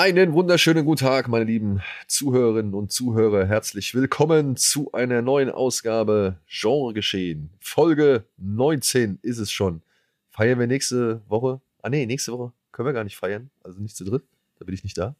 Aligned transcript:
Einen 0.00 0.32
wunderschönen 0.32 0.86
guten 0.86 1.04
Tag, 1.04 1.28
meine 1.28 1.44
lieben 1.44 1.82
Zuhörerinnen 2.06 2.72
und 2.72 2.90
Zuhörer. 2.90 3.44
Herzlich 3.44 3.94
willkommen 3.94 4.56
zu 4.56 4.92
einer 4.92 5.20
neuen 5.20 5.50
Ausgabe 5.50 6.38
Genre 6.48 6.94
Geschehen. 6.94 7.50
Folge 7.60 8.24
19 8.38 9.18
ist 9.20 9.36
es 9.36 9.52
schon. 9.52 9.82
Feiern 10.30 10.58
wir 10.58 10.66
nächste 10.66 11.20
Woche? 11.28 11.60
Ah, 11.82 11.90
nee, 11.90 12.06
nächste 12.06 12.32
Woche 12.32 12.50
können 12.72 12.86
wir 12.86 12.94
gar 12.94 13.04
nicht 13.04 13.18
feiern. 13.18 13.50
Also 13.62 13.78
nicht 13.78 13.94
zu 13.94 14.04
dritt. 14.04 14.22
Da 14.58 14.64
bin 14.64 14.74
ich 14.74 14.84
nicht 14.84 14.96
da. 14.96 15.16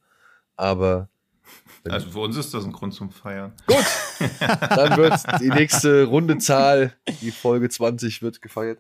Aber. 0.57 1.11
Also 1.85 2.09
für 2.09 2.21
uns 2.21 2.39
ist 2.39 2.55
das 2.55 2.65
ein 2.65 2.73
Grund 2.73 2.95
zum 2.95 3.11
Feiern. 3.11 3.53
Gut. 3.67 3.85
Dann 4.41 4.97
wird 4.97 5.43
die 5.43 5.51
nächste 5.51 6.05
runde 6.05 6.39
Zahl, 6.39 6.95
die 7.21 7.33
Folge 7.33 7.69
20, 7.69 8.23
wird 8.23 8.41
gefeiert. 8.41 8.79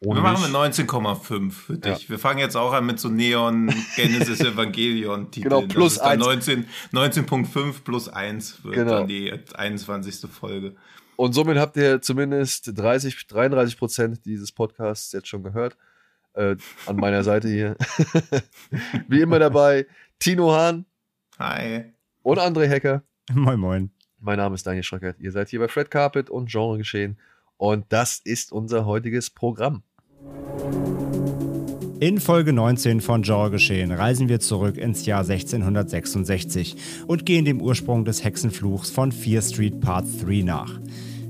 Ohne 0.00 0.18
wir 0.18 0.22
machen 0.22 0.42
mit 0.42 0.50
19,5 0.50 1.50
für 1.52 1.78
dich. 1.78 2.02
Ja. 2.02 2.08
Wir 2.10 2.18
fangen 2.18 2.38
jetzt 2.38 2.54
auch 2.54 2.72
an 2.72 2.84
mit 2.84 3.00
so 3.00 3.08
Neon 3.08 3.72
Genesis 3.96 4.40
Evangelion 4.40 5.30
Titeln. 5.30 5.50
Genau, 5.50 5.66
plus 5.66 5.98
1. 5.98 6.22
19,5 6.22 6.64
19 6.92 7.26
plus 7.82 8.08
1 8.08 8.64
wird 8.64 8.74
genau. 8.74 8.98
dann 8.98 9.08
die 9.08 9.32
21. 9.54 10.30
Folge. 10.30 10.76
Und 11.16 11.32
somit 11.32 11.56
habt 11.56 11.78
ihr 11.78 12.02
zumindest 12.02 12.72
30, 12.74 13.26
33 13.26 13.78
Prozent 13.78 14.26
dieses 14.26 14.52
Podcasts 14.52 15.12
jetzt 15.12 15.28
schon 15.28 15.42
gehört. 15.42 15.78
Äh, 16.34 16.56
an 16.84 16.96
meiner 16.96 17.24
Seite 17.24 17.48
hier. 17.48 17.76
Wie 19.08 19.22
immer 19.22 19.38
dabei 19.38 19.86
Tino 20.18 20.52
Hahn. 20.52 20.84
Hi. 21.38 21.94
Und 22.22 22.38
André 22.38 22.66
Hecker. 22.66 23.02
Moin, 23.32 23.58
moin. 23.58 23.90
Mein 24.18 24.36
Name 24.36 24.54
ist 24.54 24.66
Daniel 24.66 24.82
Schröckert. 24.82 25.18
Ihr 25.20 25.32
seid 25.32 25.48
hier 25.48 25.60
bei 25.60 25.68
Fred 25.68 25.90
Carpet 25.90 26.28
und 26.28 26.50
Genre 26.50 26.76
geschehen. 26.76 27.18
Und 27.56 27.86
das 27.88 28.18
ist 28.18 28.52
unser 28.52 28.84
heutiges 28.84 29.30
Programm. 29.30 29.82
In 31.98 32.20
Folge 32.20 32.52
19 32.52 33.00
von 33.00 33.22
Genre 33.22 33.50
geschehen 33.50 33.90
reisen 33.90 34.28
wir 34.28 34.38
zurück 34.38 34.76
ins 34.76 35.06
Jahr 35.06 35.20
1666 35.20 36.76
und 37.06 37.24
gehen 37.24 37.46
dem 37.46 37.62
Ursprung 37.62 38.04
des 38.04 38.22
Hexenfluchs 38.22 38.90
von 38.90 39.12
Fear 39.12 39.40
Street 39.40 39.80
Part 39.80 40.04
3 40.22 40.42
nach. 40.42 40.78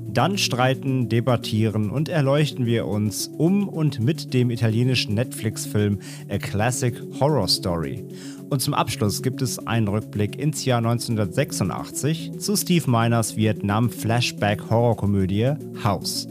Dann 0.08 0.38
streiten, 0.38 1.08
debattieren 1.08 1.90
und 1.90 2.08
erleuchten 2.08 2.66
wir 2.66 2.86
uns 2.86 3.28
um 3.28 3.68
und 3.68 4.00
mit 4.00 4.34
dem 4.34 4.50
italienischen 4.50 5.14
Netflix-Film 5.14 6.00
A 6.28 6.38
Classic 6.38 7.00
Horror 7.20 7.46
Story. 7.46 8.04
Und 8.50 8.60
zum 8.60 8.74
Abschluss 8.74 9.22
gibt 9.22 9.42
es 9.42 9.64
einen 9.66 9.88
Rückblick 9.88 10.38
ins 10.38 10.64
Jahr 10.64 10.78
1986 10.78 12.38
zu 12.38 12.56
Steve 12.56 12.90
Miners 12.90 13.36
Vietnam-Flashback-Horrorkomödie 13.36 15.52
House. 15.84 16.26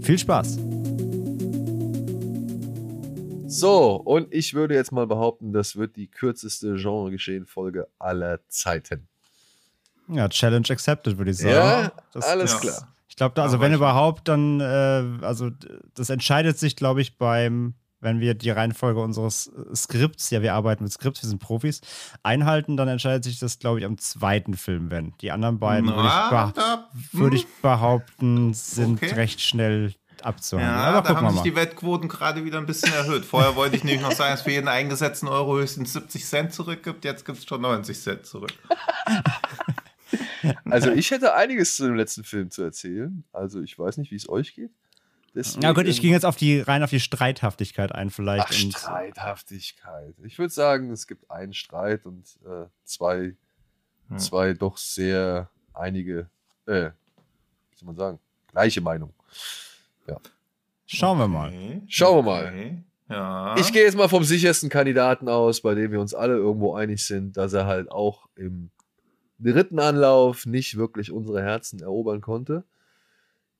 Viel 0.00 0.18
Spaß! 0.18 0.58
So, 3.58 3.96
und 3.96 4.32
ich 4.32 4.54
würde 4.54 4.74
jetzt 4.74 4.92
mal 4.92 5.06
behaupten, 5.06 5.52
das 5.52 5.76
wird 5.76 5.96
die 5.96 6.08
kürzeste 6.08 6.74
Genre-Geschehen-Folge 6.76 7.88
aller 7.98 8.40
Zeiten. 8.48 9.08
Ja, 10.08 10.28
Challenge 10.28 10.66
accepted, 10.70 11.18
würde 11.18 11.30
ich 11.30 11.38
sagen. 11.38 11.54
Ja, 11.54 11.92
das, 12.12 12.24
alles 12.26 12.52
ja. 12.52 12.58
klar. 12.58 12.94
Ich 13.08 13.16
glaube, 13.16 13.42
also 13.42 13.60
wenn 13.60 13.72
überhaupt, 13.72 14.28
dann, 14.28 14.60
äh, 14.60 14.64
also 15.22 15.50
das 15.94 16.10
entscheidet 16.10 16.58
sich, 16.58 16.76
glaube 16.76 17.00
ich, 17.00 17.16
beim, 17.16 17.74
wenn 18.00 18.20
wir 18.20 18.34
die 18.34 18.50
Reihenfolge 18.50 19.00
unseres 19.00 19.50
Skripts, 19.74 20.28
ja, 20.30 20.42
wir 20.42 20.52
arbeiten 20.52 20.84
mit 20.84 20.92
Skripts, 20.92 21.22
wir 21.22 21.28
sind 21.30 21.38
Profis, 21.38 21.80
einhalten, 22.22 22.76
dann 22.76 22.88
entscheidet 22.88 23.24
sich 23.24 23.38
das, 23.38 23.58
glaube 23.58 23.78
ich, 23.78 23.86
am 23.86 23.96
zweiten 23.96 24.54
Film, 24.54 24.90
wenn. 24.90 25.14
Die 25.22 25.32
anderen 25.32 25.58
beiden, 25.58 25.88
würde 25.88 26.08
ich, 26.08 27.18
würd 27.18 27.34
ich, 27.34 27.46
behaupten, 27.62 28.52
sind 28.52 29.02
okay. 29.02 29.14
recht 29.14 29.40
schnell 29.40 29.94
abzuhandeln. 30.24 30.74
Ja, 30.74 30.84
Aber 30.84 31.08
da 31.08 31.16
haben 31.16 31.30
sich 31.30 31.42
die 31.42 31.56
Wettquoten 31.56 32.08
gerade 32.08 32.44
wieder 32.44 32.58
ein 32.58 32.66
bisschen 32.66 32.92
erhöht. 32.92 33.24
Vorher 33.24 33.56
wollte 33.56 33.76
ich 33.76 33.84
nämlich 33.84 34.02
noch 34.02 34.12
sagen, 34.12 34.32
dass 34.32 34.42
für 34.42 34.50
jeden 34.50 34.68
eingesetzten 34.68 35.28
Euro 35.28 35.58
höchstens 35.58 35.92
70 35.92 36.24
Cent 36.24 36.52
zurückgibt. 36.54 37.04
Jetzt 37.04 37.24
gibt 37.24 37.38
es 37.38 37.44
schon 37.44 37.60
90 37.60 38.00
Cent 38.00 38.26
zurück. 38.26 38.52
Also 40.64 40.92
ich 40.92 41.10
hätte 41.10 41.34
einiges 41.34 41.74
zu 41.74 41.86
dem 41.86 41.96
letzten 41.96 42.22
Film 42.22 42.50
zu 42.50 42.62
erzählen. 42.62 43.24
Also 43.32 43.60
ich 43.60 43.76
weiß 43.76 43.96
nicht, 43.96 44.10
wie 44.10 44.16
es 44.16 44.28
euch 44.28 44.54
geht. 44.54 44.70
Deswegen, 45.34 45.62
ja 45.62 45.72
gut, 45.72 45.86
ich 45.86 46.00
ging 46.00 46.12
jetzt 46.12 46.24
auf 46.24 46.36
die 46.36 46.60
rein 46.60 46.82
auf 46.82 46.90
die 46.90 47.00
Streithaftigkeit 47.00 47.92
ein 47.92 48.10
vielleicht. 48.10 48.46
Ach, 48.48 48.52
Streithaftigkeit. 48.52 50.14
Ich 50.24 50.38
würde 50.38 50.52
sagen, 50.52 50.90
es 50.90 51.06
gibt 51.06 51.30
einen 51.30 51.52
Streit 51.52 52.06
und 52.06 52.38
äh, 52.46 52.66
zwei, 52.84 53.36
hm. 54.08 54.18
zwei 54.18 54.54
doch 54.54 54.78
sehr 54.78 55.50
einige, 55.74 56.30
äh, 56.66 56.90
wie 57.70 57.76
soll 57.76 57.86
man 57.86 57.96
sagen, 57.96 58.18
gleiche 58.50 58.80
Meinung. 58.80 59.12
Ja. 60.06 60.20
Schauen 60.86 61.18
wir 61.18 61.28
mal. 61.28 61.82
Schauen 61.88 62.18
wir 62.18 62.22
mal. 62.22 62.84
Ja. 63.08 63.56
Ich 63.58 63.72
gehe 63.72 63.84
jetzt 63.84 63.96
mal 63.96 64.08
vom 64.08 64.24
sichersten 64.24 64.68
Kandidaten 64.68 65.28
aus, 65.28 65.60
bei 65.60 65.74
dem 65.74 65.92
wir 65.92 66.00
uns 66.00 66.14
alle 66.14 66.34
irgendwo 66.34 66.74
einig 66.74 67.04
sind, 67.04 67.36
dass 67.36 67.52
er 67.52 67.66
halt 67.66 67.90
auch 67.90 68.28
im 68.36 68.70
dritten 69.38 69.78
Anlauf 69.78 70.46
nicht 70.46 70.76
wirklich 70.76 71.12
unsere 71.12 71.42
Herzen 71.42 71.80
erobern 71.80 72.20
konnte. 72.20 72.64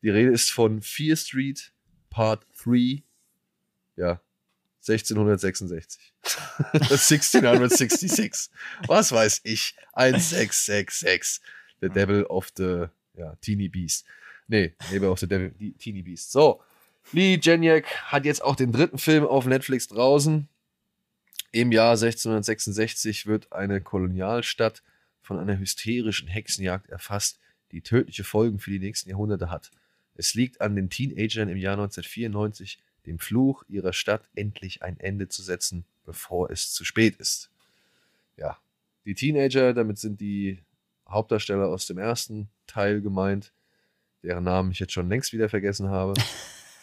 Die 0.03 0.11
Rede 0.11 0.31
ist 0.31 0.51
von 0.51 0.83
Fear 0.83 1.17
Street 1.17 1.73
Part 2.11 2.47
3. 2.65 3.03
Ja, 3.97 4.21
1666. 4.89 6.13
1666. 6.73 8.51
Was 8.87 9.13
weiß 9.13 9.41
ich? 9.45 9.75
1666. 9.93 11.41
The 11.81 11.89
Devil 11.89 12.25
of 12.25 12.51
the 12.57 12.87
ja, 13.15 13.35
Teeny 13.41 13.69
Beast. 13.69 14.05
Nee, 14.49 14.75
Neighbor 14.91 15.11
of 15.11 15.19
the 15.19 15.27
Devil, 15.27 15.51
die 15.59 15.73
Teeny 15.73 16.03
Beast. 16.03 16.31
So, 16.33 16.63
Lee 17.13 17.39
Janiak 17.41 17.87
hat 18.13 18.25
jetzt 18.25 18.43
auch 18.43 18.57
den 18.57 18.73
dritten 18.73 18.99
Film 18.99 19.25
auf 19.25 19.47
Netflix 19.47 19.89
draußen. 19.89 20.49
Im 21.53 21.73
Jahr 21.73 21.93
1666 21.93 23.27
wird 23.27 23.53
eine 23.53 23.81
Kolonialstadt 23.81 24.83
von 25.23 25.39
einer 25.39 25.59
hysterischen 25.59 26.29
Hexenjagd 26.29 26.91
erfasst, 26.91 27.41
die 27.73 27.81
tödliche 27.81 28.25
Folgen 28.25 28.59
für 28.59 28.71
die 28.71 28.79
nächsten 28.79 29.11
Jahrhunderte 29.11 29.51
hat. 29.51 29.71
Es 30.15 30.35
liegt 30.35 30.61
an 30.61 30.77
den 30.77 30.91
Teenagern 30.91 31.49
im 31.49 31.57
Jahr 31.57 31.75
1994, 31.75 32.79
dem 33.07 33.19
Fluch 33.19 33.65
ihrer 33.69 33.93
Stadt 33.93 34.29
endlich 34.35 34.83
ein 34.83 34.99
Ende 34.99 35.29
zu 35.29 35.43
setzen, 35.43 35.85
bevor 36.05 36.51
es 36.51 36.73
zu 36.73 36.85
spät 36.85 37.17
ist. 37.17 37.51
Ja, 38.37 38.59
die 39.05 39.15
Teenager, 39.15 39.73
damit 39.75 39.99
sind 39.99 40.21
die 40.21 40.63
Hauptdarsteller 41.09 41.69
aus 41.69 41.87
dem 41.87 41.99
ersten 41.99 42.49
Teil 42.67 43.01
gemeint, 43.01 43.53
deren 44.27 44.45
Namen 44.45 44.73
ich 44.73 44.81
jetzt 44.81 44.93
schon 44.93 45.09
längst 45.09 45.33
wieder 45.33 45.49
vergessen 45.49 45.89
habe. 45.89 46.15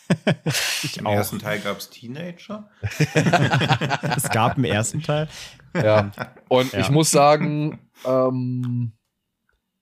ich 0.83 0.97
Im 0.97 1.07
auch. 1.07 1.13
ersten 1.13 1.39
Teil 1.39 1.59
gab 1.59 1.77
es 1.77 1.89
Teenager. 1.89 2.69
es 4.15 4.29
gab 4.29 4.57
im 4.57 4.63
ersten 4.63 5.01
Teil. 5.01 5.27
Ja, 5.75 6.11
und 6.47 6.71
ja. 6.71 6.79
ich 6.79 6.89
muss 6.89 7.11
sagen, 7.11 7.79
ähm, 8.05 8.93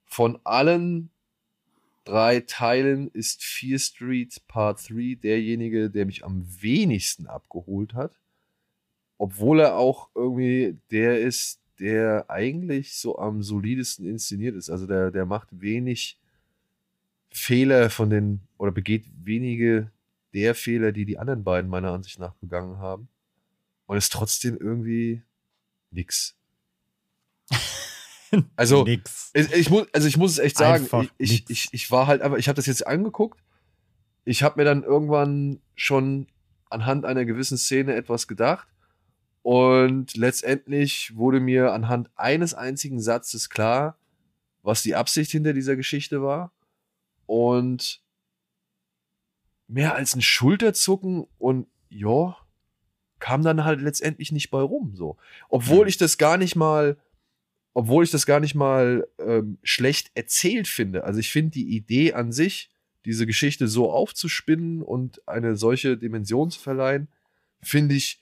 von 0.06 0.40
allen 0.44 1.10
drei 2.04 2.40
Teilen 2.40 3.08
ist 3.08 3.44
Fear 3.44 3.78
Street 3.78 4.42
Part 4.48 4.88
3 4.88 5.18
derjenige, 5.22 5.88
der 5.88 6.04
mich 6.04 6.24
am 6.24 6.44
wenigsten 6.60 7.28
abgeholt 7.28 7.94
hat. 7.94 8.18
Obwohl 9.18 9.60
er 9.60 9.76
auch 9.76 10.08
irgendwie 10.16 10.78
der 10.90 11.20
ist, 11.20 11.60
der 11.78 12.28
eigentlich 12.28 12.96
so 12.96 13.18
am 13.18 13.42
solidesten 13.42 14.04
inszeniert 14.04 14.56
ist. 14.56 14.68
Also 14.68 14.86
der, 14.86 15.12
der 15.12 15.26
macht 15.26 15.48
wenig 15.52 16.18
Fehler 17.32 17.90
von 17.90 18.10
den, 18.10 18.40
oder 18.58 18.72
begeht 18.72 19.06
wenige 19.14 19.90
der 20.34 20.54
Fehler, 20.54 20.92
die 20.92 21.04
die 21.04 21.18
anderen 21.18 21.44
beiden 21.44 21.70
meiner 21.70 21.92
Ansicht 21.92 22.18
nach 22.18 22.34
begangen 22.34 22.78
haben. 22.78 23.08
Und 23.86 23.96
ist 23.96 24.12
trotzdem 24.12 24.56
irgendwie 24.58 25.22
nix. 25.90 26.36
Also, 28.56 28.84
nix. 28.84 29.30
Ich, 29.34 29.52
ich, 29.52 29.68
muss, 29.68 29.86
also 29.92 30.08
ich 30.08 30.16
muss 30.16 30.30
es 30.30 30.38
echt 30.38 30.56
sagen, 30.56 30.88
ich, 31.18 31.50
ich, 31.50 31.68
ich, 31.70 31.90
war 31.90 32.06
halt 32.06 32.22
aber, 32.22 32.38
ich 32.38 32.48
habe 32.48 32.56
das 32.56 32.64
jetzt 32.64 32.86
angeguckt. 32.86 33.38
Ich 34.24 34.42
habe 34.42 34.58
mir 34.58 34.64
dann 34.64 34.84
irgendwann 34.84 35.60
schon 35.74 36.28
anhand 36.70 37.04
einer 37.04 37.26
gewissen 37.26 37.58
Szene 37.58 37.94
etwas 37.94 38.28
gedacht. 38.28 38.68
Und 39.42 40.16
letztendlich 40.16 41.14
wurde 41.14 41.40
mir 41.40 41.74
anhand 41.74 42.08
eines 42.14 42.54
einzigen 42.54 43.02
Satzes 43.02 43.50
klar, 43.50 43.98
was 44.62 44.82
die 44.82 44.94
Absicht 44.94 45.30
hinter 45.30 45.52
dieser 45.52 45.76
Geschichte 45.76 46.22
war. 46.22 46.52
Und 47.26 48.02
mehr 49.68 49.94
als 49.94 50.14
ein 50.14 50.22
Schulterzucken 50.22 51.26
und 51.38 51.66
ja, 51.88 52.36
kam 53.18 53.42
dann 53.42 53.64
halt 53.64 53.80
letztendlich 53.80 54.32
nicht 54.32 54.50
bei 54.50 54.60
rum. 54.60 54.94
So. 54.94 55.16
Obwohl 55.48 55.88
ich 55.88 55.96
das 55.96 56.18
gar 56.18 56.36
nicht 56.36 56.56
mal 56.56 56.96
obwohl 57.74 58.04
ich 58.04 58.10
das 58.10 58.26
gar 58.26 58.40
nicht 58.40 58.54
mal 58.54 59.08
ähm, 59.18 59.58
schlecht 59.62 60.10
erzählt 60.14 60.68
finde. 60.68 61.04
Also 61.04 61.20
ich 61.20 61.30
finde 61.30 61.52
die 61.52 61.74
Idee 61.74 62.12
an 62.12 62.32
sich, 62.32 62.70
diese 63.04 63.26
Geschichte 63.26 63.66
so 63.66 63.90
aufzuspinnen 63.90 64.82
und 64.82 65.26
eine 65.26 65.56
solche 65.56 65.96
Dimension 65.96 66.50
zu 66.50 66.60
verleihen, 66.60 67.08
finde 67.62 67.94
ich 67.94 68.20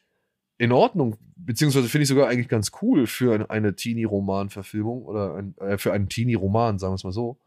in 0.59 0.73
Ordnung, 0.73 1.17
beziehungsweise 1.37 1.89
finde 1.89 2.03
ich 2.03 2.09
sogar 2.09 2.29
eigentlich 2.29 2.49
ganz 2.49 2.71
cool 2.83 3.07
für 3.07 3.35
eine, 3.35 3.51
eine 3.51 3.75
Teenie-Roman-Verfilmung 3.75 5.05
oder 5.05 5.35
ein, 5.35 5.57
äh, 5.59 5.79
für 5.79 5.93
einen 5.93 6.09
Teenie-Roman, 6.09 6.79
sagen 6.79 6.93
wir 6.93 6.97
es 6.97 7.05
mal 7.05 7.13
so. 7.13 7.39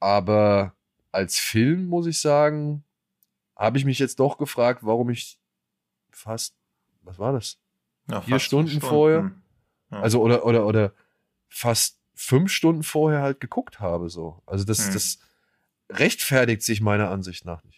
Aber 0.00 0.74
als 1.12 1.38
Film 1.38 1.86
muss 1.86 2.06
ich 2.06 2.20
sagen, 2.20 2.84
habe 3.56 3.78
ich 3.78 3.84
mich 3.84 3.98
jetzt 3.98 4.20
doch 4.20 4.38
gefragt, 4.38 4.84
warum 4.84 5.10
ich 5.10 5.38
fast, 6.10 6.54
was 7.02 7.18
war 7.18 7.32
das? 7.32 7.58
Ja, 8.08 8.20
Vier 8.20 8.34
fast 8.34 8.46
Stunden 8.46 8.80
vorher? 8.80 9.32
Ja. 9.90 10.00
Also 10.00 10.22
oder 10.22 10.44
oder 10.44 10.66
oder 10.66 10.92
fast 11.48 12.00
fünf 12.14 12.52
Stunden 12.52 12.82
vorher 12.82 13.22
halt 13.22 13.40
geguckt 13.40 13.80
habe 13.80 14.10
so. 14.10 14.42
Also 14.46 14.64
das 14.64 14.86
Hm. 14.86 14.92
das 14.94 15.18
rechtfertigt 15.90 16.62
sich 16.62 16.80
meiner 16.80 17.10
Ansicht 17.10 17.44
nach 17.44 17.64
nicht. 17.64 17.77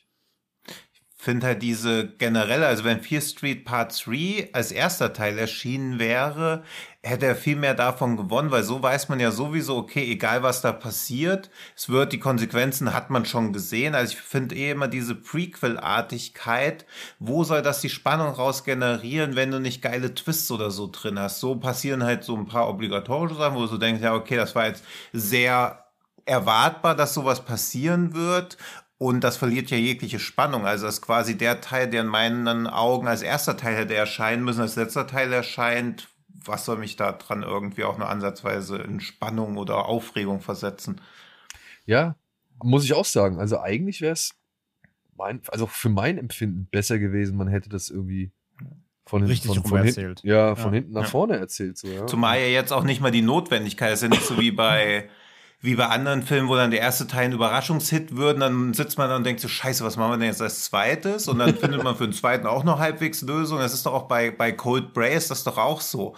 Finde 1.20 1.49
halt 1.49 1.62
diese 1.62 2.08
generelle, 2.08 2.67
also 2.67 2.84
wenn 2.84 3.02
Fear 3.02 3.20
Street 3.20 3.67
Part 3.67 4.06
3 4.06 4.49
als 4.55 4.72
erster 4.72 5.12
Teil 5.12 5.37
erschienen 5.37 5.99
wäre, 5.99 6.62
hätte 7.02 7.26
er 7.26 7.37
viel 7.37 7.56
mehr 7.56 7.75
davon 7.75 8.17
gewonnen, 8.17 8.50
weil 8.50 8.62
so 8.62 8.82
weiß 8.82 9.11
man 9.11 9.20
ja 9.20 9.31
sowieso, 9.31 9.76
okay, 9.76 10.11
egal 10.11 10.43
was 10.43 10.62
da 10.62 10.72
passiert, 10.72 11.50
es 11.76 11.90
wird, 11.90 12.14
die 12.14 12.20
Konsequenzen 12.20 12.94
hat 12.94 13.11
man 13.11 13.26
schon 13.26 13.52
gesehen. 13.52 13.94
Also 13.94 14.14
ich 14.14 14.20
finde 14.20 14.55
eh 14.55 14.70
immer 14.70 14.88
diese 14.88 15.14
Prequel-Artigkeit, 15.14 16.87
wo 17.19 17.44
soll 17.44 17.61
das 17.61 17.82
die 17.82 17.90
Spannung 17.90 18.32
raus 18.32 18.64
generieren, 18.64 19.37
wenn 19.37 19.50
du 19.50 19.61
nicht 19.61 19.82
geile 19.82 20.14
Twists 20.14 20.50
oder 20.50 20.70
so 20.70 20.88
drin 20.90 21.19
hast? 21.19 21.40
So 21.40 21.56
passieren 21.56 22.02
halt 22.02 22.25
so 22.25 22.34
ein 22.34 22.46
paar 22.46 22.66
obligatorische 22.66 23.34
Sachen, 23.34 23.56
wo 23.56 23.66
du 23.66 23.76
denkst, 23.76 24.02
ja, 24.02 24.14
okay, 24.14 24.37
das 24.37 24.55
war 24.55 24.69
jetzt 24.69 24.84
sehr 25.12 25.84
erwartbar, 26.25 26.94
dass 26.94 27.12
sowas 27.12 27.44
passieren 27.44 28.14
wird. 28.14 28.56
Und 29.02 29.25
das 29.25 29.38
verliert 29.38 29.70
ja 29.70 29.79
jegliche 29.79 30.19
Spannung. 30.19 30.67
Also 30.67 30.85
das 30.85 30.97
ist 30.97 31.00
quasi 31.00 31.38
der 31.38 31.62
Teil, 31.62 31.88
der 31.88 32.02
in 32.02 32.06
meinen 32.06 32.67
Augen 32.67 33.08
als 33.08 33.23
erster 33.23 33.56
Teil 33.56 33.75
hätte 33.75 33.94
erscheinen 33.94 34.44
müssen, 34.44 34.61
als 34.61 34.76
letzter 34.76 35.06
Teil 35.06 35.32
erscheint. 35.32 36.08
Was 36.44 36.67
soll 36.67 36.76
mich 36.76 36.97
da 36.97 37.12
dran 37.12 37.43
irgendwie 37.43 37.85
auch 37.85 37.97
nur 37.97 38.11
ansatzweise 38.11 38.76
in 38.76 39.00
Spannung 39.00 39.56
oder 39.56 39.87
Aufregung 39.87 40.43
versetzen? 40.43 41.00
Ja, 41.87 42.14
muss 42.62 42.85
ich 42.85 42.93
auch 42.93 43.06
sagen. 43.06 43.38
Also 43.41 43.58
eigentlich 43.58 44.02
wäre 44.02 44.12
es 44.12 44.35
mein, 45.17 45.41
also 45.49 45.67
für 45.67 45.88
mein 45.88 46.19
Empfinden 46.19 46.67
besser 46.70 46.99
gewesen, 46.99 47.38
man 47.38 47.49
hätte 47.49 47.70
das 47.70 47.88
irgendwie 47.88 48.32
von, 49.06 49.23
Richtig 49.25 49.55
von, 49.55 49.62
von 49.64 49.82
hinten, 49.82 49.87
erzählt. 49.88 50.20
ja, 50.25 50.56
von 50.56 50.75
Ja. 50.75 50.76
hinten 50.81 50.93
nach 50.93 51.05
Ja. 51.05 51.08
vorne 51.08 51.38
erzählt. 51.38 51.79
So, 51.79 51.88
ja. 51.88 52.06
Zumal 52.06 52.38
ja 52.38 52.49
jetzt 52.49 52.70
auch 52.70 52.85
nicht 52.85 53.00
mal 53.00 53.11
die 53.11 53.23
Notwendigkeit 53.23 53.94
ist 53.94 54.02
ja 54.02 54.08
nicht 54.11 54.25
so 54.26 54.38
wie 54.38 54.50
bei 54.50 55.08
wie 55.62 55.75
bei 55.75 55.87
anderen 55.87 56.23
Filmen, 56.23 56.49
wo 56.49 56.57
dann 56.57 56.71
der 56.71 56.81
erste 56.81 57.07
Teil 57.07 57.27
ein 57.27 57.33
Überraschungshit 57.33 58.17
wird, 58.17 58.41
dann 58.41 58.73
sitzt 58.73 58.97
man 58.97 59.11
da 59.11 59.17
und 59.17 59.25
denkt 59.25 59.41
so, 59.41 59.49
scheiße, 59.49 59.85
was 59.85 59.97
machen 59.97 60.12
wir 60.12 60.19
denn 60.19 60.29
jetzt 60.29 60.41
als 60.41 60.65
zweites? 60.65 61.29
Und 61.29 61.39
dann 61.39 61.55
findet 61.55 61.83
man 61.83 61.97
für 61.97 62.05
den 62.05 62.15
zweiten 62.15 62.47
auch 62.47 62.65
noch 62.65 62.79
halbwegs 62.79 63.21
Lösung. 63.23 63.59
Das 63.59 63.75
ist 63.75 63.85
doch 63.85 63.93
auch 63.93 64.09
bei, 64.09 64.31
bei 64.31 64.53
Cold 64.53 64.95
Brace, 64.95 65.29
das 65.29 65.39
ist 65.39 65.47
doch 65.47 65.59
auch 65.59 65.83
so. 65.83 66.17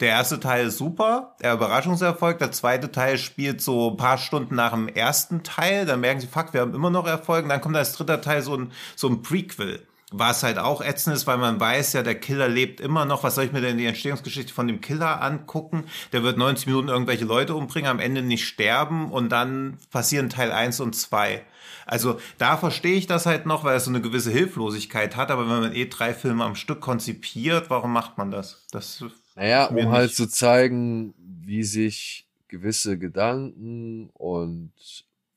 Der 0.00 0.10
erste 0.10 0.38
Teil 0.38 0.66
ist 0.66 0.78
super, 0.78 1.34
der 1.42 1.54
Überraschungserfolg. 1.54 2.38
Der 2.38 2.52
zweite 2.52 2.92
Teil 2.92 3.18
spielt 3.18 3.60
so 3.62 3.90
ein 3.90 3.96
paar 3.96 4.18
Stunden 4.18 4.54
nach 4.54 4.72
dem 4.72 4.88
ersten 4.88 5.42
Teil. 5.42 5.86
Dann 5.86 6.00
merken 6.00 6.20
sie, 6.20 6.26
fuck, 6.26 6.52
wir 6.52 6.60
haben 6.60 6.74
immer 6.74 6.90
noch 6.90 7.06
Erfolg. 7.06 7.44
Und 7.44 7.48
dann 7.48 7.62
kommt 7.62 7.76
als 7.76 7.94
dritter 7.94 8.20
Teil 8.20 8.42
so 8.42 8.56
ein, 8.56 8.72
so 8.94 9.08
ein 9.08 9.22
Prequel. 9.22 9.86
Was 10.12 10.44
halt 10.44 10.58
auch 10.58 10.82
ätzend 10.82 11.16
ist, 11.16 11.26
weil 11.26 11.38
man 11.38 11.58
weiß 11.58 11.94
ja, 11.94 12.02
der 12.04 12.14
Killer 12.14 12.48
lebt 12.48 12.80
immer 12.80 13.04
noch. 13.04 13.24
Was 13.24 13.34
soll 13.34 13.44
ich 13.44 13.52
mir 13.52 13.60
denn 13.60 13.76
die 13.76 13.86
Entstehungsgeschichte 13.86 14.54
von 14.54 14.68
dem 14.68 14.80
Killer 14.80 15.20
angucken? 15.20 15.84
Der 16.12 16.22
wird 16.22 16.38
90 16.38 16.68
Minuten 16.68 16.88
irgendwelche 16.88 17.24
Leute 17.24 17.56
umbringen, 17.56 17.90
am 17.90 17.98
Ende 17.98 18.22
nicht 18.22 18.46
sterben 18.46 19.10
und 19.10 19.30
dann 19.30 19.78
passieren 19.90 20.30
Teil 20.30 20.52
1 20.52 20.78
und 20.78 20.94
2. 20.94 21.44
Also 21.86 22.20
da 22.38 22.56
verstehe 22.56 22.96
ich 22.96 23.06
das 23.06 23.26
halt 23.26 23.46
noch, 23.46 23.64
weil 23.64 23.76
es 23.76 23.84
so 23.84 23.90
eine 23.90 24.00
gewisse 24.00 24.30
Hilflosigkeit 24.30 25.16
hat. 25.16 25.30
Aber 25.32 25.42
wenn 25.42 25.60
man 25.60 25.74
eh 25.74 25.86
drei 25.86 26.14
Filme 26.14 26.44
am 26.44 26.54
Stück 26.54 26.80
konzipiert, 26.80 27.68
warum 27.68 27.92
macht 27.92 28.16
man 28.16 28.30
das? 28.30 28.64
Das 28.70 29.04
Naja, 29.34 29.66
um 29.66 29.90
halt 29.90 30.14
zu 30.14 30.28
zeigen, 30.28 31.14
wie 31.18 31.64
sich 31.64 32.26
gewisse 32.48 32.98
Gedanken 32.98 34.10
und 34.14 34.72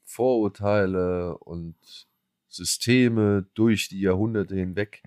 Vorurteile 0.05 1.37
und 1.37 1.75
Systeme 2.49 3.47
durch 3.53 3.87
die 3.87 4.01
Jahrhunderte 4.01 4.55
hinweg 4.55 5.03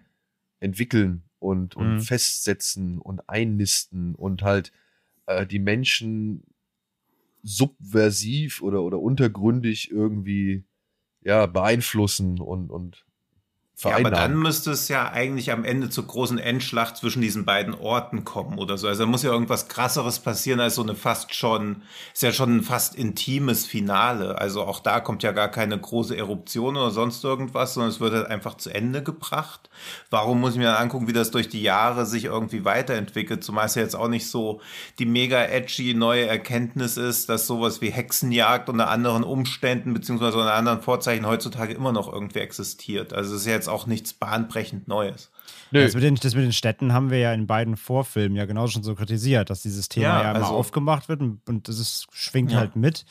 entwickeln 0.61 1.25
und, 1.39 1.77
und 1.77 1.97
Mhm. 1.97 2.00
festsetzen 2.00 2.99
und 2.99 3.29
einnisten 3.29 4.15
und 4.15 4.43
halt 4.43 4.73
äh, 5.27 5.47
die 5.47 5.59
Menschen 5.59 6.44
subversiv 7.43 8.62
oder, 8.62 8.83
oder 8.83 9.00
untergründig 9.00 9.91
irgendwie 9.91 10.65
ja, 11.23 11.47
beeinflussen 11.47 12.41
und, 12.41 12.71
und 12.71 13.05
Ja, 13.80 13.96
aber 13.96 14.04
dann 14.04 14.12
vereinnahmen. 14.12 14.42
müsste 14.42 14.70
es 14.70 14.88
ja 14.88 15.10
eigentlich 15.10 15.50
am 15.50 15.64
Ende 15.64 15.90
zur 15.90 16.06
großen 16.06 16.38
Endschlacht 16.38 16.96
zwischen 16.96 17.20
diesen 17.20 17.44
beiden 17.44 17.74
Orten 17.74 18.24
kommen 18.24 18.58
oder 18.58 18.78
so. 18.78 18.86
Also 18.86 19.04
da 19.04 19.10
muss 19.10 19.22
ja 19.22 19.32
irgendwas 19.32 19.66
krasseres 19.69 20.20
passieren 20.20 20.60
als 20.60 20.76
so 20.76 20.82
eine 20.82 20.94
fast 20.94 21.34
schon, 21.34 21.82
ist 22.12 22.22
ja 22.22 22.32
schon 22.32 22.58
ein 22.58 22.62
fast 22.62 22.94
intimes 22.94 23.66
Finale. 23.66 24.38
Also 24.38 24.62
auch 24.62 24.78
da 24.80 25.00
kommt 25.00 25.22
ja 25.22 25.32
gar 25.32 25.48
keine 25.48 25.78
große 25.78 26.16
Eruption 26.16 26.76
oder 26.76 26.90
sonst 26.90 27.24
irgendwas, 27.24 27.74
sondern 27.74 27.90
es 27.90 27.98
wird 27.98 28.14
halt 28.14 28.26
einfach 28.28 28.56
zu 28.56 28.70
Ende 28.70 29.02
gebracht. 29.02 29.69
Warum 30.10 30.40
muss 30.40 30.52
ich 30.52 30.58
mir 30.58 30.66
dann 30.66 30.82
angucken, 30.82 31.08
wie 31.08 31.12
das 31.12 31.30
durch 31.30 31.48
die 31.48 31.62
Jahre 31.62 32.06
sich 32.06 32.26
irgendwie 32.26 32.64
weiterentwickelt? 32.64 33.42
Zumal 33.42 33.66
es 33.66 33.74
ja 33.74 33.82
jetzt 33.82 33.96
auch 33.96 34.08
nicht 34.08 34.28
so 34.30 34.60
die 34.98 35.06
mega 35.06 35.42
edgy 35.42 35.94
neue 35.94 36.26
Erkenntnis 36.26 36.96
ist, 36.96 37.28
dass 37.28 37.46
sowas 37.46 37.80
wie 37.80 37.90
Hexenjagd 37.90 38.69
unter 38.69 38.88
anderen 38.88 39.24
Umständen 39.24 39.92
beziehungsweise 39.92 40.38
unter 40.38 40.54
anderen 40.54 40.82
Vorzeichen 40.82 41.26
heutzutage 41.26 41.72
immer 41.72 41.92
noch 41.92 42.12
irgendwie 42.12 42.40
existiert. 42.40 43.12
Also 43.12 43.34
es 43.34 43.40
ist 43.40 43.46
ja 43.46 43.62
jetzt 43.62 43.69
auch 43.69 43.87
nichts 43.87 44.12
bahnbrechend 44.12 44.88
Neues. 44.88 45.31
Nö. 45.70 45.82
Das 45.85 45.94
mit, 45.94 46.03
den, 46.03 46.17
das 46.17 46.35
mit 46.35 46.44
den 46.44 46.53
Städten 46.53 46.93
haben 46.93 47.11
wir 47.11 47.19
ja 47.19 47.32
in 47.32 47.47
beiden 47.47 47.76
Vorfilmen 47.76 48.37
ja 48.37 48.44
genauso 48.44 48.73
schon 48.73 48.82
so 48.82 48.94
kritisiert, 48.94 49.50
dass 49.50 49.62
dieses 49.62 49.88
Thema 49.88 50.06
Ja, 50.06 50.23
ja, 50.25 50.31
immer 50.32 50.41
also- 50.44 50.55
aufgemacht 50.55 51.09
wird 51.09 51.20
und, 51.20 51.41
und 51.49 51.69
das 51.69 51.79
ist, 51.79 52.06
schwingt 52.12 52.53
Ja. 52.53 52.59
halt 52.59 52.76
mit. 52.76 53.05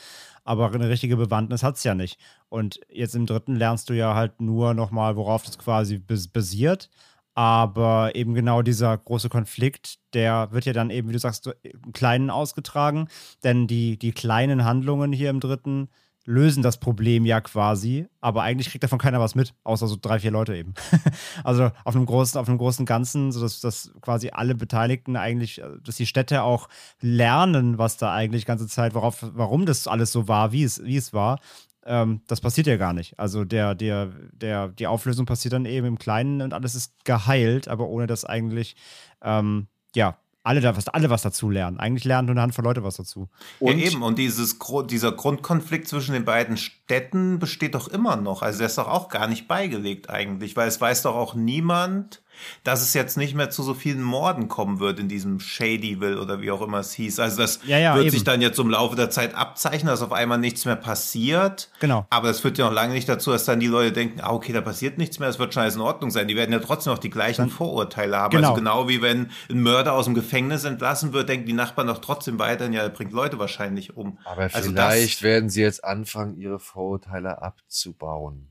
Aber 0.44 0.72
eine 0.74 0.90
richtige 0.90 1.18
Bewandtnis 1.18 1.62
hat 1.64 1.78
es 1.78 1.84
ja 1.84 1.94
nicht. 1.96 2.20
Und 2.50 2.80
jetzt 2.90 3.16
im 3.16 3.26
dritten 3.28 3.56
lernst 3.56 3.90
du 3.90 3.94
ja 3.94 4.16
halt 4.16 4.42
nur 4.42 4.74
nochmal, 4.74 5.16
worauf 5.16 5.44
das 5.44 5.58
quasi 5.58 6.00
bas 6.00 6.28
basiert. 6.28 6.90
Aber 7.34 8.12
eben 8.16 8.34
genau 8.34 8.62
dieser 8.62 8.98
große 8.98 9.30
Konflikt, 9.30 10.00
der 10.14 10.50
wird 10.52 10.66
ja 10.66 10.74
dann 10.74 10.90
eben, 10.90 11.08
wie 11.08 11.14
du 11.14 11.20
sagst, 11.20 11.50
im 11.64 11.94
Kleinen 11.94 12.30
ausgetragen. 12.30 13.08
Denn 13.44 13.68
die, 13.68 13.98
die 13.98 14.12
kleinen 14.12 14.66
Handlungen 14.66 15.14
hier 15.14 15.30
im 15.30 15.40
dritten 15.40 15.90
lösen 16.26 16.62
das 16.62 16.80
Problem 16.80 17.26
ja 17.26 17.42
quasi, 17.42 18.08
aber 18.20 18.44
eigentlich 18.44 18.70
kriegt 18.70 18.84
davon 18.84 19.00
keiner 19.00 19.20
was 19.20 19.36
mit, 19.36 19.54
außer 19.64 19.88
so 19.88 19.98
drei, 20.00 20.20
vier 20.20 20.32
Leute 20.32 20.56
eben. 20.56 20.74
also 21.44 21.72
auf 21.84 21.96
einem 21.96 22.06
großen, 22.06 22.40
auf 22.40 22.48
einem 22.48 22.58
großen 22.58 22.86
Ganzen, 22.86 23.32
sodass 23.32 23.60
dass 23.60 23.92
quasi 24.02 24.30
alle 24.30 24.56
Beteiligten 24.56 25.16
eigentlich, 25.16 25.62
äh, 25.62 25.68
dass 25.84 25.96
die 25.96 26.06
Städte 26.06 26.44
auch 26.44 26.70
lernen, 27.00 27.78
was 27.78 27.98
da 27.98 28.14
eigentlich 28.14 28.46
ganze 28.46 28.68
Zeit, 28.68 28.94
worauf, 28.94 29.26
warum 29.34 29.66
das 29.66 29.88
alles 29.88 30.12
so 30.12 30.28
war, 30.28 30.52
wie 30.52 30.64
es, 30.64 30.84
wie 30.84 30.98
es 30.98 31.14
war. 31.14 31.40
Ähm, 31.84 32.22
das 32.28 32.42
passiert 32.42 32.68
ja 32.68 32.78
gar 32.78 32.94
nicht. 32.94 33.18
Also 33.20 33.44
der, 33.44 33.74
der, 33.74 34.12
der, 34.34 34.68
die 34.68 34.88
Auflösung 34.88 35.26
passiert 35.26 35.54
dann 35.54 35.66
eben 35.66 35.88
im 35.88 35.98
Kleinen 35.98 36.42
und 36.42 36.54
alles 36.54 36.76
ist 36.76 37.04
geheilt, 37.04 37.68
aber 37.68 37.88
ohne 37.88 38.06
dass 38.06 38.26
eigentlich, 38.26 38.76
ähm, 39.24 39.68
ja, 39.96 40.18
alle, 40.44 40.62
da, 40.62 40.76
was, 40.76 40.88
alle 40.88 41.10
was 41.10 41.22
dazu 41.22 41.50
lernen. 41.50 41.80
Eigentlich 41.80 42.04
lernen 42.04 42.28
nur 42.28 42.34
eine 42.34 42.42
Handvoll 42.42 42.66
Leute 42.66 42.84
was 42.84 42.98
dazu. 42.98 43.30
Und- 43.60 43.78
ja, 43.78 43.86
eben. 43.88 44.02
Und 44.02 44.18
dieses, 44.18 44.58
dieser 44.90 45.12
Grundkonflikt 45.12 45.88
zwischen 45.88 46.14
den 46.14 46.26
beiden 46.26 46.58
Städten 46.58 47.40
besteht 47.40 47.76
doch 47.76 47.88
immer 47.88 48.16
noch. 48.16 48.42
Also 48.42 48.60
der 48.60 48.68
ist 48.68 48.78
doch 48.78 48.88
auch 48.88 49.10
gar 49.10 49.28
nicht 49.28 49.48
beigelegt 49.48 50.10
eigentlich, 50.10 50.56
weil 50.56 50.68
es 50.68 50.82
weiß 50.82 51.04
doch 51.04 51.16
auch 51.16 51.36
niemand, 51.36 52.22
dass 52.64 52.82
es 52.82 52.94
jetzt 52.94 53.18
nicht 53.18 53.36
mehr 53.36 53.50
zu 53.50 53.64
so 53.64 53.74
vielen 53.74 54.02
Morden 54.02 54.48
kommen 54.48 54.80
wird 54.80 55.00
in 55.00 55.08
diesem 55.08 55.40
Shadyville 55.40 56.20
oder 56.22 56.42
wie 56.42 56.52
auch 56.52 56.62
immer 56.62 56.80
es 56.80 56.94
hieß. 56.94 57.20
Also 57.20 57.38
das 57.38 57.60
Ja, 57.66 57.78
ja, 57.78 57.94
wird 57.96 58.06
eben. 58.06 58.12
sich 58.12 58.24
dann 58.24 58.42
jetzt 58.42 58.60
im 58.60 58.70
Laufe 58.70 58.96
der 58.96 59.10
Zeit 59.10 59.36
abzeichnen, 59.36 59.88
dass 59.88 60.02
auf 60.02 60.12
einmal 60.12 60.38
nichts 60.38 60.66
mehr 60.66 60.76
passiert. 60.76 61.70
Genau. 61.80 62.06
Aber 62.10 62.28
das 62.28 62.40
führt 62.40 62.58
ja 62.58 62.66
noch 62.66 62.74
lange 62.74 62.94
nicht 62.94 63.08
dazu, 63.10 63.32
dass 63.32 63.46
dann 63.46 63.60
die 63.60 63.68
Leute 63.68 63.92
denken, 63.92 64.22
ah, 64.22 64.32
okay, 64.32 64.54
da 64.54 64.62
passiert 64.62 64.98
nichts 64.98 65.20
mehr, 65.20 65.30
es 65.30 65.40
wird 65.40 65.54
schon 65.54 65.64
alles 65.64 65.76
in 65.76 65.82
Ordnung 65.82 66.12
sein. 66.12 66.28
Die 66.28 66.36
werden 66.36 66.52
ja 66.52 66.60
trotzdem 66.60 66.94
noch 66.94 67.00
die 67.00 67.10
gleichen 67.10 67.50
Vorurteile 67.50 68.18
haben. 68.18 68.32
Genau. 68.36 68.50
Also 68.50 68.60
genau 68.60 68.88
wie 68.88 69.02
wenn 69.02 69.30
ein 69.50 69.62
Mörder 69.62 69.94
aus 69.94 70.06
dem 70.06 70.14
Gefängnis 70.14 70.64
entlassen 70.64 71.14
wird, 71.14 71.30
denken 71.30 71.46
die 71.48 71.54
Nachbarn 71.54 71.88
doch 71.88 72.00
trotzdem 72.00 72.40
weiterhin, 72.40 72.74
ja, 72.74 72.82
er 72.84 72.90
bringt 72.90 73.12
Leute 73.14 73.40
wahrscheinlich 73.40 73.96
um. 73.98 74.18
Aber 74.26 74.44
Also 74.44 74.70
vielleicht 74.70 75.18
das- 75.18 75.22
werden 75.24 75.50
sie 75.50 75.62
jetzt 75.62 75.84
anfangen, 75.84 76.38
ihre 76.38 76.60
Vorurteile 76.60 77.42
abzubauen. 77.42 78.48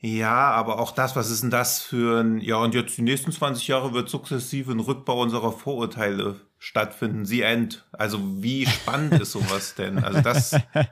Ja, 0.00 0.50
aber 0.50 0.78
auch 0.78 0.92
das, 0.92 1.16
was 1.16 1.30
ist 1.30 1.42
denn 1.42 1.50
das 1.50 1.80
für 1.82 2.20
ein, 2.20 2.38
ja, 2.40 2.56
und 2.56 2.74
jetzt 2.74 2.96
die 2.98 3.02
nächsten 3.02 3.32
20 3.32 3.66
Jahre 3.66 3.94
wird 3.94 4.08
sukzessive 4.08 4.72
ein 4.72 4.80
Rückbau 4.80 5.22
unserer 5.22 5.52
Vorurteile 5.52 6.36
stattfinden. 6.58 7.24
Sie 7.24 7.42
end. 7.42 7.86
Also 7.92 8.18
wie 8.42 8.66
spannend 8.66 9.20
ist 9.20 9.32
sowas 9.32 9.74
denn? 9.74 9.98
Also 9.98 10.20
das, 10.20 10.50
das 10.74 10.88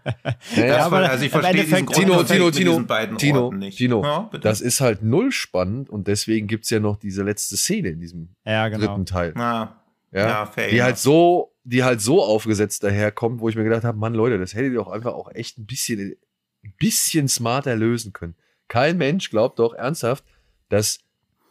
Naja, 0.57 0.87
aber 0.87 1.09
also 1.11 1.25
ich 1.25 1.31
verstehe 1.31 1.65
diesen 1.65 1.87
Tino, 1.87 2.23
Tino, 2.23 2.47
mit 2.47 2.55
Tino, 2.55 2.71
diesen 2.71 2.87
beiden 2.87 3.19
Tino, 3.19 3.45
Orten 3.45 3.59
nicht. 3.59 3.77
Tino, 3.79 4.03
Ja, 4.03 4.21
bitte. 4.21 4.43
das 4.43 4.61
ist 4.61 4.81
halt 4.81 5.03
null 5.03 5.33
spannend 5.33 5.91
und 5.91 6.07
deswegen 6.09 6.47
gibt's 6.47 6.71
ja 6.71 6.81
noch 6.81 6.97
diese 6.97 7.23
letzte 7.23 7.57
Szene 7.57 7.91
in 7.91 8.01
diesem 8.01 8.35
Ja, 8.45 8.69
genau. 8.69 8.87
dritten 8.87 9.07
Teil. 9.07 9.33
Na, 9.37 9.81
Ja, 10.13 10.29
ja, 10.29 10.47
fair 10.47 10.69
die 10.69 10.83
halt 10.83 10.99
so 10.99 11.51
die 11.65 11.83
halt 11.83 12.01
so 12.01 12.23
aufgesetzt 12.23 12.85
daherkommt, 12.85 13.41
wo 13.41 13.49
ich 13.49 13.57
mir 13.57 13.65
gedacht 13.65 13.85
habe, 13.85 13.99
Mann, 13.99 14.15
Leute, 14.15 14.39
das 14.39 14.55
hättet 14.55 14.73
ihr 14.73 14.79
doch 14.79 14.89
einfach 14.89 15.15
auch 15.15 15.31
echt 15.35 15.59
ein 15.59 15.65
bisschen, 15.67 16.15
ein 16.63 16.75
bisschen 16.79 17.27
smarter 17.27 17.75
lösen 17.75 18.13
können. 18.13 18.35
Kein 18.69 18.97
Mensch 18.99 19.31
glaubt 19.31 19.59
doch 19.59 19.75
ernsthaft, 19.75 20.25
dass 20.69 20.99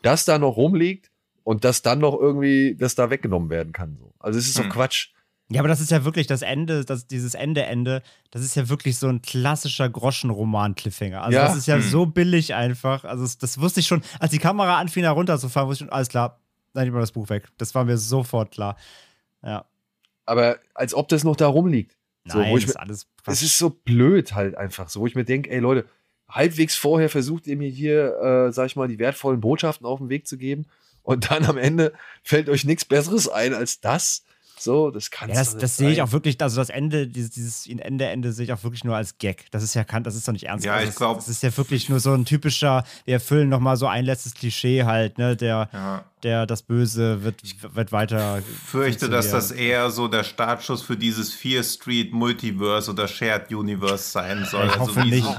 das 0.01 0.25
da 0.25 0.37
noch 0.39 0.57
rumliegt 0.57 1.11
und 1.43 1.63
das 1.63 1.81
dann 1.81 1.99
noch 1.99 2.19
irgendwie, 2.19 2.75
das 2.75 2.95
da 2.95 3.09
weggenommen 3.09 3.49
werden 3.49 3.73
kann. 3.73 3.97
So. 3.99 4.13
Also 4.19 4.39
es 4.39 4.47
ist 4.47 4.55
so 4.55 4.63
Hm. 4.63 4.69
Quatsch. 4.69 5.09
Ja, 5.49 5.59
aber 5.59 5.67
das 5.67 5.81
ist 5.81 5.91
ja 5.91 6.03
wirklich 6.05 6.25
das 6.25 6.41
Ende, 6.41 6.83
das, 6.85 7.05
dieses 7.05 7.35
Ende-Ende, 7.35 8.01
das 8.31 8.41
ist 8.43 8.55
ja 8.55 8.69
wirklich 8.69 8.97
so 8.97 9.07
ein 9.07 9.21
klassischer 9.21 9.87
Groschenroman-Cliffhanger. 9.89 11.21
Also 11.21 11.37
Ja. 11.37 11.45
das 11.47 11.57
ist 11.57 11.67
ja 11.67 11.75
Hm. 11.75 11.81
so 11.81 12.05
billig 12.05 12.53
einfach. 12.55 13.03
Also 13.03 13.23
das, 13.23 13.37
das 13.37 13.59
wusste 13.59 13.81
ich 13.81 13.87
schon, 13.87 14.01
als 14.19 14.31
die 14.31 14.39
Kamera 14.39 14.79
anfing, 14.79 15.03
da 15.03 15.11
runterzufahren, 15.11 15.69
wusste 15.69 15.83
ich 15.83 15.87
schon, 15.89 15.93
alles 15.95 16.09
klar, 16.09 16.39
nein, 16.73 16.87
ich 16.87 16.93
mal 16.93 17.01
das 17.01 17.11
Buch 17.11 17.29
weg. 17.29 17.49
Das 17.57 17.75
war 17.75 17.85
mir 17.85 17.97
sofort 17.97 18.51
klar. 18.51 18.77
Ja. 19.43 19.65
Aber 20.25 20.57
als 20.73 20.93
ob 20.93 21.09
das 21.09 21.23
noch 21.23 21.35
da 21.35 21.47
rumliegt. 21.47 21.97
So, 22.25 22.37
Nein, 22.39 22.51
wo 22.51 22.57
ich 22.57 22.63
das 22.63 22.69
ist 22.71 22.75
mir- 22.77 22.81
alles 22.81 23.07
Es 23.25 23.41
ist 23.43 23.57
so 23.57 23.69
blöd 23.69 24.33
halt 24.33 24.55
einfach, 24.57 24.87
so 24.87 25.01
wo 25.01 25.07
ich 25.07 25.13
mir 25.15 25.25
denke, 25.25 25.49
ey 25.51 25.59
Leute, 25.59 25.85
halbwegs 26.33 26.75
vorher 26.75 27.09
versucht 27.09 27.47
ihr 27.47 27.55
mir 27.57 27.69
hier, 27.69 28.17
äh, 28.49 28.51
sag 28.51 28.65
ich 28.67 28.75
mal, 28.75 28.87
die 28.87 28.99
wertvollen 28.99 29.39
Botschaften 29.39 29.85
auf 29.87 29.99
den 29.99 30.09
Weg 30.09 30.27
zu 30.27 30.37
geben 30.37 30.65
und 31.03 31.31
dann 31.31 31.45
am 31.45 31.57
Ende 31.57 31.93
fällt 32.23 32.49
euch 32.49 32.65
nichts 32.65 32.85
Besseres 32.85 33.29
ein 33.29 33.53
als 33.53 33.79
das. 33.79 34.23
So, 34.59 34.91
das 34.91 35.11
kann 35.11 35.27
Ja, 35.29 35.35
das, 35.35 35.57
das 35.57 35.75
sehe 35.77 35.89
ich 35.91 36.01
auch 36.01 36.11
wirklich, 36.13 36.39
also 36.41 36.55
das 36.57 36.69
Ende, 36.69 37.07
dieses, 37.07 37.31
dieses 37.31 37.67
Ende, 37.67 38.05
Ende 38.05 38.31
sehe 38.31 38.45
ich 38.45 38.53
auch 38.53 38.63
wirklich 38.63 38.83
nur 38.85 38.95
als 38.95 39.17
Gag. 39.17 39.47
Das 39.51 39.61
ist 39.63 39.73
ja, 39.73 39.83
kann, 39.83 40.03
das 40.03 40.15
ist 40.15 40.25
doch 40.27 40.31
nicht 40.31 40.45
ernst. 40.45 40.63
Ja, 40.63 40.73
Also 40.73 40.83
ich 40.83 40.89
das- 40.91 40.95
glaub- 40.97 41.17
Das 41.17 41.27
ist 41.27 41.43
ja 41.43 41.57
wirklich 41.57 41.89
nur 41.89 41.99
so 41.99 42.13
ein 42.13 42.23
typischer, 42.23 42.85
wir 43.03 43.15
erfüllen 43.15 43.49
nochmal 43.49 43.75
so 43.77 43.87
ein 43.87 44.05
letztes 44.05 44.35
Klischee 44.35 44.83
halt, 44.85 45.17
ne, 45.17 45.35
der, 45.35 45.69
Ja. 45.73 46.05
der, 46.21 46.45
das 46.45 46.61
Böse 46.61 47.23
wird, 47.23 47.41
wird 47.75 47.91
weiter. 47.91 48.41
fürchte, 48.65 49.09
dass 49.09 49.31
das 49.31 49.51
eher 49.51 49.89
so 49.89 50.07
der 50.07 50.23
Startschuss 50.23 50.81
für 50.83 50.95
dieses 50.95 51.33
Fear 51.33 51.63
Street 51.63 52.13
Multiverse 52.13 52.89
oder 52.91 53.07
Shared 53.09 53.51
Universe 53.51 54.11
sein 54.11 54.45
soll. 54.49 54.67
Ich 54.67 54.79
hoffe 54.79 55.03
wie 55.03 55.09
nicht. 55.09 55.25
So, 55.25 55.35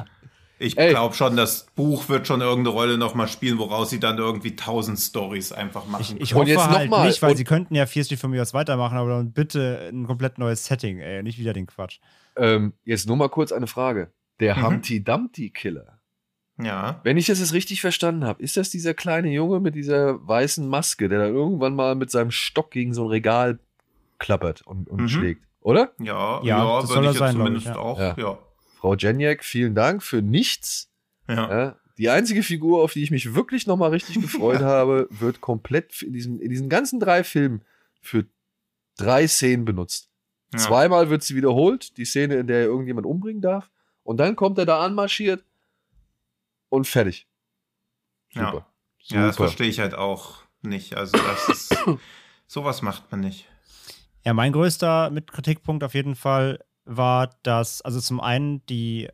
ich 0.65 0.77
glaube 0.77 1.15
schon, 1.15 1.37
das 1.37 1.67
Buch 1.75 2.09
wird 2.09 2.27
schon 2.27 2.41
irgendeine 2.41 2.75
Rolle 2.77 2.99
nochmal 2.99 3.29
spielen, 3.29 3.59
woraus 3.59 3.91
sie 3.91 4.01
dann 4.01 4.19
irgendwie 4.19 4.57
tausend 4.57 4.99
Stories 4.99 5.53
einfach 5.53 5.87
machen. 5.87 6.17
Ich 6.19 6.35
Und 6.35 6.41
hoffe 6.41 6.51
jetzt 6.51 6.59
noch 6.67 6.69
halt 6.77 6.91
mal. 6.91 7.07
nicht, 7.07 7.21
weil 7.23 7.31
Und- 7.33 7.37
sie 7.37 7.45
könnten 7.45 7.75
ja 7.75 7.87
4 7.87 8.05
Street 8.05 8.19
von 8.21 8.31
mir 8.31 8.43
aus 8.43 8.55
weitermachen, 8.55 8.97
aber 8.99 9.11
dann 9.11 9.33
bitte 9.33 9.91
ein 9.93 10.07
komplett 10.07 10.39
neues 10.39 10.65
Setting, 10.65 10.99
ey, 10.99 11.23
nicht 11.23 11.39
wieder 11.39 11.53
den 11.53 11.67
Quatsch. 11.67 11.99
Ähm, 12.37 12.73
jetzt 12.85 13.07
nur 13.07 13.17
mal 13.17 13.29
kurz 13.29 13.53
eine 13.53 13.67
Frage. 13.67 14.11
Der 14.41 14.57
Mhm. 14.57 14.67
Humpty 14.67 15.05
Dumpty 15.05 15.51
Killer. 15.51 15.99
ja. 16.61 17.01
Wenn 17.05 17.17
ich 17.17 17.27
das 17.27 17.41
jetzt 17.41 17.53
richtig 17.53 17.81
verstanden 17.81 18.25
habe, 18.25 18.43
ist 18.43 18.57
das 18.57 18.71
dieser 18.71 18.95
kleine 18.95 19.29
Junge 19.31 19.61
mit 19.61 19.75
dieser 19.75 20.27
weißen 20.27 20.67
Maske, 20.69 21.09
der 21.09 21.19
da 21.19 21.27
irgendwann 21.27 21.75
mal 21.75 21.95
mit 21.95 22.11
seinem 22.11 22.31
Stock 22.31 22.71
gegen 22.71 22.95
so 22.95 23.05
ein 23.05 23.11
Regal 23.11 23.59
klappert 24.19 24.63
und, 24.63 24.89
und 24.89 25.03
Mhm. 25.03 25.09
schlägt, 25.09 25.45
oder? 25.61 25.93
Ja, 26.01 26.41
Ja, 26.43 26.59
ja, 26.65 26.81
das 26.81 26.89
würde 26.91 26.95
soll 26.95 26.97
er 26.97 27.01
ich 27.03 27.07
jetzt 27.09 27.19
sein, 27.19 27.33
zumindest 27.37 27.67
ich, 27.67 27.73
ja. 27.75 27.79
auch. 27.79 27.99
Ja. 27.99 28.15
Ja. 28.17 28.39
Frau 28.85 28.97
Jeniak, 28.97 29.43
vielen 29.43 29.75
Dank 29.75 30.03
für 30.03 30.21
nichts. 30.21 30.93
Ja. 31.27 31.51
Ja, 31.51 31.77
die 31.97 32.11
einzige 32.11 32.43
Figur, 32.43 32.83
auf 32.83 32.93
die 32.93 33.03
ich 33.03 33.11
mich 33.11 33.35
wirklich 33.35 33.67
nochmal 33.67 33.89
richtig 33.89 34.17
gefreut 34.21 34.61
habe, 34.61 35.09
wird 35.09 35.41
komplett 35.41 36.03
in 36.03 36.13
diesen, 36.13 36.39
in 36.39 36.51
diesen 36.51 36.69
ganzen 36.69 37.01
drei 37.01 37.25
Filmen 37.25 37.65
für 38.03 38.27
drei 38.99 39.27
Szenen 39.27 39.65
benutzt. 39.65 40.11
Ja. 40.53 40.59
Zweimal 40.59 41.09
wird 41.09 41.23
sie 41.23 41.35
wiederholt, 41.35 41.97
die 41.97 42.05
Szene, 42.05 42.35
in 42.35 42.47
der 42.47 42.59
er 42.59 42.65
irgendjemand 42.67 43.07
umbringen 43.07 43.41
darf. 43.41 43.71
Und 44.03 44.19
dann 44.19 44.37
kommt 44.37 44.59
er 44.59 44.67
da 44.67 44.81
anmarschiert 44.81 45.43
und 46.69 46.87
fertig. 46.87 47.27
Ja. 48.33 48.51
Super. 48.51 48.67
Ja, 48.99 49.27
das 49.27 49.37
Super. 49.37 49.49
verstehe 49.49 49.69
ich 49.69 49.81
halt 49.81 49.95
auch 49.95 50.43
nicht. 50.61 50.95
Also 50.95 51.17
das 51.17 51.49
ist, 51.49 51.85
sowas 52.47 52.83
macht 52.83 53.11
man 53.11 53.21
nicht. 53.21 53.49
Ja, 54.27 54.35
mein 54.35 54.53
größter 54.53 55.09
Mitkritikpunkt 55.09 55.83
auf 55.85 55.95
jeden 55.95 56.17
Fall 56.17 56.63
war, 56.85 57.31
dass, 57.43 57.83
also 57.83 58.01
zum 58.01 58.21
einen 58.21 58.65
die, 58.67 59.09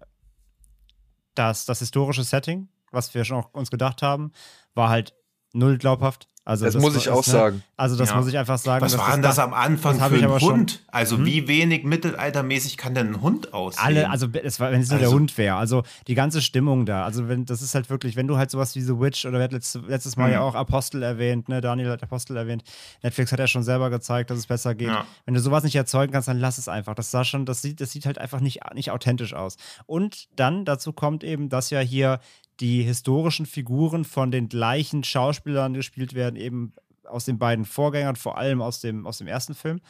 das, 1.35 1.65
das 1.65 1.79
historische 1.79 2.25
Setting, 2.25 2.69
was 2.91 3.15
wir 3.15 3.25
schon 3.25 3.39
auch 3.39 3.55
uns 3.55 3.71
gedacht 3.71 4.03
haben, 4.03 4.33
war 4.75 4.89
halt 4.89 5.15
null 5.53 5.79
glaubhaft. 5.79 6.29
Also 6.43 6.65
Das 6.65 6.75
muss 6.77 6.95
war- 6.95 7.01
ich 7.01 7.09
auch 7.11 7.27
ne, 7.27 7.33
sagen. 7.33 7.63
Also 7.77 7.97
das 7.97 8.09
Ja. 8.11 8.17
muss 8.17 8.27
ich 8.27 8.37
einfach 8.39 8.59
sagen. 8.59 8.83
Was 8.83 8.97
war 8.97 9.13
denn 9.13 9.21
das 9.23 9.39
am 9.39 9.53
Anfang 9.53 9.99
das 9.99 10.09
für 10.09 10.17
ich 10.17 10.23
ein 10.23 10.31
aber 10.31 10.41
schon- 10.41 10.53
Hund? 10.61 10.81
Also 10.89 11.19
Hm? 11.19 11.27
wie 11.27 11.47
wenig 11.49 11.85
mittelaltermäßig 11.85 12.79
kann 12.79 12.95
denn 12.95 13.09
ein 13.15 13.21
Hund 13.21 13.53
aussehen? 13.53 13.85
Alle, 13.85 14.11
also 14.11 14.27
es 14.43 14.59
war, 14.59 14.73
wenn 14.73 14.81
es 14.81 14.89
nur 14.89 14.99
der 14.99 15.09
Also- 15.09 15.17
Hund 15.19 15.37
wäre, 15.37 15.57
also 15.57 15.83
die 16.07 16.15
ganze 16.15 16.41
Stimmung 16.41 16.87
da, 16.87 17.05
also 17.05 17.29
wenn, 17.29 17.45
das 17.45 17.61
ist 17.61 17.75
halt 17.75 17.91
wirklich, 17.91 18.17
wenn 18.17 18.27
du 18.27 18.39
halt 18.39 18.51
sowas 18.51 18.75
wie 18.75 18.81
The 18.81 18.99
Witch 18.99 19.27
oder 19.27 19.39
wir 19.39 19.45
hatten 19.45 19.55
letztes, 19.55 19.83
letztes 19.87 20.17
Mal 20.17 20.29
Mhm. 20.29 20.33
ja 20.33 20.41
auch 20.41 20.55
Apostel 20.55 21.03
erwähnt, 21.03 21.49
ne, 21.51 21.61
Daniel 21.61 21.91
hat 21.91 22.03
Apostel 22.03 22.37
erwähnt, 22.39 22.65
Netflix 23.03 23.31
hat 23.33 23.39
ja 23.39 23.47
schon 23.47 23.63
selber 23.63 23.91
gezeigt, 23.91 24.31
dass 24.31 24.39
es 24.39 24.47
besser 24.47 24.75
geht. 24.75 24.89
Ja. 24.89 25.05
Wenn 25.27 25.35
du 25.35 25.41
sowas 25.41 25.63
nicht 25.63 25.77
erzeugen 25.77 26.13
kannst, 26.13 26.27
dann 26.29 26.39
lass 26.39 26.57
es 26.57 26.69
einfach. 26.69 26.95
Das 26.95 27.11
sah 27.11 27.23
schon, 27.25 27.45
das 27.45 27.61
sieht, 27.61 27.81
das 27.83 27.93
sieht 27.93 28.07
halt 28.07 28.19
einfach 28.19 28.41
nicht, 28.41 28.61
nicht 28.75 28.91
authentisch 28.91 29.35
aus. 29.35 29.57
Und 29.87 30.27
dann 30.37 30.65
dazu 30.65 30.93
kommt 30.95 31.23
eben, 31.23 31.51
dass 31.51 31.69
ja 31.71 31.81
hier 31.81 32.19
die 32.61 32.83
historischen 32.83 33.47
Figuren 33.47 34.05
von 34.05 34.31
den 34.31 34.49
gleichen 34.49 35.05
Schauspielern 35.05 35.75
gespielt 35.75 36.15
werden, 36.15 36.37
eben 36.37 36.75
aus 37.05 37.25
den 37.25 37.39
beiden 37.39 37.65
Vorgängern, 37.65 38.17
vor 38.17 38.39
allem 38.39 38.63
aus 38.63 38.81
dem, 38.81 39.07
aus 39.07 39.19
dem 39.19 39.27
ersten 39.27 39.55
Film. 39.55 39.81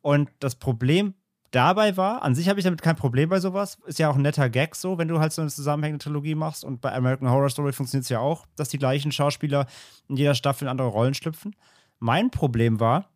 Und 0.00 0.30
das 0.40 0.56
Problem 0.56 1.14
dabei 1.50 1.96
war, 1.96 2.22
an 2.22 2.34
sich 2.34 2.48
habe 2.48 2.58
ich 2.58 2.64
damit 2.64 2.82
kein 2.82 2.96
Problem 2.96 3.28
bei 3.28 3.40
sowas. 3.40 3.78
Ist 3.86 3.98
ja 3.98 4.10
auch 4.10 4.16
ein 4.16 4.22
netter 4.22 4.50
Gag 4.50 4.74
so, 4.74 4.98
wenn 4.98 5.08
du 5.08 5.20
halt 5.20 5.32
so 5.32 5.42
eine 5.42 5.50
zusammenhängende 5.50 6.02
Trilogie 6.02 6.34
machst. 6.34 6.64
Und 6.64 6.80
bei 6.80 6.92
American 6.92 7.30
Horror 7.30 7.50
Story 7.50 7.72
funktioniert 7.72 8.04
es 8.04 8.08
ja 8.08 8.18
auch, 8.18 8.46
dass 8.56 8.68
die 8.68 8.78
gleichen 8.78 9.12
Schauspieler 9.12 9.66
in 10.08 10.16
jeder 10.16 10.34
Staffel 10.34 10.64
in 10.64 10.70
andere 10.70 10.88
Rollen 10.88 11.14
schlüpfen. 11.14 11.54
Mein 12.00 12.30
Problem 12.30 12.80
war, 12.80 13.08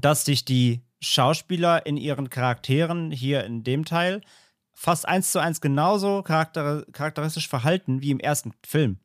dass 0.00 0.24
sich 0.24 0.44
die 0.44 0.82
Schauspieler 1.00 1.86
in 1.86 1.96
ihren 1.96 2.30
Charakteren 2.30 3.10
hier 3.10 3.44
in 3.44 3.62
dem 3.62 3.84
Teil 3.84 4.20
fast 4.78 5.08
eins 5.08 5.32
zu 5.32 5.40
eins 5.40 5.60
genauso 5.60 6.22
charakter 6.22 6.84
charakteristisch 6.92 7.48
verhalten 7.48 8.02
wie 8.02 8.10
im 8.10 8.20
ersten 8.20 8.52
Film. 8.64 8.98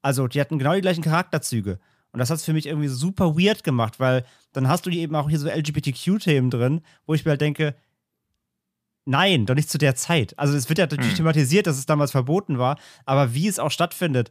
Also, 0.00 0.28
die 0.28 0.40
hatten 0.40 0.58
genau 0.58 0.72
die 0.74 0.80
gleichen 0.80 1.02
Charakterzüge. 1.02 1.80
Und 2.12 2.20
das 2.20 2.30
hat 2.30 2.36
es 2.36 2.44
für 2.44 2.52
mich 2.52 2.66
irgendwie 2.66 2.88
super 2.88 3.36
weird 3.36 3.64
gemacht, 3.64 3.98
weil 3.98 4.24
dann 4.52 4.68
hast 4.68 4.86
du 4.86 4.90
eben 4.90 5.14
auch 5.16 5.28
hier 5.28 5.40
so 5.40 5.48
LGBTQ-Themen 5.48 6.50
drin, 6.50 6.80
wo 7.06 7.12
ich 7.14 7.24
mir 7.24 7.32
halt 7.32 7.40
denke, 7.40 7.74
nein, 9.04 9.46
doch 9.46 9.54
nicht 9.54 9.68
zu 9.68 9.78
der 9.78 9.96
Zeit. 9.96 10.38
Also 10.38 10.56
es 10.56 10.68
wird 10.68 10.78
ja 10.78 10.84
natürlich 10.84 11.10
Hm. 11.10 11.16
thematisiert, 11.18 11.66
dass 11.66 11.76
es 11.76 11.86
damals 11.86 12.12
verboten 12.12 12.58
war, 12.58 12.78
aber 13.04 13.34
wie 13.34 13.48
es 13.48 13.58
auch 13.58 13.70
stattfindet, 13.70 14.30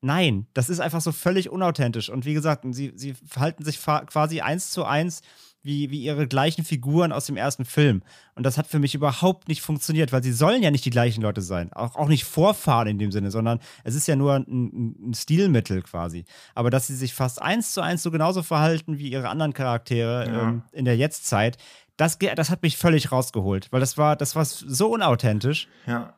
nein, 0.00 0.46
das 0.54 0.68
ist 0.68 0.80
einfach 0.80 1.00
so 1.00 1.12
völlig 1.12 1.50
unauthentisch. 1.50 2.08
Und 2.08 2.24
wie 2.24 2.34
gesagt, 2.34 2.64
sie, 2.70 2.92
sie 2.94 3.14
verhalten 3.14 3.64
sich 3.64 3.80
quasi 3.82 4.40
eins 4.40 4.70
zu 4.70 4.84
eins 4.84 5.22
wie, 5.66 5.90
wie 5.90 6.00
ihre 6.00 6.26
gleichen 6.26 6.64
Figuren 6.64 7.12
aus 7.12 7.26
dem 7.26 7.36
ersten 7.36 7.64
Film. 7.64 8.02
Und 8.34 8.44
das 8.44 8.56
hat 8.56 8.66
für 8.66 8.78
mich 8.78 8.94
überhaupt 8.94 9.48
nicht 9.48 9.60
funktioniert, 9.60 10.12
weil 10.12 10.22
sie 10.22 10.32
sollen 10.32 10.62
ja 10.62 10.70
nicht 10.70 10.84
die 10.84 10.90
gleichen 10.90 11.20
Leute 11.20 11.42
sein. 11.42 11.72
Auch, 11.72 11.96
auch 11.96 12.08
nicht 12.08 12.24
vorfahren 12.24 12.88
in 12.88 12.98
dem 12.98 13.12
Sinne, 13.12 13.30
sondern 13.30 13.58
es 13.84 13.94
ist 13.94 14.08
ja 14.08 14.16
nur 14.16 14.34
ein, 14.34 15.10
ein, 15.10 15.14
Stilmittel 15.14 15.82
quasi. 15.82 16.24
Aber 16.54 16.70
dass 16.70 16.86
sie 16.86 16.96
sich 16.96 17.12
fast 17.12 17.42
eins 17.42 17.72
zu 17.72 17.80
eins 17.82 18.02
so 18.02 18.10
genauso 18.10 18.42
verhalten 18.42 18.98
wie 18.98 19.10
ihre 19.10 19.28
anderen 19.28 19.52
Charaktere 19.52 20.26
Ja. 20.26 20.42
ähm, 20.48 20.62
in 20.72 20.84
der 20.86 20.96
Jetztzeit, 20.96 21.58
das, 21.96 22.18
das 22.18 22.50
hat 22.50 22.62
mich 22.62 22.76
völlig 22.76 23.10
rausgeholt, 23.10 23.68
weil 23.72 23.80
das 23.80 23.98
war, 23.98 24.16
das 24.16 24.36
war 24.36 24.44
so 24.44 24.88
unauthentisch. 24.88 25.68
Ja. 25.86 26.14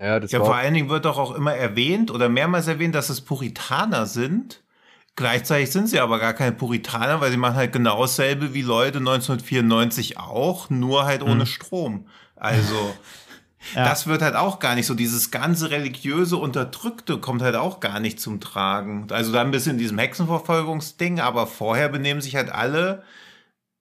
Ja, 0.00 0.20
das 0.20 0.30
Ja, 0.30 0.38
war 0.38 0.46
vor 0.46 0.56
allen 0.56 0.74
Dingen 0.74 0.88
wird 0.88 1.04
doch 1.06 1.18
auch 1.18 1.34
immer 1.34 1.54
erwähnt 1.54 2.10
oder 2.12 2.28
mehrmals 2.28 2.68
erwähnt, 2.68 2.94
dass 2.94 3.10
es 3.10 3.20
Puritaner 3.20 4.06
sind. 4.06 4.62
Gleichzeitig 5.18 5.72
sind 5.72 5.88
sie 5.88 5.98
aber 5.98 6.20
gar 6.20 6.32
keine 6.32 6.52
Puritaner, 6.52 7.20
weil 7.20 7.32
sie 7.32 7.36
machen 7.36 7.56
halt 7.56 7.72
genau 7.72 8.02
dasselbe 8.02 8.54
wie 8.54 8.62
Leute 8.62 8.98
1994 8.98 10.16
auch, 10.16 10.70
nur 10.70 11.06
halt 11.06 11.24
ohne 11.24 11.44
Strom. 11.44 12.06
Also, 12.36 12.94
Ja. 13.74 13.88
das 13.88 14.06
wird 14.06 14.22
halt 14.22 14.36
auch 14.36 14.60
gar 14.60 14.76
nicht 14.76 14.86
so. 14.86 14.94
Dieses 14.94 15.32
ganze 15.32 15.70
religiöse 15.72 16.36
Unterdrückte 16.36 17.18
kommt 17.18 17.42
halt 17.42 17.56
auch 17.56 17.80
gar 17.80 17.98
nicht 17.98 18.20
zum 18.20 18.40
Tragen. 18.40 19.08
Also 19.10 19.32
da 19.32 19.40
ein 19.40 19.50
bisschen 19.50 19.76
diesem 19.76 19.98
Hexenverfolgungsding, 19.98 21.18
aber 21.18 21.48
vorher 21.48 21.88
benehmen 21.88 22.20
sich 22.20 22.36
halt 22.36 22.50
alle 22.52 23.02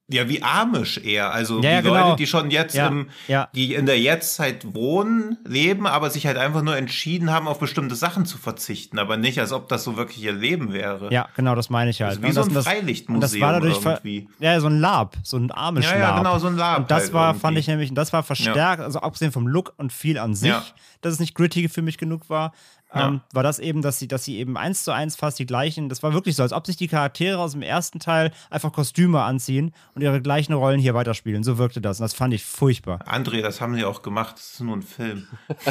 ja 0.10 0.30
wie 0.30 0.42
Amish 0.42 0.98
eher. 1.00 1.32
Also 1.34 1.62
Ja, 1.62 1.70
ja, 1.72 1.78
die 1.82 1.88
genau. 1.90 2.06
Leute, 2.10 2.16
die 2.18 2.28
schon 2.28 2.50
jetzt 2.50 2.76
Ja, 2.76 2.88
im, 2.88 3.10
die 3.54 3.74
in 3.74 3.86
der 3.86 4.00
Jetztzeit 4.00 4.74
wohnen, 4.74 5.38
leben, 5.46 5.86
aber 5.86 6.10
sich 6.10 6.26
halt 6.26 6.38
einfach 6.38 6.62
nur 6.62 6.78
entschieden 6.78 7.30
haben, 7.32 7.48
auf 7.48 7.60
bestimmte 7.60 7.96
Sachen 7.96 8.26
zu 8.26 8.38
verzichten, 8.38 9.00
aber 9.00 9.18
nicht, 9.18 9.40
als 9.40 9.52
ob 9.52 9.68
das 9.68 9.84
so 9.84 9.98
wirklich 9.98 10.24
ihr 10.24 10.32
Leben 10.34 10.72
wäre. 10.72 11.12
Ja, 11.14 11.28
genau, 11.36 11.56
das 11.56 11.70
meine 11.70 11.90
ich 11.90 12.02
halt. 12.02 12.12
Also 12.12 12.24
wie 12.24 12.28
Und 12.28 12.34
so 12.34 12.42
ein 12.42 12.54
das- 12.54 12.66
Freilichtmuseum 12.66 13.20
das 13.22 13.40
war 13.40 13.52
dadurch 13.54 13.84
irgendwie. 13.86 14.30
Ja, 14.40 14.60
so 14.60 14.68
ein 14.68 14.80
Lab, 14.80 15.16
so 15.24 15.38
ein 15.38 15.52
armes 15.52 15.86
Ja, 15.86 15.98
ja, 15.98 16.00
Lab. 16.10 16.18
genau, 16.20 16.40
so 16.40 16.48
ein 16.48 16.56
Lab 16.58 16.80
Und 16.80 16.92
das 16.92 17.04
halt 17.04 17.14
war, 17.14 17.28
irgendwie. 17.30 17.40
fand 17.42 17.58
ich 17.58 17.68
nämlich, 17.68 17.90
und 17.90 17.96
das 17.96 18.14
war 18.14 18.24
verstärkt, 18.24 18.82
also 18.82 19.00
abgesehen 19.00 19.32
vom 19.32 19.48
Look 19.48 19.74
und 19.78 19.92
viel 19.92 20.18
an 20.18 20.36
sich, 20.36 20.54
dass 21.02 21.14
es 21.14 21.20
nicht 21.20 21.36
gritty 21.36 21.68
für 21.70 21.82
mich 21.82 21.98
genug 21.98 22.30
war, 22.30 22.54
ähm, 22.94 23.00
Ja. 23.16 23.22
war 23.34 23.44
das 23.44 23.60
eben, 23.60 23.82
dass 23.82 24.00
sie, 24.00 24.08
dass 24.08 24.24
sie 24.24 24.38
eben 24.38 24.58
eins 24.58 24.84
zu 24.84 24.92
eins 24.92 25.16
fast 25.16 25.40
die 25.40 25.46
gleichen, 25.46 25.90
das 25.90 26.02
war 26.04 26.14
wirklich 26.14 26.36
so, 26.36 26.44
als 26.44 26.54
ob 26.54 26.66
sich 26.66 26.78
die 26.78 26.88
Charaktere 26.88 27.38
aus 27.40 27.52
dem 27.52 27.62
ersten 27.62 28.00
Teil 28.00 28.32
einfach 28.50 28.72
Kostüme 28.72 29.22
anziehen 29.24 29.74
und 29.96 30.02
ihre 30.02 30.22
gleichen 30.22 30.54
Rollen 30.54 30.80
hier 30.80 30.94
weiterspielen. 30.94 31.44
So 31.44 31.58
wirkte 31.58 31.82
das. 31.82 32.00
Und 32.00 32.04
das 32.06 32.14
fand 32.14 32.34
ich 32.34 32.46
furchtbar. 32.46 33.00
André, 33.08 33.42
das 33.42 33.60
haben 33.62 33.76
sie 33.76 33.84
auch 33.86 34.02
gemacht. 34.02 34.36
Das 34.38 34.52
ist 34.54 34.60
nur 34.62 34.78
ein 34.78 34.82
Film. 34.84 35.28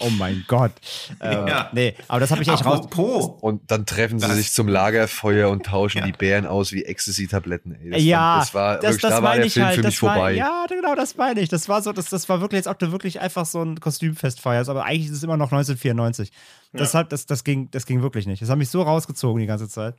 Oh 0.00 0.10
mein 0.10 0.44
Gott. 0.48 0.72
Äh, 1.20 1.34
Ja. 1.34 1.68
Nee, 1.72 1.94
aber 2.08 2.20
das 2.20 2.30
habe 2.30 2.42
ich 2.42 2.48
echt 2.48 2.64
raus. 2.64 2.78
Apropos. 2.86 3.38
Und 3.42 3.70
dann 3.70 3.86
treffen 3.86 4.18
sie 4.18 4.26
Das- 4.26 4.36
sich 4.36 4.52
zum 4.52 4.68
Lagerfeuer 4.68 5.50
und 5.50 5.66
tauschen 5.66 5.98
Ja. 5.98 6.06
die 6.06 6.12
Bären 6.12 6.46
aus 6.46 6.72
wie 6.72 6.84
Ecstasy-Tabletten. 6.84 7.76
ja, 7.98 8.38
das 8.38 8.54
war 8.54 8.74
das, 8.76 8.82
wirklich, 8.82 9.02
das 9.02 9.10
da 9.10 9.22
war 9.22 9.36
der 9.36 9.44
ich 9.46 9.52
Film 9.54 9.66
halt. 9.66 9.76
für 9.76 9.82
das 9.82 9.92
mich 9.94 10.02
war, 10.02 10.14
vorbei. 10.14 10.32
Ja, 10.34 10.64
genau, 10.68 10.94
das 10.94 11.16
meine 11.16 11.40
ich. 11.40 11.48
Das 11.48 11.68
war 11.68 11.82
so, 11.82 11.92
das, 11.92 12.06
das 12.06 12.28
war 12.28 12.40
wirklich, 12.40 12.58
als 12.60 12.66
ob 12.66 12.78
du 12.78 12.92
wirklich 12.92 13.20
einfach 13.20 13.46
so 13.46 13.62
ein 13.62 13.78
Kostümfest 13.84 14.40
feierst, 14.40 14.68
aber 14.70 14.84
eigentlich 14.84 15.06
ist 15.06 15.16
es 15.18 15.22
immer 15.22 15.36
noch 15.36 15.52
1994. 15.52 16.32
Deshalb, 16.72 17.08
das, 17.10 17.26
das, 17.26 17.44
ging, 17.44 17.70
das 17.70 17.86
ging 17.86 18.02
wirklich 18.02 18.26
nicht. 18.26 18.42
Das 18.42 18.48
hat 18.48 18.58
mich 18.58 18.68
so 18.70 18.82
rausgezogen 18.82 19.40
die 19.40 19.46
ganze 19.46 19.68
Zeit. 19.68 19.94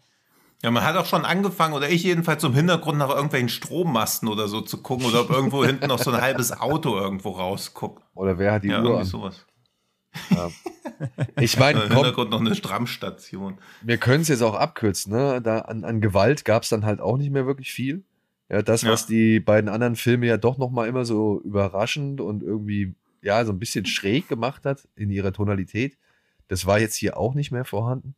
Ja, 0.64 0.72
man 0.72 0.84
hat 0.84 0.96
auch 0.98 1.06
schon 1.06 1.24
angefangen, 1.26 1.74
oder 1.74 1.90
ich 1.90 2.04
jedenfalls, 2.04 2.44
im 2.44 2.54
Hintergrund 2.54 2.98
nach 2.98 3.10
irgendwelchen 3.10 3.50
Strommasten 3.50 4.28
oder 4.28 4.48
so 4.48 4.62
zu 4.62 4.82
gucken 4.82 5.06
oder 5.06 5.22
ob 5.22 5.30
irgendwo 5.30 5.64
hinten 5.66 5.88
noch 5.88 6.00
so 6.00 6.12
ein 6.12 6.22
halbes 6.22 6.52
Auto 6.52 6.98
irgendwo 6.98 7.32
rausguckt. 7.32 8.04
Oder 8.16 8.38
wer 8.38 8.54
hat 8.54 8.64
die 8.64 8.70
Ja, 8.70 8.80
Uhr 8.80 8.86
irgendwie 8.86 9.02
an? 9.02 9.06
sowas. 9.06 9.46
Ich 11.40 11.60
meine, 11.60 11.84
Im 11.84 11.92
Hintergrund 11.94 12.32
noch 12.32 12.40
eine 12.40 12.56
Strammstation. 12.56 13.58
wir 13.82 13.98
können 13.98 14.22
es 14.22 14.28
jetzt 14.30 14.42
auch 14.42 14.56
abkürzen. 14.56 15.12
Ne? 15.14 15.42
Da 15.42 15.60
an, 15.60 15.84
an 15.84 16.02
Gewalt 16.02 16.46
gab 16.46 16.64
es 16.64 16.70
dann 16.70 16.86
halt 16.86 17.02
auch 17.02 17.18
nicht 17.18 17.32
mehr 17.32 17.46
wirklich 17.46 17.72
viel. 17.72 18.04
Ja, 18.50 18.62
das, 18.62 18.84
Ja. 18.84 18.92
was 18.92 19.08
die 19.08 19.40
beiden 19.40 19.70
anderen 19.70 19.96
Filme 19.96 20.28
ja 20.28 20.38
doch 20.38 20.58
noch 20.58 20.70
mal 20.70 20.88
immer 20.88 21.04
so 21.04 21.42
überraschend 21.44 22.22
und 22.22 22.44
irgendwie 22.44 22.94
ja 23.26 23.44
so 23.44 23.52
ein 23.52 23.60
bisschen 23.60 23.86
schräg 23.96 24.30
gemacht 24.30 24.64
hat 24.66 24.88
in 24.96 25.10
ihrer 25.10 25.34
Tonalität, 25.34 25.98
das 26.48 26.66
war 26.66 26.80
jetzt 26.80 26.96
hier 26.96 27.18
auch 27.18 27.34
nicht 27.34 27.52
mehr 27.52 27.66
vorhanden. 27.66 28.16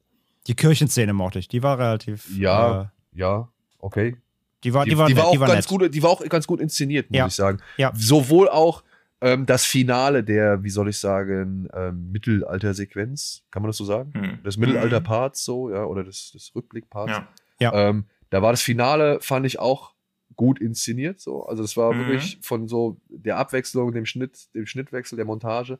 Die 0.48 0.54
Kirchenszene 0.56 1.14
mochte 1.14 1.40
ich. 1.40 1.48
Die 1.48 1.64
war 1.64 1.80
relativ. 1.80 2.30
Ja, 2.38 2.82
Äh, 2.84 2.86
ja, 3.20 3.50
okay. 3.80 4.16
die 4.64 4.74
war, 4.74 4.84
Die, 4.86 4.92
die 4.92 4.98
war, 4.98 5.08
die 5.08 5.14
nett, 5.14 5.24
war 5.24 5.28
auch 5.30 5.32
die 5.34 5.40
war 5.40 5.48
ganz 5.48 5.70
nett. 5.72 5.80
gut, 5.82 5.94
die 5.94 6.04
war 6.04 6.10
auch 6.12 6.24
ganz 6.30 6.46
gut 6.46 6.62
inszeniert, 6.62 7.10
muss 7.10 7.18
Ja. 7.18 7.28
ich 7.28 7.34
sagen. 7.36 7.58
Ja. 7.78 7.92
Sowohl 7.96 8.48
auch 8.50 8.84
ähm, 9.22 9.46
das 9.48 9.66
Finale 9.66 10.24
der, 10.24 10.64
wie 10.64 10.70
soll 10.70 10.90
ich 10.90 11.00
sagen, 11.00 11.68
ähm, 11.74 12.12
Mittelalter-Sequenz, 12.12 13.44
kann 13.52 13.62
man 13.64 13.70
das 13.70 13.78
so 13.78 13.86
sagen? 13.86 14.14
Hm. 14.14 14.44
des 14.44 14.58
Mittelalter-Parts 14.58 15.44
so, 15.44 15.72
ja, 15.72 15.84
oder 15.86 16.04
des, 16.04 16.32
des 16.34 16.52
Rückblick-Parts. 16.56 17.12
Ja. 17.12 17.28
Ja. 17.60 17.90
Ähm, 17.90 18.06
da 18.30 18.42
war 18.42 18.52
das 18.52 18.62
Finale, 18.62 19.20
fand 19.22 19.46
ich 19.46 19.58
auch 19.60 19.94
gut 20.38 20.60
inszeniert, 20.62 21.20
so. 21.20 21.46
Also 21.46 21.64
es 21.64 21.76
war 21.76 21.94
Mhm. 21.94 21.98
wirklich 22.08 22.40
von 22.42 22.68
so 22.70 22.96
der 23.10 23.38
Abwechslung, 23.38 23.92
dem 23.92 24.06
Schnitt, 24.06 24.54
dem 24.54 24.66
Schnittwechsel, 24.66 25.18
der 25.18 25.26
Montage. 25.26 25.80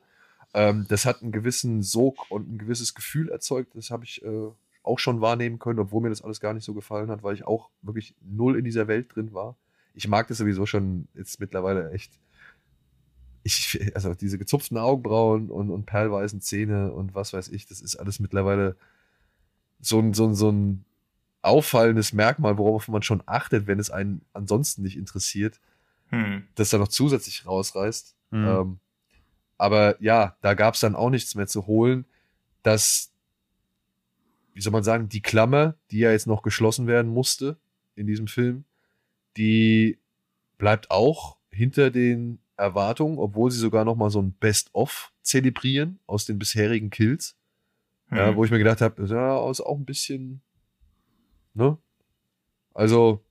Ähm, 0.52 0.84
das 0.88 1.06
hat 1.06 1.22
einen 1.22 1.32
gewissen 1.32 1.82
Sog 1.82 2.30
und 2.30 2.52
ein 2.52 2.58
gewisses 2.58 2.94
Gefühl 2.94 3.30
erzeugt. 3.30 3.74
Das 3.74 3.90
habe 3.90 4.04
ich 4.04 4.22
äh, 4.24 4.48
auch 4.82 4.98
schon 4.98 5.20
wahrnehmen 5.20 5.58
können, 5.58 5.78
obwohl 5.78 6.02
mir 6.02 6.08
das 6.10 6.22
alles 6.22 6.40
gar 6.40 6.54
nicht 6.54 6.64
so 6.64 6.74
gefallen 6.74 7.10
hat, 7.10 7.22
weil 7.22 7.34
ich 7.34 7.46
auch 7.46 7.70
wirklich 7.82 8.14
null 8.20 8.58
in 8.58 8.64
dieser 8.64 8.88
Welt 8.88 9.14
drin 9.14 9.32
war. 9.32 9.56
Ich 9.94 10.08
mag 10.08 10.28
das 10.28 10.38
sowieso 10.38 10.66
schon 10.66 11.08
jetzt 11.14 11.40
mittlerweile 11.40 11.90
echt. 11.92 12.12
Ich, 13.44 13.80
also 13.94 14.14
diese 14.14 14.38
gezupften 14.38 14.76
Augenbrauen 14.78 15.50
und, 15.50 15.70
und 15.70 15.86
perlweißen 15.86 16.40
Zähne 16.40 16.92
und 16.92 17.14
was 17.14 17.32
weiß 17.32 17.48
ich, 17.48 17.66
das 17.66 17.80
ist 17.80 17.96
alles 17.96 18.18
mittlerweile 18.20 18.76
so 19.80 20.00
ein, 20.00 20.12
so 20.12 20.26
ein, 20.26 20.34
so 20.34 20.50
ein 20.50 20.84
auffallendes 21.42 22.12
Merkmal, 22.12 22.58
worauf 22.58 22.88
man 22.88 23.02
schon 23.02 23.22
achtet, 23.26 23.66
wenn 23.66 23.78
es 23.78 23.90
einen 23.90 24.22
ansonsten 24.32 24.82
nicht 24.82 24.96
interessiert, 24.96 25.60
Hm. 26.10 26.48
das 26.54 26.70
da 26.70 26.78
noch 26.78 26.88
zusätzlich 26.88 27.46
rausreißt. 27.46 28.16
Mhm. 28.30 28.44
Ähm, 28.46 28.78
aber 29.58 30.00
ja, 30.02 30.36
da 30.40 30.54
gab 30.54 30.74
es 30.74 30.80
dann 30.80 30.94
auch 30.94 31.10
nichts 31.10 31.34
mehr 31.34 31.46
zu 31.46 31.66
holen, 31.66 32.06
dass, 32.62 33.12
wie 34.54 34.60
soll 34.60 34.72
man 34.72 34.84
sagen, 34.84 35.08
die 35.08 35.20
Klammer, 35.22 35.74
die 35.90 35.98
ja 35.98 36.10
jetzt 36.12 36.26
noch 36.26 36.42
geschlossen 36.42 36.86
werden 36.86 37.10
musste 37.10 37.58
in 37.94 38.06
diesem 38.06 38.26
Film, 38.26 38.64
die 39.36 39.98
bleibt 40.58 40.90
auch 40.90 41.36
hinter 41.50 41.90
den 41.90 42.38
Erwartungen, 42.56 43.18
obwohl 43.18 43.50
sie 43.50 43.58
sogar 43.58 43.84
noch 43.84 43.94
mal 43.96 44.10
so 44.10 44.20
ein 44.20 44.32
Best-of 44.32 45.12
zelebrieren 45.22 46.00
aus 46.06 46.24
den 46.24 46.38
bisherigen 46.38 46.90
Kills. 46.90 47.36
Ja, 48.10 48.28
Hm. 48.28 48.36
wo 48.36 48.44
ich 48.44 48.50
mir 48.50 48.58
gedacht 48.58 48.80
habe, 48.80 49.04
ja, 49.04 49.50
ist 49.50 49.60
auch 49.60 49.76
ein 49.76 49.84
bisschen, 49.84 50.40
ne? 51.54 51.78
Also, 52.74 53.24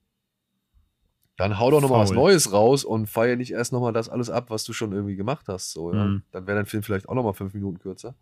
dann 1.36 1.58
hau 1.58 1.70
doch 1.70 1.80
noch 1.80 1.88
mal 1.88 2.00
was. 2.00 2.10
Neues 2.10 2.52
raus 2.52 2.84
und 2.84 3.06
feier 3.06 3.36
nicht 3.36 3.52
erst 3.52 3.72
noch 3.72 3.80
mal 3.80 3.92
das 3.92 4.08
alles 4.08 4.28
ab, 4.28 4.50
was 4.50 4.64
du 4.64 4.72
schon 4.72 4.92
irgendwie 4.92 5.16
gemacht 5.16 5.46
hast. 5.48 5.70
So, 5.70 5.92
ja? 5.94 6.04
Mhm. 6.04 6.22
Dann 6.32 6.46
wäre 6.46 6.56
dein 6.56 6.66
Film 6.66 6.82
vielleicht 6.82 7.08
auch 7.08 7.14
noch 7.14 7.22
mal 7.22 7.32
fünf 7.32 7.54
Minuten 7.54 7.78
kürzer. 7.78 8.14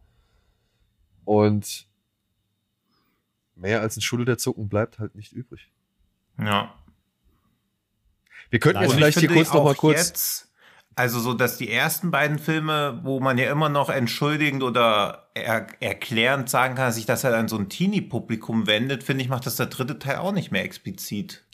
Und 1.24 1.88
mehr 3.54 3.80
als 3.80 3.96
ein 3.96 4.02
Schulterzucken 4.02 4.68
bleibt 4.68 4.98
halt 4.98 5.14
nicht 5.14 5.32
übrig. 5.32 5.72
Ja. 6.38 6.74
Wir 8.50 8.60
könnten 8.60 8.82
jetzt 8.82 8.90
Und 8.90 8.96
vielleicht 8.96 9.16
ich 9.16 9.26
hier 9.26 9.34
kurz 9.34 9.52
noch 9.52 9.64
mal 9.64 9.72
auch 9.72 9.76
kurz. 9.76 10.08
Jetzt, 10.08 10.52
also 10.96 11.20
so, 11.20 11.34
dass 11.34 11.58
die 11.58 11.70
ersten 11.70 12.10
beiden 12.10 12.38
Filme, 12.38 13.00
wo 13.04 13.20
man 13.20 13.36
ja 13.36 13.50
immer 13.50 13.68
noch 13.68 13.90
entschuldigend 13.90 14.62
oder 14.62 15.28
er, 15.34 15.66
erklärend 15.80 16.48
sagen 16.48 16.74
kann, 16.74 16.86
dass 16.86 16.96
sich 16.96 17.04
das 17.04 17.22
halt 17.22 17.34
an 17.34 17.48
so 17.48 17.58
ein 17.58 17.68
Teenie-Publikum 17.68 18.66
wendet, 18.66 19.04
finde 19.04 19.22
ich, 19.22 19.28
macht 19.28 19.44
das 19.44 19.56
der 19.56 19.66
dritte 19.66 19.98
Teil 19.98 20.16
auch 20.16 20.32
nicht 20.32 20.50
mehr 20.50 20.64
explizit. 20.64 21.44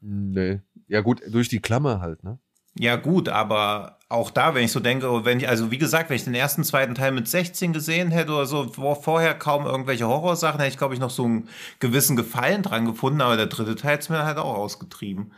Nee. 0.00 0.60
Ja, 0.88 1.00
gut, 1.02 1.22
durch 1.30 1.48
die 1.48 1.60
Klammer 1.60 2.00
halt, 2.00 2.24
ne? 2.24 2.38
Ja, 2.74 2.96
gut, 2.96 3.28
aber 3.28 3.98
auch 4.08 4.30
da, 4.30 4.54
wenn 4.54 4.64
ich 4.64 4.72
so 4.72 4.80
denke, 4.80 5.24
wenn 5.24 5.38
ich, 5.38 5.48
also 5.48 5.70
wie 5.70 5.78
gesagt, 5.78 6.10
wenn 6.10 6.16
ich 6.16 6.24
den 6.24 6.34
ersten, 6.34 6.64
zweiten 6.64 6.96
Teil 6.96 7.12
mit 7.12 7.28
16 7.28 7.72
gesehen 7.72 8.10
hätte 8.10 8.32
oder 8.32 8.46
so, 8.46 8.76
wo 8.76 8.94
vorher 8.96 9.34
kaum 9.34 9.66
irgendwelche 9.66 10.08
Horrorsachen, 10.08 10.58
hätte 10.58 10.72
ich, 10.72 10.78
glaube 10.78 10.94
ich, 10.94 11.00
noch 11.00 11.10
so 11.10 11.24
einen 11.24 11.48
gewissen 11.78 12.16
Gefallen 12.16 12.62
dran 12.62 12.86
gefunden, 12.86 13.20
aber 13.20 13.36
der 13.36 13.46
dritte 13.46 13.76
Teil 13.76 13.98
ist 13.98 14.10
mir 14.10 14.24
halt 14.24 14.38
auch 14.38 14.56
ausgetrieben. 14.56 15.32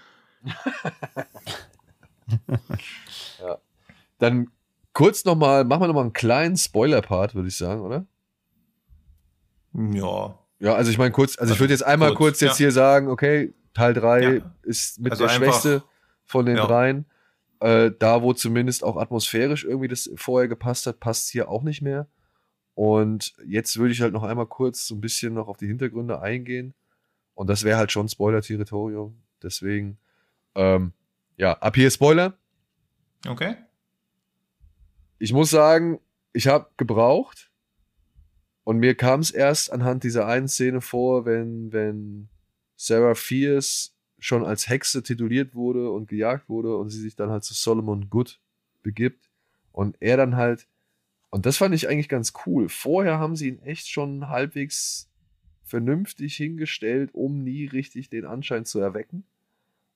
Dann 4.19 4.51
kurz 4.93 5.25
noch 5.25 5.35
mal, 5.35 5.65
machen 5.65 5.83
wir 5.83 5.87
noch 5.89 5.95
mal 5.95 6.03
einen 6.03 6.13
kleinen 6.13 6.57
Spoiler-Part, 6.57 7.35
würde 7.35 7.49
ich 7.49 7.57
sagen, 7.57 7.81
oder? 7.83 8.07
Ja. 9.75 10.39
Ja, 10.61 10.75
also 10.75 10.91
ich 10.91 10.99
meine 10.99 11.11
kurz, 11.11 11.39
also 11.39 11.53
ich 11.53 11.61
würde 11.61 11.73
jetzt 11.75 11.83
einmal 11.83 12.11
Kurz, 12.11 12.19
kurz 12.19 12.41
jetzt 12.41 12.53
ja. 12.61 12.65
hier 12.67 12.73
sagen, 12.73 13.09
okay, 13.09 13.53
Teil 13.75 13.93
3 13.93 14.23
Ja. 14.23 14.55
ist 14.63 15.01
mit 15.01 15.13
Also 15.13 15.25
der 15.25 15.31
Schwächste 15.31 15.83
von 16.25 16.47
den 16.47 16.57
Ja. 16.57 16.67
dreien. 16.67 17.07
Äh, 17.61 17.91
da, 17.99 18.23
wo 18.23 18.33
zumindest 18.33 18.85
auch 18.85 18.97
atmosphärisch 18.97 19.65
irgendwie 19.65 19.89
das 19.89 20.11
vorher 20.17 20.49
gepasst 20.49 20.87
hat, 20.87 21.01
passt 21.01 21.29
hier 21.31 21.49
auch 21.49 21.63
nicht 21.63 21.83
mehr. 21.83 22.07
Und 22.75 23.35
jetzt 23.47 23.77
würde 23.79 23.93
ich 23.93 24.01
halt 24.01 24.13
noch 24.13 24.23
einmal 24.23 24.47
kurz 24.47 24.87
so 24.87 24.95
ein 24.95 25.01
bisschen 25.01 25.35
noch 25.35 25.49
auf 25.49 25.57
die 25.57 25.67
Hintergründe 25.67 26.21
eingehen. 26.21 26.75
Und 27.35 27.49
das 27.49 27.65
wäre 27.65 27.79
halt 27.79 27.93
schon 27.93 28.09
Spoiler-Territorium. 28.09 29.21
Deswegen, 29.43 29.99
ähm, 30.55 30.93
ja, 31.37 31.53
ab 31.55 31.75
hier 31.75 31.91
Spoiler. 31.91 32.37
Okay. 33.27 33.57
Ich 35.19 35.33
muss 35.33 35.51
sagen, 35.51 36.01
ich 36.33 36.47
habe 36.47 36.69
gebraucht 36.77 37.51
und 38.65 38.79
mir 38.79 38.95
kam 38.95 39.21
es 39.21 39.31
erst 39.31 39.73
anhand 39.73 40.05
dieser 40.05 40.27
einen 40.27 40.49
Szene 40.49 40.81
vor, 40.81 41.25
wenn, 41.25 41.73
wenn 41.73 42.29
Sarah 42.77 43.15
Fierce 43.15 43.95
schon 44.19 44.45
als 44.45 44.69
Hexe 44.69 45.03
tituliert 45.03 45.55
wurde 45.55 45.91
und 45.91 46.09
gejagt 46.09 46.49
wurde 46.49 46.77
und 46.77 46.91
sie 46.91 47.01
sich 47.01 47.15
dann 47.15 47.31
halt 47.31 47.45
zu 47.45 47.55
Solomon 47.55 48.09
Good 48.09 48.41
begibt 48.83 49.31
und 49.73 49.97
er 50.01 50.17
dann 50.17 50.37
halt, 50.37 50.67
und 51.31 51.47
das 51.47 51.57
fand 51.57 51.75
ich 51.75 51.89
eigentlich 51.89 52.09
ganz 52.09 52.33
cool. 52.47 52.69
Vorher 52.69 53.19
haben 53.19 53.37
sie 53.37 53.49
ihn 53.49 53.59
echt 53.61 53.89
schon 53.89 54.29
halbwegs 54.29 55.11
vernünftig 55.63 56.37
hingestellt, 56.37 57.11
um 57.13 57.43
nie 57.43 57.67
richtig 57.67 58.09
den 58.09 58.25
Anschein 58.25 58.65
zu 58.65 58.79
erwecken. 58.81 59.25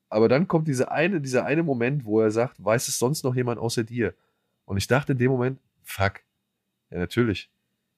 Aber 0.08 0.28
dann 0.28 0.48
kommt 0.48 0.68
diese 0.68 0.90
eine, 0.90 1.20
dieser 1.20 1.44
eine 1.44 1.62
Moment, 1.62 2.04
wo 2.04 2.20
er 2.20 2.30
sagt, 2.30 2.62
weiß 2.64 2.88
es 2.88 2.98
sonst 2.98 3.24
noch 3.24 3.34
jemand 3.34 3.58
außer 3.60 3.84
dir? 3.84 4.14
Und 4.64 4.76
ich 4.76 4.86
dachte 4.86 5.12
in 5.12 5.18
dem 5.18 5.30
Moment, 5.30 5.60
fuck, 5.82 6.20
ja 6.90 6.98
natürlich. 6.98 7.50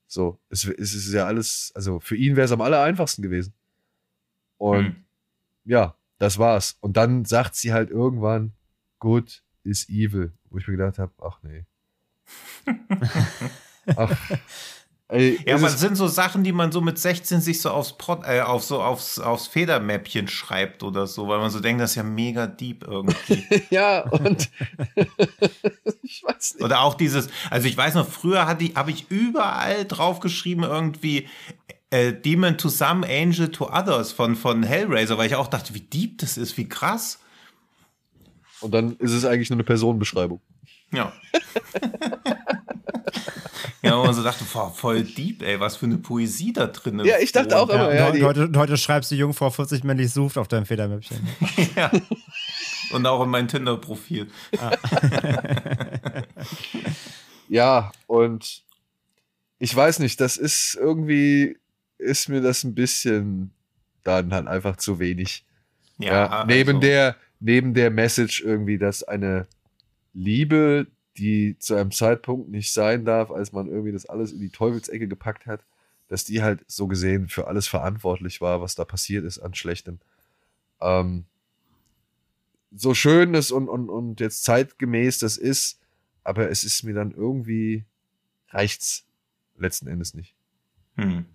So, 0.07 0.41
es, 0.49 0.65
es 0.65 0.95
ist 0.95 1.13
ja 1.13 1.27
alles, 1.27 1.73
also 1.75 2.01
für 2.01 2.17
ihn 2.17 2.35
wäre 2.35 2.45
es 2.45 2.53
am 2.53 2.61
aller 2.61 2.83
einfachsten 2.83 3.23
gewesen. 3.23 3.55
Und 4.59 4.87
Hm. 4.87 5.05
ja, 5.65 5.95
das 6.19 6.39
war's. 6.39 6.77
Und 6.81 6.97
dann 6.97 7.25
sagt 7.25 7.55
sie 7.55 7.73
halt 7.73 7.91
irgendwann, 7.91 8.53
good 8.99 9.43
is 9.63 9.89
evil. 9.89 10.33
Wo 10.51 10.59
ich 10.59 10.67
mir 10.67 10.77
gedacht 10.77 10.99
habe, 10.99 11.13
ach 11.23 11.41
nee. 11.43 11.65
ach, 13.97 14.31
ey, 15.11 15.41
Ja, 15.47 15.57
aber 15.57 15.65
das 15.65 15.81
sind 15.81 15.97
so 15.97 16.07
Sachen, 16.07 16.45
die 16.45 16.53
man 16.53 16.73
so 16.73 16.81
mit 16.81 16.99
16 16.99 17.41
sich 17.41 17.61
so 17.61 17.71
aufs, 17.71 17.93
Pod, 17.93 18.21
äh, 18.25 18.41
auf 18.41 18.65
so 18.65 18.83
aufs, 18.83 19.19
aufs 19.19 19.47
Federmäppchen 19.47 20.29
schreibt 20.29 20.83
oder 20.83 21.07
so, 21.07 21.29
weil 21.29 21.39
man 21.39 21.51
so 21.51 21.61
denkt, 21.61 21.83
das 21.83 21.91
ist 21.91 21.97
ja 21.97 22.03
mega 22.03 22.47
deep 22.47 22.85
irgendwie. 22.87 23.45
ja, 23.71 24.09
und 24.09 24.51
ich 26.03 26.23
weiß 26.25 26.55
nicht. 26.55 26.65
oder 26.65 26.81
auch 26.81 26.95
dieses, 26.95 27.29
also 27.51 27.69
ich 27.69 27.77
weiß 27.77 27.95
noch, 27.95 28.09
früher 28.09 28.47
hatte 28.47 28.65
ich, 28.65 28.75
habe 28.77 28.91
ich 28.91 29.11
überall 29.11 29.85
draufgeschrieben 29.85 30.65
irgendwie 30.65 31.29
äh, 31.91 32.13
Demon 32.13 32.57
to 32.57 32.69
some, 32.69 33.07
Angel 33.07 33.51
to 33.51 33.69
others 33.69 34.13
von, 34.13 34.37
von 34.37 34.63
Hellraiser, 34.63 35.19
weil 35.19 35.27
ich 35.27 35.35
auch 35.35 35.49
dachte, 35.49 35.75
wie 35.75 35.81
deep 35.81 36.19
das 36.19 36.39
ist, 36.39 36.57
wie 36.57 36.69
krass. 36.69 37.19
Und 38.61 38.73
dann 38.73 38.97
ist 38.97 39.13
es 39.13 39.25
eigentlich 39.25 39.51
nur 39.51 39.57
eine 39.57 39.65
Personenbeschreibung. 39.65 40.41
Ja. 40.93 41.13
Ja, 43.83 43.97
wo 43.97 44.05
man 44.05 44.13
so 44.13 44.23
dachte, 44.23 44.45
boah, 44.53 44.71
voll 44.73 45.05
deep, 45.05 45.43
ey, 45.43 45.59
was 45.59 45.77
für 45.77 45.87
eine 45.87 45.97
Poesie 45.97 46.53
da 46.53 46.67
drin 46.67 46.99
ist. 46.99 47.07
Ja, 47.07 47.19
ich 47.19 47.33
dachte 47.33 47.59
auch 47.59 47.69
immer, 47.69 47.95
Ja, 47.95 48.15
ja, 48.15 48.27
heute, 48.27 48.51
heute 48.55 48.77
schreibst 48.77 49.11
du 49.11 49.15
Jungfrau 49.15 49.49
40 49.49 49.85
männlich 49.85 50.13
sucht 50.13 50.37
auf 50.37 50.49
deinem 50.49 50.67
Federmäppchen. 50.67 51.19
Ja. 51.77 51.91
Und 52.93 53.07
auch 53.07 53.23
in 53.23 53.31
mein 53.31 53.47
Tinder-Profil. 53.47 54.27
ja, 57.49 57.93
und 58.07 58.65
ich 59.59 59.75
weiß 59.75 60.01
nicht, 60.01 60.21
das 60.21 60.37
ist 60.37 60.75
irgendwie, 60.75 61.57
ist 61.99 62.29
mir 62.29 62.41
das 62.41 62.65
ein 62.65 62.75
bisschen 62.75 63.53
dann 64.03 64.33
halt 64.33 64.49
einfach 64.49 64.77
zu 64.77 64.99
wenig. 64.99 65.45
Ja, 65.99 66.45
neben 66.47 66.77
also- 66.77 66.81
der, 66.81 67.17
neben 67.39 67.75
der 67.75 67.91
Message 67.91 68.43
irgendwie, 68.43 68.79
dass 68.79 69.03
eine 69.03 69.47
Liebe, 70.13 70.87
die 71.21 71.59
zu 71.59 71.75
einem 71.75 71.93
Zeitpunkt 71.93 72.49
nicht 72.49 72.73
sein 72.73 73.05
darf, 73.05 73.31
als 73.31 73.53
man 73.53 73.69
irgendwie 73.69 73.93
das 73.93 74.07
alles 74.07 74.33
in 74.33 74.41
die 74.41 74.49
Teufelsecke 74.49 75.07
gepackt 75.07 75.47
hat, 75.47 75.63
dass 76.09 76.25
die 76.25 76.43
halt 76.43 76.65
so 76.67 76.87
gesehen 76.89 77.29
für 77.29 77.47
alles 77.47 77.69
verantwortlich 77.69 78.41
war, 78.41 78.61
was 78.63 78.75
da 78.75 78.85
passiert 78.85 79.25
ist 79.25 79.39
an 79.39 79.55
Schlechtem. 79.55 80.01
Ähm, 80.81 81.27
so 82.75 82.95
schön 82.95 83.35
es 83.35 83.51
und, 83.51 83.69
und, 83.69 83.91
und 83.91 84.21
jetzt 84.21 84.45
zeitgemäß 84.45 85.19
das 85.19 85.37
ist, 85.37 85.79
aber 86.25 86.51
es 86.51 86.65
ist 86.65 86.85
mir 86.85 86.95
dann 86.95 87.13
irgendwie, 87.13 87.85
reicht's 88.49 89.05
letzten 89.59 89.87
Endes 89.87 90.15
nicht. 90.15 90.35
Hm. 90.97 91.27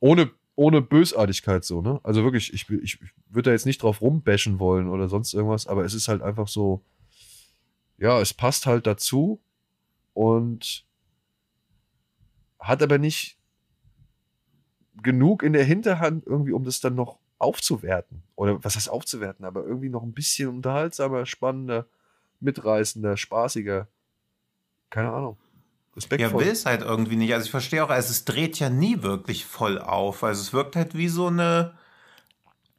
ohne, 0.00 0.30
ohne 0.54 0.80
Bösartigkeit 0.80 1.64
so, 1.64 1.82
ne? 1.82 2.00
Also 2.02 2.22
wirklich, 2.22 2.52
ich, 2.52 2.68
ich, 2.70 3.00
ich 3.02 3.12
würde 3.28 3.50
da 3.50 3.52
jetzt 3.52 3.66
nicht 3.66 3.82
drauf 3.82 4.00
rumbashen 4.00 4.58
wollen 4.58 4.88
oder 4.88 5.08
sonst 5.08 5.34
irgendwas, 5.34 5.66
aber 5.66 5.84
es 5.84 5.94
ist 5.94 6.08
halt 6.08 6.22
einfach 6.22 6.48
so, 6.48 6.84
ja, 7.98 8.20
es 8.20 8.32
passt 8.32 8.66
halt 8.66 8.86
dazu 8.86 9.40
und 10.14 10.84
hat 12.58 12.82
aber 12.82 12.98
nicht 12.98 13.38
genug 15.02 15.42
in 15.42 15.52
der 15.52 15.64
Hinterhand 15.64 16.26
irgendwie, 16.26 16.52
um 16.52 16.64
das 16.64 16.80
dann 16.80 16.94
noch 16.94 17.18
aufzuwerten. 17.38 18.22
Oder 18.36 18.62
was 18.64 18.76
heißt 18.76 18.90
aufzuwerten, 18.90 19.44
aber 19.44 19.64
irgendwie 19.64 19.88
noch 19.88 20.02
ein 20.02 20.12
bisschen 20.12 20.48
unterhaltsamer, 20.48 21.26
spannender, 21.26 21.86
mitreißender, 22.40 23.16
spaßiger. 23.16 23.88
Keine 24.90 25.12
Ahnung. 25.12 25.36
Ja, 25.40 25.96
Respektvoll. 25.96 26.44
will 26.44 26.52
es 26.52 26.66
halt 26.66 26.82
irgendwie 26.82 27.16
nicht. 27.16 27.34
Also 27.34 27.46
ich 27.46 27.50
verstehe 27.50 27.84
auch, 27.84 27.90
also 27.90 28.10
es 28.10 28.24
dreht 28.24 28.58
ja 28.58 28.70
nie 28.70 29.02
wirklich 29.02 29.44
voll 29.44 29.78
auf. 29.80 30.22
Also 30.22 30.42
es 30.42 30.52
wirkt 30.52 30.76
halt 30.76 30.96
wie 30.96 31.08
so 31.08 31.26
eine, 31.26 31.76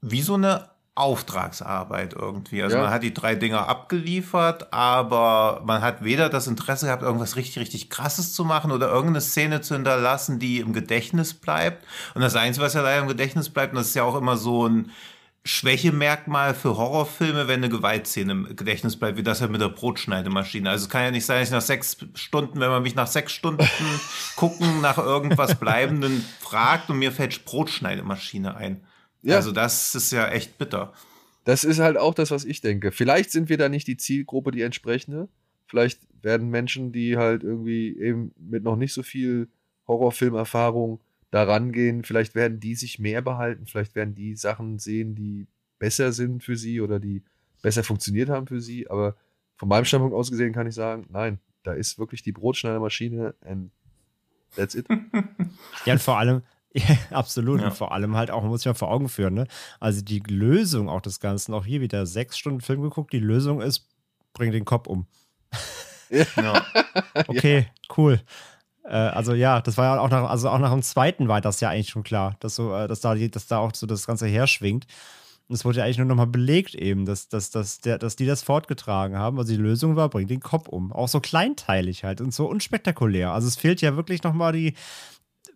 wie 0.02 0.22
so 0.22 0.36
eine 0.36 0.70
Auftragsarbeit 1.00 2.14
irgendwie. 2.14 2.62
Also 2.62 2.76
Ja. 2.76 2.84
man 2.84 2.92
hat 2.92 3.04
die 3.04 3.14
drei 3.14 3.36
Dinger 3.36 3.68
abgeliefert, 3.68 4.74
aber 4.74 5.62
man 5.66 5.82
hat 5.82 6.04
weder 6.04 6.30
das 6.30 6.48
Interesse 6.48 6.88
gehabt, 6.88 7.04
irgendwas 7.04 7.36
richtig, 7.36 7.60
richtig 7.60 7.90
krasses 7.90 8.34
zu 8.34 8.44
machen 8.44 8.72
oder 8.72 8.88
irgendeine 8.90 9.22
Szene 9.22 9.62
zu 9.62 9.76
hinterlassen, 9.76 10.40
die 10.40 10.60
im 10.60 10.74
Gedächtnis 10.74 11.34
bleibt. 11.34 11.86
Und 12.16 12.22
das 12.22 12.36
Einzige, 12.36 12.66
was 12.66 12.74
ja 12.74 12.82
leider 12.82 13.02
im 13.02 13.08
Gedächtnis 13.08 13.50
bleibt, 13.50 13.74
und 13.74 13.78
das 13.80 13.88
ist 13.88 13.96
ja 13.96 14.04
auch 14.04 14.16
immer 14.16 14.38
so 14.38 14.68
ein 14.68 14.92
Schwächemerkmal 15.46 16.54
für 16.54 16.78
Horrorfilme, 16.78 17.48
wenn 17.48 17.60
eine 17.64 17.70
Gewaltszene 17.70 18.32
im 18.32 18.56
Gedächtnis 18.56 18.98
bleibt, 19.00 19.18
wie 19.18 19.24
das 19.24 19.40
ja 19.40 19.48
mit 19.48 19.62
der 19.62 19.70
Brotschneidemaschine. 19.70 20.70
Also 20.70 20.84
es 20.86 20.90
kann 20.90 21.04
ja 21.04 21.12
nicht 21.12 21.26
sein, 21.26 21.40
dass 21.40 21.48
ich 21.48 21.54
nach 21.54 21.62
sechs 21.62 21.98
Stunden, 22.16 22.60
wenn 22.60 22.70
man 22.70 22.84
mich 22.84 22.96
nach 22.96 23.08
sechs 23.08 23.32
Stunden 23.32 23.68
gucken, 24.36 24.82
nach 24.82 24.98
irgendwas 24.98 25.56
Bleibenden 25.56 26.26
fragt 26.40 26.90
und 26.90 27.00
mir 27.00 27.12
fällt 27.12 27.46
Brotschneidemaschine 27.46 28.56
ein. 28.56 28.82
Ja. 29.22 29.36
Also 29.36 29.52
das 29.52 29.96
ist 29.96 30.12
ja 30.12 30.28
echt 30.30 30.58
bitter. 30.58 30.94
Das 31.46 31.64
ist 31.64 31.80
halt 31.80 31.98
auch 31.98 32.14
das, 32.14 32.32
was 32.32 32.46
ich 32.46 32.62
denke. 32.62 32.92
Vielleicht 32.92 33.32
sind 33.32 33.50
wir 33.50 33.58
da 33.58 33.70
nicht 33.70 33.88
die 33.88 33.98
Zielgruppe, 33.98 34.52
die 34.52 34.62
entsprechende. 34.62 35.30
Vielleicht 35.68 36.02
werden 36.22 36.50
Menschen, 36.50 36.92
die 36.92 37.18
halt 37.18 37.44
irgendwie 37.44 37.98
eben 37.98 38.34
mit 38.38 38.64
noch 38.64 38.76
nicht 38.76 38.94
so 38.94 39.04
viel 39.04 39.50
Horrorfilmerfahrung 39.88 41.00
da 41.32 41.44
rangehen, 41.44 42.04
vielleicht 42.04 42.34
werden 42.36 42.60
die 42.60 42.76
sich 42.76 42.98
mehr 43.00 43.22
behalten, 43.22 43.68
vielleicht 43.68 43.96
werden 43.96 44.16
die 44.16 44.36
Sachen 44.36 44.80
sehen, 44.80 45.16
die 45.16 45.48
besser 45.78 46.12
sind 46.12 46.44
für 46.44 46.56
sie 46.56 46.82
oder 46.82 47.00
die 47.00 47.24
besser 47.62 47.84
funktioniert 47.84 48.30
haben 48.30 48.48
für 48.48 48.62
sie. 48.62 48.90
Aber 48.90 49.16
von 49.56 49.70
meinem 49.70 49.86
Standpunkt 49.86 50.16
aus 50.16 50.32
gesehen 50.32 50.54
kann 50.54 50.68
ich 50.68 50.76
sagen, 50.76 51.06
nein, 51.10 51.40
da 51.64 51.74
ist 51.74 52.00
wirklich 52.00 52.24
die 52.24 52.32
Brotschneidermaschine 52.32 53.36
and 53.42 53.72
that's 54.56 54.76
it. 54.76 54.88
Ja, 55.86 55.94
und 55.94 56.02
vor 56.02 56.18
allem, 56.18 56.42
ja, 56.74 56.84
absolut, 57.12 57.60
Ja. 57.62 57.68
und 57.68 57.74
vor 57.74 57.92
allem 57.92 58.16
halt 58.16 58.32
auch, 58.32 58.44
muss 58.44 58.62
ich 58.62 58.66
mal 58.68 58.74
vor 58.74 58.92
Augen 58.92 59.10
führen, 59.10 59.34
ne? 59.34 59.48
Also 59.80 60.02
die 60.02 60.20
Lösung 60.20 60.90
auch 60.90 61.02
des 61.02 61.20
Ganzen, 61.20 61.54
auch 61.54 61.66
hier 61.66 61.82
wieder 61.82 62.06
sechs 62.06 62.38
Stunden 62.38 62.62
Film 62.62 62.82
geguckt, 62.82 63.12
die 63.14 63.20
Lösung 63.20 63.62
ist, 63.62 63.88
bring 64.34 64.52
den 64.52 64.66
Kopf 64.66 64.88
um. 64.88 65.08
Ja. 66.10 66.66
Okay, 67.28 67.68
cool. 67.98 68.20
Äh, 68.84 68.90
also 68.96 69.34
ja, 69.34 69.62
das 69.62 69.78
war 69.78 69.86
ja 69.96 70.02
auch 70.02 70.10
nach, 70.10 70.30
also 70.30 70.50
auch 70.50 70.58
nach 70.60 70.72
dem 70.72 70.82
zweiten 70.82 71.28
war 71.28 71.42
das 71.42 71.60
ja 71.60 71.70
eigentlich 71.70 71.90
schon 71.90 72.04
klar, 72.04 72.36
dass 72.40 72.56
so, 72.56 72.74
äh, 72.76 72.88
dass 72.88 73.02
da, 73.02 73.14
die- 73.16 73.30
dass 73.30 73.48
da 73.48 73.60
auch 73.60 73.74
so 73.76 73.86
das 73.86 74.08
Ganze 74.08 74.26
herschwingt. 74.28 74.88
Und 75.48 75.56
es 75.56 75.66
wurde 75.66 75.80
ja 75.80 75.84
eigentlich 75.86 75.98
nur 75.98 76.06
nochmal 76.08 76.28
belegt 76.28 76.76
eben, 76.76 77.06
dass, 77.06 77.28
dass, 77.28 77.50
dass, 77.52 77.80
der, 77.82 77.98
dass 77.98 78.16
die 78.16 78.26
das 78.26 78.44
fortgetragen 78.44 79.18
haben. 79.18 79.38
Also 79.40 79.52
die 79.54 79.60
Lösung 79.60 79.96
war, 79.96 80.10
bring 80.10 80.28
den 80.28 80.40
Kopf 80.42 80.68
um. 80.68 80.92
Auch 80.92 81.08
so 81.08 81.20
kleinteilig 81.20 82.04
halt 82.04 82.22
und 82.22 82.34
so 82.34 82.48
unspektakulär. 82.48 83.32
Also 83.32 83.48
es 83.48 83.56
fehlt 83.56 83.82
ja 83.82 83.96
wirklich 83.96 84.22
nochmal 84.24 84.54
die, 84.54 84.76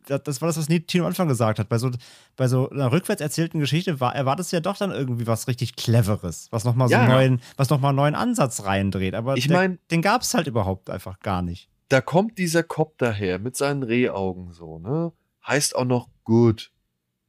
das 0.08 0.42
war 0.42 0.48
das, 0.48 0.58
was 0.58 0.68
Tino 0.68 1.04
am 1.04 1.10
Anfang 1.10 1.28
gesagt 1.28 1.60
hat. 1.60 1.70
Bei 1.70 1.78
so, 1.78 1.92
bei 2.36 2.48
so 2.48 2.70
einer 2.70 2.92
rückwärts 2.92 3.22
erzählten 3.22 3.60
Geschichte 3.60 4.00
war, 4.00 4.16
erwartest 4.16 4.52
du 4.52 4.58
ja 4.58 4.60
doch 4.62 4.78
dann 4.78 4.92
irgendwie 4.92 5.28
was 5.28 5.48
richtig 5.48 5.76
Cleveres, 5.76 6.48
was 6.52 6.64
nochmal 6.64 6.88
so 6.88 6.94
Ja. 6.94 7.02
einen 7.02 7.10
neuen, 7.12 7.42
was 7.58 7.70
nochmal 7.70 7.90
einen 7.90 7.98
neuen 7.98 8.16
Ansatz 8.16 8.64
reindreht. 8.66 9.16
Aber 9.16 9.36
Ich 9.38 9.50
mein- 9.50 9.80
den 9.92 10.02
gab 10.02 10.22
es 10.22 10.34
halt 10.34 10.48
überhaupt 10.48 10.90
einfach 10.90 11.20
gar 11.20 11.42
nicht. 11.42 11.70
da 11.90 12.02
kommt 12.02 12.38
dieser 12.40 12.64
Cop 12.64 12.98
daher 12.98 13.38
mit 13.40 13.56
seinen 13.56 13.84
Rehaugen 13.84 14.52
so, 14.52 14.80
ne? 14.80 15.12
Heißt 15.46 15.76
auch 15.76 15.86
noch 15.86 16.08
Good. 16.24 16.72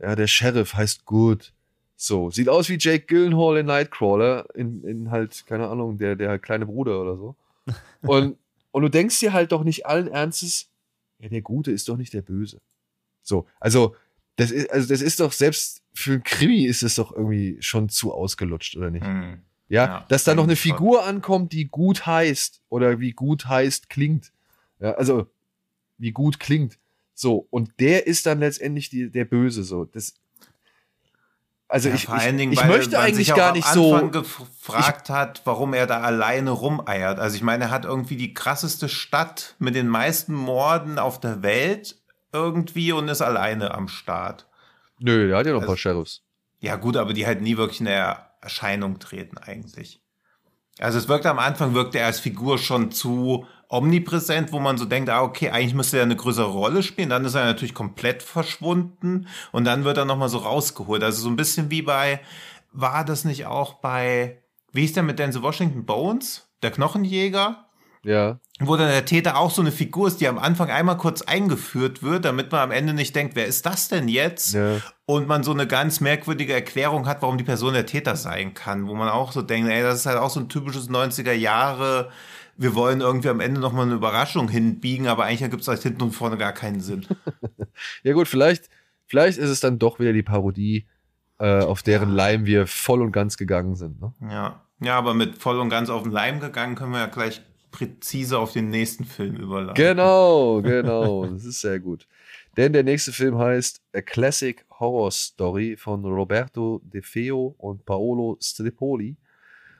Ja, 0.01 0.15
der 0.17 0.27
Sheriff 0.27 0.75
heißt 0.75 1.05
Good. 1.05 1.53
So, 1.97 2.31
sieht 2.31 2.49
aus 2.49 2.69
wie 2.69 2.77
Jake 2.79 3.07
Gyllenhaal 3.07 3.59
in 3.59 3.67
Nightcrawler, 3.67 4.47
in, 4.55 4.83
in 4.85 5.11
halt, 5.11 5.45
keine 5.47 5.69
Ahnung, 5.69 5.99
der, 5.99 6.17
der 6.17 6.39
kleine 6.39 6.67
Bruder 6.67 7.01
oder 7.01 7.17
so. 7.17 7.37
Und, 8.03 8.37
und 8.73 8.83
du 8.83 8.89
denkst 8.89 9.21
dir 9.21 9.33
halt 9.33 9.53
doch 9.53 9.65
nicht 9.65 9.87
allen 9.87 10.09
Ernstes, 10.09 10.69
ja, 11.19 11.29
der 11.29 11.43
Gute 11.43 11.71
ist 11.71 11.89
doch 11.89 11.97
nicht 11.97 12.13
der 12.13 12.23
Böse. 12.23 12.61
So, 13.23 13.47
also, 13.61 13.97
das 14.37 14.51
ist, 14.51 14.71
also 14.71 14.89
das 14.89 15.01
ist 15.01 15.21
doch, 15.21 15.33
selbst 15.33 15.83
für 15.95 16.13
einen 16.13 16.25
Krimi 16.25 16.65
ist 16.65 16.83
es 16.83 16.97
doch 16.97 17.13
irgendwie 17.13 17.57
schon 17.61 17.89
zu 17.89 18.13
ausgelutscht, 18.13 18.77
oder 18.77 18.91
nicht? 18.91 19.07
Hm. 19.07 19.43
Ja, 19.69 19.87
Ja, 19.87 20.07
dass 20.09 20.25
da 20.25 20.35
noch 20.35 20.43
eine 20.43 20.53
eigentlich 20.53 20.61
schon. 20.61 20.73
Figur 20.73 21.05
ankommt, 21.05 21.53
die 21.53 21.69
gut 21.69 22.05
heißt 22.07 22.63
oder 22.69 23.01
wie 23.01 23.13
gut 23.13 23.47
heißt 23.47 23.89
klingt. 23.89 24.33
Ja, 24.81 24.93
also 24.93 25.31
wie 25.99 26.13
gut 26.13 26.39
klingt. 26.39 26.79
So, 27.15 27.47
und 27.51 27.71
der 27.81 28.07
ist 28.07 28.27
dann 28.27 28.41
letztendlich 28.41 28.91
die, 28.91 29.11
der 29.11 29.25
Böse. 29.25 29.63
So, 29.63 29.85
das. 29.85 30.15
Also 31.75 31.89
Ja, 31.89 31.97
ich, 31.97 32.05
vor 32.07 32.15
allen 32.15 32.35
ich, 32.37 32.41
Dingen, 32.41 32.53
ich 32.53 32.61
weil 32.61 32.69
möchte 32.69 32.93
man 32.93 33.01
eigentlich 33.01 33.17
sich 33.27 33.33
auch 33.33 33.37
gar 33.37 33.49
am 33.49 33.55
nicht 33.57 33.67
Anfang 33.67 34.13
so. 34.13 34.21
gefragt 34.23 35.11
hat, 35.11 35.43
warum 35.45 35.75
er 35.75 35.89
da 35.89 36.03
alleine 36.03 36.51
rumeiert. 36.53 37.19
Also 37.19 37.35
ich 37.35 37.43
meine, 37.43 37.65
er 37.65 37.71
hat 37.73 37.85
irgendwie 37.85 38.17
die 38.17 38.33
krasseste 38.33 38.89
Stadt 38.89 39.57
mit 39.59 39.75
den 39.75 39.89
meisten 39.89 40.35
Morden 40.35 41.01
auf 41.01 41.19
der 41.19 41.43
Welt 41.43 41.97
irgendwie 42.33 42.93
und 42.93 43.09
ist 43.09 43.23
alleine 43.23 43.75
am 43.75 43.89
Start. 43.89 44.47
Nö, 45.01 45.27
der 45.27 45.37
hat 45.39 45.47
ja 45.47 45.53
noch 45.53 45.63
ein 45.63 45.67
paar 45.67 45.71
Also- 45.73 45.81
Sheriffs. 45.81 46.23
Ja 46.61 46.77
gut, 46.77 46.97
aber 46.97 47.13
die 47.13 47.27
halt 47.27 47.43
nie 47.43 47.57
wirklich 47.57 47.81
in 47.81 47.87
der 47.87 48.31
Erscheinung 48.41 49.01
treten 49.01 49.37
eigentlich. 49.39 50.01
Also 50.79 50.99
es 50.99 51.09
wirkt 51.09 51.27
am 51.27 51.41
Anfang, 51.41 51.75
wirkt 51.75 51.97
er 51.97 52.07
als 52.07 52.21
Figur 52.21 52.59
schon 52.59 52.93
zu 52.93 53.47
omnipräsent, 53.69 54.53
wo 54.53 54.61
man 54.61 54.79
so 54.79 54.85
denkt, 54.85 55.11
ah 55.11 55.23
okay, 55.23 55.51
eigentlich 55.51 55.75
müsste 55.75 55.99
er 55.99 56.05
eine 56.05 56.17
größere 56.17 56.47
Rolle 56.47 56.83
spielen. 56.83 57.11
Dann 57.11 57.25
ist 57.25 57.35
er 57.35 57.45
natürlich 57.45 57.75
komplett 57.75 58.23
verschwunden 58.23 59.27
und 59.53 59.65
dann 59.65 59.85
wird 59.85 59.97
er 59.97 60.05
nochmal 60.05 60.29
so 60.29 60.39
rausgeholt. 60.39 61.03
Also 61.03 61.23
so 61.23 61.29
ein 61.29 61.37
bisschen 61.37 61.71
wie 61.71 61.83
bei, 61.83 62.21
war 62.73 63.05
das 63.05 63.25
nicht 63.25 63.47
auch 63.47 63.75
bei, 63.75 64.43
wie 64.73 64.83
hieß 64.83 64.95
der 64.95 65.03
mit 65.03 65.19
Denzel 65.19 65.43
Washington, 65.43 65.85
Bones? 65.85 66.49
Der 66.63 66.71
Knochenjäger? 66.71 67.65
Ja. 68.05 68.39
wo 68.61 68.77
dann 68.77 68.89
der 68.89 69.07
Täter 69.07 69.39
auch 69.39 69.51
so 69.51 69.63
eine 69.63 69.73
Figur 69.73 70.09
ist, 70.09 70.21
die 70.21 70.29
am 70.29 70.39
Anfang 70.39 70.71
einmal 70.71 70.99
kurz 70.99 71.23
eingeführt 71.23 72.03
wird, 72.03 72.27
damit 72.27 72.53
man 72.53 72.61
am 72.61 72.71
Ende 72.71 72.93
nicht 72.93 73.17
denkt, 73.17 73.35
wer 73.35 73.47
ist 73.47 73.65
das 73.65 73.89
denn 73.89 74.09
jetzt? 74.09 74.53
Ja. 74.53 74.77
Und 75.07 75.27
man 75.27 75.43
so 75.43 75.53
eine 75.53 75.67
ganz 75.67 76.01
merkwürdige 76.01 76.53
Erklärung 76.53 77.07
hat, 77.07 77.23
warum 77.23 77.39
die 77.39 77.45
Person 77.45 77.73
der 77.73 77.87
Täter 77.87 78.15
sein 78.17 78.53
kann, 78.53 78.87
wo 78.87 78.95
man 78.95 79.09
auch 79.09 79.33
so 79.33 79.41
denkt, 79.43 79.71
ey, 79.71 79.83
das 79.83 80.01
ist 80.01 80.07
halt 80.07 80.19
auch 80.19 80.31
so 80.31 80.39
ein 80.39 80.51
typisches 80.51 80.91
90er 80.91 81.33
Jahre, 81.33 82.11
wir 82.57 82.75
wollen 82.75 83.01
irgendwie 83.01 83.29
am 83.29 83.41
Ende 83.41 83.61
nochmal 83.61 83.87
eine 83.87 83.95
Überraschung 83.95 84.49
hinbiegen, 84.49 85.07
aber 85.07 85.25
eigentlich 85.25 85.43
ergibt 85.43 85.63
es 85.63 85.69
halt 85.69 85.83
hinten 85.83 86.03
und 86.03 86.13
vorne 86.13 86.37
gar 86.37 86.53
keinen 86.53 86.81
Sinn. 86.81 87.07
Ja, 88.05 88.13
gut, 88.13 88.29
vielleicht, 88.29 88.69
vielleicht 89.07 89.37
ist 89.39 89.51
es 89.51 89.59
dann 89.59 89.81
doch 89.81 89.99
wieder 89.99 90.13
die 90.13 90.23
Parodie, 90.23 90.87
äh, 91.41 91.61
auf 91.61 91.83
deren 91.83 92.11
Leim 92.11 92.47
wir 92.47 92.69
voll 92.69 93.03
und 93.03 93.11
ganz 93.11 93.37
gegangen 93.37 93.75
sind. 93.75 94.01
Ne? 94.01 94.13
Ja. 94.31 94.61
Ja, 94.81 94.99
aber 94.99 95.15
mit 95.15 95.39
voll 95.39 95.59
und 95.59 95.71
ganz 95.71 95.89
auf 95.89 96.03
den 96.03 96.13
Leim 96.13 96.41
gegangen, 96.41 96.75
können 96.75 96.93
wir 96.93 97.01
ja 97.01 97.07
gleich 97.07 97.43
präzise 97.71 98.39
auf 98.39 98.53
den 98.53 98.71
nächsten 98.71 99.05
Film 99.05 99.37
überleiten. 99.37 99.75
Genau, 99.75 100.63
genau. 100.63 101.27
Das 101.27 101.45
ist 101.45 101.61
sehr 101.61 101.81
gut. 101.81 102.07
Denn 102.57 102.73
der 102.73 102.85
nächste 102.85 103.13
Film 103.13 103.39
heißt 103.39 103.83
A 103.95 104.01
Classic 104.01 104.65
Horror 104.79 105.11
Story 105.11 105.77
von 105.77 106.05
Roberto 106.05 106.81
De 106.85 107.03
Feo 107.03 107.55
und 107.59 107.85
Paolo 107.85 108.39
Stripoli 108.41 109.17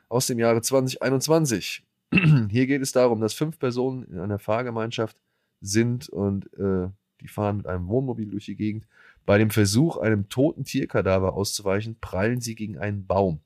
aus 0.09 0.27
dem 0.27 0.39
Jahre 0.39 0.61
2021. 0.61 1.83
Hier 2.49 2.67
geht 2.67 2.81
es 2.81 2.91
darum, 2.91 3.19
dass 3.21 3.33
fünf 3.33 3.59
Personen 3.59 4.03
in 4.05 4.19
einer 4.19 4.39
Fahrgemeinschaft 4.39 5.17
sind 5.61 6.09
und 6.09 6.51
äh, 6.57 6.89
die 7.21 7.27
fahren 7.27 7.57
mit 7.57 7.67
einem 7.67 7.87
Wohnmobil 7.87 8.29
durch 8.29 8.45
die 8.45 8.55
Gegend. 8.55 8.87
Bei 9.25 9.37
dem 9.37 9.49
Versuch, 9.49 9.97
einem 9.97 10.29
toten 10.29 10.65
Tierkadaver 10.65 11.33
auszuweichen, 11.33 11.97
prallen 11.99 12.41
sie 12.41 12.55
gegen 12.55 12.77
einen 12.77 13.05
Baum. 13.07 13.39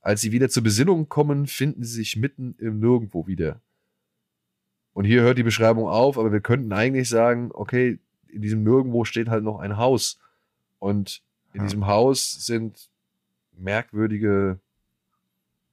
Als 0.00 0.20
sie 0.20 0.32
wieder 0.32 0.48
zur 0.48 0.62
Besinnung 0.62 1.08
kommen, 1.08 1.46
finden 1.46 1.82
sie 1.84 1.96
sich 1.96 2.16
mitten 2.16 2.54
im 2.58 2.78
Nirgendwo 2.80 3.26
wieder. 3.26 3.60
Und 4.92 5.04
hier 5.04 5.22
hört 5.22 5.38
die 5.38 5.42
Beschreibung 5.42 5.88
auf, 5.88 6.18
aber 6.18 6.32
wir 6.32 6.40
könnten 6.40 6.72
eigentlich 6.72 7.08
sagen, 7.08 7.50
okay, 7.52 7.98
in 8.28 8.42
diesem 8.42 8.62
Nirgendwo 8.62 9.04
steht 9.04 9.28
halt 9.28 9.44
noch 9.44 9.58
ein 9.60 9.76
Haus. 9.76 10.18
Und 10.78 11.22
in 11.52 11.60
Ja. 11.60 11.66
diesem 11.66 11.86
Haus 11.86 12.44
sind 12.44 12.90
merkwürdige, 13.56 14.60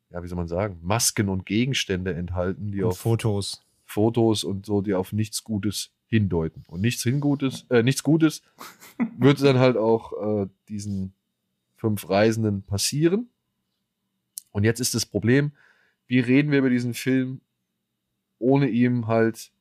ja, 0.10 0.24
wie 0.24 0.28
soll 0.28 0.38
man 0.38 0.48
sagen, 0.48 0.80
Masken 0.82 1.30
und 1.30 1.46
Gegenstände 1.46 2.14
enthalten, 2.14 2.72
die 2.72 2.84
Und 2.84 2.90
auf 2.90 3.00
Fotos. 3.00 3.64
Fotos 3.86 4.44
und 4.44 4.66
so, 4.66 4.82
die 4.82 4.94
auf 4.94 5.14
nichts 5.14 5.44
Gutes 5.44 5.92
hindeuten. 6.08 6.64
Und 6.68 6.82
nichts 6.82 7.04
Hingutes, 7.04 7.66
äh, 7.70 7.84
nichts 7.84 8.04
Gutes 8.04 8.42
wird 9.18 9.42
dann 9.42 9.60
halt 9.60 9.78
auch 9.78 10.44
äh, 10.44 10.48
diesen 10.70 11.14
fünf 11.76 12.10
Reisenden 12.10 12.64
passieren. 12.64 13.30
Und 14.52 14.64
jetzt 14.64 14.80
ist 14.80 14.96
das 14.96 15.06
Problem, 15.06 15.52
wie 16.08 16.20
reden 16.20 16.52
wir 16.52 16.60
über 16.60 16.70
diesen 16.70 16.94
Film, 16.94 17.42
ohne 18.40 18.70
ihm 18.70 19.08
halt, 19.08 19.52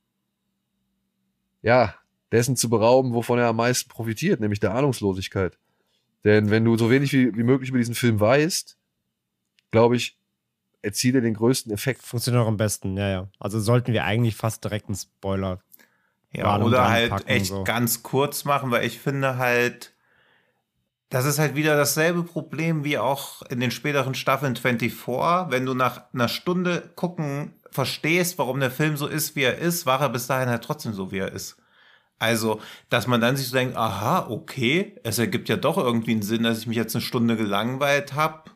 ja, 1.62 1.94
dessen 2.32 2.56
zu 2.56 2.68
berauben, 2.68 3.12
wovon 3.14 3.38
er 3.38 3.48
am 3.48 3.56
meisten 3.56 3.88
profitiert, 3.88 4.40
nämlich 4.40 4.60
der 4.60 4.74
Ahnungslosigkeit. 4.74 5.58
Denn 6.24 6.50
wenn 6.50 6.64
du 6.64 6.76
so 6.76 6.90
wenig 6.90 7.12
wie, 7.12 7.34
wie 7.36 7.42
möglich 7.42 7.70
über 7.70 7.78
diesen 7.78 7.94
Film 7.94 8.18
weißt, 8.18 8.78
glaube 9.70 9.96
ich, 9.96 10.18
erzielt 10.84 11.16
er 11.16 11.20
den 11.20 11.34
größten 11.34 11.72
Effekt. 11.72 12.02
Funktioniert 12.02 12.44
auch 12.44 12.48
am 12.48 12.56
besten, 12.56 12.96
ja, 12.96 13.08
ja. 13.08 13.28
Also 13.38 13.58
sollten 13.60 13.92
wir 13.92 14.04
eigentlich 14.04 14.36
fast 14.36 14.62
direkt 14.64 14.88
einen 14.88 14.96
Spoiler. 14.96 15.60
Ja, 16.32 16.60
oder 16.60 16.88
halt 16.88 17.10
packen, 17.10 17.28
echt 17.28 17.46
so. 17.46 17.64
ganz 17.64 18.02
kurz 18.02 18.44
machen, 18.44 18.70
weil 18.70 18.84
ich 18.84 18.98
finde 18.98 19.38
halt, 19.38 19.94
das 21.08 21.26
ist 21.26 21.38
halt 21.38 21.54
wieder 21.54 21.76
dasselbe 21.76 22.24
Problem 22.24 22.82
wie 22.82 22.98
auch 22.98 23.42
in 23.42 23.60
den 23.60 23.70
späteren 23.70 24.14
Staffeln 24.14 24.56
24. 24.56 25.06
Wenn 25.48 25.64
du 25.64 25.74
nach 25.74 26.12
einer 26.12 26.28
Stunde 26.28 26.90
gucken 26.96 27.54
verstehst, 27.70 28.38
warum 28.38 28.60
der 28.60 28.70
Film 28.70 28.96
so 28.96 29.06
ist, 29.06 29.36
wie 29.36 29.42
er 29.42 29.58
ist, 29.58 29.86
war 29.86 30.00
er 30.00 30.08
bis 30.08 30.26
dahin 30.26 30.48
halt 30.48 30.64
trotzdem 30.64 30.92
so, 30.92 31.12
wie 31.12 31.18
er 31.18 31.32
ist. 31.32 31.56
Also, 32.18 32.60
dass 32.88 33.06
man 33.06 33.20
dann 33.20 33.36
sich 33.36 33.48
so 33.48 33.56
denkt, 33.56 33.76
aha, 33.76 34.26
okay, 34.28 34.96
es 35.04 35.18
ergibt 35.18 35.48
ja 35.48 35.56
doch 35.56 35.76
irgendwie 35.76 36.12
einen 36.12 36.22
Sinn, 36.22 36.44
dass 36.44 36.58
ich 36.58 36.66
mich 36.66 36.76
jetzt 36.76 36.94
eine 36.94 37.02
Stunde 37.02 37.36
gelangweilt 37.36 38.14
habe. 38.14 38.50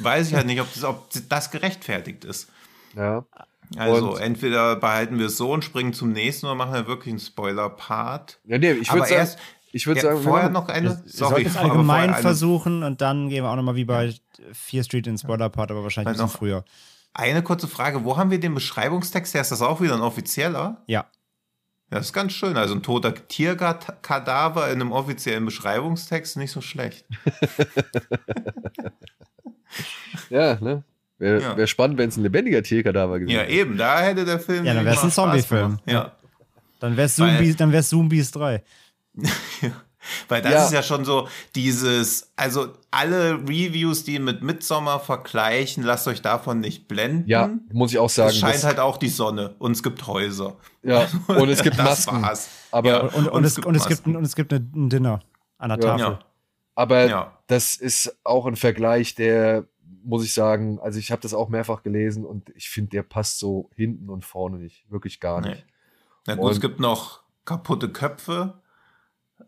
Weiß 0.00 0.28
ich 0.28 0.34
halt 0.34 0.46
nicht, 0.46 0.60
ob 0.60 0.72
das, 0.72 0.84
ob 0.84 1.08
das 1.28 1.50
gerechtfertigt 1.50 2.24
ist. 2.24 2.48
Ja. 2.96 3.24
Also 3.76 4.12
Und- 4.12 4.20
entweder 4.20 4.76
behalten 4.76 5.18
wir 5.18 5.26
es 5.26 5.36
so 5.36 5.52
und 5.52 5.64
springen 5.64 5.92
zum 5.94 6.12
nächsten 6.12 6.46
oder 6.46 6.54
machen 6.54 6.74
wir 6.74 6.86
wirklich 6.86 7.12
einen 7.12 7.20
Spoiler-Part. 7.20 8.38
Ja, 8.44 8.58
nee, 8.58 8.72
ich 8.72 8.92
würde 8.92 9.06
sagen, 9.08 9.30
ich 9.72 9.86
würde 9.86 10.00
Ja, 10.02 10.08
sagen, 10.12 10.22
vorher 10.22 10.50
noch 10.50 10.68
eine. 10.68 10.90
Wir 10.90 11.02
sollten 11.06 11.46
es 11.46 11.56
allgemein 11.56 12.14
versuchen 12.14 12.82
und 12.82 13.00
dann 13.00 13.28
gehen 13.28 13.42
wir 13.44 13.50
auch 13.50 13.56
nochmal 13.56 13.74
wie 13.76 13.84
bei 13.84 14.14
Fear 14.52 14.84
Street 14.84 15.06
in 15.06 15.16
Spoiler-Part, 15.18 15.70
aber 15.70 15.82
wahrscheinlich 15.82 16.08
ein 16.10 16.12
bisschen 16.14 16.26
noch- 16.26 16.32
früher. 16.38 16.64
Eine 17.14 17.42
kurze 17.42 17.66
Frage: 17.68 18.04
Wo 18.04 18.16
haben 18.16 18.30
wir 18.30 18.38
den 18.40 18.54
Beschreibungstext 18.54 19.34
her? 19.34 19.40
Ist 19.40 19.50
das 19.52 19.62
auch 19.62 19.80
wieder 19.80 19.94
ein 19.94 20.02
offizieller? 20.02 20.82
Ja. 20.86 21.06
Ja, 21.90 21.98
das 21.98 22.06
ist 22.06 22.12
ganz 22.12 22.32
schön. 22.32 22.56
Also 22.56 22.74
ein 22.74 22.82
toter 22.82 23.14
Tierkadaver 23.28 24.66
in 24.68 24.80
einem 24.80 24.90
offiziellen 24.92 25.44
Beschreibungstext, 25.44 26.36
nicht 26.36 26.50
so 26.50 26.60
schlecht. 26.60 27.06
Ja, 30.30 30.58
ne? 30.60 30.82
Wäre 31.18 31.40
Ja. 31.40 31.56
wär 31.56 31.66
spannend, 31.66 31.98
wenn 31.98 32.08
es 32.08 32.16
ein 32.16 32.22
lebendiger 32.22 32.62
Tierkadaver 32.62 33.18
gewesen 33.20 33.34
Ja, 33.36 33.42
wäre. 33.42 33.50
eben, 33.50 33.76
da 33.76 34.00
hätte 34.00 34.24
der 34.24 34.40
Film. 34.40 34.64
Ja, 34.64 34.74
dann 34.74 34.84
wär's 34.84 34.96
mal 34.96 35.04
ein 35.04 35.10
Zombie-Film. 35.12 35.78
Ja. 35.86 36.12
Dann 36.80 36.96
wär's 36.96 37.18
Weil- 37.18 37.36
Zombies, 37.36 37.56
dann 37.56 37.72
wär's 37.72 37.88
Zombies 37.88 38.30
3. 38.32 38.62
Weil 40.28 40.42
das 40.42 40.52
Ja. 40.52 40.64
ist 40.66 40.72
ja 40.72 40.82
schon 40.82 41.04
so 41.06 41.28
dieses, 41.54 42.30
also 42.36 42.74
alle 42.90 43.38
Reviews, 43.38 44.04
die 44.04 44.18
mit 44.18 44.42
Midsommar 44.42 45.00
vergleichen, 45.00 45.82
lasst 45.82 46.06
euch 46.08 46.20
davon 46.20 46.60
nicht 46.60 46.88
blenden. 46.88 47.26
Ja, 47.26 47.48
muss 47.72 47.90
ich 47.92 47.98
auch 47.98 48.10
sagen. 48.10 48.28
es 48.28 48.38
scheint 48.38 48.64
halt 48.64 48.78
auch 48.80 48.98
die 48.98 49.08
Sonne 49.08 49.54
und 49.58 49.72
es 49.72 49.82
gibt 49.82 50.06
Häuser. 50.06 50.56
ja, 50.82 51.06
und 51.28 51.48
es 51.48 51.62
gibt 51.62 51.78
Masken. 51.78 52.20
war's. 52.20 52.50
Aber, 52.70 52.88
Ja. 52.90 53.00
Und, 53.00 53.14
und, 53.14 53.28
Und 53.28 53.44
es, 53.44 53.52
es 53.52 53.56
gibt 53.56 53.66
und, 53.66 53.76
es 53.76 53.86
gibt, 53.88 54.06
und 54.06 54.24
es 54.24 54.36
gibt 54.36 54.52
ein 54.52 54.90
Dinner 54.90 55.20
an 55.56 55.70
der 55.70 55.78
Ja. 55.78 55.84
Tafel. 55.96 56.04
Ja. 56.12 56.18
aber 56.74 57.06
Ja. 57.08 57.33
Das 57.46 57.74
ist 57.76 58.18
auch 58.24 58.46
ein 58.46 58.56
Vergleich, 58.56 59.14
der, 59.14 59.66
muss 60.02 60.24
ich 60.24 60.32
sagen, 60.34 60.78
also 60.80 60.98
ich 60.98 61.10
habe 61.12 61.22
das 61.22 61.34
auch 61.34 61.48
mehrfach 61.48 61.82
gelesen 61.82 62.24
und 62.24 62.50
ich 62.56 62.68
finde, 62.68 62.90
der 62.90 63.02
passt 63.02 63.38
so 63.38 63.70
hinten 63.74 64.10
und 64.10 64.24
vorne 64.24 64.58
nicht. 64.58 64.84
Wirklich 64.90 65.20
gar 65.20 65.40
Nee. 65.40 65.50
nicht. 65.50 65.66
Na 66.26 66.34
gut, 66.36 66.52
es 66.52 66.60
gibt 66.60 66.80
noch 66.80 67.22
kaputte 67.44 67.90
Köpfe, 67.90 68.54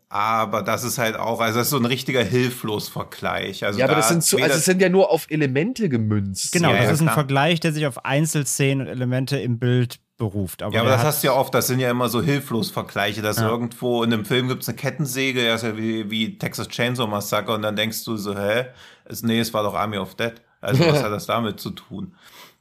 aber 0.09 0.61
das 0.63 0.83
ist 0.83 0.97
halt 0.97 1.15
auch, 1.17 1.39
also 1.41 1.59
das 1.59 1.67
ist 1.67 1.71
so 1.71 1.77
ein 1.77 1.85
richtiger 1.85 2.23
Hilflos-Vergleich. 2.23 3.65
Also 3.65 3.79
ja, 3.79 3.85
aber 3.85 3.95
da 3.95 3.99
das 3.99 4.09
sind, 4.09 4.23
zu, 4.23 4.37
weder- 4.37 4.45
also 4.45 4.57
es 4.57 4.65
sind 4.65 4.81
ja 4.81 4.89
nur 4.89 5.11
auf 5.11 5.27
Elemente 5.29 5.89
gemünzt. 5.89 6.51
Genau, 6.51 6.69
Ja, 6.69 6.77
das 6.77 6.85
ja, 6.85 6.91
ist 6.91 6.99
ein 7.01 7.05
klar. 7.05 7.13
Vergleich, 7.15 7.59
der 7.59 7.73
sich 7.73 7.85
auf 7.85 8.05
Einzelszenen 8.05 8.87
und 8.87 8.91
Elemente 8.91 9.37
im 9.37 9.59
Bild 9.59 9.99
beruft. 10.17 10.63
Aber, 10.63 10.73
ja, 10.73 10.81
aber 10.81 10.89
er 10.89 10.93
das 10.95 11.01
hat- 11.01 11.07
hast 11.07 11.23
du 11.23 11.27
ja 11.27 11.33
oft, 11.33 11.53
das 11.53 11.67
sind 11.67 11.79
ja 11.79 11.91
immer 11.91 12.09
so 12.09 12.21
Hilflos-Vergleiche, 12.21 13.21
dass 13.21 13.37
Ja. 13.37 13.47
irgendwo 13.49 14.03
in 14.03 14.13
einem 14.13 14.25
Film 14.25 14.47
gibt 14.47 14.63
es 14.63 14.69
eine 14.69 14.75
Kettensäge, 14.77 15.45
ja, 15.45 15.55
ist 15.55 15.63
ja 15.63 15.77
wie, 15.77 16.09
wie 16.09 16.37
Texas 16.37 16.67
Chainsaw 16.69 17.07
Massacre 17.07 17.53
und 17.53 17.61
dann 17.61 17.75
denkst 17.75 18.03
du 18.05 18.17
so, 18.17 18.35
hä? 18.37 18.65
Es, 19.05 19.23
nee, 19.23 19.39
es 19.39 19.53
war 19.53 19.63
doch 19.63 19.73
Army 19.75 19.97
of 19.97 20.15
Dead. 20.15 20.33
Also 20.59 20.85
was 20.87 21.03
hat 21.03 21.11
das 21.11 21.27
damit 21.27 21.59
zu 21.59 21.69
tun? 21.71 22.15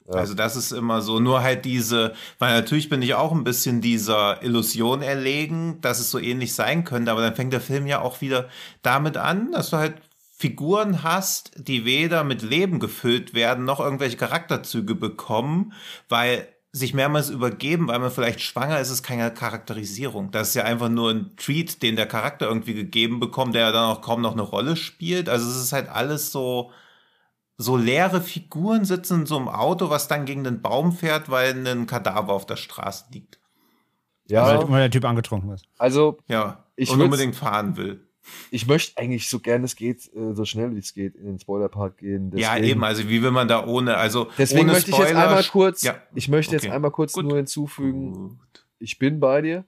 Also 0.08 0.34
das 0.34 0.56
ist 0.56 0.72
immer 0.72 1.02
so, 1.02 1.20
nur 1.20 1.42
halt 1.42 1.64
diese, 1.64 2.14
weil 2.38 2.54
natürlich 2.54 2.88
bin 2.88 3.02
ich 3.02 3.14
auch 3.14 3.32
ein 3.32 3.44
bisschen 3.44 3.80
dieser 3.80 4.42
Illusion 4.42 5.02
erlegen, 5.02 5.80
dass 5.80 5.98
es 5.98 6.10
so 6.10 6.18
ähnlich 6.18 6.54
sein 6.54 6.84
könnte, 6.84 7.10
aber 7.10 7.22
dann 7.22 7.34
fängt 7.34 7.52
der 7.52 7.60
Film 7.60 7.86
ja 7.86 8.00
auch 8.00 8.20
wieder 8.20 8.48
damit 8.82 9.16
an, 9.16 9.52
dass 9.52 9.70
du 9.70 9.78
halt 9.78 9.94
Figuren 10.38 11.02
hast, 11.02 11.52
die 11.56 11.84
weder 11.84 12.22
mit 12.22 12.42
Leben 12.42 12.78
gefüllt 12.78 13.32
werden, 13.32 13.64
noch 13.64 13.80
irgendwelche 13.80 14.18
Charakterzüge 14.18 14.94
bekommen, 14.94 15.72
weil 16.08 16.46
sich 16.72 16.92
mehrmals 16.92 17.30
übergeben, 17.30 17.88
weil 17.88 17.98
man 17.98 18.10
vielleicht 18.10 18.42
schwanger 18.42 18.78
ist, 18.78 18.90
ist 18.90 19.02
keine 19.02 19.32
Charakterisierung. 19.32 20.30
Das 20.30 20.48
ist 20.48 20.54
ja 20.54 20.64
einfach 20.64 20.90
nur 20.90 21.10
ein 21.10 21.34
Treat, 21.36 21.82
den 21.82 21.96
der 21.96 22.06
Charakter 22.06 22.46
irgendwie 22.46 22.74
gegeben 22.74 23.18
bekommt, 23.18 23.54
der 23.54 23.72
dann 23.72 23.86
auch 23.90 24.02
kaum 24.02 24.20
noch 24.20 24.32
eine 24.32 24.42
Rolle 24.42 24.76
spielt. 24.76 25.30
Also 25.30 25.48
es 25.48 25.56
ist 25.56 25.72
halt 25.72 25.88
alles 25.88 26.32
so, 26.32 26.70
so 27.58 27.76
leere 27.76 28.20
Figuren 28.20 28.84
sitzen 28.84 29.20
in 29.20 29.26
so 29.26 29.36
einem 29.38 29.48
Auto, 29.48 29.88
was 29.90 30.08
dann 30.08 30.24
gegen 30.26 30.44
den 30.44 30.60
Baum 30.60 30.92
fährt, 30.92 31.30
weil 31.30 31.66
ein 31.66 31.86
Kadaver 31.86 32.32
auf 32.34 32.46
der 32.46 32.56
Straße 32.56 33.06
liegt. 33.12 33.38
Ja, 34.28 34.46
weil, 34.46 34.68
weil 34.70 34.80
der 34.82 34.90
Typ 34.90 35.04
angetrunken 35.04 35.50
ist. 35.52 35.64
also 35.78 36.18
Ja, 36.28 36.64
Ich 36.76 36.90
und 36.90 37.00
unbedingt 37.00 37.36
fahren 37.36 37.76
will. 37.76 38.06
ich 38.50 38.66
möchte 38.66 39.00
eigentlich 39.00 39.28
so 39.30 39.38
gern 39.38 39.62
es 39.64 39.76
geht, 39.76 40.10
äh, 40.14 40.34
so 40.34 40.44
schnell 40.44 40.74
wie 40.74 40.80
es 40.80 40.92
geht, 40.92 41.14
in 41.14 41.26
den 41.26 41.38
Spoiler-Part 41.38 41.98
gehen. 41.98 42.32
ja, 42.36 42.54
Deswegen- 42.56 42.66
eben, 42.72 42.84
also 42.84 43.08
wie 43.08 43.22
will 43.22 43.30
man 43.30 43.46
da 43.48 43.64
ohne, 43.64 43.96
also 43.96 44.26
Deswegen 44.36 44.62
ohne 44.62 44.72
möchte 44.72 44.90
ich 44.90 44.98
jetzt 44.98 45.14
einmal 45.14 45.44
kurz, 45.44 45.82
Ja. 45.82 45.94
ich 46.14 46.28
möchte 46.28 46.52
jetzt 46.54 46.64
Okay. 46.64 46.72
einmal 46.74 46.90
kurz 46.90 47.12
Gut. 47.12 47.24
nur 47.24 47.36
hinzufügen, 47.36 48.12
Gut. 48.30 48.66
ich 48.80 48.98
bin 48.98 49.20
bei 49.20 49.40
dir, 49.42 49.64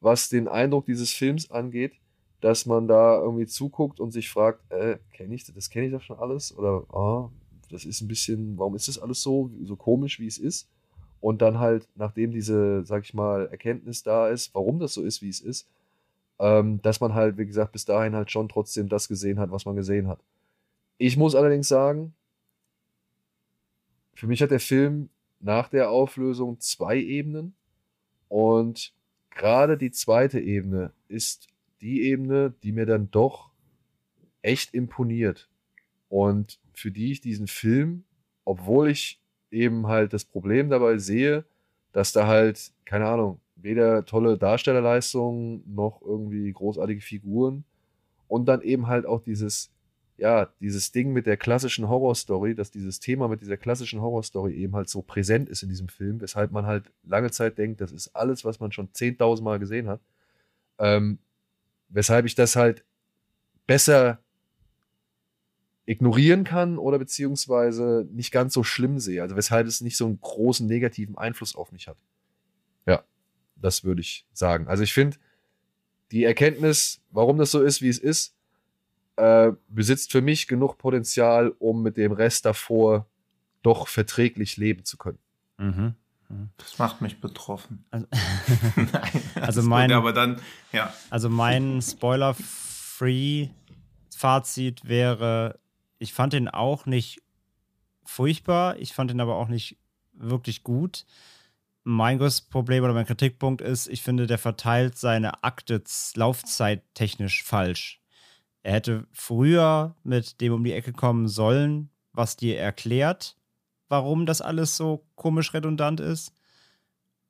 was 0.00 0.28
den 0.28 0.46
Eindruck 0.48 0.84
dieses 0.86 1.12
Films 1.12 1.50
angeht, 1.50 1.94
dass 2.40 2.66
man 2.66 2.86
da 2.86 3.20
irgendwie 3.20 3.46
zuguckt 3.46 4.00
und 4.00 4.12
sich 4.12 4.30
fragt, 4.30 4.70
äh, 4.72 4.98
kenne 5.12 5.34
ich 5.34 5.44
das, 5.44 5.54
das 5.54 5.70
kenne 5.70 5.86
ich 5.86 5.92
doch 5.92 6.02
schon 6.02 6.18
alles 6.18 6.56
oder 6.56 6.84
ah, 6.94 7.30
das 7.70 7.84
ist 7.84 8.00
ein 8.00 8.08
bisschen, 8.08 8.58
warum 8.58 8.74
ist 8.74 8.88
das 8.88 8.98
alles 8.98 9.22
so, 9.22 9.50
so 9.64 9.76
komisch, 9.76 10.20
wie 10.20 10.26
es 10.26 10.38
ist? 10.38 10.68
Und 11.20 11.42
dann 11.42 11.58
halt, 11.58 11.88
nachdem 11.96 12.30
diese, 12.30 12.84
sag 12.84 13.04
ich 13.04 13.12
mal, 13.12 13.48
Erkenntnis 13.48 14.02
da 14.02 14.28
ist, 14.28 14.54
warum 14.54 14.78
das 14.78 14.94
so 14.94 15.02
ist, 15.02 15.20
wie 15.20 15.28
es 15.28 15.40
ist, 15.40 15.68
ähm, 16.38 16.80
dass 16.82 17.00
man 17.00 17.14
halt, 17.14 17.36
wie 17.38 17.46
gesagt, 17.46 17.72
bis 17.72 17.84
dahin 17.84 18.14
halt 18.14 18.30
schon 18.30 18.48
trotzdem 18.48 18.88
das 18.88 19.08
gesehen 19.08 19.40
hat, 19.40 19.50
was 19.50 19.66
man 19.66 19.74
gesehen 19.74 20.06
hat. 20.06 20.20
Ich 20.96 21.16
muss 21.16 21.34
allerdings 21.34 21.68
sagen, 21.68 22.14
für 24.14 24.28
mich 24.28 24.42
hat 24.42 24.50
der 24.50 24.60
Film 24.60 25.10
nach 25.40 25.68
der 25.68 25.90
Auflösung 25.90 26.60
zwei 26.60 26.96
Ebenen 26.98 27.54
und 28.28 28.92
gerade 29.30 29.76
die 29.76 29.90
zweite 29.90 30.40
Ebene 30.40 30.92
ist 31.08 31.48
die 31.80 32.02
Ebene, 32.02 32.54
die 32.62 32.72
mir 32.72 32.86
dann 32.86 33.10
doch 33.10 33.50
echt 34.42 34.74
imponiert 34.74 35.48
und 36.08 36.58
für 36.72 36.90
die 36.90 37.12
ich 37.12 37.20
diesen 37.20 37.46
Film, 37.46 38.04
obwohl 38.44 38.90
ich 38.90 39.20
eben 39.50 39.86
halt 39.86 40.12
das 40.12 40.24
Problem 40.24 40.70
dabei 40.70 40.98
sehe, 40.98 41.44
dass 41.92 42.12
da 42.12 42.26
halt, 42.26 42.72
keine 42.84 43.06
Ahnung, 43.06 43.40
weder 43.56 44.04
tolle 44.04 44.38
Darstellerleistungen 44.38 45.62
noch 45.66 46.00
irgendwie 46.02 46.52
großartige 46.52 47.00
Figuren 47.00 47.64
und 48.28 48.46
dann 48.46 48.62
eben 48.62 48.86
halt 48.86 49.06
auch 49.06 49.20
dieses, 49.22 49.70
ja, 50.16 50.48
dieses 50.60 50.92
Ding 50.92 51.12
mit 51.12 51.26
der 51.26 51.36
klassischen 51.36 51.88
Horrorstory, 51.88 52.54
dass 52.54 52.70
dieses 52.70 53.00
Thema 53.00 53.28
mit 53.28 53.40
dieser 53.40 53.56
klassischen 53.56 54.00
Horrorstory 54.00 54.54
eben 54.54 54.74
halt 54.74 54.88
so 54.88 55.02
präsent 55.02 55.48
ist 55.48 55.62
in 55.62 55.68
diesem 55.68 55.88
Film, 55.88 56.20
weshalb 56.20 56.52
man 56.52 56.66
halt 56.66 56.92
lange 57.04 57.30
Zeit 57.30 57.58
denkt, 57.58 57.80
das 57.80 57.92
ist 57.92 58.14
alles, 58.14 58.44
was 58.44 58.60
man 58.60 58.72
schon 58.72 58.88
10.000 58.88 59.42
Mal 59.42 59.58
gesehen 59.58 59.88
hat. 59.88 60.00
Ähm, 60.78 61.18
weshalb 61.88 62.26
ich 62.26 62.34
das 62.34 62.56
halt 62.56 62.84
besser 63.66 64.22
ignorieren 65.86 66.44
kann 66.44 66.76
oder 66.76 66.98
beziehungsweise 66.98 68.06
nicht 68.12 68.30
ganz 68.30 68.52
so 68.52 68.62
schlimm 68.62 68.98
sehe. 68.98 69.22
Also 69.22 69.36
weshalb 69.36 69.66
es 69.66 69.80
nicht 69.80 69.96
so 69.96 70.04
einen 70.04 70.20
großen 70.20 70.66
negativen 70.66 71.16
Einfluss 71.16 71.56
auf 71.56 71.72
mich 71.72 71.88
hat. 71.88 71.96
Ja, 72.86 73.04
das 73.56 73.84
würde 73.84 74.02
ich 74.02 74.26
sagen. 74.32 74.68
Also 74.68 74.82
ich 74.82 74.92
finde, 74.92 75.16
die 76.10 76.24
Erkenntnis, 76.24 77.00
warum 77.10 77.38
das 77.38 77.50
so 77.50 77.62
ist, 77.62 77.80
wie 77.80 77.88
es 77.88 77.98
ist, 77.98 78.34
äh, 79.16 79.52
besitzt 79.68 80.12
für 80.12 80.20
mich 80.20 80.46
genug 80.46 80.76
Potenzial, 80.76 81.54
um 81.58 81.82
mit 81.82 81.96
dem 81.96 82.12
Rest 82.12 82.44
davor 82.44 83.06
doch 83.62 83.88
verträglich 83.88 84.56
leben 84.56 84.84
zu 84.84 84.96
können. 84.96 85.18
Mhm. 85.56 85.94
Das 86.58 86.78
macht 86.78 87.00
mich 87.00 87.20
betroffen. 87.20 87.84
Also, 87.90 88.06
Nein, 88.76 89.22
also 89.36 89.62
mein- 89.62 89.88
gut, 89.88 89.96
aber 89.96 90.12
dann, 90.12 90.40
ja. 90.72 90.92
also 91.10 91.28
mein 91.30 91.80
Spoiler-free 91.80 93.48
Fazit 94.14 94.86
wäre, 94.88 95.58
ich 95.98 96.12
fand 96.12 96.34
ihn 96.34 96.48
auch 96.48 96.86
nicht 96.86 97.22
furchtbar, 98.04 98.76
ich 98.78 98.92
fand 98.92 99.10
ihn 99.10 99.20
aber 99.20 99.36
auch 99.36 99.48
nicht 99.48 99.78
wirklich 100.12 100.64
gut. 100.64 101.06
Mein 101.84 102.18
größtes 102.18 102.48
Problem 102.48 102.84
oder 102.84 102.92
mein 102.92 103.06
Kritikpunkt 103.06 103.62
ist, 103.62 103.86
ich 103.86 104.02
finde, 104.02 104.26
der 104.26 104.38
verteilt 104.38 104.98
seine 104.98 105.42
Akte 105.44 105.82
laufzeittechnisch 106.14 107.42
falsch. 107.44 108.02
Er 108.62 108.74
hätte 108.74 109.06
früher 109.12 109.94
mit 110.02 110.40
dem 110.42 110.52
um 110.52 110.64
die 110.64 110.72
Ecke 110.72 110.92
kommen 110.92 111.28
sollen, 111.28 111.88
was 112.12 112.36
dir 112.36 112.58
erklärt, 112.58 113.36
warum 113.88 114.26
das 114.26 114.40
alles 114.40 114.76
so 114.76 115.04
komisch 115.14 115.54
redundant 115.54 116.00
ist, 116.00 116.32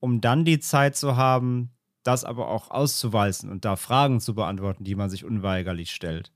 um 0.01 0.21
dann 0.21 0.45
die 0.45 0.61
Zeit 0.61 0.97
zu 0.97 1.17
haben, 1.17 1.71
das 2.03 2.25
aber 2.25 2.49
auch 2.49 2.71
auszuwalzen 2.71 3.51
und 3.51 3.65
da 3.65 3.77
Fragen 3.77 4.21
zu 4.21 4.35
beantworten, 4.35 4.85
die 4.85 4.95
man 4.95 5.11
sich 5.11 5.25
unweigerlich 5.25 5.91
stellt. 5.91 6.33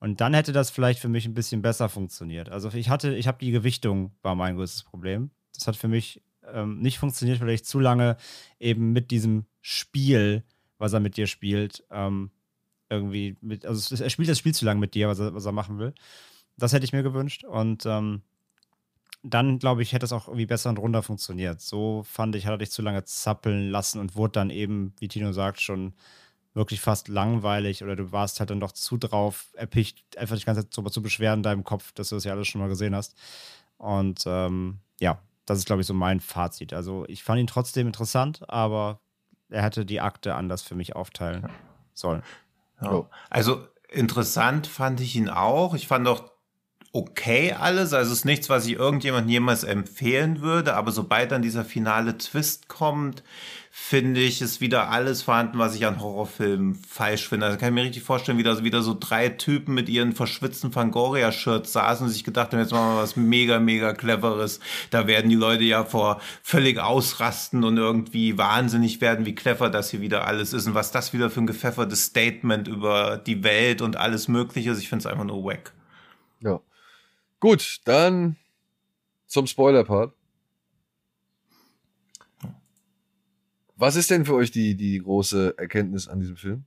Und 0.00 0.20
dann 0.20 0.34
hätte 0.34 0.52
das 0.52 0.70
vielleicht 0.70 1.00
für 1.00 1.08
mich 1.08 1.26
ein 1.26 1.34
bisschen 1.34 1.62
besser 1.62 1.88
funktioniert. 1.88 2.50
Also 2.50 2.70
ich 2.70 2.88
hatte, 2.88 3.14
ich 3.14 3.26
habe 3.26 3.38
die 3.38 3.50
Gewichtung 3.50 4.12
war 4.22 4.34
mein 4.34 4.56
größtes 4.56 4.84
Problem. 4.84 5.30
Das 5.54 5.66
hat 5.66 5.76
für 5.76 5.88
mich 5.88 6.22
ähm, 6.52 6.80
nicht 6.80 6.98
funktioniert, 6.98 7.40
weil 7.40 7.50
ich 7.50 7.64
zu 7.64 7.80
lange 7.80 8.16
eben 8.60 8.92
mit 8.92 9.10
diesem 9.10 9.46
Spiel, 9.60 10.44
was 10.78 10.92
er 10.92 11.00
mit 11.00 11.16
dir 11.16 11.26
spielt, 11.26 11.84
ähm, 11.90 12.30
irgendwie 12.88 13.36
mit, 13.40 13.66
also 13.66 14.02
er 14.02 14.10
spielt 14.10 14.28
das 14.28 14.38
Spiel 14.38 14.54
zu 14.54 14.64
lange 14.64 14.80
mit 14.80 14.94
dir, 14.94 15.08
was 15.08 15.18
er, 15.18 15.34
was 15.34 15.44
er 15.44 15.52
machen 15.52 15.78
will. 15.78 15.94
Das 16.56 16.72
hätte 16.72 16.84
ich 16.84 16.92
mir 16.92 17.02
gewünscht. 17.02 17.44
Und 17.44 17.84
ähm, 17.86 18.22
dann, 19.30 19.58
glaube 19.58 19.82
ich, 19.82 19.92
hätte 19.92 20.06
es 20.06 20.12
auch 20.12 20.28
irgendwie 20.28 20.46
besser 20.46 20.70
und 20.70 20.78
runder 20.78 21.02
funktioniert. 21.02 21.60
So 21.60 22.02
fand 22.04 22.34
ich, 22.36 22.46
hat 22.46 22.54
er 22.54 22.58
dich 22.58 22.70
zu 22.70 22.82
lange 22.82 23.04
zappeln 23.04 23.70
lassen 23.70 24.00
und 24.00 24.16
wurde 24.16 24.32
dann 24.32 24.50
eben, 24.50 24.94
wie 24.98 25.08
Tino 25.08 25.32
sagt, 25.32 25.60
schon 25.60 25.94
wirklich 26.54 26.80
fast 26.80 27.08
langweilig 27.08 27.84
oder 27.84 27.94
du 27.94 28.10
warst 28.10 28.40
halt 28.40 28.50
dann 28.50 28.60
doch 28.60 28.72
zu 28.72 28.96
drauf 28.96 29.48
erpicht, 29.54 30.18
einfach 30.18 30.36
die 30.36 30.44
ganze 30.44 30.62
Zeit 30.62 30.74
so 30.74 30.82
zu 30.82 31.02
beschweren 31.02 31.40
in 31.40 31.42
deinem 31.42 31.64
Kopf, 31.64 31.92
dass 31.92 32.08
du 32.08 32.16
das 32.16 32.24
ja 32.24 32.32
alles 32.32 32.48
schon 32.48 32.60
mal 32.60 32.68
gesehen 32.68 32.94
hast. 32.94 33.16
Und 33.76 34.24
ähm, 34.26 34.78
ja, 34.98 35.18
das 35.46 35.58
ist, 35.58 35.66
glaube 35.66 35.82
ich, 35.82 35.86
so 35.86 35.94
mein 35.94 36.20
Fazit. 36.20 36.72
Also 36.72 37.04
ich 37.08 37.22
fand 37.22 37.40
ihn 37.40 37.46
trotzdem 37.46 37.86
interessant, 37.86 38.48
aber 38.48 39.00
er 39.48 39.62
hätte 39.62 39.86
die 39.86 40.00
Akte 40.00 40.34
anders 40.34 40.62
für 40.62 40.74
mich 40.74 40.96
aufteilen 40.96 41.48
sollen. 41.94 42.22
Ja. 42.82 43.08
Also 43.30 43.66
interessant 43.88 44.66
fand 44.66 45.00
ich 45.00 45.16
ihn 45.16 45.28
auch. 45.28 45.74
Ich 45.74 45.86
fand 45.86 46.06
auch 46.08 46.30
okay 46.92 47.52
alles. 47.52 47.92
Also 47.92 48.12
es 48.12 48.18
ist 48.18 48.24
nichts, 48.24 48.48
was 48.48 48.66
ich 48.66 48.74
irgendjemandem 48.74 49.30
jemals 49.30 49.64
empfehlen 49.64 50.40
würde. 50.40 50.74
Aber 50.74 50.92
sobald 50.92 51.32
dann 51.32 51.42
dieser 51.42 51.64
finale 51.64 52.16
Twist 52.18 52.68
kommt, 52.68 53.22
finde 53.70 54.20
ich, 54.20 54.42
ist 54.42 54.60
wieder 54.60 54.90
alles 54.90 55.22
vorhanden, 55.22 55.58
was 55.58 55.74
ich 55.74 55.86
an 55.86 56.00
Horrorfilmen 56.00 56.74
falsch 56.74 57.28
finde. 57.28 57.46
Also 57.46 57.58
kann 57.58 57.68
ich 57.68 57.74
mir 57.74 57.84
richtig 57.84 58.02
vorstellen, 58.02 58.36
wie 58.36 58.42
da 58.42 58.62
wieder 58.64 58.82
so 58.82 58.96
drei 58.98 59.28
Typen 59.28 59.74
mit 59.74 59.88
ihren 59.88 60.14
verschwitzten 60.14 60.72
Fangoria-Shirts 60.72 61.72
saßen 61.72 62.06
und 62.06 62.12
sich 62.12 62.24
gedacht 62.24 62.52
haben, 62.52 62.60
jetzt 62.60 62.72
machen 62.72 62.96
wir 62.96 63.02
was 63.02 63.16
mega, 63.16 63.60
mega 63.60 63.92
cleveres. 63.92 64.60
Da 64.90 65.06
werden 65.06 65.30
die 65.30 65.36
Leute 65.36 65.64
ja 65.64 65.84
vor 65.84 66.20
völlig 66.42 66.80
ausrasten 66.80 67.64
und 67.64 67.76
irgendwie 67.76 68.36
wahnsinnig 68.36 69.00
werden, 69.00 69.26
wie 69.26 69.34
clever 69.34 69.70
das 69.70 69.90
hier 69.90 70.00
wieder 70.00 70.26
alles 70.26 70.52
ist 70.52 70.66
und 70.66 70.74
was 70.74 70.90
das 70.90 71.12
wieder 71.12 71.30
für 71.30 71.40
ein 71.40 71.46
gepfeffertes 71.46 72.06
Statement 72.06 72.66
über 72.66 73.16
die 73.18 73.44
Welt 73.44 73.82
und 73.82 73.96
alles 73.96 74.28
Mögliche 74.28 74.70
ist. 74.70 74.80
Ich 74.80 74.88
finde 74.88 75.02
es 75.02 75.06
einfach 75.06 75.24
nur 75.24 75.44
wack. 75.44 75.72
Gut, 77.40 77.80
dann 77.84 78.36
zum 79.26 79.46
Spoiler-Part. 79.46 80.12
Was 83.76 83.94
ist 83.94 84.10
denn 84.10 84.24
für 84.24 84.34
euch 84.34 84.50
die, 84.50 84.74
die 84.74 84.98
große 84.98 85.56
Erkenntnis 85.56 86.08
an 86.08 86.20
diesem 86.20 86.36
Film? 86.36 86.64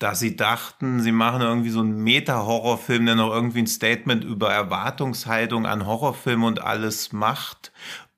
dass 0.00 0.18
sie 0.18 0.34
dachten, 0.34 1.00
sie 1.00 1.12
machen 1.12 1.42
irgendwie 1.42 1.68
so 1.68 1.80
einen 1.80 2.02
Meta-Horrorfilm, 2.02 3.04
der 3.04 3.16
noch 3.16 3.30
irgendwie 3.30 3.58
ein 3.58 3.66
Statement 3.66 4.24
über 4.24 4.50
Erwartungshaltung 4.50 5.66
an 5.66 5.86
Horrorfilme 5.86 6.46
und 6.46 6.62
alles 6.62 7.12
macht. 7.12 7.70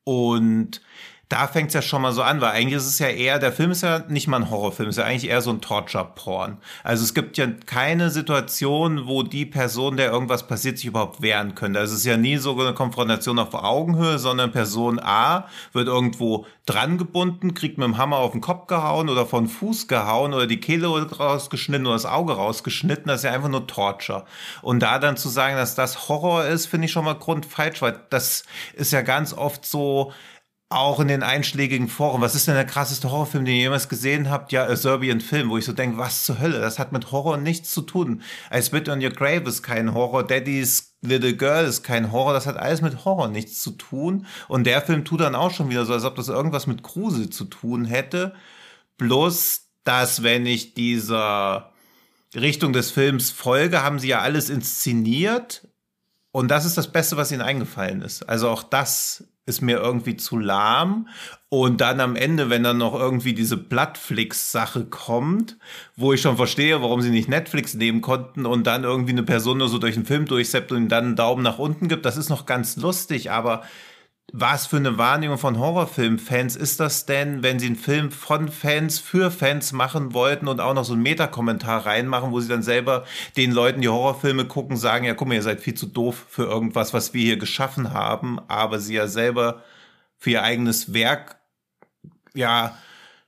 Und 0.04 0.80
da 1.32 1.46
fängt 1.46 1.68
es 1.68 1.74
ja 1.74 1.80
schon 1.80 2.02
mal 2.02 2.12
so 2.12 2.22
an, 2.22 2.42
weil 2.42 2.50
eigentlich 2.50 2.74
ist 2.74 2.86
es 2.86 2.98
ja 2.98 3.06
eher, 3.06 3.38
der 3.38 3.52
Film 3.52 3.70
ist 3.70 3.82
ja 3.82 4.00
nicht 4.08 4.28
mal 4.28 4.36
ein 4.36 4.50
Horrorfilm, 4.50 4.90
ist 4.90 4.98
ja 4.98 5.04
eigentlich 5.04 5.30
eher 5.30 5.40
so 5.40 5.48
ein 5.48 5.62
Torture-Porn. 5.62 6.58
Also 6.84 7.04
es 7.04 7.14
gibt 7.14 7.38
ja 7.38 7.46
keine 7.64 8.10
Situation, 8.10 9.06
wo 9.06 9.22
die 9.22 9.46
Person, 9.46 9.96
der 9.96 10.10
irgendwas 10.10 10.46
passiert, 10.46 10.76
sich 10.76 10.88
überhaupt 10.88 11.22
wehren 11.22 11.54
könnte. 11.54 11.78
Also 11.78 11.94
es 11.94 12.00
ist 12.00 12.06
ja 12.06 12.18
nie 12.18 12.36
so 12.36 12.60
eine 12.60 12.74
Konfrontation 12.74 13.38
auf 13.38 13.54
Augenhöhe, 13.54 14.18
sondern 14.18 14.52
Person 14.52 15.00
A 15.02 15.48
wird 15.72 15.88
irgendwo 15.88 16.44
dran 16.66 16.98
gebunden, 16.98 17.54
kriegt 17.54 17.78
mit 17.78 17.86
dem 17.86 17.96
Hammer 17.96 18.18
auf 18.18 18.32
den 18.32 18.42
Kopf 18.42 18.66
gehauen 18.66 19.08
oder 19.08 19.24
von 19.24 19.48
Fuß 19.48 19.88
gehauen 19.88 20.34
oder 20.34 20.46
die 20.46 20.60
Kehle 20.60 20.86
rausgeschnitten 20.86 21.86
oder 21.86 21.96
das 21.96 22.04
Auge 22.04 22.34
rausgeschnitten. 22.34 23.06
Das 23.06 23.20
ist 23.20 23.24
ja 23.24 23.32
einfach 23.32 23.48
nur 23.48 23.66
Torture. 23.66 24.26
Und 24.60 24.80
da 24.80 24.98
dann 24.98 25.16
zu 25.16 25.30
sagen, 25.30 25.56
dass 25.56 25.74
das 25.74 26.10
Horror 26.10 26.44
ist, 26.44 26.66
finde 26.66 26.84
ich 26.84 26.92
schon 26.92 27.06
mal 27.06 27.14
grundfalsch, 27.14 27.80
weil 27.80 27.98
das 28.10 28.44
ist 28.74 28.92
ja 28.92 29.00
ganz 29.00 29.32
oft 29.32 29.64
so, 29.64 30.12
auch 30.72 31.00
in 31.00 31.08
den 31.08 31.22
einschlägigen 31.22 31.88
Foren. 31.88 32.20
Was 32.20 32.35
ist 32.35 32.48
denn 32.48 32.54
der 32.54 32.64
krasseste 32.64 33.11
Horrorfilm, 33.11 33.44
den 33.44 33.54
ihr 33.54 33.62
jemals 33.62 33.88
gesehen 33.88 34.30
habt? 34.30 34.52
Ja, 34.52 34.64
A 34.64 34.76
Serbian 34.76 35.20
Film, 35.20 35.50
wo 35.50 35.58
ich 35.58 35.64
so 35.64 35.72
denke, 35.72 35.98
was 35.98 36.24
zur 36.24 36.40
Hölle? 36.40 36.61
Das 36.61 36.78
hat 36.78 36.92
mit 36.92 37.12
Horror 37.12 37.37
nichts 37.37 37.70
zu 37.70 37.82
tun. 37.82 38.22
I 38.52 38.62
Spit 38.62 38.88
on 38.88 39.02
Your 39.02 39.11
Grave 39.11 39.48
ist 39.48 39.62
kein 39.62 39.94
Horror, 39.94 40.26
Daddy's 40.26 40.94
Little 41.02 41.35
Girl 41.35 41.64
ist 41.64 41.82
kein 41.82 42.12
Horror, 42.12 42.32
das 42.32 42.46
hat 42.46 42.56
alles 42.56 42.80
mit 42.80 43.04
Horror 43.04 43.28
nichts 43.28 43.61
zu 43.61 43.72
tun. 43.72 44.26
Und 44.48 44.64
der 44.64 44.82
Film 44.82 45.04
tut 45.04 45.20
dann 45.20 45.35
auch 45.35 45.50
schon 45.50 45.68
wieder 45.68 45.85
so, 45.85 45.92
als 45.92 46.04
ob 46.04 46.16
das 46.16 46.28
irgendwas 46.28 46.66
mit 46.66 46.82
Grusel 46.82 47.30
zu 47.30 47.44
tun 47.44 47.85
hätte. 47.85 48.35
Bloß, 48.98 49.66
dass 49.85 50.22
wenn 50.22 50.46
ich 50.46 50.74
dieser 50.74 51.72
Richtung 52.35 52.72
des 52.72 52.90
Films 52.90 53.30
folge, 53.30 53.82
haben 53.82 53.98
sie 53.98 54.08
ja 54.08 54.20
alles 54.20 54.48
inszeniert. 54.48 55.66
Und 56.30 56.48
das 56.48 56.64
ist 56.64 56.78
das 56.78 56.90
Beste, 56.90 57.16
was 57.16 57.30
ihnen 57.30 57.42
eingefallen 57.42 58.00
ist. 58.00 58.28
Also 58.28 58.48
auch 58.48 58.62
das 58.62 59.24
ist 59.46 59.61
mir 59.61 59.78
irgendwie 59.78 60.16
zu 60.16 60.38
lahm. 60.38 61.09
Und 61.48 61.81
dann 61.81 62.00
am 62.00 62.16
Ende, 62.16 62.48
wenn 62.48 62.62
dann 62.62 62.78
noch 62.78 62.94
irgendwie 62.94 63.35
diese 63.35 63.57
Plattflix-Sache 63.57 64.87
kommt, 64.87 65.59
wo 65.96 66.12
ich 66.12 66.20
schon 66.20 66.37
verstehe, 66.37 66.81
warum 66.81 67.02
sie 67.02 67.11
nicht 67.11 67.28
Netflix 67.28 67.74
nehmen 67.74 68.00
konnten 68.00 68.46
und 68.46 68.66
dann 68.66 68.85
irgendwie 68.85 69.12
eine 69.12 69.22
Person 69.22 69.59
nur 69.59 69.68
so 69.68 69.78
durch 69.78 69.94
den 69.94 70.07
Film 70.07 70.26
durchseppt 70.26 70.72
und 70.72 70.78
ihm 70.78 70.88
dann 70.88 71.05
einen 71.05 71.16
Daumen 71.16 71.42
nach 71.42 71.59
unten 71.59 71.88
gibt, 71.88 72.07
das 72.07 72.16
ist 72.16 72.31
noch 72.31 72.46
ganz 72.46 72.76
lustig, 72.76 73.31
aber 73.31 73.62
was 74.30 74.66
für 74.66 74.76
eine 74.76 74.96
Wahrnehmung 74.96 75.37
von 75.37 75.58
Horrorfilmfans 75.58 76.56
ist 76.56 76.80
das 76.80 77.04
denn, 77.04 77.42
wenn 77.42 77.58
sie 77.58 77.66
einen 77.66 77.76
Film 77.76 78.11
von 78.11 78.48
Fans 78.48 78.98
für 78.98 79.30
Fans 79.30 79.72
machen 79.72 80.14
wollten 80.14 80.48
und 80.48 80.61
auch 80.61 80.72
noch 80.72 80.85
so 80.85 80.94
einen 80.94 81.02
Metakommentar 81.02 81.85
reinmachen, 81.85 82.32
wo 82.32 82.40
sie 82.40 82.48
dann 82.48 82.62
selber 82.62 83.04
den 83.37 83.52
Leuten, 83.52 83.82
die 83.82 83.88
Horrorfilme 83.88 84.46
gucken, 84.46 84.76
sagen, 84.76 85.04
ja, 85.04 85.14
guck 85.14 85.28
mal, 85.28 85.35
ihr 85.35 85.42
seid 85.42 85.61
viel 85.61 85.74
zu 85.74 85.87
doof 85.87 86.26
für 86.30 86.44
irgendwas, 86.44 86.94
was 86.94 87.12
wir 87.12 87.22
hier 87.22 87.37
geschaffen 87.37 87.92
haben, 87.92 88.38
aber 88.48 88.78
sie 88.78 88.94
ja 88.94 89.06
selber 89.06 89.62
für 90.18 90.30
ihr 90.30 90.42
eigenes 90.42 90.94
Werk 90.94 91.37
ja 92.35 92.76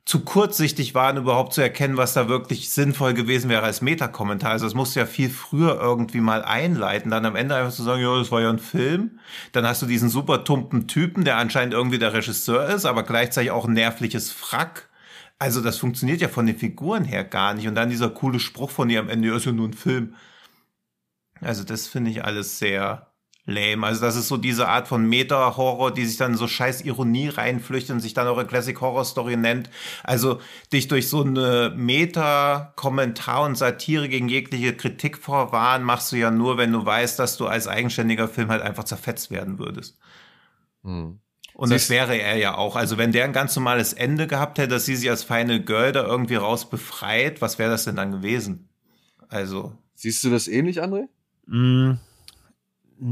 zu 0.05 0.21
kurzsichtig 0.21 0.95
waren, 0.95 1.17
überhaupt 1.17 1.55
zu 1.55 1.63
erkennen, 1.63 1.97
was 1.97 2.13
da 2.13 2.29
wirklich 2.29 2.71
sinnvoll 2.71 3.15
gewesen 3.15 3.49
wäre 3.49 3.63
als 3.63 3.81
Metakommentar. 3.81 4.51
Also 4.51 4.67
es 4.67 4.75
musste 4.75 5.01
ja 5.01 5.07
viel 5.07 5.31
früher 5.31 5.81
irgendwie 5.81 6.21
mal 6.21 6.45
einleiten, 6.45 7.11
dann 7.11 7.25
am 7.25 7.37
Ende 7.37 7.55
einfach 7.55 7.73
zu 7.73 7.83
sagen, 7.83 8.03
ja, 8.03 8.19
das 8.19 8.31
war 8.31 8.43
ja 8.43 8.51
ein 8.51 8.59
Film. 8.59 9.19
Dann 9.53 9.67
hast 9.67 9.81
du 9.81 9.87
diesen 9.87 10.11
super 10.11 10.45
tumpen 10.45 10.89
Typen, 10.89 11.25
der 11.25 11.39
anscheinend 11.39 11.73
irgendwie 11.73 11.99
der 11.99 12.13
Regisseur 12.13 12.69
ist, 12.69 12.85
aber 12.85 13.03
gleichzeitig 13.03 13.51
auch 13.51 13.65
ein 13.67 13.73
nervliches 13.73 14.31
Frack. 14.31 14.91
Also 15.39 15.63
das 15.63 15.79
funktioniert 15.79 16.21
ja 16.21 16.29
von 16.29 16.47
den 16.47 16.59
Figuren 16.59 17.05
her 17.05 17.25
gar 17.25 17.55
nicht. 17.55 17.67
Und 17.67 17.75
dann 17.75 17.91
dieser 17.91 18.11
coole 18.11 18.41
Spruch 18.41 18.71
von 18.71 18.91
ihr 18.91 19.01
am 19.01 19.09
Ende, 19.09 19.29
ja, 19.29 19.37
ist 19.37 19.47
ja 19.47 19.53
nur 19.53 19.69
ein 19.69 19.75
Film. 19.75 20.15
Also 21.41 21.65
das 21.65 21.87
finde 21.87 22.11
ich 22.11 22.25
alles 22.25 22.59
sehr 22.59 23.14
lame. 23.47 23.87
Also 23.87 24.01
das 24.01 24.17
ist 24.17 24.29
so 24.29 24.37
diese 24.37 24.69
Art 24.69 24.89
von 24.89 25.07
Meta-Horror, 25.07 25.93
die 25.93 26.05
sich 26.07 26.17
dann 26.17 26.37
so 26.37 26.49
scheiß 26.49 26.83
Ironie 26.83 27.29
reinflüchtet 27.29 27.95
und 27.95 28.01
sich 28.01 28.15
dann 28.15 28.27
auch 28.27 28.39
eine 28.39 28.47
Classic 28.47 28.81
Horror 28.81 29.05
Story 29.05 29.37
nennt. 29.37 29.71
Also 30.03 30.41
dich 30.73 30.89
durch 30.89 31.09
so 31.09 31.23
eine 31.23 31.73
Meta-Kommentar 31.77 33.45
und 33.45 33.57
Satire 33.57 34.09
gegen 34.09 34.29
jegliche 34.29 34.75
Kritik 34.75 35.19
vorwarnen, 35.19 35.85
machst 35.85 36.13
du 36.13 36.17
ja 36.17 36.31
nur, 36.31 36.59
wenn 36.59 36.73
du 36.73 36.85
weißt, 36.85 37.19
dass 37.19 37.37
du 37.37 37.47
als 37.47 37.69
eigenständiger 37.69 38.29
Film 38.29 38.49
halt 38.49 38.63
einfach 38.63 38.85
zerfetzt 38.85 39.31
werden 39.31 39.59
würdest. 39.59 39.99
Hm. 40.83 41.21
Und 41.55 41.71
das 41.71 41.89
wäre 41.89 42.17
er 42.17 42.37
ja 42.37 42.57
auch. 42.57 42.75
Also 42.75 42.99
wenn 42.99 43.13
der 43.13 43.25
ein 43.25 43.33
ganz 43.33 43.55
normales 43.55 43.93
Ende 43.93 44.27
gehabt 44.27 44.59
hätte, 44.59 44.69
dass 44.69 44.87
sie 44.87 44.97
sich 44.97 45.09
als 45.09 45.23
Final 45.23 45.61
Girl 45.61 45.93
da 45.93 46.05
irgendwie 46.05 46.35
raus 46.35 46.69
befreit, 46.69 47.41
was 47.41 47.61
wäre 47.61 47.71
das 47.71 47.85
denn 47.85 47.95
dann 47.95 48.11
gewesen? 48.11 48.69
Also 49.29 49.73
Siehst 50.05 50.23
du 50.25 50.31
das 50.31 50.49
ähnlich, 50.49 50.83
André? 50.83 51.09
Mm, 51.47 51.95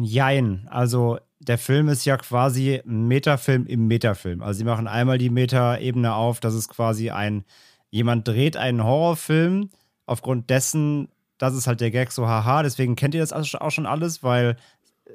jein. 0.01 0.67
Also 0.71 1.19
der 1.41 1.59
Film 1.59 1.89
ist 1.89 2.05
ja 2.05 2.17
quasi 2.17 2.81
ein 2.87 3.09
Metafilm 3.09 3.67
im 3.67 3.87
Metafilm. 3.87 4.43
Also 4.43 4.59
sie 4.59 4.65
machen 4.65 4.87
einmal 4.87 5.19
die 5.19 5.31
Meta-Ebene 5.31 6.15
auf, 6.15 6.41
dass 6.41 6.55
es 6.55 6.69
quasi 6.69 7.11
ein, 7.11 7.45
jemand 7.91 8.27
dreht 8.27 8.57
einen 8.57 8.85
Horrorfilm 8.85 9.71
aufgrund 10.07 10.51
dessen, 10.51 11.09
das 11.39 11.55
ist 11.55 11.67
halt 11.67 11.81
der 11.81 11.91
Gag 11.91 12.13
so, 12.13 12.27
haha, 12.27 12.63
deswegen 12.63 12.97
kennt 12.97 13.15
ihr 13.15 13.21
das 13.21 13.33
auch 13.33 13.71
schon 13.71 13.87
alles, 13.87 14.23
weil 14.23 14.57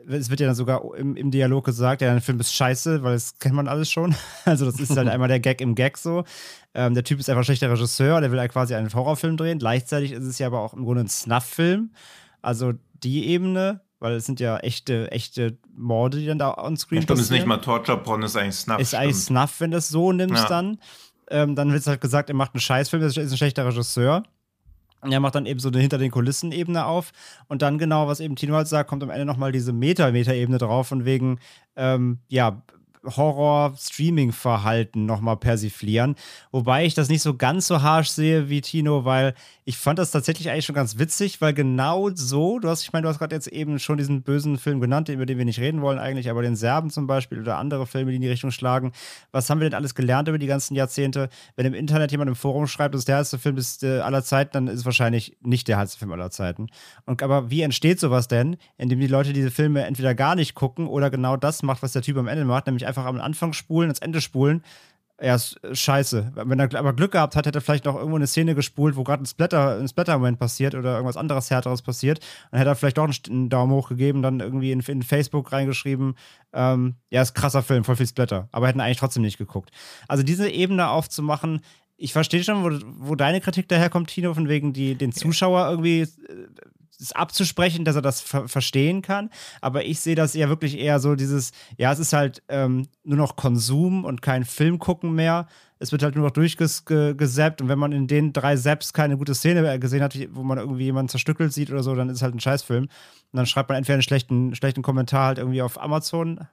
es 0.08 0.30
wird 0.30 0.40
ja 0.40 0.48
dann 0.48 0.56
sogar 0.56 0.84
im, 0.96 1.16
im 1.16 1.32
Dialog 1.32 1.66
gesagt, 1.66 2.02
ja, 2.02 2.12
der 2.12 2.22
Film 2.22 2.40
ist 2.40 2.54
scheiße, 2.54 3.04
weil 3.04 3.14
das 3.14 3.40
kennt 3.40 3.56
man 3.56 3.68
alles 3.68 3.90
schon. 3.90 4.16
Also 4.46 4.66
das 4.66 4.80
ist 4.80 4.96
halt 4.96 5.08
einmal 5.10 5.28
der 5.28 5.40
Gag 5.40 5.62
im 5.62 5.76
Gag 5.76 5.98
so. 5.98 6.24
Ähm, 6.74 6.94
der 6.94 7.04
Typ 7.04 7.20
ist 7.20 7.30
einfach 7.30 7.44
schlechter 7.44 7.72
Regisseur, 7.72 8.22
der 8.22 8.32
will 8.32 8.40
halt 8.40 8.52
quasi 8.52 8.76
einen 8.76 8.94
Horrorfilm 8.94 9.38
drehen. 9.38 9.60
Gleichzeitig 9.60 10.12
ist 10.12 10.26
es 10.26 10.40
ja 10.40 10.48
aber 10.48 10.62
auch 10.62 10.74
im 10.74 10.84
Grunde 10.84 11.04
ein 11.04 11.08
Snuff-Film. 11.08 11.92
Also 12.42 12.74
die 13.04 13.28
Ebene, 13.28 13.82
weil 14.00 14.14
es 14.14 14.26
sind 14.26 14.40
ja 14.40 14.58
echte, 14.58 15.12
echte 15.12 15.58
Morde, 15.76 16.20
die 16.20 16.26
dann 16.26 16.40
da 16.40 16.54
on-screen 16.54 17.06
passieren. 17.06 17.20
ist 17.20 17.32
nicht 17.32 17.46
mal 17.46 17.58
Torture-Porn, 17.58 18.24
ist 18.24 18.36
eigentlich 18.36 18.56
Snuff. 18.56 18.80
Ist 18.80 18.96
eigentlich 18.96 19.18
Snuff, 19.18 19.60
wenn 19.60 19.72
du 19.72 19.78
es 19.78 19.90
so 19.90 20.12
nimmst 20.12 20.44
ja. 20.44 20.50
dann. 20.50 20.80
Ähm, 21.30 21.56
dann 21.56 21.72
wird 21.72 21.82
es 21.82 21.88
halt 21.88 22.02
gesagt, 22.02 22.30
er 22.30 22.36
macht 22.36 22.54
einen 22.54 22.62
Scheißfilm, 22.62 23.02
er 23.02 23.08
ist 23.08 23.18
ein 23.18 23.38
schlechter 23.38 23.66
Regisseur. 23.66 24.24
Und 25.02 25.12
er 25.12 25.20
macht 25.20 25.36
dann 25.36 25.46
eben 25.46 25.60
so 25.60 25.70
eine 25.70 25.80
hinter 25.80 26.00
den 26.00 26.10
Kulissen 26.10 26.52
Ebene 26.52 26.86
auf 26.86 27.12
und 27.48 27.62
dann 27.62 27.78
genau, 27.78 28.08
was 28.08 28.20
eben 28.20 28.36
Tino 28.36 28.56
halt 28.56 28.68
sagt, 28.68 28.90
kommt 28.90 29.04
am 29.04 29.12
Ende 29.12 29.26
nochmal 29.26 29.52
diese 29.52 29.72
Meta-Meta-Ebene 29.72 30.58
drauf 30.58 30.88
von 30.88 31.06
wegen, 31.06 31.40
ähm, 31.76 32.18
ja, 32.30 32.64
Horror-Streaming-Verhalten 33.06 35.06
nochmal 35.06 35.38
persiflieren. 35.38 36.16
Wobei 36.52 36.86
ich 36.86 36.94
das 36.94 37.10
nicht 37.10 37.22
so 37.22 37.36
ganz 37.36 37.68
so 37.68 37.82
harsh 37.82 38.10
sehe 38.10 38.50
wie 38.50 38.62
Tino, 38.62 39.06
weil 39.06 39.34
ich 39.68 39.78
fand 39.78 40.00
das 40.00 40.12
tatsächlich 40.12 40.50
eigentlich 40.50 40.64
schon 40.64 40.76
ganz 40.76 40.98
witzig, 40.98 41.42
weil 41.42 41.54
genau 41.54 42.10
so, 42.14 42.58
du 42.58 42.70
hast, 42.70 42.84
ich 42.84 42.94
meine, 42.94 43.04
du 43.04 43.10
hast 43.10 43.20
gerade 43.20 43.36
jetzt 43.36 43.48
eben 43.48 43.80
schon 43.80 43.98
diesen 43.98 44.22
bösen 44.22 44.58
Film 44.58 44.80
genannt, 44.80 45.10
über 45.10 45.26
den 45.26 45.38
wir 45.38 45.44
nicht 45.44 45.60
reden 45.60 45.82
wollen 45.82 46.00
eigentlich, 46.00 46.30
aber 46.30 46.42
den 46.42 46.56
Serben 46.56 46.90
zum 46.90 47.06
Beispiel 47.06 47.42
oder 47.42 47.58
andere 47.58 47.86
Filme, 47.86 48.12
die 48.12 48.16
in 48.16 48.22
die 48.22 48.30
Richtung 48.30 48.52
schlagen. 48.52 48.94
Was 49.34 49.50
haben 49.50 49.60
wir 49.60 49.70
denn 49.70 49.76
alles 49.76 49.94
gelernt 49.94 50.30
über 50.30 50.38
die 50.38 50.48
ganzen 50.48 50.74
Jahrzehnte? 50.74 51.28
Wenn 51.58 51.66
im 51.66 51.74
Internet 51.74 52.12
jemand 52.12 52.30
im 52.30 52.38
Forum 52.38 52.66
schreibt, 52.68 52.96
das 52.96 53.00
ist 53.00 53.10
der 53.10 53.18
heiße 53.18 53.40
Film 53.40 53.58
äh, 53.82 54.00
aller 54.00 54.24
Zeiten, 54.24 54.52
dann 54.54 54.68
ist 54.68 54.80
es 54.80 54.86
wahrscheinlich 54.86 55.36
nicht 55.42 55.68
der 55.68 55.80
heiße 55.80 56.00
Film 56.00 56.14
aller 56.14 56.32
Zeiten. 56.32 56.68
Und, 57.06 57.22
aber 57.22 57.52
wie 57.52 57.62
entsteht 57.62 58.00
sowas 58.00 58.30
denn? 58.30 58.56
Indem 58.78 59.02
die 59.02 59.08
Leute 59.08 59.34
diese 59.34 59.52
Filme 59.52 59.84
entweder 59.84 60.16
gar 60.16 60.36
nicht 60.36 60.56
gucken 60.56 60.88
oder 60.88 61.10
genau 61.10 61.36
das 61.36 61.62
macht, 61.62 61.84
was 61.84 61.92
der 61.92 62.04
Typ 62.04 62.16
am 62.16 62.30
Ende 62.30 62.46
macht, 62.46 62.68
nämlich 62.68 62.88
einfach 62.88 63.04
am 63.04 63.20
Anfang 63.20 63.52
spulen, 63.52 63.90
ans 63.90 64.00
Ende 64.00 64.22
spulen. 64.22 64.64
Ja, 65.20 65.34
ist 65.34 65.60
scheiße. 65.72 66.34
Wenn 66.36 66.60
er 66.60 66.74
aber 66.76 66.94
Glück 66.94 67.14
gehabt 67.14 67.36
hat, 67.36 67.48
hätte 67.48 67.58
er 67.58 67.62
vielleicht 67.62 67.86
noch 67.86 67.96
irgendwo 67.96 68.18
eine 68.18 68.28
Szene 68.28 68.54
gespult, 68.54 68.96
wo 68.96 69.04
gerade 69.04 69.24
ein 69.24 69.26
Splatter, 69.26 69.80
ein 69.80 69.88
Splatter-Moment 69.88 70.38
passiert 70.38 70.76
oder 70.76 70.94
irgendwas 70.94 71.18
anderes 71.18 71.50
Härteres 71.50 71.82
passiert. 71.82 72.20
Dann 72.52 72.60
hätte 72.60 72.70
er 72.70 72.76
vielleicht 72.76 73.00
auch 73.00 73.10
einen 73.28 73.50
Daumen 73.50 73.74
hoch 73.74 73.90
gegeben, 73.90 74.22
dann 74.22 74.42
irgendwie 74.42 74.72
in, 74.72 74.82
in 74.82 75.02
Facebook 75.02 75.52
reingeschrieben, 75.52 76.14
ähm, 76.54 76.98
ja, 77.10 77.24
ist 77.24 77.32
ein 77.32 77.42
krasser 77.42 77.64
Film, 77.64 77.84
voll 77.84 77.96
viel 77.96 78.06
Splatter. 78.06 78.48
Aber 78.52 78.68
hätten 78.68 78.80
eigentlich 78.80 78.98
trotzdem 79.00 79.24
nicht 79.24 79.40
geguckt. 79.40 79.72
Also 80.08 80.22
diese 80.22 80.50
Ebene 80.50 80.90
aufzumachen, 80.90 81.62
ich 81.98 82.14
verstehe 82.14 82.44
schon, 82.44 82.64
wo, 82.64 83.10
wo 83.10 83.16
deine 83.16 83.42
Kritik 83.42 83.68
daherkommt, 83.68 84.10
Tino, 84.10 84.36
von 84.36 84.48
wegen 84.48 84.72
die, 84.72 84.94
den 84.94 85.12
Zuschauer 85.12 85.68
irgendwie 85.68 86.02
äh, 86.02 86.08
es 87.00 87.12
abzusprechen, 87.12 87.86
dass 87.86 87.96
er 87.96 88.02
das 88.02 88.22
ver 88.22 88.48
verstehen 88.48 89.02
kann. 89.02 89.30
Aber 89.62 89.86
ich 89.86 90.00
sehe 90.00 90.16
das 90.16 90.36
eher 90.36 90.50
wirklich 90.50 90.78
eher 90.78 91.00
so 91.00 91.16
dieses, 91.16 91.52
ja, 91.78 91.92
es 91.92 92.00
ist 92.00 92.14
halt 92.14 92.44
ähm, 92.50 92.88
nur 93.04 93.18
noch 93.18 93.36
Konsum 93.36 94.06
und 94.06 94.22
kein 94.22 94.46
Film 94.46 94.80
gucken 94.80 95.14
mehr. 95.14 95.48
Es 95.80 95.92
wird 95.92 96.02
halt 96.02 96.16
nur 96.16 96.26
noch 96.26 96.32
durchgesappt 96.32 97.62
und 97.62 97.68
wenn 97.70 97.78
man 97.78 97.92
in 97.92 98.08
den 98.08 98.34
drei 98.34 98.56
Zaps 98.56 98.94
keine 98.94 99.18
gute 99.18 99.36
Szene 99.36 99.80
gesehen 99.80 100.02
hat, 100.02 100.18
wo 100.32 100.42
man 100.42 100.58
irgendwie 100.58 100.86
jemanden 100.86 101.10
zerstückelt 101.10 101.54
sieht 101.54 101.70
oder 101.70 101.84
so, 101.84 101.94
dann 101.94 102.10
ist 102.10 102.18
es 102.18 102.22
halt 102.24 102.34
ein 102.34 102.40
Scheißfilm. 102.40 102.84
Und 102.86 102.90
dann 103.32 103.46
schreibt 103.46 103.70
man 103.70 103.78
entweder 103.78 103.96
einen 103.96 104.02
schlechten, 104.02 104.56
schlechten 104.56 104.82
Kommentar 104.82 105.28
halt 105.28 105.38
irgendwie 105.38 105.62
auf 105.62 105.80
Amazon 105.80 106.48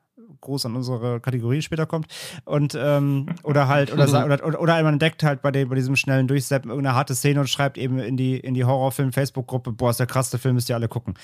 groß 0.45 0.67
an 0.67 0.77
unsere 0.77 1.21
Kategorie 1.21 1.63
später 1.63 1.87
kommt. 1.87 2.07
Und 2.45 2.77
ähm, 2.79 3.27
oder 3.43 3.69
halt, 3.69 3.93
oder, 3.93 4.05
oder, 4.25 4.61
oder 4.61 4.83
man 4.83 4.95
entdeckt 4.95 5.23
halt 5.23 5.43
bei, 5.43 5.51
dem, 5.51 5.69
bei 5.69 5.75
diesem 5.75 5.97
schnellen 5.97 6.29
Durchseppen 6.29 6.71
irgendeine 6.71 6.97
harte 6.97 7.15
Szene 7.15 7.41
und 7.41 7.49
schreibt 7.49 7.79
eben 7.79 7.99
in 7.99 8.17
die, 8.17 8.39
in 8.39 8.55
die 8.55 8.65
Horrorfilm-Facebook-Gruppe, 8.65 9.73
boah, 9.73 9.91
ist 9.91 10.01
der 10.01 10.07
krasseste 10.07 10.39
Film, 10.39 10.55
müsst 10.55 10.69
ihr 10.69 10.77
alle 10.77 10.89
gucken. 10.89 11.15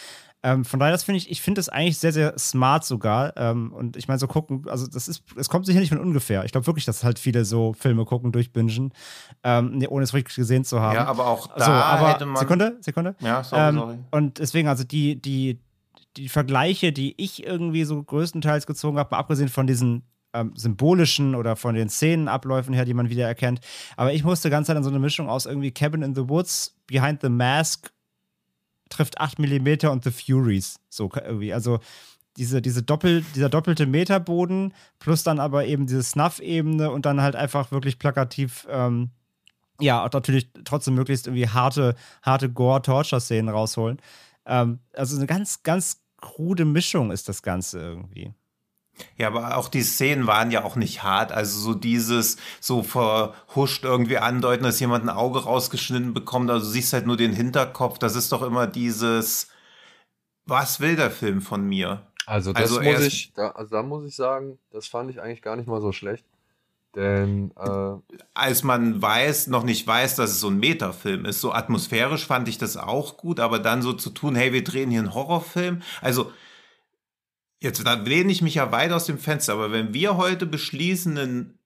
Ähm, 0.42 0.64
von 0.64 0.80
daher, 0.80 0.92
das 0.92 1.04
finde 1.04 1.18
ich, 1.18 1.30
ich 1.30 1.42
finde 1.42 1.58
das 1.58 1.68
eigentlich 1.68 1.98
sehr, 1.98 2.12
sehr 2.12 2.38
smart 2.38 2.84
sogar. 2.84 3.36
Ähm, 3.36 3.72
und 3.72 3.96
ich 3.96 4.08
meine, 4.08 4.18
so 4.18 4.26
gucken, 4.26 4.64
also 4.68 4.86
das 4.86 5.06
ist, 5.06 5.22
es 5.36 5.50
kommt 5.50 5.66
sicher 5.66 5.80
nicht 5.80 5.90
von 5.90 5.98
ungefähr. 5.98 6.44
Ich 6.44 6.52
glaube 6.52 6.66
wirklich, 6.66 6.86
dass 6.86 7.04
halt 7.04 7.18
viele 7.18 7.44
so 7.44 7.74
Filme 7.74 8.06
gucken, 8.06 8.32
durchbingen, 8.32 8.92
ähm, 9.44 9.72
nee, 9.76 9.86
ohne 9.86 10.04
es 10.04 10.14
richtig 10.14 10.36
gesehen 10.36 10.64
zu 10.64 10.80
haben. 10.80 10.94
Ja, 10.94 11.06
aber 11.06 11.26
auch 11.26 11.48
da 11.56 11.64
so, 11.64 11.70
aber, 11.70 12.08
hätte 12.08 12.26
man. 12.26 12.36
Sekunde, 12.36 12.78
Sekunde. 12.80 13.14
Ja, 13.20 13.44
sorry, 13.44 13.68
ähm, 13.68 13.74
sorry. 13.74 13.98
Und 14.10 14.38
deswegen, 14.38 14.68
also 14.68 14.84
die, 14.84 15.20
die, 15.20 15.60
die 16.16 16.28
Vergleiche, 16.28 16.92
die 16.92 17.14
ich 17.16 17.44
irgendwie 17.44 17.84
so 17.84 18.02
größtenteils 18.02 18.66
gezogen 18.66 18.98
habe, 18.98 19.10
mal 19.12 19.18
abgesehen 19.18 19.48
von 19.48 19.66
diesen 19.66 20.02
ähm, 20.32 20.52
symbolischen 20.54 21.34
oder 21.34 21.56
von 21.56 21.74
den 21.74 21.88
Szenenabläufen 21.88 22.74
her, 22.74 22.84
die 22.84 22.94
man 22.94 23.10
wieder 23.10 23.26
erkennt. 23.26 23.60
Aber 23.96 24.12
ich 24.12 24.24
musste 24.24 24.50
ganz 24.50 24.70
an 24.70 24.82
so 24.82 24.90
eine 24.90 24.98
Mischung 24.98 25.28
aus 25.28 25.46
irgendwie 25.46 25.70
Cabin 25.70 26.02
in 26.02 26.14
the 26.14 26.28
Woods, 26.28 26.76
Behind 26.86 27.20
the 27.20 27.28
Mask 27.28 27.92
trifft 28.88 29.20
8 29.20 29.38
mm 29.38 29.88
und 29.88 30.04
The 30.04 30.10
Furies. 30.10 30.80
So 30.88 31.10
irgendwie. 31.14 31.54
Also 31.54 31.78
diese, 32.36 32.60
diese 32.62 32.82
Doppel, 32.82 33.24
dieser 33.34 33.48
doppelte 33.48 33.86
Meterboden 33.86 34.74
plus 34.98 35.22
dann 35.22 35.40
aber 35.40 35.66
eben 35.66 35.86
diese 35.86 36.02
Snuff-Ebene 36.02 36.90
und 36.90 37.06
dann 37.06 37.20
halt 37.20 37.36
einfach 37.36 37.70
wirklich 37.70 37.98
plakativ, 37.98 38.66
ähm, 38.70 39.10
ja, 39.80 40.08
natürlich 40.12 40.50
trotzdem 40.64 40.94
möglichst 40.94 41.26
irgendwie 41.26 41.48
harte, 41.48 41.94
harte 42.22 42.50
Gore-Torture-Szenen 42.50 43.48
rausholen. 43.48 43.98
Ähm, 44.50 44.80
also 44.92 45.16
eine 45.16 45.26
ganz, 45.26 45.62
ganz 45.62 46.02
krude 46.20 46.64
Mischung 46.64 47.12
ist 47.12 47.28
das 47.28 47.42
Ganze 47.42 47.78
irgendwie. 47.78 48.34
Ja, 49.16 49.28
aber 49.28 49.56
auch 49.56 49.68
die 49.68 49.82
Szenen 49.82 50.26
waren 50.26 50.50
ja 50.50 50.64
auch 50.64 50.76
nicht 50.76 51.02
hart. 51.02 51.32
Also 51.32 51.58
so 51.58 51.74
dieses 51.74 52.36
so 52.60 52.82
verhuscht 52.82 53.84
irgendwie 53.84 54.18
andeuten, 54.18 54.64
dass 54.64 54.80
jemand 54.80 55.04
ein 55.04 55.08
Auge 55.08 55.44
rausgeschnitten 55.44 56.12
bekommt. 56.12 56.50
Also 56.50 56.66
du 56.66 56.72
siehst 56.72 56.92
halt 56.92 57.06
nur 57.06 57.16
den 57.16 57.32
Hinterkopf. 57.32 57.98
Das 57.98 58.16
ist 58.16 58.32
doch 58.32 58.42
immer 58.42 58.66
dieses, 58.66 59.48
was 60.44 60.80
will 60.80 60.96
der 60.96 61.10
Film 61.10 61.40
von 61.40 61.66
mir? 61.66 62.06
Also 62.26 62.52
das 62.52 62.62
also 62.62 62.82
muss 62.82 63.00
ich, 63.00 63.32
da, 63.32 63.50
also 63.50 63.70
da 63.70 63.82
muss 63.82 64.04
ich 64.04 64.14
sagen, 64.14 64.58
das 64.70 64.86
fand 64.86 65.10
ich 65.10 65.22
eigentlich 65.22 65.42
gar 65.42 65.56
nicht 65.56 65.66
mal 65.66 65.80
so 65.80 65.92
schlecht. 65.92 66.26
Denn 66.96 67.52
äh, 67.56 68.16
als 68.34 68.64
man 68.64 69.00
weiß, 69.00 69.46
noch 69.46 69.62
nicht 69.62 69.86
weiß, 69.86 70.16
dass 70.16 70.30
es 70.30 70.40
so 70.40 70.48
ein 70.48 70.58
Metafilm 70.58 71.24
ist, 71.24 71.40
so 71.40 71.52
atmosphärisch 71.52 72.26
fand 72.26 72.48
ich 72.48 72.58
das 72.58 72.76
auch 72.76 73.16
gut, 73.16 73.38
aber 73.38 73.60
dann 73.60 73.82
so 73.82 73.92
zu 73.92 74.10
tun, 74.10 74.34
hey, 74.34 74.52
wir 74.52 74.64
drehen 74.64 74.90
hier 74.90 75.00
einen 75.00 75.14
Horrorfilm. 75.14 75.82
Also, 76.00 76.32
jetzt 77.60 77.86
da 77.86 77.94
lehne 77.94 78.32
ich 78.32 78.42
mich 78.42 78.56
ja 78.56 78.72
weit 78.72 78.90
aus 78.90 79.06
dem 79.06 79.18
Fenster, 79.18 79.52
aber 79.52 79.70
wenn 79.70 79.94
wir 79.94 80.16
heute 80.16 80.46
beschließen, 80.46 81.16
einen 81.16 81.58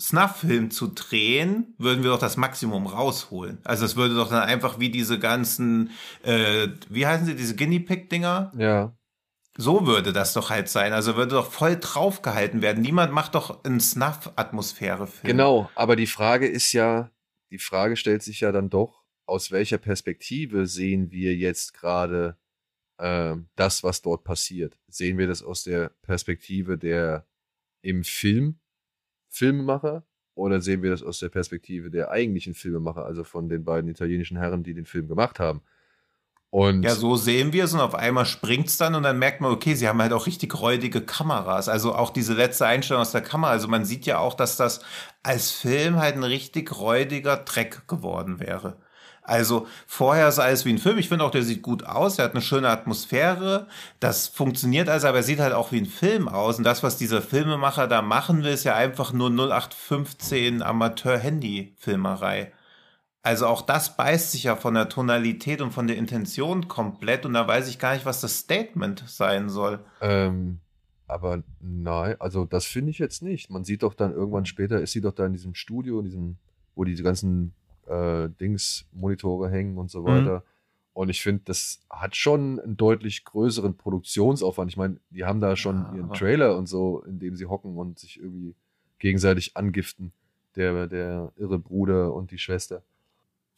Snuff-Film 0.00 0.70
zu 0.70 0.88
drehen, 0.88 1.74
würden 1.78 2.02
wir 2.02 2.10
doch 2.10 2.18
das 2.18 2.36
Maximum 2.36 2.86
rausholen. 2.86 3.58
Also 3.64 3.84
es 3.84 3.96
würde 3.96 4.14
doch 4.14 4.28
dann 4.28 4.42
einfach 4.42 4.80
wie 4.80 4.90
diese 4.90 5.18
ganzen, 5.18 5.90
äh, 6.22 6.68
wie 6.88 7.06
heißen 7.06 7.26
sie, 7.26 7.36
diese 7.36 7.54
Guinea 7.54 7.80
Pig-Dinger? 7.80 8.52
Ja. 8.56 8.96
So 9.56 9.86
würde 9.86 10.12
das 10.12 10.32
doch 10.32 10.50
halt 10.50 10.68
sein. 10.68 10.92
Also 10.92 11.16
würde 11.16 11.36
doch 11.36 11.52
voll 11.52 11.76
draufgehalten 11.76 12.60
werden. 12.60 12.82
Niemand 12.82 13.12
macht 13.12 13.34
doch 13.34 13.62
einen 13.64 13.80
Snuff-Atmosphäre. 13.80 15.08
Genau, 15.22 15.70
aber 15.74 15.96
die 15.96 16.08
Frage 16.08 16.46
ist 16.48 16.72
ja, 16.72 17.10
die 17.50 17.58
Frage 17.58 17.96
stellt 17.96 18.22
sich 18.22 18.40
ja 18.40 18.50
dann 18.50 18.68
doch, 18.68 19.04
aus 19.26 19.52
welcher 19.52 19.78
Perspektive 19.78 20.66
sehen 20.66 21.10
wir 21.10 21.34
jetzt 21.36 21.72
gerade 21.72 22.36
äh, 22.98 23.36
das, 23.54 23.84
was 23.84 24.02
dort 24.02 24.24
passiert? 24.24 24.78
Sehen 24.88 25.18
wir 25.18 25.28
das 25.28 25.42
aus 25.42 25.62
der 25.62 25.90
Perspektive 26.02 26.76
der 26.76 27.26
im 27.82 28.02
Film 28.02 28.58
Filmemacher 29.28 30.04
oder 30.34 30.60
sehen 30.60 30.82
wir 30.82 30.90
das 30.90 31.02
aus 31.02 31.20
der 31.20 31.28
Perspektive 31.28 31.90
der 31.90 32.10
eigentlichen 32.10 32.54
Filmemacher, 32.54 33.04
also 33.04 33.24
von 33.24 33.48
den 33.48 33.64
beiden 33.64 33.88
italienischen 33.88 34.36
Herren, 34.36 34.62
die 34.64 34.74
den 34.74 34.86
Film 34.86 35.06
gemacht 35.06 35.38
haben? 35.38 35.62
Und 36.54 36.84
ja, 36.84 36.94
so 36.94 37.16
sehen 37.16 37.52
wir 37.52 37.64
es 37.64 37.74
und 37.74 37.80
auf 37.80 37.96
einmal 37.96 38.26
springt 38.26 38.68
es 38.68 38.76
dann 38.76 38.94
und 38.94 39.02
dann 39.02 39.18
merkt 39.18 39.40
man, 39.40 39.50
okay, 39.50 39.74
sie 39.74 39.88
haben 39.88 40.00
halt 40.00 40.12
auch 40.12 40.28
richtig 40.28 40.60
räudige 40.60 41.00
Kameras. 41.00 41.68
Also 41.68 41.96
auch 41.96 42.10
diese 42.10 42.32
letzte 42.32 42.64
Einstellung 42.64 43.02
aus 43.02 43.10
der 43.10 43.22
Kamera. 43.22 43.50
Also 43.50 43.66
man 43.66 43.84
sieht 43.84 44.06
ja 44.06 44.18
auch, 44.18 44.34
dass 44.34 44.56
das 44.56 44.78
als 45.24 45.50
Film 45.50 45.98
halt 45.98 46.14
ein 46.14 46.22
richtig 46.22 46.78
räudiger 46.78 47.38
Dreck 47.38 47.88
geworden 47.88 48.38
wäre. 48.38 48.76
Also 49.22 49.66
vorher 49.88 50.30
sah 50.30 50.48
es 50.48 50.64
wie 50.64 50.72
ein 50.72 50.78
Film. 50.78 50.98
Ich 50.98 51.08
finde 51.08 51.24
auch, 51.24 51.32
der 51.32 51.42
sieht 51.42 51.62
gut 51.62 51.86
aus. 51.86 52.20
Er 52.20 52.26
hat 52.26 52.34
eine 52.34 52.40
schöne 52.40 52.68
Atmosphäre. 52.68 53.66
Das 53.98 54.28
funktioniert 54.28 54.88
also, 54.88 55.08
aber 55.08 55.16
er 55.16 55.22
sieht 55.24 55.40
halt 55.40 55.54
auch 55.54 55.72
wie 55.72 55.80
ein 55.80 55.86
Film 55.86 56.28
aus. 56.28 56.58
Und 56.58 56.62
das, 56.62 56.84
was 56.84 56.96
dieser 56.96 57.20
Filmemacher 57.20 57.88
da 57.88 58.00
machen 58.00 58.44
will, 58.44 58.52
ist 58.52 58.62
ja 58.62 58.76
einfach 58.76 59.12
nur 59.12 59.28
0815 59.28 60.62
Amateur-Handy-Filmerei. 60.62 62.52
Also 63.24 63.46
auch 63.46 63.62
das 63.62 63.96
beißt 63.96 64.32
sich 64.32 64.44
ja 64.44 64.54
von 64.54 64.74
der 64.74 64.90
Tonalität 64.90 65.62
und 65.62 65.72
von 65.72 65.86
der 65.86 65.96
Intention 65.96 66.68
komplett 66.68 67.24
und 67.24 67.32
da 67.32 67.48
weiß 67.48 67.68
ich 67.68 67.78
gar 67.78 67.94
nicht, 67.94 68.04
was 68.04 68.20
das 68.20 68.40
Statement 68.40 69.02
sein 69.06 69.48
soll. 69.48 69.82
Ähm, 70.02 70.60
aber 71.06 71.42
nein, 71.58 72.16
also 72.18 72.44
das 72.44 72.66
finde 72.66 72.90
ich 72.90 72.98
jetzt 72.98 73.22
nicht. 73.22 73.48
Man 73.48 73.64
sieht 73.64 73.82
doch 73.82 73.94
dann 73.94 74.12
irgendwann 74.12 74.44
später, 74.44 74.78
ist 74.78 74.92
sie 74.92 75.00
doch 75.00 75.14
da 75.14 75.24
in 75.24 75.32
diesem 75.32 75.54
Studio, 75.54 76.00
in 76.00 76.04
diesem, 76.04 76.36
wo 76.74 76.84
diese 76.84 77.02
ganzen 77.02 77.54
äh, 77.86 78.28
Dings, 78.28 78.84
Monitore 78.92 79.48
hängen 79.48 79.78
und 79.78 79.90
so 79.90 80.02
mhm. 80.02 80.06
weiter. 80.06 80.34
Mhm. 80.40 80.42
Und 80.92 81.08
ich 81.08 81.22
finde, 81.22 81.44
das 81.46 81.80
hat 81.88 82.16
schon 82.16 82.60
einen 82.60 82.76
deutlich 82.76 83.24
größeren 83.24 83.74
Produktionsaufwand. 83.74 84.70
Ich 84.70 84.76
meine, 84.76 85.00
die 85.08 85.24
haben 85.24 85.40
da 85.40 85.56
schon 85.56 85.76
Ja, 85.76 85.94
ihren 85.94 86.12
Trailer 86.12 86.58
und 86.58 86.68
so, 86.68 87.02
in 87.04 87.18
dem 87.20 87.36
sie 87.36 87.46
hocken 87.46 87.78
und 87.78 87.98
sich 87.98 88.20
irgendwie 88.20 88.54
gegenseitig 88.98 89.56
angiften. 89.56 90.12
Der, 90.56 90.86
der 90.88 91.32
irre 91.36 91.58
Bruder 91.58 92.12
und 92.12 92.30
die 92.30 92.38
Schwester. 92.38 92.82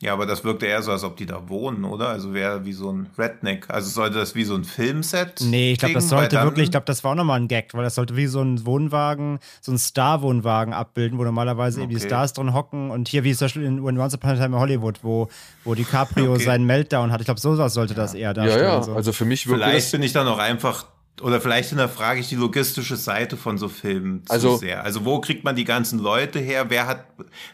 Ja, 0.02 0.12
aber 0.12 0.26
das 0.26 0.44
wirkte 0.44 0.66
eher 0.66 0.82
so, 0.82 0.92
als 0.92 1.04
ob 1.04 1.16
die 1.16 1.24
da 1.24 1.48
wohnen, 1.48 1.84
oder? 1.84 2.08
Also 2.08 2.34
wäre 2.34 2.66
wie 2.66 2.74
so 2.74 2.92
ein 2.92 3.08
Redneck. 3.16 3.70
Also 3.70 3.88
sollte 3.88 4.18
das 4.18 4.34
wie 4.34 4.44
so 4.44 4.54
ein 4.54 4.64
Filmset? 4.64 5.40
Nee, 5.40 5.72
ich 5.72 5.78
glaube, 5.78 5.94
das 5.94 6.10
sollte 6.10 6.36
wirklich, 6.42 6.64
ich 6.64 6.70
glaube, 6.70 6.84
das 6.84 7.02
war 7.02 7.12
auch 7.12 7.14
nochmal 7.14 7.40
ein 7.40 7.48
Gag, 7.48 7.72
weil 7.72 7.82
das 7.82 7.94
sollte 7.94 8.14
wie 8.14 8.26
so 8.26 8.42
ein 8.42 8.66
Wohnwagen, 8.66 9.38
so 9.62 9.72
ein 9.72 9.78
Star-Wohnwagen 9.78 10.74
abbilden, 10.74 11.18
wo 11.18 11.24
normalerweise 11.24 11.80
eben 11.80 11.88
die 11.88 11.96
Okay. 11.96 12.04
Stars 12.08 12.34
drin 12.34 12.52
hocken 12.52 12.90
und 12.90 13.08
hier 13.08 13.24
wie 13.24 13.34
zum 13.34 13.46
Beispiel 13.46 13.64
in 13.64 13.80
Once 13.80 14.12
Upon 14.12 14.30
a 14.32 14.34
Time 14.34 14.46
in 14.56 14.60
Hollywood, 14.60 14.98
wo, 15.02 15.28
wo 15.64 15.74
DiCaprio 15.74 16.32
Okay. 16.34 16.44
seinen 16.44 16.66
Meltdown 16.66 17.10
hat. 17.10 17.22
Ich 17.22 17.24
glaube, 17.24 17.40
sowas 17.40 17.72
sollte 17.72 17.94
das 17.94 18.12
eher 18.12 18.28
Ja, 18.28 18.32
darstellen. 18.34 18.64
ja, 18.68 18.82
so. 18.82 18.92
also 18.94 19.14
für 19.14 19.24
mich 19.24 19.46
wirkte 19.46 19.64
Vielleicht 19.64 19.92
bin 19.92 20.02
ich 20.02 20.12
dann 20.12 20.28
auch 20.28 20.38
einfach, 20.38 20.84
oder 21.22 21.40
vielleicht 21.40 21.70
hinterfrage 21.70 22.20
ich 22.20 22.28
die 22.28 22.34
logistische 22.36 22.96
Seite 22.96 23.36
von 23.38 23.56
so 23.56 23.68
Filmen 23.68 24.26
zu 24.26 24.32
Also- 24.32 24.56
sehr. 24.58 24.84
Also 24.84 25.04
wo 25.06 25.20
kriegt 25.20 25.44
man 25.44 25.56
die 25.56 25.64
ganzen 25.64 25.98
Leute 25.98 26.38
her? 26.38 26.66
Wer 26.68 26.86
hat, 26.86 27.06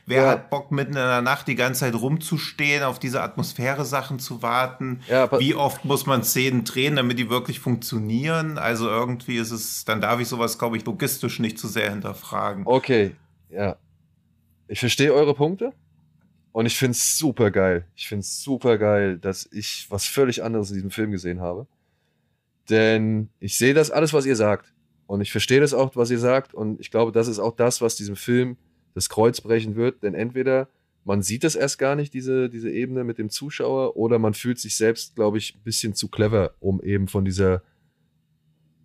wer 0.04 0.22
Ja. 0.22 0.28
hat 0.30 0.50
Bock 0.50 0.72
mitten 0.72 0.90
in 0.90 0.96
der 0.96 1.22
Nacht 1.22 1.46
die 1.46 1.54
ganze 1.54 1.80
Zeit 1.80 1.94
rumzustehen, 1.94 2.82
auf 2.82 2.98
diese 2.98 3.22
Atmosphäre-Sachen 3.22 4.18
zu 4.18 4.42
warten? 4.42 5.00
Ja, 5.08 5.30
Wie 5.38 5.54
oft 5.54 5.84
muss 5.84 6.06
man 6.06 6.24
Szenen 6.24 6.64
drehen, 6.64 6.96
damit 6.96 7.18
die 7.20 7.30
wirklich 7.30 7.60
funktionieren? 7.60 8.58
Also 8.58 8.88
irgendwie 8.88 9.36
ist 9.36 9.52
es, 9.52 9.84
dann 9.84 10.00
darf 10.00 10.18
ich 10.18 10.26
sowas, 10.28 10.58
glaube 10.58 10.76
ich, 10.76 10.84
logistisch 10.84 11.38
nicht 11.38 11.58
zu 11.58 11.68
sehr 11.68 11.90
hinterfragen. 11.90 12.64
Okay, 12.66 13.14
ja. 13.48 13.76
Ich 14.66 14.80
verstehe 14.80 15.12
eure 15.14 15.34
Punkte 15.34 15.72
und 16.50 16.66
ich 16.66 16.76
finde 16.76 16.92
es 16.96 17.16
super 17.18 17.50
geil. 17.52 17.86
Ich 17.94 18.08
finde 18.08 18.20
es 18.22 18.42
super 18.42 18.76
geil, 18.78 19.18
dass 19.18 19.48
ich 19.52 19.86
was 19.88 20.06
völlig 20.06 20.42
anderes 20.42 20.70
in 20.70 20.76
diesem 20.76 20.90
Film 20.90 21.12
gesehen 21.12 21.40
habe. 21.40 21.66
Denn 22.72 23.28
ich 23.38 23.58
sehe 23.58 23.74
das 23.74 23.90
alles, 23.90 24.14
was 24.14 24.24
ihr 24.24 24.34
sagt. 24.34 24.72
Und 25.06 25.20
ich 25.20 25.30
verstehe 25.30 25.60
das 25.60 25.74
auch, 25.74 25.94
was 25.94 26.10
ihr 26.10 26.18
sagt. 26.18 26.54
Und 26.54 26.80
ich 26.80 26.90
glaube, 26.90 27.12
das 27.12 27.28
ist 27.28 27.38
auch 27.38 27.54
das, 27.54 27.82
was 27.82 27.96
diesem 27.96 28.16
Film 28.16 28.56
das 28.94 29.10
Kreuz 29.10 29.42
brechen 29.42 29.76
wird. 29.76 30.02
Denn 30.02 30.14
entweder 30.14 30.68
man 31.04 31.20
sieht 31.20 31.44
das 31.44 31.54
erst 31.54 31.78
gar 31.78 31.96
nicht, 31.96 32.14
diese, 32.14 32.48
diese 32.48 32.70
Ebene 32.70 33.04
mit 33.04 33.18
dem 33.18 33.28
Zuschauer, 33.28 33.96
oder 33.98 34.18
man 34.18 34.32
fühlt 34.32 34.58
sich 34.58 34.74
selbst, 34.74 35.14
glaube 35.14 35.36
ich, 35.36 35.54
ein 35.54 35.62
bisschen 35.62 35.94
zu 35.94 36.08
clever, 36.08 36.54
um 36.60 36.82
eben 36.82 37.08
von 37.08 37.26
dieser 37.26 37.62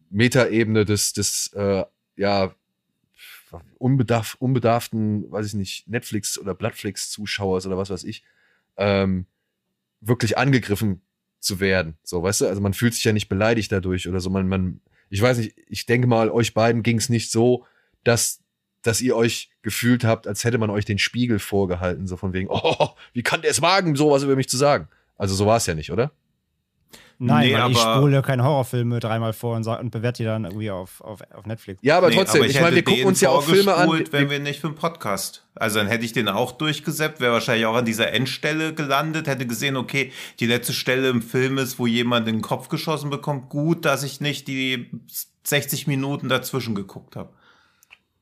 Metaebene 0.10 0.84
des, 0.84 1.14
des 1.14 1.54
äh, 1.54 1.86
ja, 2.18 2.54
unbedarf, 3.78 4.36
unbedarften, 4.40 5.32
weiß 5.32 5.46
ich 5.46 5.54
nicht, 5.54 5.88
Netflix- 5.88 6.38
oder 6.38 6.54
Bloodflix-Zuschauers 6.54 7.66
oder 7.68 7.78
was 7.78 7.90
weiß 7.90 8.04
ich, 8.04 8.26
ähm, 8.76 9.28
wirklich 10.02 10.38
angegriffen 10.38 11.02
zu 11.40 11.60
werden. 11.60 11.98
So, 12.04 12.22
weißt 12.24 12.42
du? 12.42 12.48
Also 12.48 12.62
man 12.62 12.74
fühlt 12.74 12.94
sich 12.94 13.04
ja 13.04 13.14
nicht 13.14 13.30
beleidigt 13.30 13.72
dadurch 13.72 14.08
oder 14.08 14.20
so. 14.20 14.30
Man, 14.30 14.48
man, 14.48 14.82
ich 15.10 15.22
weiß 15.22 15.38
nicht, 15.38 15.56
ich 15.68 15.86
denke 15.86 16.08
mal, 16.08 16.30
euch 16.30 16.54
beiden 16.54 16.84
ging 16.84 16.98
es 16.98 17.10
nicht 17.10 17.32
so, 17.32 17.66
dass, 18.04 18.42
dass 18.82 19.02
ihr 19.02 19.16
euch 19.16 19.50
gefühlt 19.62 20.04
habt, 20.04 20.28
als 20.28 20.44
hätte 20.44 20.58
man 20.58 20.70
euch 20.70 20.86
den 20.86 20.98
Spiegel 20.98 21.40
vorgehalten, 21.40 22.08
so 22.08 22.18
von 22.18 22.34
wegen, 22.34 22.48
oh, 22.52 22.90
wie 23.14 23.24
kann 23.24 23.42
der 23.42 23.52
es 23.52 23.62
wagen, 23.62 23.96
sowas 23.96 24.24
über 24.24 24.36
mich 24.36 24.50
zu 24.50 24.58
sagen? 24.58 24.88
Also 25.18 25.36
so 25.36 25.46
war 25.46 25.58
es 25.58 25.66
ja 25.66 25.76
nicht, 25.76 25.92
oder? 25.92 26.12
Nein, 27.20 27.48
Nee, 27.48 27.54
weil 27.56 27.72
ich 27.72 27.78
aber- 27.80 27.96
spule 27.98 28.22
keine 28.22 28.44
Horrorfilme 28.44 29.00
dreimal 29.00 29.34
vor 29.34 29.56
und, 29.56 29.64
sag- 29.64 29.80
und 29.80 29.90
bewerte 29.90 30.22
die 30.22 30.26
dann 30.26 30.46
irgendwie 30.46 30.70
auf, 30.70 31.02
auf, 31.02 31.20
auf 31.34 31.46
Netflix. 31.48 31.80
Ja, 31.82 31.98
aber 31.98 32.10
Nee, 32.10 32.16
trotzdem, 32.16 32.42
aber 32.42 32.50
ich, 32.52 32.62
meine, 32.62 32.76
wir 32.76 32.84
gucken 32.84 33.06
uns 33.06 33.22
ja 33.22 33.30
auch 33.30 33.42
Filme 33.42 33.74
an. 33.74 33.90
wenn 33.90 34.12
Wir, 34.12 34.30
wir 34.30 34.40
nicht 34.40 34.60
für 34.62 34.68
einen 34.68 34.76
Podcast. 34.76 35.44
Also 35.56 35.80
dann 35.80 35.88
hätte 35.88 36.06
ich 36.06 36.14
den 36.14 36.28
auch 36.28 36.52
durchgesäppt, 36.52 37.20
wäre 37.20 37.34
wahrscheinlich 37.34 37.66
auch 37.66 37.76
an 37.76 37.86
dieser 37.86 38.14
Endstelle 38.14 38.76
gelandet, 38.76 39.26
hätte 39.28 39.48
gesehen, 39.48 39.78
okay, 39.78 40.12
die 40.40 40.46
letzte 40.46 40.74
Stelle 40.74 41.10
im 41.10 41.24
Film 41.24 41.58
ist, 41.58 41.80
wo 41.80 41.88
jemand 41.88 42.28
in 42.28 42.36
den 42.36 42.42
Kopf 42.44 42.70
geschossen 42.70 43.10
bekommt. 43.10 43.50
Gut, 43.50 43.86
dass 43.86 44.04
ich 44.04 44.22
nicht 44.22 44.48
die 44.48 44.88
60 45.44 45.88
Minuten 45.88 46.30
dazwischen 46.30 46.76
geguckt 46.76 47.16
habe. 47.16 47.30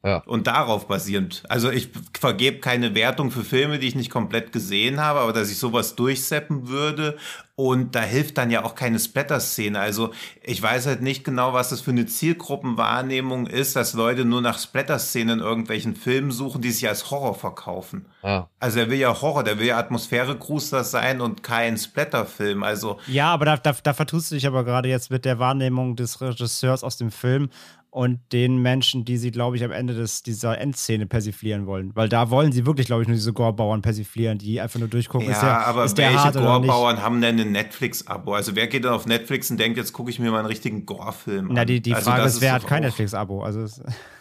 Ja. 0.05 0.17
Und 0.27 0.45
darauf 0.45 0.87
basierend. 0.87 1.41
Also 1.49 1.71
ich 1.71 1.89
vergebe 2.19 2.59
keine 2.59 2.93
Wertung 2.93 3.31
für 3.31 3.43
Filme, 3.43 3.79
die 3.79 3.87
ich 3.87 3.95
nicht 3.95 4.11
komplett 4.11 4.51
gesehen 4.51 5.01
habe, 5.01 5.19
aber 5.19 5.33
dass 5.33 5.49
ich 5.49 5.57
sowas 5.57 5.95
durchseppen 5.95 6.67
würde. 6.67 7.17
Und 7.55 7.95
da 7.95 8.01
hilft 8.01 8.37
dann 8.37 8.51
ja 8.51 8.63
auch 8.65 8.75
keine 8.75 8.99
Splatter-Szene. 8.99 9.79
Also 9.79 10.11
ich 10.43 10.61
weiß 10.61 10.85
halt 10.87 11.01
nicht 11.01 11.23
genau, 11.23 11.53
was 11.53 11.69
das 11.69 11.81
für 11.81 11.91
eine 11.91 12.05
Zielgruppenwahrnehmung 12.05 13.47
ist, 13.47 13.75
dass 13.75 13.93
Leute 13.93 14.25
nur 14.25 14.41
nach 14.41 14.59
Splatter-Szenen 14.59 15.39
in 15.39 15.45
irgendwelchen 15.45 15.95
Filmen 15.95 16.31
suchen, 16.31 16.61
die 16.61 16.71
sich 16.71 16.87
als 16.87 17.11
Horror 17.11 17.35
verkaufen. 17.35 18.05
ah, 18.23 18.47
Also 18.59 18.79
er 18.79 18.89
will 18.89 18.99
ja 18.99 19.21
Horror, 19.21 19.43
der 19.43 19.57
will 19.59 19.67
ja 19.67 19.77
Atmosphäre-Grußler 19.79 20.83
sein 20.83 21.21
und 21.21 21.43
kein 21.43 21.77
Splatter-Film. 21.77 22.63
Also 22.63 22.99
Ja, 23.07 23.33
aber 23.33 23.45
da, 23.45 23.57
da, 23.57 23.73
da 23.81 23.93
vertust 23.93 24.31
du 24.31 24.35
dich 24.35 24.47
aber 24.47 24.63
gerade 24.63 24.89
jetzt 24.89 25.09
mit 25.09 25.25
der 25.25 25.39
Wahrnehmung 25.39 25.95
des 25.95 26.21
Regisseurs 26.21 26.83
aus 26.83 26.97
dem 26.97 27.11
Film 27.11 27.49
und 27.95 28.19
den 28.33 28.57
Menschen, 28.57 29.05
die 29.05 29.15
sie, 29.15 29.31
glaube 29.31 29.55
ich, 29.55 29.63
am 29.63 29.71
Ende 29.71 29.93
des, 29.93 30.21
dieser 30.21 30.59
Endszene 30.59 31.05
persiflieren 31.05 31.65
wollen. 31.65 31.95
Weil 31.95 32.09
da 32.09 32.29
wollen 32.29 32.51
sie 32.51 32.65
wirklich, 32.65 32.87
glaube 32.87 33.03
ich, 33.03 33.07
nur 33.07 33.15
diese 33.15 33.31
Gorebauern 33.31 33.81
persiflieren, 33.81 34.37
die 34.37 34.59
einfach 34.59 34.81
nur 34.81 34.89
durchgucken, 34.89 35.29
Ja, 35.29 35.33
ist 35.33 35.41
der, 35.41 35.65
aber 35.65 35.85
ist 35.85 35.97
welche. 35.97 36.33
Gore-Bauern 36.33 37.01
haben 37.01 37.21
denn 37.21 37.39
ein 37.39 37.53
Netflix-Abo? 37.53 38.33
Also 38.33 38.53
wer 38.57 38.67
geht 38.67 38.83
dann 38.83 38.91
auf 38.91 39.05
Netflix 39.05 39.49
und 39.49 39.61
denkt, 39.61 39.77
jetzt 39.77 39.93
gucke 39.93 40.09
ich 40.09 40.19
mir 40.19 40.29
mal 40.29 40.39
einen 40.39 40.47
richtigen 40.47 40.85
Gore-Film 40.85 41.47
an? 41.47 41.53
Na, 41.55 41.63
die, 41.63 41.79
die 41.79 41.93
also 41.93 42.09
Frage 42.11 42.23
ist, 42.27 42.41
wer 42.41 42.51
hat 42.51 42.67
kein 42.67 42.83
Netflix-Abo? 42.83 43.41
Also, 43.43 43.61
es- 43.61 43.81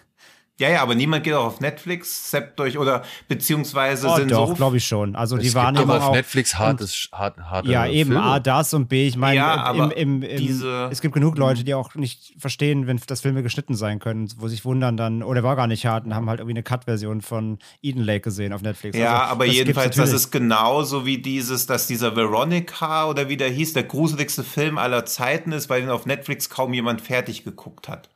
Ja, 0.60 0.70
ja, 0.70 0.82
aber 0.82 0.94
niemand 0.94 1.24
geht 1.24 1.34
auch 1.34 1.46
auf 1.46 1.58
Netflix, 1.60 2.30
seppt 2.30 2.60
durch 2.60 2.78
oder 2.78 3.02
beziehungsweise 3.26 4.06
oh, 4.06 4.14
sind 4.14 4.30
doch, 4.30 4.48
so 4.50 4.54
glaube 4.54 4.76
ich 4.76 4.86
schon. 4.86 5.16
Also 5.16 5.36
die 5.36 5.52
Wahrnehmung 5.52 5.88
doch 5.88 5.96
auf 5.96 6.02
auch. 6.04 6.12
Netflix 6.14 6.56
hartes, 6.56 7.08
hart, 7.12 7.40
harte 7.40 7.68
Ja, 7.68 7.86
eben, 7.88 8.10
Filme. 8.12 8.22
A, 8.22 8.38
das 8.38 8.72
und 8.72 8.88
B, 8.88 9.08
ich 9.08 9.16
meine, 9.16 9.34
Ja, 9.36 9.72
im, 9.72 9.90
im, 9.90 10.22
im, 10.22 10.36
diese- 10.38 10.88
es 10.92 11.00
gibt 11.00 11.12
genug 11.14 11.36
Leute, 11.38 11.64
die 11.64 11.74
auch 11.74 11.96
nicht 11.96 12.34
verstehen, 12.38 12.86
wenn 12.86 13.00
das 13.04 13.20
Filme 13.20 13.42
geschnitten 13.42 13.74
sein 13.74 13.98
können, 13.98 14.32
wo 14.38 14.46
sich 14.46 14.64
wundern 14.64 14.96
dann, 14.96 15.24
oder 15.24 15.42
war 15.42 15.56
gar 15.56 15.66
nicht 15.66 15.86
hart 15.86 16.04
und 16.06 16.14
haben 16.14 16.28
halt 16.28 16.38
irgendwie 16.38 16.52
eine 16.54 16.62
Cut-Version 16.62 17.20
von 17.20 17.58
Eden 17.82 18.04
Lake 18.04 18.20
gesehen 18.20 18.52
auf 18.52 18.62
Netflix. 18.62 18.96
Ja, 18.96 19.22
Also, 19.22 19.32
aber 19.32 19.46
das 19.46 19.56
jedenfalls, 19.56 19.96
das 19.96 20.12
ist 20.12 20.30
genauso 20.30 21.04
wie 21.04 21.18
dieses, 21.18 21.66
dass 21.66 21.88
dieser 21.88 22.14
Veronica 22.14 23.06
oder 23.08 23.28
wie 23.28 23.36
der 23.36 23.50
hieß, 23.50 23.72
der 23.72 23.82
gruseligste 23.82 24.44
Film 24.44 24.78
aller 24.78 25.04
Zeiten 25.04 25.50
ist, 25.50 25.68
weil 25.68 25.82
ihn 25.82 25.90
auf 25.90 26.06
Netflix 26.06 26.48
kaum 26.48 26.72
jemand 26.74 27.00
fertig 27.00 27.42
geguckt 27.42 27.88
hat. 27.88 28.08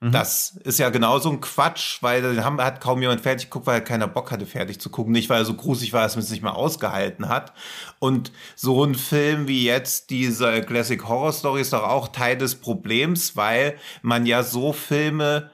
Mhm. 0.00 0.12
Das 0.12 0.56
ist 0.62 0.78
ja 0.78 0.90
genauso 0.90 1.30
ein 1.30 1.40
Quatsch, 1.40 2.02
weil 2.02 2.22
den 2.22 2.44
haben, 2.44 2.60
hat 2.60 2.80
kaum 2.80 3.00
jemand 3.02 3.20
fertig 3.20 3.46
geguckt, 3.46 3.66
weil 3.66 3.82
keiner 3.82 4.06
Bock 4.06 4.30
hatte, 4.30 4.46
fertig 4.46 4.80
zu 4.80 4.90
gucken. 4.90 5.12
Nicht, 5.12 5.28
weil 5.28 5.42
er 5.42 5.44
so 5.44 5.54
gruselig 5.54 5.92
war, 5.92 6.02
dass 6.02 6.14
man 6.14 6.24
es 6.24 6.30
nicht 6.30 6.42
mal 6.42 6.52
ausgehalten 6.52 7.28
hat. 7.28 7.52
Und 7.98 8.30
so 8.54 8.84
ein 8.84 8.94
Film 8.94 9.48
wie 9.48 9.64
jetzt, 9.64 10.10
dieser 10.10 10.60
Classic 10.60 11.02
Horror 11.06 11.32
Story, 11.32 11.60
ist 11.62 11.72
doch 11.72 11.82
auch 11.82 12.08
Teil 12.08 12.36
des 12.38 12.54
Problems, 12.54 13.36
weil 13.36 13.76
man 14.02 14.24
ja 14.24 14.44
so 14.44 14.72
Filme 14.72 15.50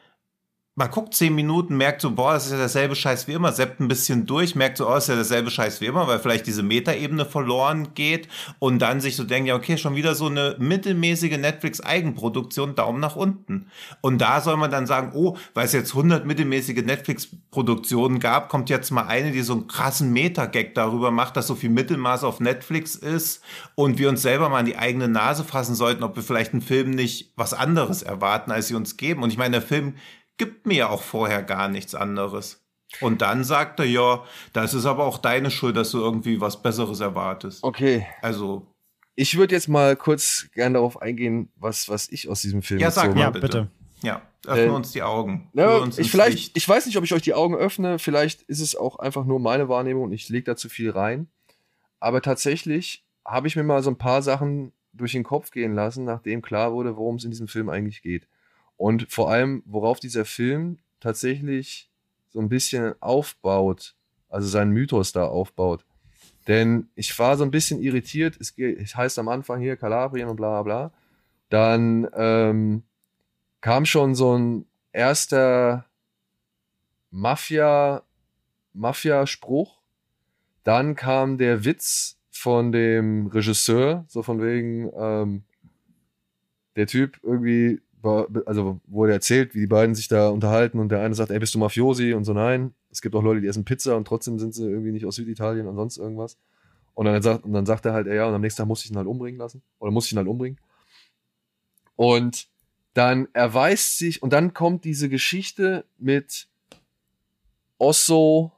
man 0.77 0.91
guckt 0.91 1.14
zehn 1.14 1.33
Minuten, 1.35 1.77
merkt 1.77 2.01
so, 2.01 2.11
boah, 2.11 2.33
das 2.33 2.47
ist 2.47 2.53
ja 2.53 2.59
derselbe 2.59 2.97
Scheiß 2.97 3.29
wie 3.29 3.33
immer, 3.33 3.53
seppt 3.53 3.79
ein 3.79 3.87
bisschen 3.87 4.27
durch, 4.27 4.57
merkt 4.57 4.79
so, 4.79 4.89
oh, 4.89 4.95
das 4.95 5.05
ist 5.05 5.09
ja 5.09 5.14
derselbe 5.14 5.53
Scheiß 5.53 5.81
wie 5.81 5.87
immer, 5.87 6.09
weil 6.09 6.18
vielleicht 6.18 6.49
diese 6.49 6.64
Metaebene 6.64 7.25
verloren 7.25 7.95
geht 7.95 8.27
und 8.59 8.81
dann 8.81 9.01
sich 9.01 9.14
so 9.14 9.22
denkt, 9.22 9.49
ja, 9.49 9.55
okay, 9.55 9.79
schon 9.79 9.95
wieder 9.95 10.16
so 10.16 10.27
eine 10.27 10.57
mittelmäßige 10.59 11.39
Netflix-Eigenproduktion, 11.39 12.75
Daumen 12.75 12.99
nach 12.99 13.14
unten. 13.14 13.70
Und 14.01 14.18
da 14.18 14.41
soll 14.41 14.57
man 14.57 14.72
dann 14.72 14.89
sagen, 14.89 15.12
oh, 15.14 15.37
weil 15.55 15.66
es 15.66 15.72
jetzt 15.72 15.93
100 15.93 16.27
mittelmäßige 16.27 16.85
Netflix-Produktionen 16.85 18.18
gab, 18.18 18.49
kommt 18.49 18.68
jetzt 18.68 18.91
mal 18.91 19.07
eine, 19.07 19.31
die 19.31 19.43
so 19.43 19.53
einen 19.53 19.68
krassen 19.68 20.12
Meta-Gag 20.12 20.75
darüber 20.75 21.12
macht, 21.12 21.37
dass 21.37 21.47
so 21.47 21.55
viel 21.55 21.70
Mittelmaß 21.70 22.25
auf 22.25 22.41
Netflix 22.41 22.97
ist 22.97 23.45
und 23.77 23.99
wir 23.99 24.09
uns 24.09 24.22
selber 24.22 24.49
mal 24.49 24.59
an 24.59 24.66
die 24.66 24.77
eigene 24.77 25.07
Nase 25.07 25.45
fassen 25.45 25.77
sollten, 25.77 26.03
ob 26.03 26.16
wir 26.16 26.25
vielleicht 26.25 26.53
einen 26.53 26.62
Film 26.62 26.91
nicht 26.91 27.33
was 27.37 27.55
anderes 27.55 28.03
erwarten, 28.03 28.51
als 28.51 28.66
sie 28.66 28.75
uns 28.75 28.97
geben. 28.97 29.22
Und 29.22 29.31
ich 29.31 29.39
meine, 29.39 29.53
der 29.53 29.62
Film 29.62 29.95
gibt 30.37 30.66
mir 30.66 30.74
ja 30.74 30.89
auch 30.89 31.03
vorher 31.03 31.43
gar 31.43 31.68
nichts 31.68 31.95
anderes. 31.95 32.61
Und 33.01 33.22
dann 33.22 33.43
sagt 33.45 33.80
er, 33.80 33.87
ja, 33.87 34.22
das 34.53 34.74
ist 34.74 34.87
aber 34.87 35.05
auch 35.05 35.18
deine 35.18 35.51
Schuld, 35.51 35.76
dass 35.76 35.91
du 35.91 35.99
irgendwie 35.99 36.41
was 36.41 36.62
Besseres 36.62 37.01
erwartest. 37.01 37.64
Okay, 37.64 38.07
Also, 38.22 38.66
ich 39.16 39.37
würde 39.37 39.55
jetzt 39.55 39.68
mal 39.68 39.97
kurz 39.97 40.49
gerne 40.55 40.74
darauf 40.74 41.01
eingehen, 41.01 41.51
was, 41.57 41.89
was 41.89 42.09
ich 42.11 42.28
aus 42.28 42.41
diesem 42.43 42.62
Film 42.62 42.80
ja, 42.80 42.91
sag 42.91 43.05
gezogen 43.05 43.18
mal 43.18 43.24
Ja, 43.24 43.30
bitte. 43.30 43.47
bitte. 43.47 43.68
Ja, 44.03 44.22
öffne 44.47 44.64
Äh, 44.64 44.68
uns 44.70 44.93
die 44.93 45.03
Augen. 45.03 45.49
Ja, 45.55 45.76
uns 45.76 45.99
ich, 45.99 46.11
vielleicht, 46.11 46.32
Licht. 46.37 46.57
ich 46.57 46.68
weiß 46.68 46.87
nicht, 46.87 46.97
ob 46.99 47.05
ich 47.05 47.14
euch 47.14 47.22
die 47.22 47.35
Augen 47.35 47.55
öffne. 47.55 47.99
Vielleicht 47.99 48.43
ist 48.43 48.61
es 48.61 48.76
auch 48.76 48.97
einfach 48.97 49.24
nur 49.24 49.41
meine 49.41 49.68
Wahrnehmung 49.68 50.05
und 50.05 50.12
ich 50.12 50.28
lege 50.28 50.45
da 50.45 50.57
zu 50.57 50.68
viel 50.68 50.91
rein. 50.91 51.28
Aber 52.01 52.20
tatsächlich 52.22 53.05
habe 53.24 53.47
ich 53.49 53.57
mir 53.57 53.62
mal 53.62 53.82
so 53.82 53.91
ein 53.91 53.97
paar 53.99 54.20
Sachen 54.20 54.72
durch 54.93 55.12
den 55.12 55.24
Kopf 55.24 55.51
gehen 55.51 55.74
lassen, 55.74 56.05
nachdem 56.05 56.43
klar 56.43 56.72
wurde, 56.72 56.97
worum 56.97 57.16
es 57.16 57.24
in 57.24 57.30
diesem 57.30 57.49
Film 57.49 57.68
eigentlich 57.68 58.03
geht. 58.03 58.28
Und 58.77 59.11
vor 59.11 59.31
allem, 59.31 59.62
worauf 59.66 60.01
dieser 60.01 60.25
Film 60.25 60.79
tatsächlich 61.01 61.91
so 62.31 62.41
ein 62.41 62.49
bisschen 62.49 62.95
aufbaut, 63.01 63.95
also 64.29 64.49
seinen 64.49 64.72
Mythos 64.72 65.12
da 65.12 65.27
aufbaut. 65.27 65.85
Denn 66.49 66.89
ich 66.95 67.16
war 67.18 67.37
so 67.37 67.45
ein 67.45 67.51
bisschen 67.51 67.81
irritiert. 67.81 68.37
Es, 68.41 68.55
heißt 68.97 69.18
am 69.18 69.29
Anfang 69.29 69.61
hier 69.61 69.77
Kalabrien 69.77 70.29
und 70.29 70.37
bla 70.37 70.62
bla. 70.62 70.93
Dann 71.49 72.09
ähm, 72.14 72.83
kam 73.61 73.87
schon 73.87 74.14
so 74.14 74.37
ein 74.37 74.66
erster 74.93 75.87
Mafia, 77.11 78.03
Mafia-Spruch. 78.72 79.79
Dann 80.64 80.97
kam 80.97 81.39
der 81.39 81.64
Witz 81.64 82.18
von 82.31 82.72
dem 82.72 83.29
Regisseur, 83.29 84.05
so 84.09 84.22
von 84.22 84.43
wegen, 84.43 84.91
ähm, 84.97 85.45
der 86.77 86.87
Typ 86.87 87.20
irgendwie, 87.22 87.81
also 88.05 88.80
wurde 88.86 89.12
erzählt, 89.12 89.55
wie 89.55 89.61
die 89.61 89.66
beiden 89.66 89.94
sich 89.94 90.09
da 90.09 90.28
unterhalten 90.28 90.78
und 90.78 90.90
der 90.90 91.00
eine 91.00 91.14
sagt, 91.14 91.30
ey, 91.30 91.38
bist 91.38 91.55
du 91.55 91.59
Mafiosi? 91.59 92.14
Und 92.14 92.24
so, 92.24 92.32
nein. 92.32 92.74
Es 92.90 93.02
gibt 93.02 93.14
auch 93.14 93.22
Leute, 93.22 93.40
die 93.40 93.46
essen 93.48 93.64
Pizza 93.64 93.96
und 93.96 94.07
trotzdem 94.07 94.38
sind 94.38 94.55
sie 94.55 94.68
irgendwie 94.68 94.92
nicht 94.92 95.07
aus 95.07 95.16
Süditalien 95.16 95.66
und 95.66 95.76
sonst 95.76 95.96
irgendwas. 95.96 96.38
Und 96.94 97.07
dann 97.07 97.20
sagt, 97.22 97.44
und 97.44 97.52
dann 97.52 97.66
sagt 97.66 97.86
er 97.86 97.92
halt, 97.92 98.07
ey, 98.07 98.16
ja, 98.16 98.28
und 98.28 98.34
am 98.34 98.40
nächsten 98.40 98.59
Tag 98.59 98.68
muss 98.68 98.84
ich 98.84 98.90
ihn 98.90 98.96
halt 98.96 99.09
umbringen 99.09 99.38
lassen. 99.38 99.62
Oder 99.78 99.90
muss 99.90 100.07
ich 100.07 100.12
ihn 100.12 100.18
halt 100.18 100.28
umbringen. 100.28 100.61
Und 101.96 102.48
dann 102.92 103.28
erweist 103.32 103.98
sich, 103.98 104.22
und 104.22 104.32
dann 104.32 104.55
kommt 104.55 104.84
diese 104.84 105.09
Geschichte 105.09 105.84
mit 105.98 106.48
Osso 107.78 108.52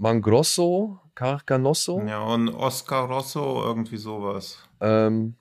Mangrosso, 0.00 0.98
Carcanosso. 1.14 2.00
Ja, 2.06 2.22
und 2.22 2.48
Oscar 2.48 3.02
Rosso, 3.02 3.62
irgendwie 3.62 3.98
sowas. 3.98 4.56
Ähm, 4.80 5.34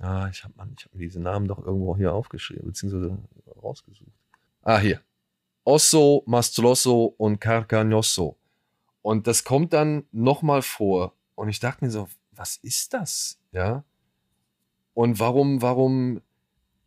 ah, 0.00 0.28
ich 0.30 0.44
habe 0.44 0.54
hab 0.58 0.94
mir 0.94 1.00
diese 1.00 1.20
Namen 1.20 1.48
doch 1.48 1.58
irgendwo 1.58 1.96
hier 1.96 2.12
aufgeschrieben, 2.12 2.66
beziehungsweise 2.66 3.18
rausgesucht. 3.62 4.12
Ah, 4.62 4.78
hier. 4.78 5.00
Osso, 5.64 6.22
Mastrosso 6.26 7.14
und 7.18 7.40
Carcagnosso. 7.40 8.36
Und 9.02 9.26
das 9.26 9.44
kommt 9.44 9.72
dann 9.72 10.04
nochmal 10.12 10.62
vor. 10.62 11.14
Und 11.34 11.48
ich 11.48 11.60
dachte 11.60 11.84
mir 11.84 11.90
so, 11.90 12.08
was 12.32 12.56
ist 12.56 12.94
das? 12.94 13.38
Ja. 13.52 13.84
Und 14.94 15.20
warum, 15.20 15.62
warum, 15.62 16.20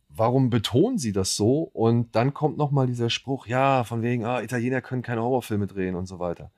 warum 0.09 0.49
betonen 0.49 0.97
sie 0.97 1.13
das 1.13 1.35
so? 1.35 1.61
Und 1.73 2.15
dann 2.15 2.33
kommt 2.33 2.57
nochmal 2.57 2.87
dieser 2.87 3.09
Spruch, 3.09 3.47
ja, 3.47 3.83
von 3.83 4.01
wegen, 4.01 4.25
ah, 4.25 4.41
Italiener 4.41 4.81
können 4.81 5.01
keine 5.01 5.21
Horrorfilme 5.21 5.67
drehen 5.67 5.95
und 5.95 6.07
so 6.07 6.19
weiter. 6.19 6.51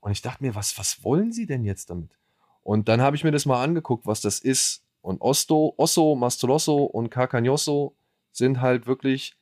Und 0.00 0.12
ich 0.12 0.22
dachte 0.22 0.42
mir, 0.42 0.54
was, 0.54 0.78
was 0.78 1.04
wollen 1.04 1.32
sie 1.32 1.46
denn 1.46 1.64
jetzt 1.64 1.90
damit? 1.90 2.18
Und 2.62 2.88
dann 2.88 3.00
habe 3.00 3.16
ich 3.16 3.24
mir 3.24 3.30
das 3.30 3.46
mal 3.46 3.62
angeguckt, 3.62 4.06
was 4.06 4.20
das 4.20 4.40
ist. 4.40 4.84
Und 5.02 5.20
Osto, 5.20 5.74
Osso, 5.76 6.14
Mastolosso 6.14 6.84
und 6.84 7.10
Carcagnosso 7.10 7.94
sind 8.32 8.60
halt 8.60 8.86
wirklich, 8.86 9.36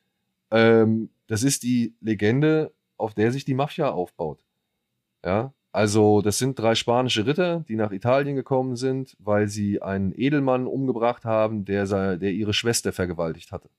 ähm, 0.51 1.09
das 1.27 1.43
ist 1.43 1.63
die 1.63 1.93
Legende, 2.01 2.71
auf 2.97 3.13
der 3.13 3.31
sich 3.31 3.45
die 3.45 3.53
Mafia 3.53 3.89
aufbaut. 3.89 4.39
Ja, 5.25 5.53
also 5.71 6.21
das 6.21 6.37
sind 6.37 6.57
drei 6.57 6.73
spanische 6.73 7.25
Ritter, 7.25 7.63
die 7.67 7.75
nach 7.75 7.91
Italien 7.91 8.35
gekommen 8.35 8.75
sind, 8.75 9.15
weil 9.19 9.47
sie 9.47 9.81
einen 9.81 10.13
Edelmann 10.17 10.65
umgebracht 10.65 11.25
haben, 11.25 11.65
der, 11.65 12.17
der 12.17 12.31
ihre 12.31 12.53
Schwester 12.53 12.93
vergewaltigt 12.93 13.51
hatte. 13.51 13.69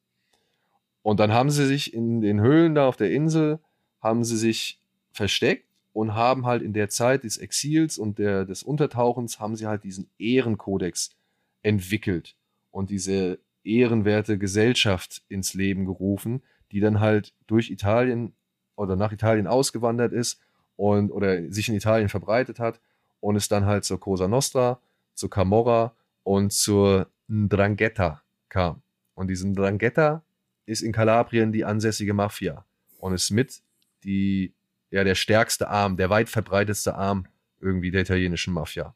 Und 1.03 1.21
dann 1.21 1.33
haben 1.33 1.51
sie 1.51 1.67
sich 1.67 1.95
in 1.95 2.21
den 2.21 2.41
Höhlen 2.41 2.75
da 2.75 2.87
auf 2.87 2.97
der 2.97 3.11
Insel, 3.11 3.59
haben 4.01 4.25
sie 4.25 4.37
sich 4.37 4.79
versteckt 5.11 5.67
und 5.93 6.15
haben 6.15 6.47
halt 6.47 6.63
in 6.63 6.73
der 6.73 6.89
Zeit 6.89 7.25
des 7.25 7.39
Exils 7.39 7.99
und 7.99 8.19
der, 8.19 8.45
des 8.45 8.63
Untertauchens, 8.63 9.41
haben 9.41 9.57
sie 9.57 9.67
halt 9.67 9.85
diesen 9.85 10.09
Ehrenkodex 10.19 11.17
entwickelt 11.63 12.37
und 12.71 12.91
diese 12.91 13.39
ehrenwerte 13.65 14.39
Gesellschaft 14.39 15.23
ins 15.29 15.55
Leben 15.55 15.85
gerufen, 15.85 16.43
die 16.73 16.81
dann 16.81 17.01
halt 17.01 17.35
durch 17.47 17.71
Italien 17.71 18.35
oder 18.77 18.97
nach 18.97 19.13
Italien 19.13 19.47
ausgewandert 19.47 20.13
ist 20.13 20.41
und 20.77 21.11
oder 21.11 21.51
sich 21.51 21.69
in 21.69 21.75
Italien 21.75 22.09
verbreitet 22.09 22.59
hat 22.59 22.81
und 23.21 23.37
es 23.37 23.49
dann 23.49 23.67
halt 23.67 23.85
zur 23.85 24.01
Cosa 24.01 24.29
Nostra, 24.29 24.81
zur 25.15 25.31
Camorra 25.31 25.95
und 26.23 26.53
zur 26.53 27.11
Ndrangheta 27.29 28.23
kam. 28.49 28.83
Und 29.15 29.29
diese 29.29 29.49
Ndrangheta 29.49 30.23
ist 30.67 30.83
in 30.83 30.93
Kalabrien 30.93 31.53
die 31.53 31.65
ansässige 31.65 32.15
Mafia 32.15 32.65
und 32.99 33.15
ist 33.15 33.31
mit 33.31 33.61
die, 34.05 34.55
ja, 34.91 35.03
der 35.03 35.15
stärkste 35.15 35.69
Arm, 35.69 35.97
der 35.97 36.11
weit 36.11 36.29
verbreitetste 36.29 36.95
Arm 36.95 37.27
irgendwie 37.61 37.91
der 37.91 38.03
italienischen 38.03 38.55
Mafia. 38.55 38.95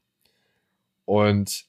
Und 1.05 1.67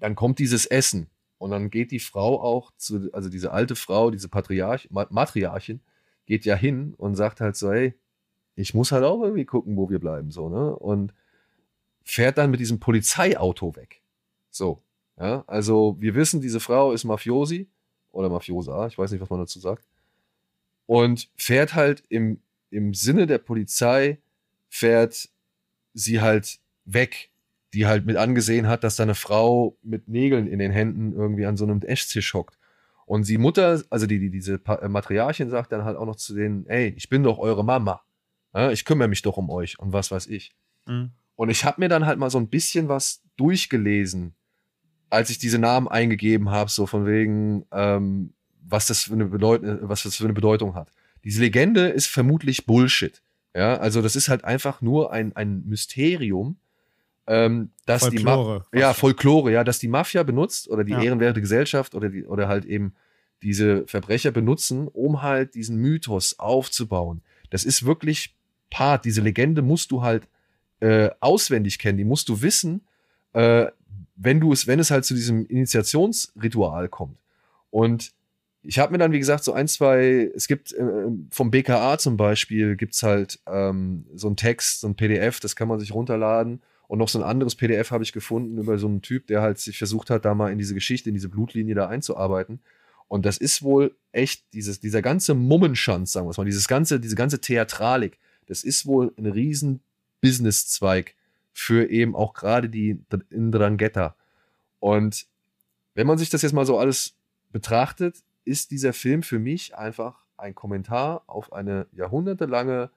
dann 0.00 0.14
kommt 0.14 0.38
dieses 0.38 0.66
Essen 0.66 1.08
und 1.38 1.50
dann 1.50 1.70
geht 1.70 1.90
die 1.90 2.00
Frau 2.00 2.40
auch 2.40 2.72
zu, 2.76 3.10
also 3.12 3.28
diese 3.28 3.52
alte 3.52 3.76
Frau, 3.76 4.10
diese 4.10 4.28
Patriarch, 4.28 4.88
Ma- 4.90 5.06
Matriarchin, 5.10 5.80
geht 6.26 6.44
ja 6.44 6.54
hin 6.54 6.94
und 6.96 7.14
sagt 7.14 7.40
halt 7.40 7.56
so, 7.56 7.72
hey, 7.72 7.94
ich 8.54 8.74
muss 8.74 8.92
halt 8.92 9.04
auch 9.04 9.22
irgendwie 9.22 9.44
gucken, 9.44 9.76
wo 9.76 9.88
wir 9.88 9.98
bleiben, 9.98 10.30
so, 10.30 10.48
ne? 10.48 10.74
Und 10.76 11.14
fährt 12.02 12.38
dann 12.38 12.50
mit 12.50 12.60
diesem 12.60 12.80
Polizeiauto 12.80 13.76
weg. 13.76 14.02
So, 14.50 14.82
ja, 15.18 15.44
also 15.46 15.96
wir 16.00 16.14
wissen, 16.14 16.40
diese 16.40 16.60
Frau 16.60 16.92
ist 16.92 17.04
Mafiosi 17.04 17.68
oder 18.10 18.28
Mafiosa, 18.28 18.86
ich 18.86 18.98
weiß 18.98 19.10
nicht, 19.10 19.20
was 19.20 19.30
man 19.30 19.40
dazu 19.40 19.60
sagt. 19.60 19.86
Und 20.86 21.30
fährt 21.36 21.74
halt 21.74 22.02
im, 22.08 22.40
im 22.70 22.94
Sinne 22.94 23.26
der 23.26 23.38
Polizei, 23.38 24.18
fährt 24.68 25.28
sie 25.94 26.20
halt 26.20 26.58
weg, 26.84 27.30
die 27.74 27.86
halt 27.86 28.06
mit 28.06 28.16
angesehen 28.16 28.66
hat, 28.66 28.84
dass 28.84 28.96
da 28.96 29.02
eine 29.02 29.14
Frau 29.14 29.76
mit 29.82 30.08
Nägeln 30.08 30.46
in 30.46 30.58
den 30.58 30.72
Händen 30.72 31.12
irgendwie 31.12 31.46
an 31.46 31.56
so 31.56 31.64
einem 31.64 31.82
Esstisch 31.82 32.32
hockt. 32.34 32.58
Und 33.04 33.24
sie 33.24 33.38
Mutter, 33.38 33.82
also 33.90 34.06
die, 34.06 34.18
die 34.18 34.30
diese 34.30 34.60
äh, 34.66 34.88
Matriarchin 34.88 35.50
sagt 35.50 35.72
dann 35.72 35.84
halt 35.84 35.96
auch 35.96 36.06
noch 36.06 36.16
zu 36.16 36.34
denen, 36.34 36.66
ey, 36.66 36.92
ich 36.96 37.08
bin 37.08 37.22
doch 37.22 37.38
eure 37.38 37.64
Mama. 37.64 38.02
Ich 38.72 38.84
kümmere 38.84 39.08
mich 39.08 39.22
doch 39.22 39.36
um 39.36 39.50
euch 39.50 39.78
und 39.78 39.92
was 39.92 40.10
weiß 40.10 40.26
ich. 40.26 40.52
Mhm. 40.86 41.10
Und 41.36 41.50
ich 41.50 41.64
habe 41.64 41.80
mir 41.80 41.88
dann 41.88 42.06
halt 42.06 42.18
mal 42.18 42.30
so 42.30 42.38
ein 42.38 42.48
bisschen 42.48 42.88
was 42.88 43.22
durchgelesen, 43.36 44.34
als 45.10 45.30
ich 45.30 45.38
diese 45.38 45.58
Namen 45.58 45.86
eingegeben 45.86 46.50
habe, 46.50 46.70
so 46.70 46.86
von 46.86 47.06
wegen, 47.06 47.64
ähm, 47.70 48.34
was 48.62 48.86
das 48.86 49.04
für 49.04 49.12
eine 49.12 49.26
Bedeutung, 49.26 49.78
was 49.82 50.02
das 50.02 50.16
für 50.16 50.24
eine 50.24 50.32
Bedeutung 50.32 50.74
hat. 50.74 50.90
Diese 51.24 51.40
Legende 51.40 51.88
ist 51.88 52.08
vermutlich 52.08 52.66
Bullshit. 52.66 53.22
Ja, 53.54 53.76
also 53.76 54.02
das 54.02 54.16
ist 54.16 54.28
halt 54.28 54.44
einfach 54.44 54.82
nur 54.82 55.12
ein, 55.12 55.34
ein 55.36 55.64
Mysterium, 55.66 56.58
ähm, 57.28 57.70
dass 57.86 58.08
die 58.08 58.18
Ma 58.24 58.34
Folklore. 58.34 58.64
ja, 58.74 58.94
Folklore, 58.94 59.52
ja, 59.52 59.62
dass 59.62 59.78
die 59.78 59.88
Mafia 59.88 60.22
benutzt 60.22 60.68
oder 60.68 60.82
die 60.82 60.92
Ja. 60.92 61.02
ehrenwerte 61.02 61.40
Gesellschaft 61.40 61.94
oder, 61.94 62.08
die, 62.08 62.24
oder 62.24 62.48
halt 62.48 62.64
eben 62.64 62.94
diese 63.42 63.86
Verbrecher 63.86 64.30
benutzen, 64.32 64.88
um 64.88 65.22
halt 65.22 65.54
diesen 65.54 65.76
Mythos 65.76 66.38
aufzubauen. 66.38 67.20
Das 67.50 67.64
ist 67.64 67.84
wirklich 67.86 68.34
Part. 68.70 69.04
Diese 69.04 69.20
Legende 69.20 69.62
musst 69.62 69.90
du 69.92 70.02
halt 70.02 70.26
äh, 70.80 71.10
auswendig 71.20 71.78
kennen, 71.78 71.98
die 71.98 72.04
musst 72.04 72.28
du 72.28 72.40
wissen, 72.42 72.80
äh, 73.34 73.66
wenn 74.16 74.40
du 74.40 74.52
es, 74.52 74.66
wenn 74.66 74.80
es 74.80 74.90
halt 74.90 75.04
zu 75.04 75.14
diesem 75.14 75.46
Initiationsritual 75.46 76.88
kommt. 76.88 77.18
Und 77.70 78.12
ich 78.62 78.78
habe 78.78 78.92
mir 78.92 78.98
dann, 78.98 79.12
wie 79.12 79.18
gesagt, 79.18 79.44
so 79.44 79.52
ein, 79.52 79.68
zwei, 79.68 80.30
es 80.34 80.46
gibt 80.48 80.72
äh, 80.72 80.84
vom 81.30 81.50
BKA 81.50 81.98
zum 81.98 82.16
Beispiel, 82.16 82.76
gibt's 82.76 83.02
halt 83.02 83.38
ähm, 83.46 84.04
so 84.14 84.28
ein 84.28 84.36
Text, 84.36 84.80
so 84.80 84.88
ein 84.88 84.94
PDF, 84.94 85.40
das 85.40 85.54
kann 85.56 85.68
man 85.68 85.78
sich 85.78 85.92
runterladen. 85.94 86.60
Und 86.88 86.98
noch 86.98 87.08
so 87.08 87.18
ein 87.20 87.24
anderes 87.24 87.54
PDF 87.54 87.90
habe 87.90 88.02
ich 88.02 88.12
gefunden 88.12 88.58
über 88.58 88.78
so 88.78 88.88
einen 88.88 89.02
Typ, 89.02 89.26
der 89.26 89.42
halt 89.42 89.58
sich 89.58 89.78
versucht 89.78 90.10
hat, 90.10 90.24
da 90.24 90.34
mal 90.34 90.50
in 90.50 90.58
diese 90.58 90.74
Geschichte, 90.74 91.10
in 91.10 91.14
diese 91.14 91.28
Blutlinie 91.28 91.74
da 91.74 91.86
einzuarbeiten. 91.86 92.60
Und 93.08 93.24
das 93.26 93.38
ist 93.38 93.62
wohl 93.62 93.94
echt, 94.10 94.52
dieses, 94.54 94.80
dieser 94.80 95.02
ganze 95.02 95.34
Mummenschanz, 95.34 96.12
sagen 96.12 96.26
wir 96.26 96.30
es 96.30 96.38
mal, 96.38 96.44
dieses 96.44 96.66
ganze, 96.66 96.98
diese 96.98 97.14
ganze 97.14 97.40
Theatralik, 97.40 98.18
das 98.46 98.64
ist 98.64 98.86
wohl 98.86 99.12
ein 99.18 99.26
riesen 99.26 99.80
Businesszweig 100.22 101.14
für 101.52 101.90
eben 101.90 102.16
auch 102.16 102.32
gerade 102.32 102.68
die 102.70 102.98
Ndrangheta. 103.30 104.16
Und 104.80 105.26
wenn 105.94 106.06
man 106.06 106.18
sich 106.18 106.30
das 106.30 106.42
jetzt 106.42 106.52
mal 106.52 106.66
so 106.66 106.78
alles 106.78 107.14
betrachtet, 107.52 108.22
ist 108.44 108.70
dieser 108.70 108.94
Film 108.94 109.22
für 109.22 109.38
mich 109.38 109.76
einfach 109.76 110.24
ein 110.38 110.54
Kommentar 110.54 111.24
auf 111.26 111.52
eine 111.52 111.86
jahrhundertelange 111.92 112.90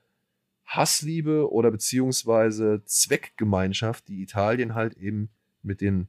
Hassliebe 0.65 1.51
oder 1.51 1.71
beziehungsweise 1.71 2.81
Zweckgemeinschaft, 2.85 4.07
die 4.07 4.21
Italien 4.21 4.73
halt 4.73 4.95
eben 4.97 5.29
mit 5.63 5.81
den 5.81 6.07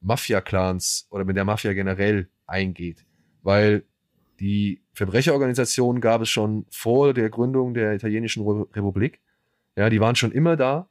Mafia-Clans 0.00 1.06
oder 1.10 1.24
mit 1.24 1.36
der 1.36 1.44
Mafia 1.44 1.72
generell 1.72 2.28
eingeht. 2.46 3.04
Weil 3.42 3.84
die 4.38 4.82
Verbrecherorganisation 4.92 6.00
gab 6.00 6.22
es 6.22 6.28
schon 6.28 6.66
vor 6.70 7.14
der 7.14 7.30
Gründung 7.30 7.74
der 7.74 7.94
italienischen 7.94 8.42
Re- 8.42 8.68
Republik. 8.74 9.20
Ja, 9.76 9.88
die 9.90 10.00
waren 10.00 10.16
schon 10.16 10.32
immer 10.32 10.56
da 10.56 10.88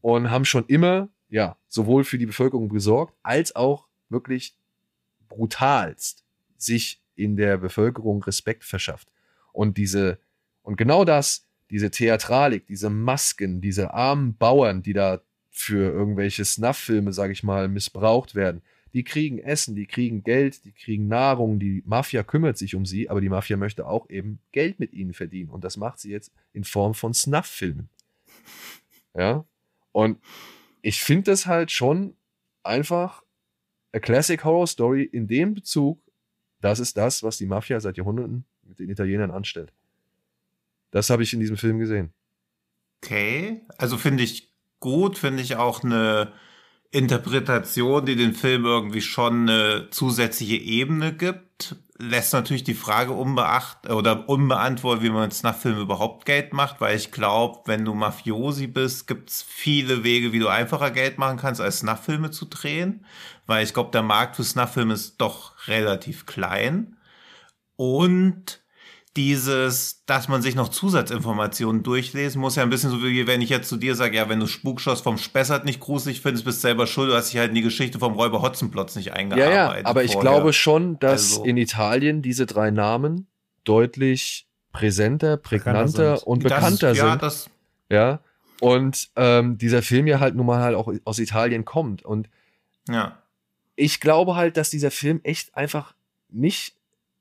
und 0.00 0.30
haben 0.30 0.44
schon 0.44 0.64
immer, 0.66 1.08
ja, 1.28 1.56
sowohl 1.68 2.04
für 2.04 2.18
die 2.18 2.26
Bevölkerung 2.26 2.68
gesorgt, 2.68 3.14
als 3.22 3.54
auch 3.54 3.88
wirklich 4.08 4.56
brutalst 5.28 6.24
sich 6.56 7.02
in 7.14 7.36
der 7.36 7.56
Bevölkerung 7.58 8.22
Respekt 8.22 8.64
verschafft. 8.64 9.08
Und 9.52 9.76
diese, 9.76 10.18
und 10.62 10.76
genau 10.76 11.04
das, 11.04 11.45
diese 11.70 11.90
Theatralik, 11.90 12.66
diese 12.66 12.90
Masken, 12.90 13.60
diese 13.60 13.92
armen 13.92 14.36
Bauern, 14.36 14.82
die 14.82 14.92
da 14.92 15.20
für 15.50 15.90
irgendwelche 15.90 16.44
Snuff-Filme, 16.44 17.12
sag 17.12 17.30
ich 17.30 17.42
mal, 17.42 17.68
missbraucht 17.68 18.34
werden, 18.34 18.62
die 18.92 19.04
kriegen 19.04 19.38
Essen, 19.38 19.74
die 19.74 19.86
kriegen 19.86 20.22
Geld, 20.22 20.64
die 20.64 20.72
kriegen 20.72 21.08
Nahrung, 21.08 21.58
die 21.58 21.82
Mafia 21.84 22.22
kümmert 22.22 22.56
sich 22.56 22.74
um 22.74 22.86
sie, 22.86 23.10
aber 23.10 23.20
die 23.20 23.28
Mafia 23.28 23.56
möchte 23.56 23.86
auch 23.86 24.08
eben 24.08 24.38
Geld 24.52 24.80
mit 24.80 24.92
ihnen 24.92 25.12
verdienen. 25.12 25.50
Und 25.50 25.64
das 25.64 25.76
macht 25.76 25.98
sie 25.98 26.10
jetzt 26.10 26.32
in 26.52 26.64
Form 26.64 26.94
von 26.94 27.12
Snuff-Filmen. 27.12 27.88
Ja. 29.14 29.44
Und 29.92 30.18
ich 30.82 31.02
finde 31.02 31.30
das 31.30 31.46
halt 31.46 31.70
schon 31.70 32.14
einfach 32.62 33.22
a 33.92 33.98
Classic 33.98 34.42
Horror 34.44 34.66
Story 34.66 35.02
in 35.02 35.26
dem 35.26 35.54
Bezug, 35.54 36.00
das 36.60 36.80
ist 36.80 36.96
das, 36.96 37.22
was 37.22 37.38
die 37.38 37.46
Mafia 37.46 37.80
seit 37.80 37.96
Jahrhunderten 37.96 38.44
mit 38.62 38.78
den 38.78 38.90
Italienern 38.90 39.30
anstellt. 39.30 39.72
Das 40.96 41.10
habe 41.10 41.22
ich 41.22 41.34
in 41.34 41.40
diesem 41.40 41.58
Film 41.58 41.78
gesehen. 41.78 42.14
Okay, 43.02 43.60
also 43.76 43.98
finde 43.98 44.22
ich 44.22 44.54
gut, 44.80 45.18
finde 45.18 45.42
ich 45.42 45.56
auch 45.56 45.84
eine 45.84 46.32
Interpretation, 46.90 48.06
die 48.06 48.16
den 48.16 48.32
Film 48.32 48.64
irgendwie 48.64 49.02
schon 49.02 49.42
eine 49.42 49.90
zusätzliche 49.90 50.56
Ebene 50.56 51.12
gibt, 51.12 51.76
lässt 51.98 52.32
natürlich 52.32 52.64
die 52.64 52.72
Frage 52.72 53.12
unbeacht 53.12 53.90
oder 53.90 54.26
unbeantwortet, 54.26 55.04
wie 55.04 55.10
man 55.10 55.24
mit 55.24 55.34
Snuff-Filmen 55.34 55.82
überhaupt 55.82 56.24
Geld 56.24 56.54
macht, 56.54 56.80
weil 56.80 56.96
ich 56.96 57.12
glaube, 57.12 57.60
wenn 57.66 57.84
du 57.84 57.92
Mafiosi 57.92 58.66
bist, 58.66 59.06
gibt's 59.06 59.42
viele 59.42 60.02
Wege, 60.02 60.32
wie 60.32 60.38
du 60.38 60.48
einfacher 60.48 60.90
Geld 60.90 61.18
machen 61.18 61.36
kannst, 61.36 61.60
als 61.60 61.80
Snuff-Filme 61.80 62.30
zu 62.30 62.46
drehen, 62.46 63.04
weil 63.44 63.64
ich 63.64 63.74
glaube, 63.74 63.90
der 63.90 64.02
Markt 64.02 64.36
für 64.36 64.44
Snuff-Filme 64.44 64.94
ist 64.94 65.18
doch 65.18 65.68
relativ 65.68 66.24
klein. 66.24 66.96
Und 67.76 68.62
dieses, 69.16 70.04
dass 70.04 70.28
man 70.28 70.42
sich 70.42 70.54
noch 70.54 70.68
Zusatzinformationen 70.68 71.82
durchlesen 71.82 72.40
muss, 72.40 72.56
ja 72.56 72.62
ein 72.62 72.70
bisschen 72.70 72.90
so 72.90 73.02
wie 73.02 73.26
wenn 73.26 73.40
ich 73.40 73.48
jetzt 73.48 73.68
zu 73.68 73.76
dir 73.76 73.94
sage, 73.94 74.16
ja, 74.16 74.28
wenn 74.28 74.40
du 74.40 74.46
Spukschoss 74.46 75.00
vom 75.00 75.16
Spessart 75.18 75.64
nicht 75.64 75.80
gruselig 75.80 76.20
findest, 76.20 76.44
bist 76.44 76.58
du 76.58 76.62
selber 76.62 76.86
schuld, 76.86 77.10
du 77.10 77.14
hast 77.14 77.32
dich 77.32 77.38
halt 77.38 77.48
in 77.48 77.54
die 77.54 77.62
Geschichte 77.62 77.98
vom 77.98 78.12
Räuber 78.12 78.42
Hotzenplotz 78.42 78.94
nicht 78.96 79.12
eingearbeitet. 79.12 79.54
Ja, 79.54 79.76
ja, 79.78 79.84
aber 79.86 80.04
ich 80.04 80.12
vorher. 80.12 80.30
glaube 80.30 80.52
schon, 80.52 80.98
dass 80.98 81.38
Also- 81.38 81.44
in 81.44 81.56
Italien 81.56 82.22
diese 82.22 82.46
drei 82.46 82.70
Namen 82.70 83.26
deutlich 83.64 84.46
präsenter, 84.72 85.36
prägnanter 85.38 86.18
sind. 86.18 86.26
und 86.26 86.44
das, 86.44 86.52
bekannter 86.52 86.92
ja, 86.92 87.10
sind. 87.10 87.22
Das, 87.22 87.50
Ja. 87.90 88.20
Und 88.60 89.10
ähm, 89.16 89.58
dieser 89.58 89.82
Film 89.82 90.06
ja 90.06 90.20
halt 90.20 90.34
nun 90.34 90.46
mal 90.46 90.60
halt 90.60 90.76
auch 90.76 90.92
aus 91.04 91.18
Italien 91.18 91.64
kommt. 91.64 92.02
Und 92.04 92.28
ja. 92.88 93.18
ich 93.74 94.00
glaube 94.00 94.34
halt, 94.34 94.56
dass 94.56 94.70
dieser 94.70 94.90
Film 94.90 95.20
echt 95.24 95.54
einfach 95.56 95.94
nicht 96.30 96.74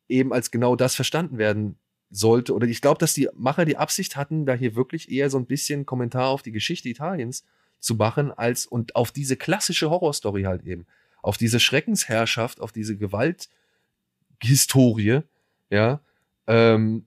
eben 0.08 0.34
als 0.34 0.52
genau 0.52 0.76
das 0.76 0.96
verstanden 0.96 1.38
werden 1.38 1.78
sollte. 2.16 2.54
Oder 2.54 2.68
ich 2.68 2.82
glaube, 2.82 3.00
dass 3.00 3.14
die 3.14 3.30
Macher 3.36 3.66
die 3.66 3.78
Absicht 3.78 4.16
hatten, 4.16 4.46
da 4.46 4.54
hier 4.54 4.76
wirklich 4.76 5.12
eher 5.12 5.30
so 5.30 5.38
ein 5.38 5.46
bisschen 5.46 5.86
Kommentar 5.86 6.30
auf 6.30 6.42
die 6.42 6.52
Geschichte 6.52 6.90
Italiens 6.90 7.44
zu 7.80 7.96
machen, 7.96 8.32
als 8.32 8.66
und 8.66 8.96
auf 8.96 9.12
diese 9.12 9.36
klassische 9.36 9.90
Horrorstory 9.90 10.44
halt 10.44 10.66
eben. 10.66 10.86
Auf 11.22 11.38
diese 11.38 11.60
Schreckensherrschaft, 11.60 12.62
auf 12.62 12.72
diese 12.72 12.98
Gewalthistorie, 12.98 15.22
ja. 15.70 16.00
Ähm, 16.48 17.06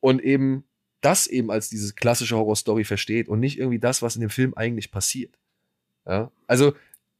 und 0.00 0.22
eben 0.22 0.64
das 1.00 1.26
eben 1.26 1.50
als 1.50 1.68
diese 1.68 1.94
klassische 1.94 2.36
Horrorstory 2.36 2.84
versteht 2.84 3.28
und 3.28 3.40
nicht 3.40 3.58
irgendwie 3.58 3.78
das, 3.78 4.02
was 4.02 4.16
in 4.16 4.20
dem 4.20 4.30
Film 4.30 4.54
eigentlich 4.54 4.90
passiert. 4.90 5.38
Ja. 6.06 6.30
Also, 6.46 6.74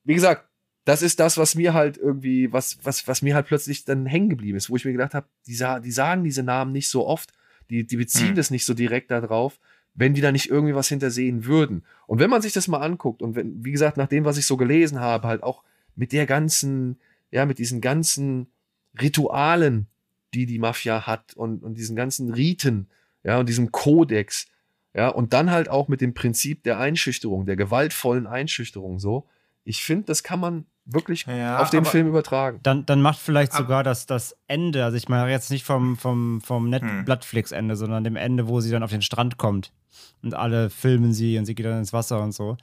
wie 0.05 0.14
gesagt, 0.14 0.47
das 0.85 1.03
ist 1.03 1.18
das, 1.18 1.39
was 1.39 1.55
mir 1.55 1.72
halt 1.72 1.97
irgendwie, 1.97 2.53
was, 2.53 2.78
was, 2.82 3.09
was 3.09 3.22
mir 3.22 3.35
halt 3.35 3.47
plötzlich 3.47 3.85
dann 3.85 4.07
hängen 4.07 4.28
geblieben 4.28 4.57
ist, 4.57 4.68
wo 4.68 4.76
ich 4.76 4.85
mir 4.85 4.93
gedacht 4.93 5.14
habe, 5.14 5.26
die, 5.47 5.55
sa 5.55 5.80
die 5.80 5.91
sagen 5.91 6.24
diese 6.24 6.43
Namen 6.43 6.72
nicht 6.72 6.89
so 6.89 7.07
oft, 7.07 7.32
die, 7.70 7.87
die 7.87 7.97
beziehen 7.97 8.28
Hm. 8.28 8.35
das 8.35 8.51
nicht 8.51 8.66
so 8.66 8.74
direkt 8.74 9.11
da 9.11 9.20
drauf, 9.20 9.59
wenn 9.95 10.12
die 10.12 10.20
da 10.20 10.32
nicht 10.32 10.51
irgendwie 10.51 10.74
was 10.74 10.89
hintersehen 10.89 11.47
würden. 11.47 11.85
Und 12.07 12.18
wenn 12.18 12.28
man 12.30 12.43
sich 12.43 12.53
das 12.53 12.68
mal 12.68 12.80
anguckt 12.80 13.22
und 13.22 13.35
wenn, 13.35 13.64
wie 13.64 13.72
gesagt, 13.72 13.97
nach 13.97 14.09
dem, 14.09 14.24
was 14.24 14.37
ich 14.37 14.47
so 14.47 14.57
gelesen 14.57 15.01
habe, 15.01 15.26
halt 15.26 15.43
auch 15.43 15.62
mit 15.97 16.12
der 16.12 16.26
ganzen, 16.26 16.99
ja, 17.30 17.47
mit 17.47 17.59
diesen 17.59 17.80
ganzen 17.80 18.49
Ritualen, 19.01 19.87
die 20.35 20.47
die 20.47 20.59
Mafia 20.59 21.07
hat 21.07 21.35
und, 21.35 21.62
und 21.62 21.78
diesen 21.78 21.97
ganzen 21.97 22.32
Riten, 22.32 22.89
ja, 23.22 23.39
und 23.39 23.49
diesem 23.49 23.72
Kodex, 23.72 24.47
ja, 24.95 25.09
und 25.09 25.32
dann 25.32 25.51
halt 25.51 25.68
auch 25.68 25.89
mit 25.89 26.01
dem 26.01 26.12
Prinzip 26.12 26.62
der 26.64 26.78
Einschüchterung, 26.78 27.47
der 27.47 27.57
gewaltvollen 27.57 28.26
Einschüchterung, 28.26 28.99
so. 28.99 29.26
Ich 29.64 29.82
finde, 29.82 30.07
das 30.07 30.22
kann 30.22 30.41
man 30.41 30.66
wirklich 30.87 31.26
Ja, 31.26 31.59
auf 31.61 31.70
den 31.70 31.85
Film 31.85 32.07
übertragen. 32.09 32.61
Dann, 32.62 32.85
dann 32.87 33.01
macht 33.03 33.18
vielleicht 33.18 33.53
Ab- 33.53 33.59
sogar 33.59 33.82
das, 33.82 34.07
das 34.07 34.37
Ende, 34.49 34.85
also 34.85 34.97
ich 34.97 35.09
meine 35.09 35.30
jetzt 35.30 35.51
nicht 35.51 35.64
vom, 35.64 35.97
vom, 35.97 36.41
vom 36.41 36.68
Net 36.68 36.82
Hm. 36.82 37.05
Blattflix-Ende, 37.05 37.76
sondern 37.76 38.05
dem 38.05 38.16
Ende, 38.16 38.49
wo 38.49 38.61
sie 38.61 38.70
dann 38.70 38.82
auf 38.82 38.91
den 38.91 39.03
Strand 39.03 39.39
kommt 39.39 39.72
und 40.22 40.35
alle 40.35 40.70
filmen 40.70 41.12
sie 41.14 41.39
und 41.39 41.47
sie 41.47 41.55
geht 41.55 41.66
dann 41.66 41.78
ins 41.78 41.93
Wasser 41.93 42.20
und 42.22 42.32
so. 42.32 42.57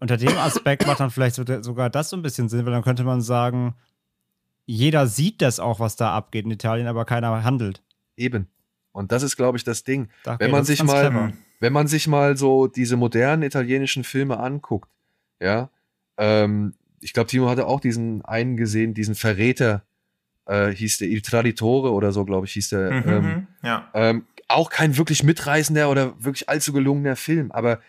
Unter 0.00 0.16
dem 0.16 0.28
Aspekt 0.38 0.86
macht 0.86 1.00
dann 1.00 1.10
vielleicht 1.10 1.36
so- 1.36 1.44
sogar 1.62 1.90
das 1.90 2.10
so 2.10 2.16
ein 2.16 2.22
bisschen 2.22 2.48
Sinn, 2.48 2.64
weil 2.64 2.72
dann 2.72 2.82
könnte 2.82 3.04
man 3.04 3.20
sagen, 3.20 3.74
jeder 4.66 5.06
sieht 5.06 5.42
das 5.42 5.60
auch, 5.60 5.80
was 5.80 5.96
da 5.96 6.14
abgeht 6.14 6.44
in 6.44 6.50
Italien, 6.50 6.86
aber 6.86 7.04
keiner 7.04 7.42
handelt. 7.44 7.82
Eben. 8.16 8.46
Und 8.92 9.12
das 9.12 9.22
ist, 9.22 9.36
glaube 9.36 9.58
ich, 9.58 9.64
das 9.64 9.84
Ding. 9.84 10.08
Da- 10.24 10.38
Wenn 10.38 10.50
man 10.50 10.64
sich 10.64 10.82
mal- 10.82 11.00
clever. 11.08 11.32
Wenn 11.60 11.72
man 11.74 11.86
sich 11.88 12.08
mal 12.08 12.36
so 12.38 12.66
diese 12.68 12.96
modernen 12.96 13.42
italienischen 13.42 14.02
Filme 14.02 14.38
anguckt, 14.40 14.88
ja, 15.40 15.68
ähm, 16.16 16.72
ich 17.00 17.12
glaube, 17.12 17.28
Timo 17.28 17.48
hatte 17.48 17.66
auch 17.66 17.80
diesen 17.80 18.24
einen 18.24 18.56
gesehen, 18.56 18.94
diesen 18.94 19.14
Verräter, 19.14 19.84
äh, 20.46 20.68
hieß 20.68 20.98
der 20.98 21.08
Il 21.08 21.22
Traditore 21.22 21.92
oder 21.92 22.12
so, 22.12 22.24
glaube 22.24 22.46
ich, 22.46 22.52
hieß 22.52 22.70
der. 22.70 22.92
Mhm, 22.92 23.08
Ähm, 23.08 23.46
ja. 23.62 23.90
ähm, 23.94 24.26
auch 24.48 24.70
kein 24.70 24.96
wirklich 24.96 25.22
mitreißender 25.22 25.90
oder 25.90 26.14
wirklich 26.22 26.48
allzu 26.48 26.72
gelungener 26.72 27.16
Film, 27.16 27.52
aber 27.52 27.80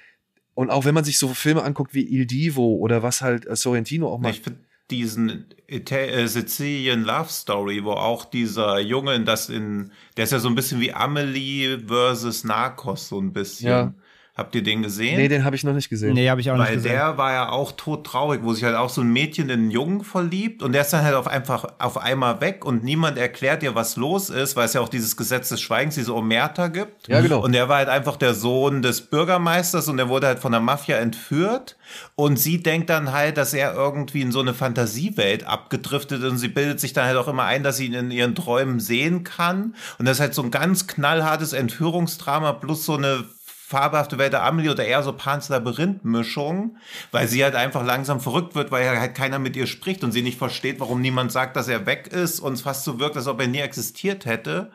und 0.54 0.70
auch 0.70 0.86
wenn 0.86 0.94
man 0.94 1.04
sich 1.04 1.18
so 1.18 1.30
Filme 1.30 1.64
anguckt 1.64 1.94
wie 1.94 2.04
Il 2.04 2.28
Divo 2.28 2.76
oder 2.76 3.02
was 3.02 3.22
halt 3.22 3.48
äh, 3.48 3.56
Sorrentino 3.56 4.12
auch 4.14 4.20
mal 4.20 4.30
Ich 4.30 4.42
finde 4.42 4.60
diesen 4.92 5.46
Ita 5.68 5.96
äh, 5.96 6.28
Sicilian 6.28 7.04
Love 7.04 7.30
Story, 7.30 7.84
wo 7.84 7.92
auch 7.92 8.26
dieser 8.26 8.80
Junge 8.80 9.16
in 9.16 9.26
das 9.26 9.50
in, 9.50 9.92
der 10.18 10.26
ist 10.26 10.32
ja 10.32 10.40
so 10.40 10.50
ein 10.50 10.56
bisschen 10.56 10.82
wie 10.82 10.94
Amelie 10.94 11.80
versus 11.88 12.44
Narcos, 12.44 13.08
so 13.08 13.20
ein 13.20 13.32
bisschen. 13.34 13.70
Ja. 13.70 13.94
Habt 14.34 14.56
ihr 14.56 14.64
den 14.64 14.82
gesehen? 14.82 15.18
Nee, 15.18 15.28
den 15.28 15.44
habe 15.44 15.58
ich 15.58 15.66
noch 15.66 15.74
nicht 15.74 15.90
gesehen. 15.90 16.14
Nee, 16.14 16.30
habe 16.30 16.40
ich 16.40 16.50
auch 16.50 16.56
nicht 16.56 16.66
Weil 16.66 16.76
gesehen. 16.76 16.94
der 16.94 17.18
war 17.18 17.34
ja 17.34 17.50
auch 17.50 17.74
todtraurig, 17.74 18.40
wo 18.44 18.54
sich 18.54 18.64
halt 18.64 18.78
auch 18.78 18.90
so 18.90 19.02
ein 19.02 19.12
Mädchen 19.12 19.50
in 19.50 19.60
einen 19.60 19.72
Jungen 19.72 20.06
verliebt 20.06 20.64
und 20.64 20.72
der 20.72 20.84
ist 20.84 20.94
dann 20.94 21.04
halt 21.04 21.16
auf 21.16 21.28
einfach 21.28 21.66
auf 21.80 21.98
einmal 21.98 22.40
weg 22.40 22.64
und 22.64 22.82
niemand 22.82 23.18
erklärt 23.18 23.62
dir, 23.62 23.76
was 23.76 23.98
los 23.98 24.30
ist, 24.30 24.56
weil 24.56 24.66
es 24.66 24.74
ja 24.74 24.80
auch 24.80 24.88
dieses 24.88 25.18
Gesetz 25.18 25.50
des 25.50 25.60
Schweigens, 25.60 25.96
diese 25.96 26.16
Omerta 26.16 26.70
gibt. 26.70 27.10
Ja, 27.10 27.20
genau. 27.20 27.44
Und 27.44 27.52
der 27.52 27.68
war 27.68 27.78
halt 27.78 27.90
einfach 27.90 28.16
der 28.16 28.34
Sohn 28.34 28.82
des 28.82 29.02
Bürgermeisters 29.02 29.90
und 29.90 29.98
der 29.98 30.08
wurde 30.08 30.28
halt 30.28 30.40
von 30.40 30.54
der 30.54 30.62
Mafia 30.62 30.96
entführt 30.96 31.76
und 32.16 32.40
sie 32.40 32.64
denkt 32.64 32.90
dann 32.90 33.12
halt, 33.12 33.36
dass 33.36 33.54
er 33.54 33.74
irgendwie 33.74 34.22
in 34.22 34.32
so 34.32 34.40
eine 34.40 34.54
Fantasiewelt 34.54 35.44
abgedriftet 35.46 36.24
ist 36.24 36.32
und 36.32 36.38
sie 36.38 36.48
bildet 36.48 36.80
sich 36.80 36.94
dann 36.94 37.06
halt 37.06 37.18
auch 37.18 37.28
immer 37.28 37.44
ein, 37.44 37.64
dass 37.64 37.76
sie 37.76 37.88
ihn 37.88 37.94
in 37.94 38.12
ihren 38.12 38.34
Träumen 38.34 38.80
sehen 38.80 39.26
kann 39.26 39.76
und 40.00 40.08
das 40.08 40.18
ist 40.18 40.22
halt 40.22 40.34
so 40.36 40.42
ein 40.42 40.52
ganz 40.52 40.88
knallhartes 40.88 41.52
Entführungsdrama 41.52 42.54
plus 42.54 42.86
so 42.86 42.96
eine 42.96 43.26
fabelhafte 43.72 44.18
Welt 44.20 44.34
der 44.34 44.44
Amelie 44.44 44.70
oder 44.72 44.86
eher 44.86 45.02
so 45.02 45.14
Pans 45.14 45.50
Labyrinth-Mischung, 45.50 46.78
weil 47.12 47.28
sie 47.28 47.44
halt 47.44 47.56
einfach 47.56 47.84
langsam 47.84 48.20
verrückt 48.20 48.54
wird, 48.56 48.72
weil 48.72 49.00
halt 49.00 49.16
keiner 49.16 49.40
mit 49.40 49.56
ihr 49.56 49.68
spricht 49.68 50.04
und 50.04 50.12
sie 50.12 50.22
nicht 50.22 50.38
versteht, 50.38 50.80
warum 50.80 51.02
niemand 51.02 51.32
sagt, 51.32 51.56
dass 51.56 51.68
er 51.68 51.86
weg 51.86 52.08
ist 52.08 52.40
und 52.40 52.54
es 52.54 52.62
fast 52.62 52.84
so 52.84 53.00
wirkt, 53.00 53.18
als 53.18 53.28
ob 53.28 53.40
er 53.42 53.48
nie 53.48 53.60
existiert 53.60 54.26
hätte. 54.26 54.72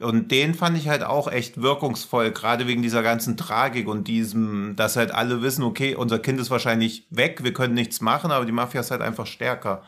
Und 0.00 0.30
den 0.30 0.54
fand 0.54 0.78
ich 0.78 0.88
halt 0.88 1.02
auch 1.02 1.26
echt 1.30 1.60
wirkungsvoll, 1.60 2.30
gerade 2.30 2.68
wegen 2.68 2.82
dieser 2.82 3.02
ganzen 3.02 3.36
Tragik 3.36 3.88
und 3.88 4.06
diesem, 4.06 4.76
dass 4.76 4.94
halt 4.96 5.10
alle 5.12 5.42
wissen, 5.42 5.64
okay, 5.64 5.96
unser 5.96 6.20
Kind 6.20 6.38
ist 6.40 6.50
wahrscheinlich 6.50 7.06
weg, 7.10 7.42
wir 7.42 7.52
können 7.52 7.74
nichts 7.74 8.00
machen, 8.00 8.30
aber 8.30 8.46
die 8.46 8.52
Mafia 8.52 8.80
ist 8.80 8.92
halt 8.92 9.02
einfach 9.02 9.26
stärker. 9.26 9.82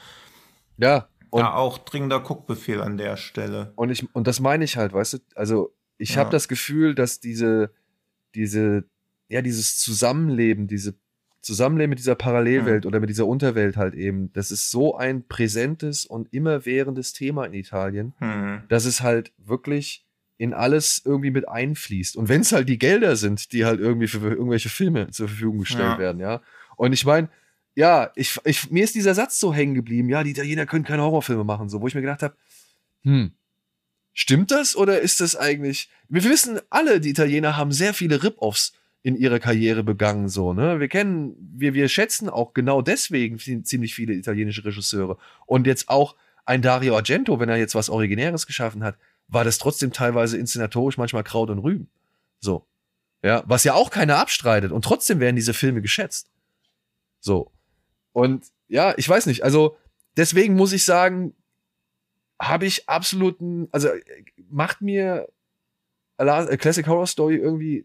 Ja. 0.79 1.07
Und, 1.31 1.43
ja, 1.43 1.55
auch 1.55 1.79
dringender 1.79 2.19
Guckbefehl 2.19 2.81
an 2.83 2.97
der 2.99 3.17
Stelle. 3.17 3.73
und 3.77 3.91
ich 3.91 4.05
und 4.13 4.27
das 4.27 4.41
meine 4.41 4.65
ich 4.65 4.77
halt, 4.77 4.93
weißt 4.93 5.13
du, 5.15 5.19
also 5.37 5.73
ich 5.97 6.11
Ja. 6.15 6.17
habe 6.23 6.31
das 6.31 6.49
Gefühl, 6.49 6.97
dass 6.97 7.21
diese 7.21 7.71
diese 8.35 8.85
ja 9.29 9.43
dieses 9.43 9.79
Zusammenleben, 9.79 10.67
diese 10.67 10.95
Zusammenleben 11.41 11.91
mit 11.91 11.99
dieser 11.99 12.17
Parallelwelt 12.17 12.85
oder 12.85 13.01
mit 13.01 13.09
dieser 13.09 13.27
Unterwelt 13.27 13.77
halt 13.77 13.95
eben, 13.95 14.31
das 14.35 14.51
ist 14.51 14.71
so 14.71 14.97
ein 14.97 15.27
präsentes 15.27 16.05
und 16.05 16.33
immerwährendes 16.35 17.13
Thema 17.15 17.45
in 17.47 17.55
Italien, 17.55 18.13
Hm. 18.19 18.63
dass 18.69 18.85
es 18.85 19.01
halt 19.01 19.33
wirklich 19.39 20.05
in 20.37 20.53
alles 20.53 21.01
irgendwie 21.05 21.31
mit 21.31 21.49
einfließt. 21.49 22.17
Und 22.17 22.29
wenn 22.29 22.41
es 22.43 22.53
halt 22.53 22.69
die 22.69 22.79
Gelder 22.79 23.17
sind, 23.17 23.53
die 23.53 23.65
halt 23.65 23.79
irgendwie 23.81 24.07
für 24.09 24.19
irgendwelche 24.27 24.69
Filme 24.69 25.11
zur 25.11 25.29
Verfügung 25.29 25.59
gestellt 25.61 25.93
Ja. 25.93 25.99
werden, 25.99 26.21
ja. 26.21 26.43
Und 26.77 26.93
ich 26.93 27.05
meine, 27.07 27.29
ja, 27.75 28.11
ich, 28.17 28.39
ich, 28.45 28.71
mir 28.71 28.85
ist 28.85 28.95
dieser 28.95 29.15
Satz 29.15 29.39
so 29.39 29.55
hängen 29.55 29.75
geblieben, 29.75 30.09
ja, 30.09 30.25
die 30.25 30.31
Italiener 30.31 30.67
können 30.67 30.85
keine 30.85 31.03
Horrorfilme 31.03 31.45
machen, 31.45 31.69
so, 31.69 31.81
wo 31.81 31.87
ich 31.87 31.95
mir 31.95 32.01
gedacht 32.01 32.23
habe, 32.23 32.35
hm, 33.03 33.33
stimmt 34.13 34.51
das 34.51 34.77
oder 34.77 35.01
ist 35.01 35.21
das 35.21 35.37
eigentlich, 35.37 35.91
wir 36.09 36.25
wissen 36.25 36.61
alle, 36.71 37.01
die 37.01 37.11
Italiener 37.11 37.57
haben 37.57 37.73
sehr 37.73 37.95
viele 37.95 38.23
Rip-Offs 38.23 38.73
in 39.03 39.17
ihrer 39.17 39.39
Karriere 39.39 39.83
begangen, 39.83 40.29
so, 40.29 40.53
ne? 40.53 40.79
Wir 40.79 40.89
kennen, 40.89 41.35
wir, 41.57 41.73
wir 41.73 41.89
schätzen 41.89 42.29
auch 42.29 42.53
genau 42.53 42.83
deswegen 42.83 43.39
zi- 43.39 43.63
ziemlich 43.63 43.95
viele 43.95 44.13
italienische 44.13 44.65
Regisseure. 44.65 45.17
Und 45.47 45.67
jetzt 45.67 45.89
auch 45.89 46.17
ein 46.45 46.61
Dario 46.61 46.97
Argento, 46.97 47.41
wenn 47.41 47.49
er 47.49 47.57
jetzt 47.57 47.75
was 47.75 47.89
Originäres 47.89 48.47
geschaffen 48.47 48.85
hat, 48.85 48.97
war 49.29 49.45
das 49.45 49.59
trotzdem 49.59 49.93
teilweise 49.93 50.37
inszenatorisch 50.37 50.99
manchmal 50.99 51.25
Kraut 51.25 51.49
und 51.49 51.61
Rüben. 51.61 51.89
So. 52.41 52.67
Ja, 53.23 53.43
was 53.47 53.65
ja 53.65 53.75
auch 53.75 53.91
keiner 53.91 54.17
abstreitet. 54.19 54.73
Und 54.73 54.85
trotzdem 54.85 55.21
werden 55.21 55.37
diese 55.37 55.55
Filme 55.55 55.81
geschätzt. 55.81 56.29
So. 57.21 57.53
Und 58.13 58.47
ja, 58.69 58.95
ich 58.97 59.09
weiß 59.09 59.27
nicht. 59.27 59.45
Also, 59.45 59.77
deswegen 60.17 60.57
muss 60.57 60.73
ich 60.73 60.85
sagen, 60.85 61.35
habe 62.41 62.67
ich 62.67 62.89
absoluten, 62.89 63.69
also 63.71 63.89
äh, 63.89 64.01
macht 64.51 64.81
mir 64.81 65.29
äh, 66.17 66.57
Classic 66.57 66.87
Horror 66.87 67.07
Story 67.07 67.37
irgendwie, 67.37 67.85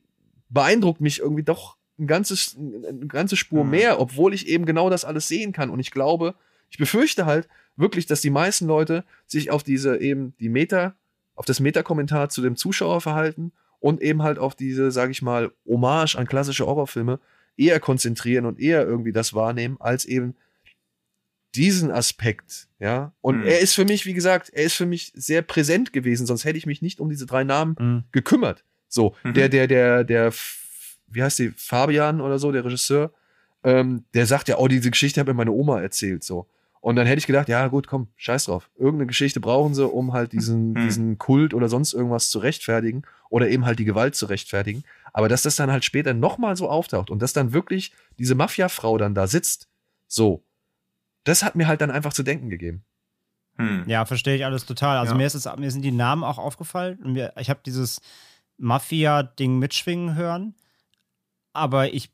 beeindruckt 0.49 1.01
mich 1.01 1.19
irgendwie 1.19 1.43
doch 1.43 1.77
ein 1.99 2.07
ganzes, 2.07 2.55
eine 2.57 3.07
ganze 3.07 3.35
Spur 3.35 3.63
Mhm. 3.63 3.69
mehr, 3.69 3.99
obwohl 3.99 4.33
ich 4.33 4.47
eben 4.47 4.65
genau 4.65 4.89
das 4.89 5.05
alles 5.05 5.27
sehen 5.27 5.51
kann. 5.51 5.69
Und 5.69 5.79
ich 5.79 5.91
glaube, 5.91 6.35
ich 6.69 6.77
befürchte 6.77 7.25
halt 7.25 7.47
wirklich, 7.75 8.05
dass 8.05 8.21
die 8.21 8.29
meisten 8.29 8.65
Leute 8.65 9.03
sich 9.27 9.51
auf 9.51 9.63
diese 9.63 9.97
eben 9.97 10.33
die 10.39 10.49
Meta, 10.49 10.95
auf 11.35 11.45
das 11.45 11.59
Meta-Kommentar 11.59 12.29
zu 12.29 12.41
dem 12.41 12.55
Zuschauer 12.55 13.01
verhalten 13.01 13.51
und 13.79 14.01
eben 14.01 14.23
halt 14.23 14.39
auf 14.39 14.55
diese, 14.55 14.91
sage 14.91 15.11
ich 15.11 15.21
mal, 15.21 15.51
Hommage 15.67 16.15
an 16.15 16.27
klassische 16.27 16.65
Horrorfilme 16.65 17.19
eher 17.57 17.79
konzentrieren 17.79 18.45
und 18.45 18.59
eher 18.59 18.83
irgendwie 18.85 19.11
das 19.11 19.33
wahrnehmen, 19.33 19.77
als 19.79 20.05
eben 20.05 20.35
diesen 21.55 21.91
Aspekt, 21.91 22.67
ja. 22.79 23.13
Und 23.21 23.37
Mhm. 23.39 23.43
er 23.45 23.59
ist 23.59 23.73
für 23.73 23.85
mich, 23.85 24.05
wie 24.05 24.13
gesagt, 24.13 24.49
er 24.53 24.63
ist 24.63 24.73
für 24.75 24.85
mich 24.85 25.11
sehr 25.15 25.41
präsent 25.41 25.93
gewesen, 25.93 26.25
sonst 26.25 26.45
hätte 26.45 26.57
ich 26.57 26.65
mich 26.65 26.81
nicht 26.81 26.99
um 26.99 27.09
diese 27.09 27.25
drei 27.25 27.43
Namen 27.43 27.75
Mhm. 27.79 28.03
gekümmert. 28.11 28.63
So, 28.87 29.15
Mhm. 29.23 29.33
der, 29.33 29.49
der, 29.49 29.67
der, 29.67 30.03
der, 30.03 30.33
wie 31.07 31.23
heißt 31.23 31.39
die, 31.39 31.51
Fabian 31.55 32.21
oder 32.21 32.39
so, 32.39 32.51
der 32.51 32.65
Regisseur, 32.65 33.11
ähm, 33.63 34.05
der 34.13 34.25
sagt 34.25 34.47
ja, 34.47 34.57
oh, 34.57 34.67
diese 34.67 34.91
Geschichte 34.91 35.19
hat 35.19 35.27
mir 35.27 35.33
meine 35.33 35.51
Oma 35.51 35.81
erzählt, 35.81 36.23
so. 36.23 36.47
Und 36.81 36.97
dann 36.97 37.07
hätte 37.07 37.17
ich 37.17 37.25
gedacht, 37.25 37.49
ja, 37.49 37.67
gut, 37.67 37.87
komm, 37.87 38.09
scheiß 38.15 38.45
drauf. 38.45 38.69
Irgendeine 38.77 39.07
Geschichte 39.07 39.39
brauchen 39.39 39.73
sie, 39.73 39.87
um 39.87 40.13
halt 40.13 40.33
diesen, 40.33 40.73
Mhm. 40.73 40.81
diesen 40.81 41.17
Kult 41.17 41.55
oder 41.55 41.67
sonst 41.67 41.93
irgendwas 41.93 42.29
zu 42.29 42.37
rechtfertigen 42.37 43.01
oder 43.31 43.49
eben 43.49 43.65
halt 43.65 43.79
die 43.79 43.85
Gewalt 43.85 44.13
zu 44.15 44.27
rechtfertigen. 44.27 44.83
Aber 45.11 45.27
dass 45.27 45.41
das 45.41 45.55
dann 45.55 45.71
halt 45.71 45.83
später 45.83 46.13
nochmal 46.13 46.55
so 46.55 46.69
auftaucht 46.69 47.09
und 47.09 47.23
dass 47.23 47.33
dann 47.33 47.53
wirklich 47.53 47.91
diese 48.19 48.35
Mafia-Frau 48.35 48.99
dann 48.99 49.15
da 49.15 49.25
sitzt, 49.25 49.67
so, 50.07 50.43
das 51.25 51.43
hat 51.43 51.55
mir 51.55 51.67
halt 51.67 51.81
dann 51.81 51.91
einfach 51.91 52.13
zu 52.13 52.23
denken 52.23 52.49
gegeben. 52.49 52.83
Hm. 53.57 53.83
Ja, 53.87 54.05
verstehe 54.05 54.35
ich 54.35 54.45
alles 54.45 54.65
total. 54.65 54.97
Also 54.97 55.13
Ja. 55.13 55.17
mir, 55.17 55.25
ist 55.27 55.33
es, 55.35 55.45
mir 55.57 55.71
sind 55.71 55.81
die 55.81 55.91
Namen 55.91 56.23
auch 56.23 56.37
aufgefallen. 56.37 56.99
Und 57.03 57.13
mir, 57.13 57.33
ich 57.37 57.49
habe 57.49 57.59
dieses 57.65 58.01
Mafia-Ding 58.57 59.59
mitschwingen 59.59 60.15
hören. 60.15 60.55
Aber 61.53 61.93
ich, 61.93 62.11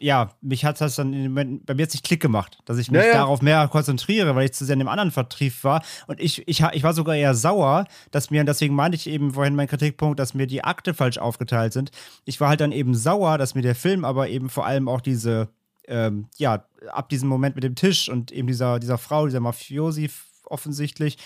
ja, 0.00 0.30
mich 0.42 0.64
hat 0.66 0.80
das 0.80 0.96
dann, 0.96 1.34
bei 1.64 1.74
mir 1.74 1.82
hat 1.84 1.90
sich 1.90 2.02
Klick 2.02 2.20
gemacht, 2.20 2.58
dass 2.66 2.76
ich 2.78 2.90
mich 2.90 3.00
Ja, 3.00 3.06
ja. 3.06 3.12
darauf 3.14 3.40
mehr 3.40 3.66
konzentriere, 3.68 4.36
weil 4.36 4.44
ich 4.44 4.52
zu 4.52 4.64
sehr 4.66 4.74
in 4.74 4.80
dem 4.80 4.88
anderen 4.88 5.10
Vertrieb 5.10 5.64
war. 5.64 5.82
Und 6.06 6.20
ich, 6.20 6.46
ich, 6.46 6.60
ich 6.62 6.82
war 6.82 6.92
sogar 6.92 7.16
eher 7.16 7.34
sauer, 7.34 7.86
dass 8.10 8.30
mir, 8.30 8.44
deswegen 8.44 8.74
meinte 8.74 8.96
ich 8.96 9.06
eben 9.08 9.32
vorhin 9.32 9.54
meinen 9.56 9.66
Kritikpunkt, 9.68 10.20
dass 10.20 10.34
mir 10.34 10.46
die 10.46 10.62
Akte 10.62 10.92
falsch 10.94 11.16
aufgeteilt 11.18 11.72
sind. 11.72 11.90
Ich 12.26 12.38
war 12.40 12.50
halt 12.50 12.60
dann 12.60 12.72
eben 12.72 12.94
sauer, 12.94 13.38
dass 13.38 13.54
mir 13.54 13.62
der 13.62 13.74
Film 13.74 14.04
aber 14.04 14.28
eben 14.28 14.50
vor 14.50 14.66
allem 14.66 14.88
auch 14.88 15.00
diese, 15.00 15.48
ähm, 15.88 16.28
ja, 16.36 16.64
ab 16.92 17.08
diesem 17.08 17.28
Moment 17.28 17.54
mit 17.54 17.64
dem 17.64 17.74
Tisch 17.74 18.08
und 18.08 18.30
eben 18.30 18.46
dieser, 18.46 18.78
dieser 18.78 18.98
Frau, 18.98 19.26
dieser 19.26 19.40
Mafiosi 19.40 20.10
offensichtlich, 20.44 21.18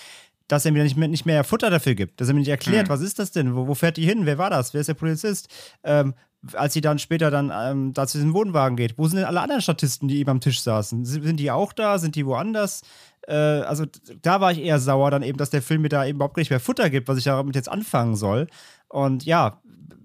dass 0.49 0.65
er 0.65 0.73
mir 0.73 0.83
nicht 0.83 0.97
mehr, 0.97 1.09
nicht 1.09 1.27
mehr 1.27 1.45
Futter 1.45 1.71
dafür 1.71 1.95
gibt, 1.95 2.21
dass 2.21 2.29
er 2.29 2.35
mir 2.35 2.41
nicht 2.41 2.49
erklärt, 2.49 2.89
Mhm. 2.89 2.93
was 2.93 3.01
ist 3.01 3.19
das 3.19 3.31
denn, 3.31 3.55
wo, 3.55 3.69
wo 3.69 3.75
fährt 3.75 3.97
die 3.97 4.05
hin, 4.07 4.27
wer 4.27 4.39
war 4.39 4.51
das, 4.51 4.75
wer 4.75 4.81
ist 4.81 4.89
der 4.89 4.95
Polizist, 4.95 5.49
ähm, 5.85 6.15
als 6.55 6.75
sie 6.75 6.81
dann 6.81 6.99
später 6.99 7.31
dann 7.31 7.53
ähm, 7.55 7.93
da 7.95 8.07
zu 8.07 8.19
diesem 8.19 8.35
Wohnwagen 8.35 8.77
geht, 8.77 8.99
wo 8.99 9.07
sind 9.07 9.19
denn 9.19 9.27
alle 9.27 9.41
anderen 9.41 9.63
Statisten, 9.63 10.09
die 10.09 10.19
eben 10.19 10.31
am 10.31 10.41
Tisch 10.41 10.61
saßen, 10.61 11.05
sind, 11.05 11.37
die 11.39 11.51
auch 11.51 11.73
da, 11.73 11.99
sind 11.99 12.17
die 12.17 12.27
woanders, 12.27 12.83
äh, 13.29 13.35
also 13.35 13.87
da 14.23 14.41
war 14.41 14.51
ich 14.51 14.59
eher 14.59 14.81
sauer 14.81 15.11
dann 15.13 15.23
eben, 15.23 15.39
dass 15.39 15.51
der 15.51 15.63
Film 15.63 15.83
mir 15.83 15.89
da 15.89 16.05
eben 16.05 16.17
überhaupt 16.17 16.37
nicht 16.37 16.51
mehr 16.51 16.61
Futter 16.61 16.91
gibt, 16.91 17.07
was 17.09 17.19
ich 17.19 17.25
damit 17.25 17.55
jetzt 17.55 17.69
anfangen 17.71 18.17
soll. 18.17 18.49
Und 18.89 19.25
ja, 19.25 19.63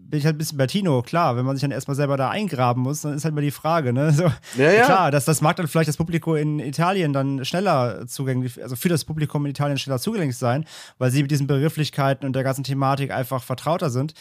bin 0.09 0.19
ich 0.19 0.25
halt 0.25 0.35
ein 0.35 0.37
bisschen 0.37 0.57
bei 0.57 0.67
Tino, 0.67 1.01
klar, 1.01 1.35
wenn 1.35 1.45
man 1.45 1.55
sich 1.55 1.61
dann 1.61 1.71
erstmal 1.71 1.95
selber 1.95 2.17
da 2.17 2.29
eingraben 2.29 2.81
muss, 2.83 3.01
dann 3.01 3.13
ist 3.13 3.25
halt 3.25 3.35
mal 3.35 3.41
die 3.41 3.51
Frage, 3.51 3.93
ne? 3.93 4.11
So, 4.17 4.31
Ja, 4.57 4.71
ja. 4.71 4.85
Klar, 4.85 5.11
dass 5.11 5.25
das 5.25 5.41
mag 5.41 5.55
dann 5.57 5.67
vielleicht 5.67 5.89
das 5.89 5.97
Publikum 5.97 6.35
in 6.35 6.59
Italien 6.59 7.13
dann 7.13 7.43
schneller 7.45 8.07
zugänglich, 8.07 8.61
also 8.61 8.75
für 8.75 8.89
das 8.89 9.05
Publikum 9.05 9.45
in 9.45 9.51
Italien 9.51 9.77
schneller 9.77 9.99
zugänglich 9.99 10.37
sein, 10.37 10.65
weil 10.97 11.11
sie 11.11 11.21
mit 11.21 11.31
diesen 11.31 11.45
Begrifflichkeiten 11.45 12.25
und 12.25 12.33
der 12.33 12.43
ganzen 12.43 12.63
Thematik 12.63 13.11
einfach 13.11 13.43
vertrauter 13.43 13.89
sind. 13.89 14.13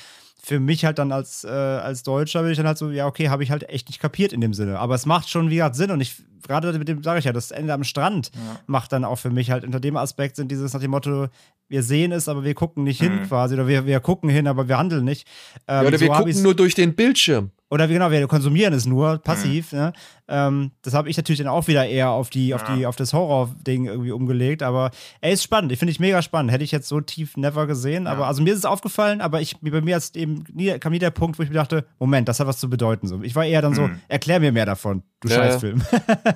Für 0.48 0.60
mich 0.60 0.84
halt 0.84 1.00
dann 1.00 1.10
als, 1.10 1.42
äh, 1.42 1.48
als 1.48 2.04
Deutscher 2.04 2.42
bin 2.42 2.52
ich 2.52 2.56
dann 2.56 2.68
halt 2.68 2.78
so, 2.78 2.90
ja, 2.90 3.06
okay, 3.08 3.30
habe 3.30 3.42
ich 3.42 3.50
halt 3.50 3.68
echt 3.68 3.88
nicht 3.88 3.98
kapiert 4.00 4.32
in 4.32 4.40
dem 4.40 4.54
Sinne. 4.54 4.78
Aber 4.78 4.94
es 4.94 5.04
macht 5.04 5.28
schon 5.28 5.50
wie 5.50 5.56
gesagt 5.56 5.74
Sinn 5.74 5.90
und 5.90 6.00
ich, 6.00 6.14
gerade 6.46 6.72
mit 6.78 6.86
dem 6.86 7.02
sage 7.02 7.18
ich 7.18 7.24
ja, 7.24 7.32
das 7.32 7.50
Ende 7.50 7.72
am 7.72 7.82
Strand 7.82 8.30
macht 8.68 8.92
dann 8.92 9.04
auch 9.04 9.16
für 9.16 9.30
mich 9.30 9.50
halt 9.50 9.64
unter 9.64 9.80
dem 9.80 9.96
Aspekt 9.96 10.36
sind 10.36 10.52
dieses 10.52 10.72
nach 10.72 10.80
dem 10.80 10.92
Motto, 10.92 11.26
wir 11.68 11.82
sehen 11.82 12.12
es, 12.12 12.28
aber 12.28 12.44
wir 12.44 12.54
gucken 12.54 12.84
nicht 12.84 13.00
hin 13.00 13.22
Mhm. 13.22 13.26
quasi. 13.26 13.54
Oder 13.54 13.66
wir, 13.66 13.86
wir 13.86 13.98
gucken 13.98 14.30
hin, 14.30 14.46
aber 14.46 14.68
wir 14.68 14.78
handeln 14.78 15.04
nicht. 15.04 15.26
Ähm, 15.66 15.74
Ja, 15.74 15.80
oder 15.88 15.90
wir 16.00 16.06
so 16.06 16.14
hab 16.14 16.24
gucken 16.24 16.42
nur 16.44 16.54
durch 16.54 16.76
den 16.76 16.94
Bildschirm. 16.94 17.50
Oder 17.68 17.88
wie 17.88 17.94
genau, 17.94 18.10
wir 18.12 18.26
konsumieren 18.28 18.72
es 18.74 18.86
nur 18.86 19.18
passiv. 19.18 19.72
Ne? 19.72 19.92
Ähm, 20.28 20.70
das 20.82 20.94
habe 20.94 21.08
ich 21.10 21.16
natürlich 21.16 21.38
dann 21.40 21.48
auch 21.48 21.66
wieder 21.66 21.84
eher 21.86 22.10
auf 22.10 22.30
die, 22.30 22.54
auf 22.54 22.62
die, 22.64 22.86
auf 22.86 22.94
das 22.94 23.12
Horror-Ding 23.12 23.86
irgendwie 23.86 24.12
umgelegt. 24.12 24.62
Aber 24.62 24.90
er 25.20 25.32
ist 25.32 25.42
spannend. 25.42 25.72
Ich 25.72 25.78
finde 25.80 25.90
ich 25.90 25.98
mega 25.98 26.22
spannend. 26.22 26.52
Hätte 26.52 26.62
ich 26.62 26.70
jetzt 26.70 26.86
so 26.88 27.00
tief 27.00 27.36
never 27.36 27.66
gesehen. 27.66 28.06
Aber 28.06 28.28
also 28.28 28.40
mir 28.42 28.52
ist 28.52 28.60
es 28.60 28.64
aufgefallen, 28.64 29.20
aber 29.20 29.40
ich, 29.40 29.56
bei 29.60 29.80
mir 29.80 29.96
ist 29.96 30.16
eben 30.16 30.44
nie, 30.52 30.78
kam 30.78 30.92
nie 30.92 31.00
der 31.00 31.10
Punkt, 31.10 31.38
wo 31.38 31.42
ich 31.42 31.48
mir 31.48 31.56
dachte, 31.56 31.84
Moment, 31.98 32.28
das 32.28 32.38
hat 32.38 32.46
was 32.46 32.58
zu 32.58 32.70
bedeuten. 32.70 33.08
So. 33.08 33.20
Ich 33.22 33.34
war 33.34 33.44
eher 33.44 33.62
dann 33.62 33.74
so, 33.74 33.82
Mhm. 33.88 34.00
erklär 34.08 34.38
mir 34.40 34.52
mehr 34.52 34.66
davon, 34.66 35.02
du 35.20 35.28
Ja, 35.28 35.36
ja. 35.36 35.42
Scheißfilm. 35.50 35.82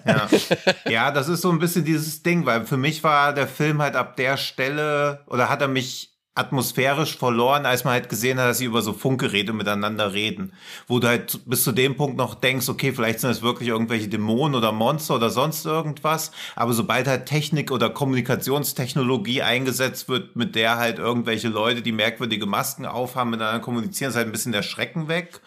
Ja. 0.07 0.28
ja, 0.91 1.11
das 1.12 1.28
ist 1.28 1.43
so 1.43 1.51
ein 1.51 1.59
bisschen 1.61 1.85
dieses 1.85 2.22
Ding, 2.24 2.45
weil 2.47 2.64
für 2.66 2.76
mich 2.76 3.05
war 3.05 3.33
der 3.35 3.47
Film 3.47 3.81
halt 3.81 3.95
ab 3.95 4.16
der 4.16 4.37
Stelle 4.37 5.20
oder 5.26 5.49
hat 5.49 5.62
er 5.62 5.68
mich 5.68 6.10
atmosphärisch 6.35 7.16
verloren, 7.18 7.66
als 7.66 7.85
man 7.85 7.95
halt 7.95 8.09
gesehen 8.09 8.39
hat, 8.39 8.49
dass 8.49 8.59
sie 8.59 8.64
über 8.64 8.83
so 8.83 8.93
Funkgeräte 8.93 9.53
miteinander 9.53 10.12
reden. 10.12 10.53
Wo 10.87 11.01
du 11.01 11.09
halt 11.09 11.41
bis 11.45 11.64
zu 11.64 11.72
dem 11.72 11.97
Punkt 11.97 12.16
noch 12.16 12.37
denkst, 12.37 12.68
okay, 12.68 12.93
vielleicht 12.93 13.20
sind 13.20 13.31
das 13.31 13.43
wirklich 13.43 13.68
irgendwelche 13.68 14.09
Dämonen 14.09 14.55
oder 14.55 14.70
Monster 14.70 15.16
oder 15.16 15.31
sonst 15.31 15.66
irgendwas. 15.66 16.31
Aber 16.55 16.72
sobald 16.72 17.09
halt 17.09 17.26
Technik 17.26 17.72
oder 17.72 17.91
Kommunikationstechnologie 17.91 19.43
eingesetzt 19.43 20.09
wird, 20.09 20.37
mit 20.37 20.55
der 20.55 20.78
halt 20.78 20.99
irgendwelche 20.99 21.49
Leute, 21.49 21.83
die 21.83 21.93
merkwürdige 21.93 22.47
Masken 22.47 22.87
aufhaben, 22.87 23.31
miteinander 23.31 23.61
kommunizieren, 23.61 24.11
ist 24.11 24.16
halt 24.16 24.28
ein 24.28 24.33
bisschen 24.33 24.53
der 24.53 24.62
Schrecken 24.62 25.09
weg. 25.09 25.41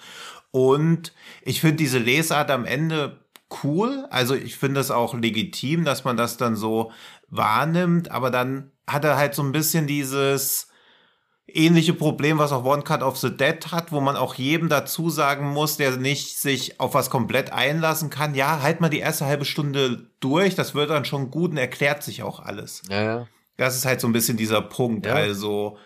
Und 0.51 1.13
ich 1.43 1.61
finde 1.61 1.77
diese 1.77 1.97
Lesart 1.97 2.51
am 2.51 2.65
Ende 2.65 3.19
cool. 3.63 4.05
Also 4.09 4.36
ich 4.36 4.57
finde 4.57 4.81
es 4.81 4.91
auch 4.91 5.13
legitim, 5.13 5.86
dass 5.86 6.03
man 6.03 6.17
das 6.17 6.38
dann 6.38 6.55
so 6.55 6.91
wahrnimmt, 7.29 8.11
aber 8.11 8.29
dann 8.31 8.71
hat 8.88 9.05
er 9.05 9.17
halt 9.17 9.34
so 9.34 9.41
ein 9.43 9.51
bisschen 9.51 9.88
dieses 9.88 10.67
ähnliche 11.47 11.93
Problem, 11.93 12.37
was 12.37 12.51
auch 12.51 12.63
One 12.63 12.83
Cut 12.83 13.03
of 13.03 13.17
the 13.17 13.35
Dead 13.35 13.71
hat, 13.71 13.91
wo 13.91 13.99
man 13.99 14.15
auch 14.15 14.35
jedem 14.35 14.69
dazu 14.69 15.09
sagen 15.09 15.49
muss, 15.49 15.77
der 15.77 15.97
nicht 15.97 16.39
sich 16.39 16.79
auf 16.79 16.93
was 16.93 17.09
komplett 17.09 17.51
einlassen 17.51 18.09
kann. 18.09 18.35
Ja, 18.35 18.61
halt 18.61 18.81
mal 18.81 18.89
die 18.89 18.99
erste 18.99 19.25
halbe 19.25 19.45
Stunde 19.45 20.09
durch, 20.19 20.55
das 20.55 20.73
wird 20.73 20.89
dann 20.89 21.05
schon 21.05 21.31
gut 21.31 21.51
und 21.51 21.57
erklärt 21.57 22.03
sich 22.03 22.23
auch 22.23 22.39
alles. 22.39 22.81
Ja, 22.89 23.03
ja. 23.03 23.27
Das 23.57 23.75
ist 23.75 23.85
halt 23.85 24.01
so 24.01 24.07
ein 24.07 24.13
bisschen 24.13 24.37
dieser 24.37 24.61
Punkt. 24.61 25.05
Ja. 25.05 25.13
Also, 25.13 25.77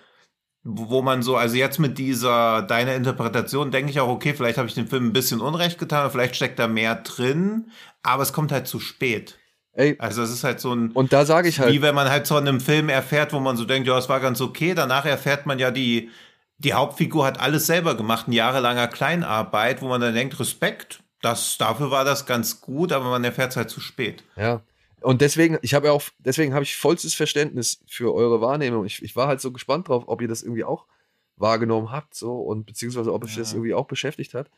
wo 0.64 0.90
wo 0.90 1.02
man 1.02 1.24
so, 1.24 1.36
also 1.36 1.56
jetzt 1.56 1.80
mit 1.80 1.98
dieser, 1.98 2.62
deiner 2.62 2.96
Interpretation 2.96 3.72
denke 3.72 3.92
ich 3.92 4.00
auch, 4.00 4.10
okay, 4.10 4.34
vielleicht 4.34 4.58
habe 4.58 4.68
ich 4.68 4.76
dem 4.76 4.88
Film 4.88 5.08
ein 5.08 5.14
bisschen 5.14 5.42
Unrecht 5.42 5.80
getan, 5.80 6.12
vielleicht 6.12 6.36
steckt 6.36 6.60
da 6.60 6.68
mehr 6.68 6.96
drin, 6.96 7.72
aber 8.04 8.24
es 8.24 8.34
kommt 8.34 8.52
halt 8.52 8.68
zu 8.68 8.80
spät. 8.80 9.38
Ey, 9.78 9.96
Also 10.00 10.24
es 10.24 10.32
ist 10.32 10.44
halt 10.44 10.60
so 10.60 10.74
ein, 10.74 10.92
und 10.92 11.14
da 11.14 11.24
sage 11.24 11.50
ich 11.50 11.60
wie 11.60 11.64
halt, 11.64 11.82
wenn 11.84 11.94
man 11.94 12.10
halt 12.10 12.28
von 12.28 12.48
einem 12.48 12.60
Film 12.60 12.90
erfährt, 12.90 13.32
wo 13.32 13.40
man 13.40 13.58
so 13.58 13.64
denkt, 13.64 13.88
ja, 13.88 13.96
es 13.96 14.10
war 14.10 14.20
ganz 14.20 14.42
okay, 14.42 14.74
danach 14.74 15.06
erfährt 15.06 15.46
man 15.46 15.60
ja, 15.60 15.70
die, 15.70 16.10
die 16.58 16.74
Hauptfigur 16.74 17.26
hat 17.26 17.40
alles 17.40 17.68
selber 17.68 17.96
gemacht, 17.96 18.28
ein 18.28 18.32
jahrelanger 18.32 18.88
Kleinarbeit, 18.88 19.84
wo 19.84 19.88
man 19.88 20.02
dann 20.02 20.16
denkt, 20.16 20.40
Respekt, 20.40 21.04
das, 21.22 21.60
dafür 21.60 21.92
war 21.92 22.06
das 22.06 22.26
ganz 22.26 22.60
gut, 22.60 22.92
aber 22.92 23.06
man 23.06 23.24
erfährt 23.24 23.52
es 23.52 23.58
halt 23.58 23.70
zu 23.70 23.80
spät. 23.80 24.24
ja. 24.36 24.62
Und 25.00 25.22
deswegen, 25.22 25.60
ich 25.62 25.76
habe 25.76 25.88
ja 25.88 25.94
auch, 25.94 26.02
deswegen 26.18 26.56
habe 26.56 26.64
ich 26.64 26.76
vollstes 26.76 27.14
Verständnis 27.14 27.84
für 27.88 28.16
eure 28.16 28.42
Wahrnehmung. 28.42 28.84
Ich, 28.84 29.04
ich 29.04 29.16
war 29.16 29.28
halt 29.28 29.40
so 29.40 29.52
gespannt 29.52 29.88
drauf, 29.88 30.06
ob 30.08 30.24
ihr 30.24 30.28
das 30.28 30.42
irgendwie 30.42 30.64
auch 30.64 30.88
wahrgenommen 31.36 31.92
habt, 31.92 32.16
so 32.16 32.40
und 32.40 32.66
beziehungsweise 32.66 33.14
ob 33.14 33.24
euch 33.24 33.36
das 33.36 33.54
irgendwie 33.54 33.76
auch 33.76 33.86
beschäftigt 33.86 34.34
hat. 34.34 34.50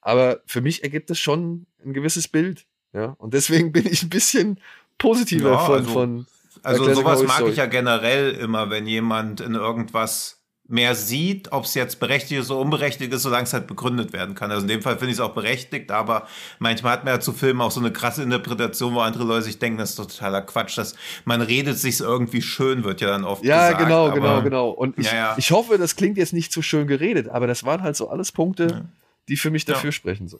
Aber 0.00 0.40
für 0.46 0.62
mich 0.62 0.82
ergibt 0.82 1.10
es 1.10 1.18
schon 1.18 1.66
ein 1.84 1.92
gewisses 1.92 2.26
Bild. 2.26 2.66
Ja. 2.92 3.14
Und 3.18 3.34
deswegen 3.34 3.72
bin 3.72 3.86
ich 3.86 4.02
ein 4.02 4.10
bisschen 4.10 4.58
positiver 4.98 5.52
Ja, 5.52 5.58
von, 5.58 5.74
also- 5.78 5.90
von 5.92 6.26
Also 6.62 6.84
Classic 6.84 7.02
sowas 7.02 7.14
Horror 7.16 7.26
mag 7.28 7.36
Story. 7.36 7.50
ich 7.52 7.56
ja 7.56 7.66
generell 7.66 8.30
immer, 8.32 8.70
wenn 8.70 8.86
jemand 8.86 9.40
in 9.40 9.54
irgendwas 9.54 10.38
mehr 10.68 10.94
sieht, 10.94 11.50
ob 11.52 11.64
es 11.64 11.74
jetzt 11.74 11.98
berechtigt 12.00 12.40
ist 12.40 12.50
oder 12.50 12.60
unberechtigt 12.60 13.12
ist, 13.12 13.22
solange 13.22 13.42
es 13.44 13.52
halt 13.52 13.66
begründet 13.66 14.12
werden 14.12 14.34
kann. 14.34 14.50
Also 14.50 14.62
in 14.62 14.68
dem 14.68 14.80
Fall 14.80 14.96
finde 14.96 15.08
ich 15.12 15.16
es 15.18 15.20
auch 15.20 15.34
berechtigt, 15.34 15.90
aber 15.90 16.26
manchmal 16.60 16.92
hat 16.92 17.04
man 17.04 17.14
ja 17.14 17.20
zu 17.20 17.32
Filmen 17.32 17.60
auch 17.60 17.70
so 17.72 17.80
eine 17.80 17.92
krasse 17.92 18.22
Interpretation, 18.22 18.94
wo 18.94 19.00
andere 19.00 19.24
Leute 19.24 19.42
sich 19.42 19.58
denken, 19.58 19.78
das 19.78 19.90
ist 19.90 19.96
totaler 19.96 20.40
Quatsch, 20.40 20.78
dass 20.78 20.94
man 21.24 21.42
redet 21.42 21.78
sich 21.78 22.00
irgendwie 22.00 22.40
schön, 22.40 22.84
wird 22.84 23.00
ja 23.02 23.08
dann 23.08 23.24
oft 23.24 23.44
Ja, 23.44 23.66
gesagt. 23.70 23.84
genau, 23.84 24.06
aber- 24.06 24.14
genau, 24.14 24.42
genau. 24.42 24.68
Und 24.70 24.98
ich, 24.98 25.06
Ja, 25.06 25.14
ja. 25.14 25.34
ich 25.36 25.50
hoffe, 25.50 25.76
das 25.78 25.96
klingt 25.96 26.16
jetzt 26.16 26.32
nicht 26.32 26.52
zu 26.52 26.62
schön 26.62 26.86
geredet, 26.86 27.28
aber 27.28 27.46
das 27.46 27.64
waren 27.64 27.82
halt 27.82 27.96
so 27.96 28.08
alles 28.08 28.30
Punkte, 28.32 28.88
die 29.28 29.36
für 29.36 29.50
mich 29.50 29.64
dafür 29.66 29.88
Ja. 29.88 29.92
sprechen. 29.92 30.28
So. 30.28 30.38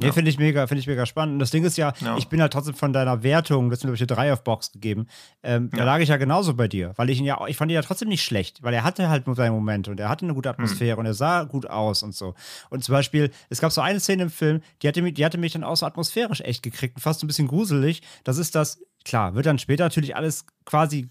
Nee, 0.00 0.06
Ja. 0.06 0.12
finde 0.12 0.30
ich 0.30 0.38
mega, 0.38 0.66
finde 0.66 0.80
ich 0.80 0.86
mega 0.86 1.06
spannend. 1.06 1.34
Und 1.34 1.38
das 1.38 1.50
Ding 1.50 1.64
ist 1.64 1.76
ja, 1.76 1.92
Ja. 2.00 2.16
ich 2.16 2.28
bin 2.28 2.40
halt 2.40 2.52
trotzdem 2.52 2.74
von 2.74 2.92
deiner 2.92 3.22
Wertung, 3.22 3.68
du 3.68 3.72
hast 3.76 3.82
mir, 3.84 3.88
glaube 3.88 3.94
ich, 3.96 4.00
eine 4.02 4.06
3 4.08 4.32
auf 4.32 4.42
Box 4.44 4.72
gegeben. 4.72 5.06
Ähm, 5.42 5.70
Da 5.70 5.78
Ja. 5.78 5.84
lag 5.84 5.98
ich 6.00 6.08
ja 6.08 6.16
genauso 6.16 6.54
bei 6.54 6.68
dir, 6.68 6.92
weil 6.96 7.10
ich 7.10 7.18
ihn 7.18 7.24
ja, 7.24 7.38
ich 7.46 7.56
fand 7.56 7.70
ihn 7.70 7.74
ja 7.74 7.82
trotzdem 7.82 8.08
nicht 8.08 8.24
schlecht, 8.24 8.62
weil 8.62 8.74
er 8.74 8.82
hatte 8.84 9.08
halt 9.08 9.26
nur 9.26 9.36
seine 9.36 9.52
Momente 9.52 9.90
und 9.90 10.00
er 10.00 10.08
hatte 10.08 10.24
eine 10.24 10.34
gute 10.34 10.50
Atmosphäre 10.50 10.96
und 10.98 11.06
er 11.06 11.14
sah 11.14 11.44
gut 11.44 11.66
aus 11.68 12.02
und 12.02 12.14
so. 12.14 12.34
Und 12.70 12.82
zum 12.84 12.92
Beispiel, 12.94 13.30
es 13.48 13.60
gab 13.60 13.72
so 13.72 13.80
eine 13.80 14.00
Szene 14.00 14.24
im 14.24 14.30
Film, 14.30 14.60
die 14.82 14.88
hatte 14.88 15.02
mich, 15.02 15.14
die 15.14 15.24
hatte 15.24 15.38
mich 15.38 15.52
dann 15.52 15.64
auch 15.64 15.76
so 15.76 15.86
atmosphärisch 15.86 16.40
echt 16.40 16.62
gekriegt 16.62 16.96
und 16.96 17.02
fast 17.02 17.22
ein 17.22 17.26
bisschen 17.26 17.48
gruselig. 17.48 18.02
Das 18.24 18.38
ist 18.38 18.54
das, 18.54 18.80
klar, 19.04 19.34
wird 19.34 19.46
dann 19.46 19.58
später 19.58 19.84
natürlich 19.84 20.16
alles 20.16 20.44
quasi 20.64 21.08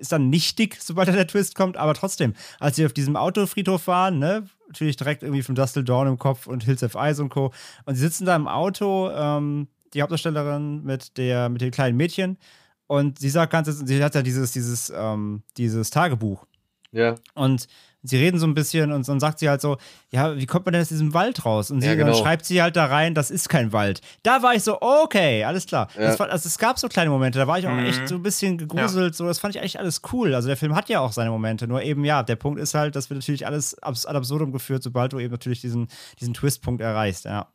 ist 0.00 0.12
dann 0.12 0.30
nichtig, 0.30 0.78
sobald 0.80 1.08
da 1.08 1.12
der 1.12 1.26
Twist 1.26 1.54
kommt, 1.54 1.76
aber 1.76 1.94
trotzdem, 1.94 2.34
als 2.58 2.76
sie 2.76 2.86
auf 2.86 2.92
diesem 2.92 3.16
Autofriedhof 3.16 3.86
waren, 3.86 4.18
ne, 4.18 4.46
natürlich 4.68 4.96
direkt 4.96 5.22
irgendwie 5.22 5.42
von 5.42 5.54
Dustle 5.54 5.84
Dawn 5.84 6.08
im 6.08 6.18
Kopf 6.18 6.46
und 6.46 6.64
Hills 6.64 6.82
of 6.82 6.94
Eyes 6.94 7.20
und 7.20 7.28
Co. 7.28 7.52
Und 7.84 7.94
sie 7.94 8.00
sitzen 8.00 8.24
da 8.26 8.34
im 8.34 8.48
Auto, 8.48 9.10
ähm, 9.10 9.68
die 9.94 10.02
Hauptdarstellerin 10.02 10.82
mit 10.84 11.16
der, 11.16 11.48
mit 11.48 11.60
dem 11.60 11.70
kleinen 11.70 11.96
Mädchen 11.96 12.38
und 12.86 13.18
sie 13.18 13.30
sagt 13.30 13.52
ganz, 13.52 13.68
sie 13.68 14.02
hat 14.02 14.14
ja 14.14 14.22
dieses, 14.22 14.52
dieses, 14.52 14.92
ähm, 14.94 15.42
dieses 15.56 15.90
Tagebuch 15.90 16.46
Ja. 16.92 17.14
und 17.34 17.66
Sie 18.02 18.16
reden 18.16 18.38
so 18.38 18.46
ein 18.46 18.54
bisschen 18.54 18.92
und 18.92 19.06
dann 19.06 19.20
sagt 19.20 19.40
sie 19.40 19.48
halt 19.48 19.60
so, 19.60 19.76
ja, 20.10 20.36
wie 20.36 20.46
kommt 20.46 20.64
man 20.64 20.72
denn 20.72 20.82
aus 20.82 20.88
diesem 20.88 21.12
Wald 21.12 21.44
raus? 21.44 21.70
Und 21.70 21.82
sie, 21.82 21.86
Ja, 21.88 21.94
genau. 21.94 22.12
dann 22.12 22.22
schreibt 22.22 22.46
sie 22.46 22.62
halt 22.62 22.76
da 22.76 22.86
rein, 22.86 23.14
das 23.14 23.30
ist 23.30 23.48
kein 23.48 23.72
Wald. 23.72 24.00
Da 24.22 24.42
war 24.42 24.54
ich 24.54 24.62
so, 24.62 24.80
okay, 24.80 25.44
alles 25.44 25.66
klar. 25.66 25.88
Ja. 25.96 26.06
Das 26.06 26.18
war, 26.18 26.30
also 26.30 26.46
es 26.46 26.56
gab 26.58 26.78
so 26.78 26.88
kleine 26.88 27.10
Momente, 27.10 27.38
da 27.38 27.46
war 27.46 27.58
ich 27.58 27.66
auch 27.66 27.76
echt 27.76 28.08
so 28.08 28.14
ein 28.14 28.22
bisschen 28.22 28.56
gegruselt, 28.58 29.14
so, 29.14 29.26
das 29.26 29.38
fand 29.38 29.54
ich 29.54 29.60
eigentlich 29.60 29.78
alles 29.78 30.00
cool. 30.12 30.34
Also 30.34 30.48
der 30.48 30.56
Film 30.56 30.74
hat 30.74 30.88
ja 30.88 31.00
auch 31.00 31.12
seine 31.12 31.30
Momente, 31.30 31.66
nur 31.68 31.82
eben, 31.82 32.04
ja, 32.04 32.22
der 32.22 32.36
Punkt 32.36 32.58
ist 32.60 32.74
halt, 32.74 32.96
das 32.96 33.10
wird 33.10 33.18
natürlich 33.20 33.46
alles 33.46 33.76
ad 33.82 33.98
absurdum 34.06 34.52
geführt, 34.52 34.82
sobald 34.82 35.12
du 35.12 35.18
eben 35.18 35.32
natürlich 35.32 35.60
diesen, 35.60 35.88
diesen 36.20 36.32
Twistpunkt 36.34 36.80
erreichst, 36.80 37.26
ja. 37.26 37.48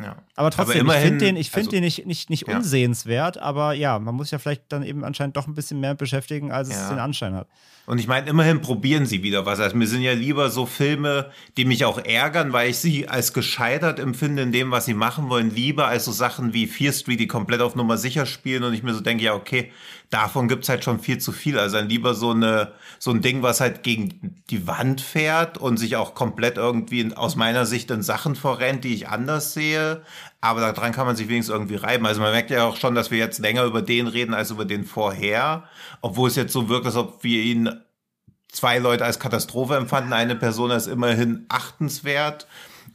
Ja. 0.00 0.16
Aber 0.36 0.50
trotzdem, 0.50 0.80
immerhin- 0.80 1.02
ich 1.02 1.08
finde 1.10 1.24
den, 1.26 1.36
ich 1.36 1.50
find 1.50 1.58
also- 1.66 1.70
den 1.70 1.84
nicht, 1.84 2.06
nicht, 2.06 2.30
nicht 2.30 2.48
Ja. 2.48 2.56
unsehenswert, 2.56 3.38
aber 3.38 3.72
ja, 3.74 3.98
man 3.98 4.14
muss 4.14 4.30
ja 4.30 4.38
vielleicht 4.38 4.64
dann 4.70 4.82
eben 4.82 5.04
anscheinend 5.04 5.36
doch 5.36 5.46
ein 5.46 5.54
bisschen 5.54 5.80
mehr 5.80 5.94
beschäftigen, 5.94 6.50
als 6.50 6.68
es 6.68 6.74
Ja. 6.74 6.88
den 6.90 6.98
Anschein 6.98 7.34
hat. 7.34 7.46
Und 7.84 7.98
ich 7.98 8.06
meine, 8.06 8.28
immerhin 8.30 8.60
probieren 8.60 9.06
sie 9.06 9.22
wieder 9.24 9.44
was. 9.44 9.58
Also 9.60 9.76
mir 9.76 9.86
sind 9.88 10.02
ja 10.02 10.12
lieber 10.12 10.50
so 10.50 10.66
Filme, 10.66 11.30
die 11.56 11.64
mich 11.64 11.84
auch 11.84 11.98
ärgern, 11.98 12.52
weil 12.52 12.70
ich 12.70 12.78
sie 12.78 13.08
als 13.08 13.32
gescheitert 13.32 13.98
empfinde 13.98 14.42
in 14.42 14.52
dem, 14.52 14.70
was 14.70 14.84
sie 14.86 14.94
machen 14.94 15.28
wollen, 15.28 15.50
lieber 15.54 15.88
als 15.88 16.04
so 16.04 16.12
Sachen 16.12 16.54
wie 16.54 16.66
Fear 16.68 16.92
Street, 16.92 17.18
die 17.20 17.26
komplett 17.26 17.60
auf 17.60 17.74
Nummer 17.74 17.98
sicher 17.98 18.24
spielen 18.24 18.62
und 18.62 18.72
ich 18.74 18.82
mir 18.84 18.94
so 18.94 19.00
denke, 19.00 19.24
ja, 19.24 19.34
okay, 19.34 19.72
davon 20.12 20.46
gibt's 20.46 20.68
halt 20.68 20.84
schon 20.84 21.00
viel 21.00 21.18
zu 21.18 21.32
viel. 21.32 21.58
Also 21.58 21.78
dann 21.78 21.88
lieber 21.88 22.14
so 22.14 22.30
eine, 22.30 22.72
so 22.98 23.10
ein 23.10 23.22
Ding, 23.22 23.42
was 23.42 23.60
halt 23.60 23.82
gegen 23.82 24.42
die 24.50 24.66
Wand 24.66 25.00
fährt 25.00 25.56
und 25.56 25.78
sich 25.78 25.96
auch 25.96 26.14
komplett 26.14 26.58
irgendwie 26.58 27.00
in, 27.00 27.14
aus 27.14 27.34
meiner 27.34 27.64
Sicht 27.64 27.90
in 27.90 28.02
Sachen 28.02 28.36
verrennt, 28.36 28.84
die 28.84 28.94
ich 28.94 29.08
anders 29.08 29.54
sehe. 29.54 30.02
Aber 30.42 30.60
daran 30.60 30.92
kann 30.92 31.06
man 31.06 31.16
sich 31.16 31.28
wenigstens 31.28 31.54
irgendwie 31.54 31.76
reiben. 31.76 32.04
Also 32.06 32.20
man 32.20 32.32
merkt 32.32 32.50
ja 32.50 32.64
auch 32.64 32.76
schon, 32.76 32.94
dass 32.94 33.10
wir 33.10 33.18
jetzt 33.18 33.38
länger 33.38 33.64
über 33.64 33.80
den 33.80 34.06
reden 34.06 34.34
als 34.34 34.50
über 34.50 34.66
den 34.66 34.84
vorher. 34.84 35.64
Obwohl 36.02 36.28
es 36.28 36.36
jetzt 36.36 36.52
so 36.52 36.68
wirkt, 36.68 36.84
als 36.84 36.96
ob 36.96 37.24
wir 37.24 37.42
ihn 37.42 37.70
zwei 38.50 38.78
Leute 38.78 39.06
als 39.06 39.18
Katastrophe 39.18 39.76
empfanden, 39.76 40.12
eine 40.12 40.36
Person 40.36 40.70
als 40.70 40.88
immerhin 40.88 41.46
achtenswert. 41.48 42.46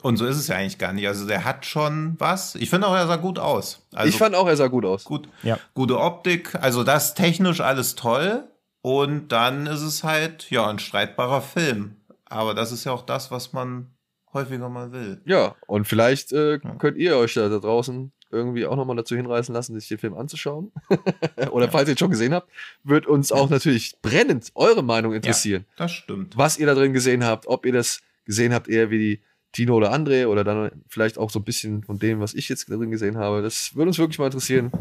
Und 0.07 0.15
so 0.17 0.25
ist 0.25 0.37
es 0.37 0.47
ja 0.47 0.55
eigentlich 0.55 0.77
gar 0.77 0.93
nicht. 0.93 1.05
Also 1.07 1.27
der 1.27 1.43
hat 1.43 1.65
schon 1.65 2.15
was. 2.17 2.55
Ich 2.55 2.69
finde 2.69 2.87
auch, 2.87 2.95
er 2.95 3.07
sah 3.07 3.17
gut 3.17 3.39
aus. 3.39 3.85
Also 3.93 4.07
ich 4.07 4.17
fand 4.17 4.35
auch, 4.35 4.47
er 4.47 4.55
sah 4.55 4.67
gut 4.67 4.85
aus. 4.85 5.03
gut, 5.03 5.27
Ja. 5.43 5.59
gute 5.73 5.99
Optik. 5.99 6.55
Also 6.55 6.83
das 6.85 7.13
technisch 7.13 7.59
alles 7.59 7.95
toll. 7.95 8.45
Und 8.81 9.33
dann 9.33 9.67
ist 9.67 9.81
es 9.81 10.05
halt, 10.05 10.49
ja, 10.49 10.65
ein 10.69 10.79
streitbarer 10.79 11.41
Film. 11.41 11.97
Aber 12.25 12.53
das 12.53 12.71
ist 12.71 12.85
ja 12.85 12.93
auch 12.93 13.01
das, 13.05 13.31
was 13.31 13.51
man 13.51 13.87
häufiger 14.33 14.69
mal 14.69 14.93
will. 14.93 15.21
Ja, 15.25 15.55
und 15.67 15.85
vielleicht 15.89 16.31
äh, 16.31 16.59
könnt 16.79 16.97
ihr 16.97 17.17
euch 17.17 17.33
da, 17.33 17.49
da 17.49 17.59
draußen 17.59 18.11
irgendwie 18.31 18.65
auch 18.65 18.75
nochmal 18.77 18.95
dazu 18.95 19.15
hinreißen 19.15 19.53
lassen, 19.53 19.77
sich 19.77 19.89
den 19.89 19.97
Film 19.97 20.13
anzuschauen. 20.15 20.71
Oder 21.51 21.69
falls 21.69 21.89
ihr 21.89 21.95
ihn 21.95 21.97
schon 21.97 22.11
gesehen 22.11 22.33
habt, 22.33 22.49
wird 22.83 23.07
uns 23.07 23.31
auch 23.33 23.49
natürlich 23.49 23.95
brennend 24.01 24.51
eure 24.55 24.83
Meinung 24.83 25.13
interessieren. 25.13 25.65
Das 25.77 25.91
stimmt. 25.91 26.37
Was 26.37 26.57
ihr 26.57 26.65
da 26.67 26.75
drin 26.75 26.93
gesehen 26.93 27.25
habt, 27.25 27.47
ob 27.47 27.65
ihr 27.65 27.73
das 27.73 28.01
gesehen 28.25 28.53
habt, 28.53 28.67
eher 28.67 28.89
wie 28.89 28.99
die 28.99 29.21
Tino 29.57 29.75
oder 29.75 29.91
André 29.91 30.27
oder 30.27 30.43
dann 30.43 30.69
vielleicht 30.87 31.17
auch 31.17 31.31
so 31.31 31.39
ein 31.39 31.43
bisschen 31.43 31.83
von 31.83 31.97
dem, 31.97 32.19
was 32.19 32.35
ich 32.35 32.47
jetzt 32.47 32.69
drin 32.69 32.91
gesehen 32.91 33.17
habe. 33.17 33.41
Das 33.41 33.75
würde 33.75 33.87
uns 33.87 33.97
wirklich 33.97 34.19
mal 34.19 34.25
interessieren. 34.25 34.71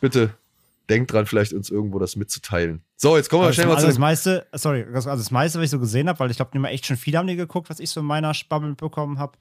Bitte 0.00 0.30
denkt 0.88 1.12
dran, 1.12 1.26
vielleicht 1.26 1.52
uns 1.52 1.68
irgendwo 1.68 1.98
das 1.98 2.16
mitzuteilen. 2.16 2.80
So, 2.96 3.16
jetzt 3.16 3.28
kommen 3.28 3.42
wir 3.42 3.48
Also, 3.48 3.56
schnell 3.56 3.66
mal 3.66 3.74
also 3.74 3.86
zu 3.86 3.90
das 3.90 3.98
meiste, 3.98 4.46
sorry, 4.52 4.86
also 4.90 5.10
das 5.10 5.30
meiste, 5.30 5.58
was 5.58 5.64
ich 5.66 5.70
so 5.70 5.78
gesehen 5.78 6.08
habe, 6.08 6.18
weil 6.18 6.30
ich 6.30 6.36
glaube, 6.38 6.58
echt 6.68 6.86
schon 6.86 6.96
viele 6.96 7.18
haben 7.18 7.26
die 7.26 7.36
geguckt, 7.36 7.68
was 7.68 7.78
ich 7.78 7.90
so 7.90 8.00
in 8.00 8.06
meiner 8.06 8.32
Bubble 8.48 8.70
mitbekommen 8.70 9.18
habe. 9.18 9.36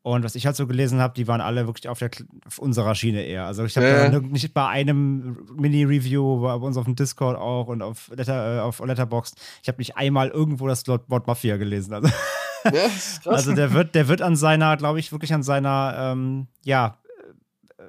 Und 0.00 0.22
was 0.22 0.36
ich 0.36 0.46
halt 0.46 0.54
so 0.54 0.68
gelesen 0.68 1.00
habe, 1.00 1.14
die 1.14 1.26
waren 1.26 1.40
alle 1.40 1.66
wirklich 1.66 1.88
auf, 1.88 1.98
der, 1.98 2.10
auf 2.46 2.60
unserer 2.60 2.94
Schiene 2.94 3.24
eher. 3.24 3.44
Also 3.44 3.64
ich 3.64 3.76
habe 3.76 4.08
da 4.12 4.20
nicht 4.20 4.54
bei 4.54 4.66
einem 4.68 5.36
Mini-Review, 5.56 6.42
bei 6.42 6.54
uns 6.54 6.76
auf 6.76 6.84
dem 6.84 6.94
Discord 6.94 7.36
auch 7.36 7.66
und 7.66 7.82
auf, 7.82 8.08
Letter, 8.14 8.58
äh, 8.58 8.60
auf 8.60 8.78
Letterboxd, 8.78 9.36
ich 9.62 9.68
habe 9.68 9.78
nicht 9.78 9.96
einmal 9.96 10.28
irgendwo 10.28 10.68
das 10.68 10.86
Wort 10.86 11.26
Mafia 11.26 11.56
gelesen. 11.56 11.92
Also, 11.92 12.08
Krass. 13.22 13.26
also 13.26 13.54
der 13.54 13.72
wird, 13.72 13.94
der 13.94 14.08
wird 14.08 14.22
an 14.22 14.36
seiner, 14.36 14.76
glaube 14.76 14.98
ich, 14.98 15.12
wirklich 15.12 15.32
an 15.34 15.42
seiner, 15.42 15.94
ähm, 15.98 16.46
ja, 16.64 16.98
äh, 17.78 17.82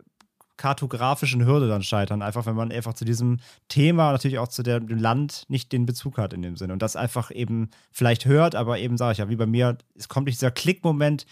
kartografischen 0.57 1.45
Hürde 1.45 1.67
dann 1.67 1.83
scheitern. 1.83 2.21
Einfach, 2.21 2.45
wenn 2.45 2.55
man 2.55 2.71
einfach 2.71 2.93
zu 2.93 3.05
diesem 3.05 3.39
Thema, 3.69 4.11
natürlich 4.11 4.39
auch 4.39 4.47
zu 4.47 4.63
der, 4.63 4.79
dem 4.79 4.97
Land 4.97 5.43
nicht 5.47 5.71
den 5.71 5.85
Bezug 5.85 6.17
hat 6.17 6.33
in 6.33 6.41
dem 6.41 6.57
Sinne. 6.57 6.73
Und 6.73 6.81
das 6.81 6.95
einfach 6.95 7.31
eben 7.31 7.69
vielleicht 7.91 8.25
hört, 8.25 8.55
aber 8.55 8.79
eben 8.79 8.97
sage 8.97 9.13
ich 9.13 9.17
ja, 9.19 9.29
wie 9.29 9.35
bei 9.35 9.45
mir, 9.45 9.77
es 9.95 10.09
kommt 10.09 10.27
nicht 10.27 10.39
dieser 10.39 10.51
Klickmoment, 10.51 11.25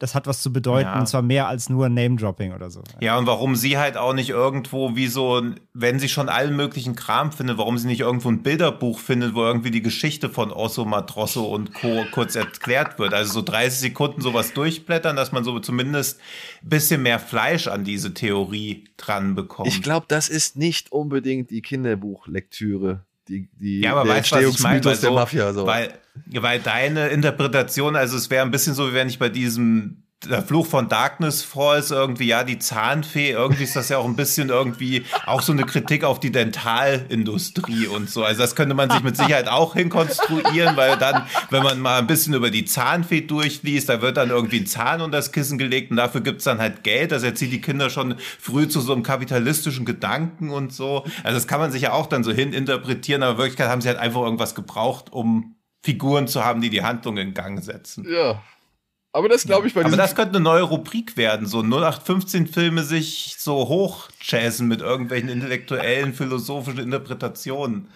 das 0.00 0.14
hat 0.16 0.26
was 0.26 0.40
zu 0.42 0.52
bedeuten, 0.52 0.88
Ja. 0.88 0.98
und 0.98 1.06
zwar 1.06 1.22
mehr 1.22 1.46
als 1.46 1.68
nur 1.68 1.88
Name-Dropping 1.88 2.52
oder 2.52 2.70
so. 2.70 2.82
Ja, 3.00 3.16
und 3.18 3.26
warum 3.26 3.54
sie 3.54 3.78
halt 3.78 3.96
auch 3.96 4.14
nicht 4.14 4.30
irgendwo 4.30 4.96
wie 4.96 5.06
so, 5.06 5.42
wenn 5.74 6.00
sie 6.00 6.08
schon 6.08 6.28
allen 6.28 6.56
möglichen 6.56 6.96
Kram 6.96 7.30
findet, 7.32 7.58
warum 7.58 7.76
sie 7.78 7.86
nicht 7.86 8.00
irgendwo 8.00 8.28
ein 8.30 8.42
Bilderbuch 8.42 8.98
findet, 8.98 9.34
wo 9.34 9.42
irgendwie 9.44 9.70
die 9.70 9.82
Geschichte 9.82 10.28
von 10.28 10.50
Osso, 10.50 10.84
Matrosso 10.86 11.44
und 11.44 11.74
Co. 11.74 12.04
kurz 12.12 12.34
erklärt 12.34 12.98
wird. 12.98 13.12
Also 13.14 13.32
so 13.34 13.42
30 13.42 13.78
Sekunden 13.78 14.20
sowas 14.22 14.52
durchblättern, 14.54 15.14
dass 15.16 15.32
man 15.32 15.44
so 15.44 15.60
zumindest 15.60 16.18
ein 16.62 16.68
bisschen 16.70 17.02
mehr 17.02 17.18
Fleisch 17.20 17.68
an 17.68 17.84
diese 17.84 18.14
Theorie 18.14 18.84
dran 18.96 19.34
bekommt. 19.34 19.68
Ich 19.68 19.82
glaube, 19.82 20.06
das 20.08 20.28
ist 20.30 20.56
nicht 20.56 20.90
unbedingt 20.92 21.50
die 21.50 21.60
Kinderbuchlektüre, 21.62 23.04
die, 23.30 23.48
die 23.58 23.80
Ja, 23.80 23.92
aber 23.92 24.04
der 24.04 24.16
weißt? 24.16 24.32
Entstehungsmythos 24.32 24.84
Weil, 24.84 25.00
der 25.00 25.10
so, 25.10 25.14
Mafia. 25.14 25.52
So. 25.52 25.66
weil, 25.66 25.94
weil 26.26 26.60
deine 26.60 27.08
Interpretation, 27.08 27.96
also 27.96 28.16
es 28.16 28.28
wäre 28.28 28.44
ein 28.44 28.50
bisschen 28.50 28.74
so, 28.74 28.90
wie 28.90 28.94
wenn 28.94 29.08
ich 29.08 29.18
bei 29.18 29.28
diesem 29.28 30.02
der 30.28 30.42
Fluch 30.42 30.66
von 30.66 30.88
Darkness 30.88 31.42
Falls 31.42 31.90
irgendwie, 31.90 32.26
ja, 32.26 32.44
die 32.44 32.58
Zahnfee, 32.58 33.30
irgendwie 33.30 33.64
ist 33.64 33.74
das 33.74 33.88
ja 33.88 33.98
auch 33.98 34.04
ein 34.04 34.16
bisschen 34.16 34.50
irgendwie 34.50 35.04
auch 35.24 35.40
so 35.40 35.52
eine 35.52 35.64
Kritik 35.64 36.04
auf 36.04 36.20
die 36.20 36.30
Dentalindustrie 36.30 37.86
und 37.86 38.10
so. 38.10 38.22
Also 38.22 38.42
das 38.42 38.54
könnte 38.54 38.74
man 38.74 38.90
sich 38.90 39.02
mit 39.02 39.16
Sicherheit 39.16 39.48
auch 39.48 39.74
hinkonstruieren, 39.74 40.76
weil 40.76 40.98
dann, 40.98 41.26
wenn 41.48 41.62
man 41.62 41.80
mal 41.80 41.98
ein 41.98 42.06
bisschen 42.06 42.34
über 42.34 42.50
die 42.50 42.66
Zahnfee 42.66 43.22
durchliest, 43.22 43.88
da 43.88 44.02
wird 44.02 44.18
dann 44.18 44.28
irgendwie 44.28 44.60
ein 44.60 44.66
Zahn 44.66 45.00
unter 45.00 45.16
das 45.16 45.32
Kissen 45.32 45.56
gelegt 45.56 45.90
und 45.90 45.96
dafür 45.96 46.20
gibt's 46.20 46.44
dann 46.44 46.58
halt 46.58 46.84
Geld. 46.84 47.12
Das 47.12 47.22
erzieht 47.22 47.52
die 47.52 47.62
Kinder 47.62 47.88
schon 47.88 48.16
früh 48.38 48.68
zu 48.68 48.80
so 48.80 48.92
einem 48.92 49.02
kapitalistischen 49.02 49.86
Gedanken 49.86 50.50
und 50.50 50.72
so. 50.72 51.04
Also 51.24 51.36
das 51.36 51.46
kann 51.46 51.60
man 51.60 51.72
sich 51.72 51.82
ja 51.82 51.92
auch 51.92 52.06
dann 52.06 52.24
so 52.24 52.32
hininterpretieren, 52.32 53.22
aber 53.22 53.32
in 53.32 53.38
Wirklichkeit 53.38 53.68
haben 53.68 53.80
sie 53.80 53.88
halt 53.88 53.98
einfach 53.98 54.20
irgendwas 54.20 54.54
gebraucht, 54.54 55.12
um 55.12 55.56
Figuren 55.82 56.28
zu 56.28 56.44
haben, 56.44 56.60
die 56.60 56.68
die 56.68 56.82
Handlung 56.82 57.16
in 57.16 57.32
Gang 57.32 57.62
setzen. 57.62 58.06
ja. 58.06 58.42
Aber 59.12 59.28
das 59.28 59.44
glaube 59.44 59.66
ich 59.66 59.74
bei 59.74 59.84
Aber 59.84 59.96
das 59.96 60.14
könnte 60.14 60.36
eine 60.36 60.44
neue 60.44 60.62
Rubrik 60.62 61.16
werden, 61.16 61.46
so 61.46 61.60
0815-Filme 61.60 62.84
sich 62.84 63.36
so 63.38 63.68
hochchasen 63.68 64.68
mit 64.68 64.82
irgendwelchen 64.82 65.28
intellektuellen, 65.28 66.14
philosophischen 66.14 66.80
Interpretationen. 66.80 67.88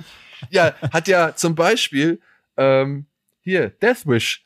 Ja, 0.51 0.75
hat 0.93 1.07
ja 1.07 1.37
zum 1.37 1.55
Beispiel 1.55 2.21
ähm, 2.57 3.07
hier 3.41 3.71
Death 3.71 4.07
Wish, 4.07 4.45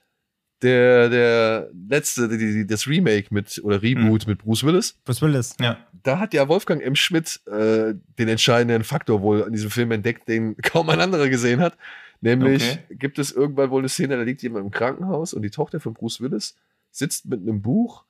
der 0.60 1.08
der 1.08 1.70
letzte, 1.88 2.28
die, 2.28 2.36
die, 2.36 2.66
das 2.66 2.86
Remake 2.86 3.28
mit 3.30 3.60
oder 3.64 3.80
Reboot 3.80 4.24
Hm. 4.24 4.30
mit 4.30 4.38
Bruce 4.40 4.64
Willis. 4.64 4.98
Bruce 5.04 5.22
Willis. 5.22 5.56
Ja. 5.60 5.78
Da 6.02 6.18
hat 6.18 6.34
ja 6.34 6.48
Wolfgang 6.48 6.82
M. 6.82 6.94
Schmidt 6.94 7.40
äh, 7.46 7.94
den 8.18 8.28
entscheidenden 8.28 8.84
Faktor 8.84 9.22
wohl 9.22 9.40
in 9.40 9.52
diesem 9.52 9.70
Film 9.70 9.90
entdeckt, 9.90 10.28
den 10.28 10.56
kaum 10.62 10.90
ein 10.90 11.00
anderer 11.00 11.28
gesehen 11.28 11.60
hat. 11.60 11.76
Nämlich 12.20 12.62
Okay. 12.62 12.96
gibt 12.96 13.18
es 13.18 13.30
irgendwann 13.30 13.70
wohl 13.70 13.80
eine 13.80 13.88
Szene, 13.88 14.16
da 14.16 14.22
liegt 14.22 14.42
jemand 14.42 14.64
im 14.64 14.70
Krankenhaus 14.70 15.34
und 15.34 15.42
die 15.42 15.50
Tochter 15.50 15.80
von 15.80 15.94
Bruce 15.94 16.20
Willis 16.20 16.56
sitzt 16.90 17.26
mit 17.26 17.40
einem 17.40 17.62
Buch 17.62 18.04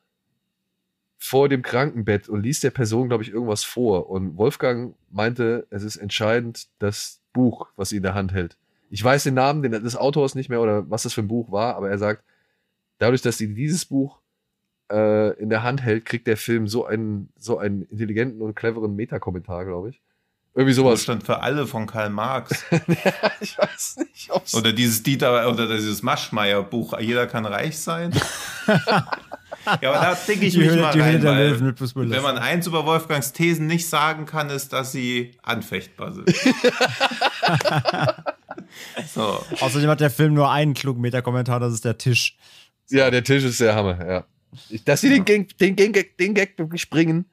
vor 1.19 1.49
dem 1.49 1.63
Krankenbett 1.63 2.29
und 2.29 2.43
liest 2.43 2.63
der 2.63 2.71
Person, 2.71 3.09
glaube 3.09 3.25
ich, 3.25 3.31
irgendwas 3.31 3.65
vor. 3.65 4.09
Und 4.09 4.39
Wolfgang 4.39 4.95
meinte, 5.11 5.67
es 5.71 5.83
ist 5.83 5.97
entscheidend 5.97 6.69
das 6.79 7.21
Buch, 7.33 7.67
was 7.77 7.91
sie 7.91 7.97
in 7.97 8.03
der 8.03 8.15
Hand 8.15 8.33
hält. 8.33 8.57
Ich 8.89 9.03
weiß 9.03 9.25
den 9.25 9.35
Namen 9.35 9.63
des 9.63 9.97
Autors 9.97 10.35
nicht 10.35 10.49
mehr 10.49 10.63
oder 10.63 10.89
was 10.89 11.03
das 11.03 11.13
für 11.13 11.21
ein 11.21 11.29
Buch 11.29 11.51
war, 11.51 11.77
aber 11.77 11.91
er 11.91 11.99
sagt, 11.99 12.23
dadurch, 12.99 13.21
dass 13.21 13.37
sie 13.37 13.53
dieses 13.53 13.85
Buch 13.85 14.21
äh, 14.91 15.37
in 15.39 15.51
der 15.51 15.63
Hand 15.63 15.83
hält, 15.83 16.05
kriegt 16.07 16.27
der 16.27 16.37
Film 16.37 16.67
so 16.69 16.87
einen, 16.87 17.29
so 17.37 17.59
einen 17.59 17.83
intelligenten 17.83 18.41
und 18.41 18.55
cleveren 18.55 18.97
Metakommentar, 18.97 19.65
glaube 19.65 19.91
ich. 19.91 20.01
Irgendwie 20.59 20.75
sowas. 20.75 20.91
Wohlstand 20.99 21.23
für 21.25 21.41
alle 21.41 21.69
von 21.69 21.87
Karl 21.87 22.11
Marx. 22.11 22.65
ich 23.41 23.57
weiß 23.57 23.99
nicht, 23.99 24.29
ob's 24.33 24.55
Oder 24.57 24.73
dieses 24.73 25.05
Dieter 25.05 25.49
oder 25.49 25.69
dieses 25.69 26.03
Maschmeyer-Buch, 26.03 26.99
jeder 26.99 27.29
kann 27.29 27.47
reich 27.47 27.79
sein. 27.79 28.11
ja, 28.67 28.75
aber 29.93 30.01
da 30.01 30.19
denke 30.27 30.47
ich 30.47 30.55
Die 30.55 30.59
mich 30.59 30.69
Höhle- 30.71 30.83
mal 30.83 31.01
rein, 31.01 31.21
der 31.21 31.31
weil 31.33 32.11
wenn 32.11 32.23
man 32.23 32.39
eins 32.39 32.67
über 32.67 32.85
Wolfgangs 32.87 33.33
Thesen 33.33 33.69
nicht 33.69 33.89
sagen 33.89 34.27
kann, 34.27 34.51
ist, 34.51 34.73
dass 34.73 34.91
sie 34.91 35.31
anfechtbar 35.45 36.13
sind. 36.13 36.29
so. 39.15 39.45
Außerdem 39.61 39.89
hat 39.91 40.01
der 40.01 40.11
Film 40.11 40.35
nur 40.35 40.51
einen 40.51 40.75
klugen 40.75 41.01
Meta-Kommentar, 41.03 41.61
das 41.61 41.73
ist 41.73 41.85
der 41.85 41.99
Tisch. 41.99 42.37
Ja, 42.91 43.11
der 43.13 43.23
Tisch 43.23 43.45
ist 43.45 43.61
der 43.61 43.77
Hammer, 43.77 44.05
ja. 44.05 44.25
Dass 44.85 45.03
sie 45.03 45.11
den, 45.11 45.25
Gang, 45.25 45.57
den, 45.59 45.77
Gang, 45.77 45.95
den 46.19 46.35
Gag 46.35 46.59
wirklich 46.59 46.91
bringen, 46.91 47.27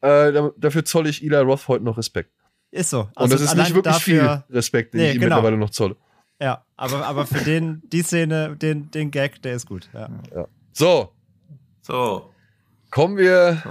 äh, 0.00 0.32
da- 0.32 0.50
dafür 0.56 0.84
zolle 0.84 1.10
ich 1.10 1.22
Eli 1.22 1.36
Roth 1.36 1.68
heute 1.68 1.84
noch 1.84 1.98
Respekt. 1.98 2.32
Ist 2.74 2.90
so. 2.90 3.00
Und 3.02 3.10
Also 3.14 3.34
das 3.36 3.42
ist 3.42 3.54
nicht 3.56 3.74
wirklich 3.74 3.94
dafür, 3.94 4.44
viel 4.48 4.56
Respekt, 4.56 4.94
den 4.94 5.00
Nee, 5.00 5.08
ich 5.10 5.14
ihm 5.14 5.20
genau. 5.20 5.36
mittlerweile 5.36 5.56
noch 5.56 5.70
zolle. 5.70 5.96
Ja, 6.40 6.64
aber, 6.76 7.06
aber 7.06 7.26
für 7.26 7.42
den, 7.44 7.82
die 7.92 8.02
Szene, 8.02 8.56
den, 8.56 8.90
den 8.90 9.10
Gag, 9.12 9.40
der 9.42 9.54
ist 9.54 9.66
gut. 9.66 9.88
Ja. 9.94 10.08
So, 10.72 11.12
So. 11.82 12.30
kommen 12.90 13.16
wir 13.16 13.60
so. 13.62 13.70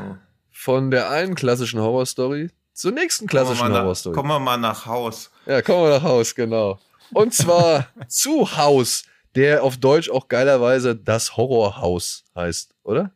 von 0.52 0.90
der 0.90 1.10
einen 1.10 1.36
klassischen 1.36 1.82
Horrorstory 1.82 2.50
zur 2.74 2.92
nächsten 2.94 3.28
klassischen 3.28 3.74
Horrorstory. 3.74 4.16
kommen 4.16 4.30
wir 4.30 4.40
mal 4.40 4.58
nach 4.58 4.86
Haus. 4.86 5.30
Ja, 5.46 5.62
kommen 5.62 5.84
wir 5.84 5.90
nach 5.98 6.04
Haus, 6.04 6.34
genau. 6.34 6.80
Und 7.14 7.34
zwar 7.34 7.88
zu 8.08 8.56
Haus, 8.58 9.04
der 9.36 9.64
auf 9.64 9.76
Deutsch 9.78 10.10
auch 10.10 10.30
geilerweise 10.30 10.96
das 10.96 11.36
Horrorhaus 11.36 12.24
heißt, 12.36 12.74
oder? 12.84 13.12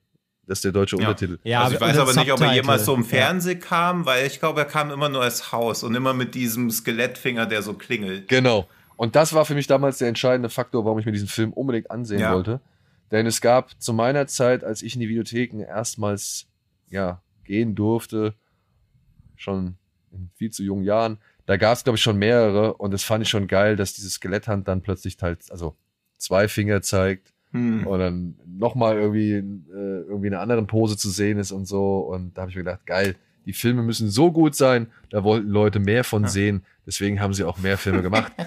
Das 0.48 0.60
ist 0.60 0.64
der 0.66 0.72
deutsche 0.72 0.96
Ja. 0.96 1.08
Untertitel. 1.10 1.38
Ja, 1.44 1.62
also 1.64 1.76
ich 1.76 1.82
weiß 1.82 1.98
aber 1.98 2.14
nicht, 2.14 2.32
ob 2.32 2.40
er 2.42 2.54
jemals 2.54 2.86
so 2.86 2.94
im 2.96 3.02
Subtitle, 3.02 3.20
ja. 3.20 3.26
Fernsehen 3.28 3.60
kam, 3.60 4.06
weil 4.06 4.26
ich 4.26 4.40
glaube, 4.40 4.62
er 4.62 4.66
kam 4.66 4.90
immer 4.92 5.10
nur 5.10 5.22
als 5.22 5.52
Haus 5.52 5.84
und 5.84 5.94
immer 5.94 6.14
mit 6.14 6.34
diesem 6.36 6.72
Skelettfinger, 6.72 7.46
der 7.46 7.62
so 7.62 7.74
klingelt. 7.74 8.28
Genau. 8.30 8.68
Und 8.96 9.16
das 9.16 9.34
war 9.34 9.46
für 9.46 9.54
mich 9.54 9.68
damals 9.68 9.98
der 10.00 10.08
entscheidende 10.08 10.50
Faktor, 10.50 10.86
warum 10.86 10.98
ich 11.00 11.06
mir 11.06 11.12
diesen 11.12 11.28
Film 11.28 11.54
unbedingt 11.54 11.92
ansehen 11.92 12.20
Ja. 12.22 12.34
wollte. 12.34 12.62
Denn 13.12 13.26
es 13.26 13.42
gab 13.42 13.80
zu 13.82 13.94
meiner 13.94 14.26
Zeit, 14.28 14.64
als 14.64 14.82
ich 14.82 14.96
in 14.96 15.02
die 15.02 15.10
Videotheken 15.10 15.62
erstmals 15.64 16.48
ja, 16.90 17.22
gehen 17.44 17.76
durfte, 17.76 18.34
schon 19.36 19.76
in 20.12 20.30
viel 20.36 20.50
zu 20.52 20.64
jungen 20.64 20.84
Jahren, 20.84 21.20
da 21.46 21.58
gab 21.58 21.74
es, 21.78 21.84
glaube 21.84 21.98
ich, 21.98 22.02
schon 22.04 22.18
mehrere 22.18 22.74
und 22.74 22.92
das 22.92 23.04
fand 23.04 23.22
ich 23.24 23.30
schon 23.30 23.48
geil, 23.48 23.76
dass 23.76 23.94
diese 23.94 24.10
Skeletthand 24.10 24.68
dann 24.68 24.82
plötzlich 24.82 25.16
teils, 25.18 25.52
also 25.52 25.76
zwei 26.18 26.48
Finger 26.48 26.82
zeigt 26.82 27.34
Hm. 27.58 27.88
und 27.88 28.00
dann 28.00 28.36
nochmal 28.46 28.98
irgendwie, 28.98 29.32
äh, 29.34 29.42
irgendwie 30.08 30.28
in 30.28 30.34
einer 30.34 30.42
anderen 30.42 30.68
Pose 30.68 30.98
zu 30.98 31.10
sehen 31.10 31.38
ist 31.38 31.52
und 31.52 31.66
so. 31.66 32.00
Und 32.00 32.34
da 32.38 32.42
habe 32.42 32.52
ich 32.52 32.58
mir 32.58 32.64
gedacht, 32.64 32.86
geil, 32.86 33.16
die 33.46 33.54
Filme 33.54 33.84
müssen 33.84 34.10
so 34.10 34.32
gut 34.32 34.56
sein, 34.56 34.88
da 35.10 35.24
wollten 35.24 35.48
Leute 35.50 35.80
mehr 35.80 36.04
von 36.04 36.24
Ja. 36.24 36.30
sehen. 36.30 36.64
Deswegen 36.86 37.20
haben 37.22 37.34
sie 37.34 37.44
auch 37.44 37.58
mehr 37.58 37.78
Filme 37.78 38.02
gemacht. 38.02 38.32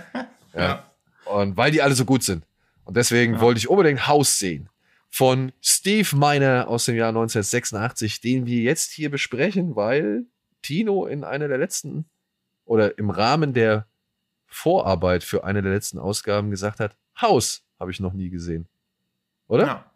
Ja. 0.52 0.84
Und 1.26 1.56
weil 1.56 1.70
die 1.70 1.80
alle 1.80 1.94
so 1.94 2.04
gut 2.04 2.24
sind. 2.24 2.44
Und 2.84 2.96
deswegen 2.96 3.34
Ja. 3.34 3.40
wollte 3.40 3.58
ich 3.58 3.68
unbedingt 3.70 4.08
Haus 4.08 4.40
sehen. 4.40 4.68
Von 5.08 5.52
Steve 5.60 6.16
Miner 6.16 6.66
aus 6.66 6.86
dem 6.86 6.96
Jahr 6.96 7.10
1986, 7.10 8.20
den 8.20 8.46
wir 8.46 8.60
jetzt 8.62 8.90
hier 8.90 9.10
besprechen, 9.12 9.76
weil 9.76 10.24
Tino 10.62 11.06
in 11.06 11.22
einer 11.22 11.46
der 11.46 11.58
letzten 11.58 12.04
oder 12.64 12.98
im 12.98 13.10
Rahmen 13.10 13.54
der 13.54 13.86
Vorarbeit 14.46 15.22
für 15.24 15.44
eine 15.44 15.62
der 15.62 15.72
letzten 15.72 15.98
Ausgaben 15.98 16.50
gesagt 16.50 16.80
hat, 16.80 16.96
Haus 17.20 17.62
habe 17.78 17.90
ich 17.92 18.00
noch 18.00 18.12
nie 18.12 18.30
gesehen. 18.30 18.66
Oder? 19.50 19.66
Ja. 19.66 19.89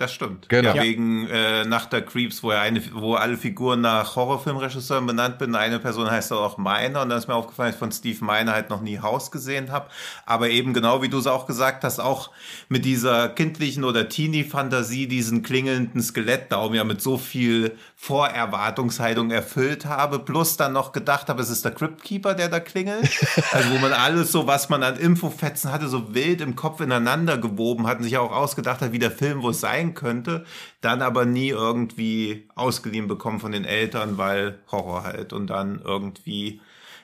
Das 0.00 0.14
stimmt. 0.14 0.48
Genau. 0.48 0.74
Ja, 0.74 0.82
wegen 0.82 1.28
äh, 1.28 1.66
Nacht 1.66 1.92
der 1.92 2.00
Creeps, 2.00 2.42
wo, 2.42 2.48
eine, 2.48 2.80
wo 2.94 3.16
alle 3.16 3.36
Figuren 3.36 3.82
nach 3.82 4.16
Horrorfilmregisseuren 4.16 5.04
benannt 5.04 5.36
bin. 5.36 5.54
Eine 5.54 5.78
Person 5.78 6.10
heißt 6.10 6.32
auch 6.32 6.56
Miner 6.56 7.02
und 7.02 7.10
dann 7.10 7.18
ist 7.18 7.28
mir 7.28 7.34
aufgefallen, 7.34 7.68
dass 7.68 7.74
ich 7.74 7.78
von 7.78 7.92
Steve 7.92 8.24
Miner 8.24 8.52
halt 8.52 8.70
noch 8.70 8.80
nie 8.80 8.98
Haus 8.98 9.30
gesehen 9.30 9.70
habe. 9.70 9.90
Aber 10.24 10.48
eben 10.48 10.72
genau 10.72 11.02
wie 11.02 11.10
du 11.10 11.18
es 11.18 11.26
auch 11.26 11.44
gesagt 11.44 11.84
hast, 11.84 12.00
auch 12.00 12.30
mit 12.70 12.86
dieser 12.86 13.28
kindlichen 13.28 13.84
oder 13.84 14.08
Teenie-Fantasie 14.08 15.06
diesen 15.06 15.42
klingelnden 15.42 16.00
Skelettdaum 16.00 16.72
ja 16.72 16.84
mit 16.84 17.02
so 17.02 17.18
viel 17.18 17.76
Vorerwartungshaltung 17.94 19.30
erfüllt 19.30 19.84
habe. 19.84 20.20
Plus 20.20 20.56
dann 20.56 20.72
noch 20.72 20.92
gedacht 20.92 21.28
habe, 21.28 21.42
es 21.42 21.50
ist 21.50 21.66
der 21.66 21.72
Cryptkeeper, 21.72 22.32
der 22.32 22.48
da 22.48 22.58
klingelt. 22.58 23.10
Also 23.52 23.70
wo 23.70 23.78
man 23.78 23.92
alles 23.92 24.30
so, 24.30 24.46
was 24.46 24.68
man 24.68 24.82
an 24.82 24.96
Infofetzen 24.96 25.72
hatte, 25.72 25.88
so 25.88 26.14
wild 26.14 26.40
im 26.40 26.54
Kopf 26.56 26.80
ineinander 26.80 27.36
gewoben 27.36 27.86
hat 27.86 27.98
und 27.98 28.04
sich 28.04 28.16
auch 28.16 28.30
ausgedacht 28.30 28.80
hat, 28.80 28.92
wie 28.92 28.98
der 28.98 29.10
Film 29.10 29.42
wohl 29.42 29.54
sein 29.54 29.89
könnte, 29.94 30.44
dann 30.80 31.02
aber 31.02 31.24
nie 31.24 31.48
irgendwie 31.48 32.48
ausgeliehen 32.54 33.08
bekommen 33.08 33.40
von 33.40 33.52
den 33.52 33.64
Eltern, 33.64 34.18
weil 34.18 34.58
Horror 34.70 35.04
halt 35.04 35.32
und 35.32 35.48
dann 35.48 35.80
irgendwie 35.84 36.60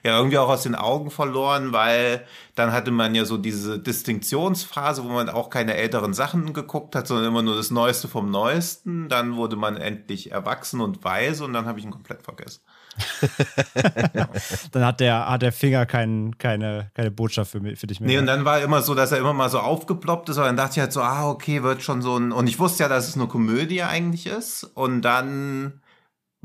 ja 0.07 0.17
irgendwie 0.17 0.39
auch 0.39 0.49
aus 0.49 0.63
den 0.63 0.75
Augen 0.75 1.11
verloren, 1.11 1.73
weil 1.73 2.25
dann 2.55 2.73
hatte 2.73 2.91
man 2.93 3.15
ja 3.15 3.25
so 3.25 3.37
diese 3.37 3.79
Distinktionsphase, 3.79 5.05
wo 5.05 5.09
man 5.09 5.29
auch 5.29 5.51
keine 5.51 5.75
älteren 5.75 6.15
Sachen 6.15 6.53
geguckt 6.53 6.95
hat, 6.95 7.07
sondern 7.09 7.27
immer 7.27 7.43
nur 7.43 7.57
das 7.57 7.71
Neueste 7.71 8.09
vom 8.09 8.31
Neuesten. 8.31 9.09
Dann 9.09 9.37
wurde 9.37 9.57
man 9.57 9.77
endlich 9.77 10.31
erwachsen 10.33 10.81
und 10.81 11.05
weise 11.05 11.45
und 11.45 11.53
dann 11.53 11.67
habe 11.67 11.79
ich 11.79 11.85
ihn 11.85 11.91
komplett 11.91 12.23
vergessen. 12.23 12.61
Dann 14.73 14.85
hat 14.85 15.01
der, 15.01 15.29
hat 15.29 15.43
der 15.43 15.53
Finger 15.53 15.87
kein, 15.87 16.37
keine, 16.39 16.91
keine 16.95 17.11
Botschaft 17.11 17.53
für, 17.53 17.61
für 17.77 17.87
dich 17.87 18.01
mehr. 18.01 18.09
Nee, 18.09 18.19
und 18.19 18.27
dann 18.27 18.45
war 18.45 18.61
immer 18.61 18.83
so, 18.83 18.95
dass 18.95 19.13
er 19.13 19.19
immer 19.19 19.33
mal 19.33 19.51
so 19.51 19.59
aufgeploppt 19.59 20.29
ist, 20.29 20.39
aber 20.39 20.47
dann 20.47 20.57
dachte 20.57 20.73
ich 20.73 20.81
halt 20.81 20.93
so, 20.93 21.03
ah, 21.03 21.29
okay, 21.29 21.63
wird 21.63 21.83
schon 21.83 22.03
so 22.03 22.17
ein. 22.17 22.33
Und 22.33 22.49
ich 22.49 22.59
wusste 22.59 22.85
ja, 22.85 22.89
dass 22.89 23.09
es 23.09 23.15
eine 23.17 23.27
Komödie 23.27 23.83
eigentlich 23.83 24.27
ist. 24.27 24.65
Und 24.65 25.03
dann, 25.03 25.81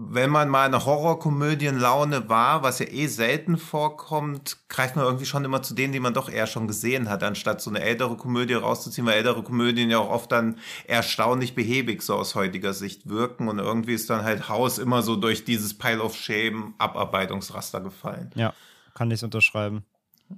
wenn 0.10 0.30
man 0.30 0.50
mal 0.50 0.66
eine 0.66 0.86
Horrorkomödienlaune 0.86 2.28
war, 2.28 2.64
was 2.64 2.80
ja 2.80 2.88
eh 2.88 3.08
selten 3.08 3.58
vorkommt, 3.58 4.58
greift 4.68 4.96
man 4.96 5.06
irgendwie 5.06 5.26
schon 5.26 5.46
immer 5.46 5.62
zu 5.62 5.76
denen, 5.76 5.94
die 5.94 6.00
man 6.00 6.14
doch 6.14 6.30
eher 6.30 6.48
schon 6.48 6.68
gesehen 6.68 7.10
hat, 7.10 7.24
anstatt 7.24 7.62
so 7.62 7.70
eine 7.70 7.82
ältere 7.82 8.18
Komödie 8.18 8.56
rauszuziehen, 8.56 9.06
weil 9.06 9.18
ältere 9.18 9.44
Komödien 9.44 9.90
ja 9.92 10.00
auch 10.00 10.10
oft 10.10 10.32
dann 10.32 10.58
erstaunlich 10.88 11.54
behäbig 11.54 12.02
so 12.02 12.16
aus 12.16 12.36
heutiger 12.36 12.74
Sicht 12.74 13.08
wirken. 13.10 13.48
Und 13.48 13.60
irgendwie 13.60 13.94
ist 13.94 14.10
dann 14.10 14.24
halt 14.24 14.50
Haus 14.50 14.80
immer 14.80 15.04
so 15.04 15.16
durch 15.16 15.46
dieses 15.46 15.78
Pile 15.78 16.02
of 16.02 16.16
Shame 16.16 16.74
Abarbeitungsraster 16.78 17.82
gefallen. 17.82 18.32
Ja, 18.36 18.54
kann 18.96 19.12
ich 19.12 19.24
unterschreiben. 19.24 19.86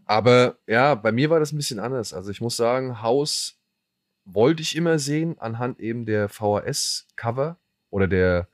Aber 0.05 0.57
ja, 0.67 0.95
bei 0.95 1.11
mir 1.11 1.29
war 1.29 1.39
das 1.39 1.51
ein 1.51 1.57
bisschen 1.57 1.79
anders. 1.79 2.13
Also 2.13 2.31
ich 2.31 2.41
muss 2.41 2.57
sagen, 2.57 3.01
Haus 3.01 3.59
wollte 4.25 4.61
ich 4.61 4.75
immer 4.75 4.99
sehen 4.99 5.37
anhand 5.39 5.79
eben 5.79 6.05
der 6.05 6.29
VHS-Cover 6.29 7.57
oder 7.89 8.07
der, 8.07 8.47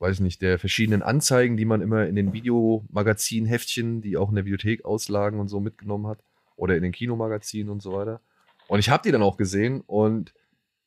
weiß 0.00 0.16
ich 0.16 0.20
nicht, 0.20 0.42
der 0.42 0.58
verschiedenen 0.58 1.02
Anzeigen, 1.02 1.56
die 1.56 1.66
man 1.66 1.82
immer 1.82 2.06
in 2.06 2.16
den 2.16 2.32
Videomagazin-Heftchen, 2.32 4.00
die 4.00 4.16
auch 4.16 4.30
in 4.30 4.34
der 4.34 4.46
Videothek 4.46 4.84
auslagen 4.84 5.38
und 5.38 5.48
so 5.48 5.60
mitgenommen 5.60 6.06
hat 6.06 6.24
oder 6.56 6.76
in 6.76 6.82
den 6.82 6.92
Kinomagazinen 6.92 7.70
und 7.70 7.82
so 7.82 7.92
weiter. 7.92 8.20
Und 8.66 8.78
ich 8.78 8.88
habe 8.88 9.02
die 9.02 9.12
dann 9.12 9.22
auch 9.22 9.36
gesehen 9.36 9.82
und 9.82 10.32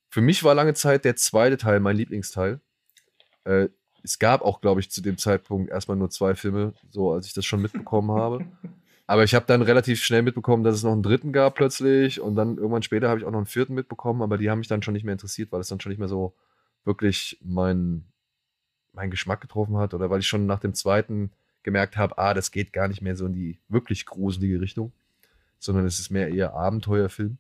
für 0.10 0.22
mich 0.22 0.44
war 0.44 0.56
lange 0.56 0.74
Zeit 0.74 1.06
der 1.06 1.16
zweite 1.16 1.58
Teil 1.58 1.80
mein 1.80 1.96
Lieblingsteil. 1.96 2.60
Äh, 3.46 3.70
es 4.04 4.20
gab 4.20 4.42
auch, 4.42 4.62
glaube 4.62 4.82
ich, 4.82 4.92
zu 4.92 5.02
dem 5.02 5.18
Zeitpunkt 5.18 5.72
erstmal 5.72 5.98
nur 5.98 6.10
zwei 6.10 6.36
Filme, 6.36 6.74
so 6.90 7.12
als 7.12 7.28
ich 7.28 7.34
das 7.34 7.46
schon 7.46 7.62
mitbekommen 7.62 8.12
habe. 8.12 8.46
Aber 9.06 9.24
ich 9.24 9.36
habe 9.36 9.46
dann 9.46 9.62
relativ 9.62 10.02
schnell 10.02 10.22
mitbekommen, 10.22 10.64
dass 10.64 10.76
es 10.76 10.84
noch 10.84 10.94
einen 10.94 11.04
dritten 11.04 11.34
gab 11.34 11.56
plötzlich 11.56 12.22
und 12.22 12.36
dann 12.36 12.58
irgendwann 12.58 12.84
später 12.84 13.10
habe 13.10 13.20
ich 13.20 13.26
auch 13.26 13.32
noch 13.32 13.40
einen 13.40 13.48
vierten 13.48 13.74
mitbekommen, 13.74 14.22
aber 14.22 14.38
die 14.38 14.50
haben 14.50 14.60
mich 14.60 14.70
dann 14.70 14.82
schon 14.82 14.94
nicht 14.94 15.04
mehr 15.04 15.12
interessiert, 15.12 15.52
weil 15.52 15.60
es 15.60 15.68
dann 15.68 15.82
schon 15.82 15.90
nicht 15.90 16.00
mehr 16.00 16.08
so 16.08 16.36
wirklich 16.86 17.38
mein, 17.44 18.06
meinen 18.94 19.12
Geschmack 19.12 19.42
getroffen 19.42 19.78
hat 19.78 19.94
oder 19.94 20.10
weil 20.10 20.20
ich 20.20 20.28
schon 20.28 20.46
nach 20.46 20.60
dem 20.60 20.74
zweiten 20.74 21.32
gemerkt 21.64 21.98
habe, 21.98 22.18
ah, 22.18 22.34
das 22.34 22.52
geht 22.52 22.74
gar 22.74 22.88
nicht 22.88 23.02
mehr 23.02 23.16
so 23.16 23.26
in 23.26 23.34
die 23.34 23.60
wirklich 23.70 24.06
gruselige 24.06 24.62
Richtung, 24.62 24.92
sondern 25.60 25.86
es 25.86 26.00
ist 26.00 26.10
mehr 26.10 26.30
eher 26.30 26.54
Abenteuerfilm. 26.54 27.38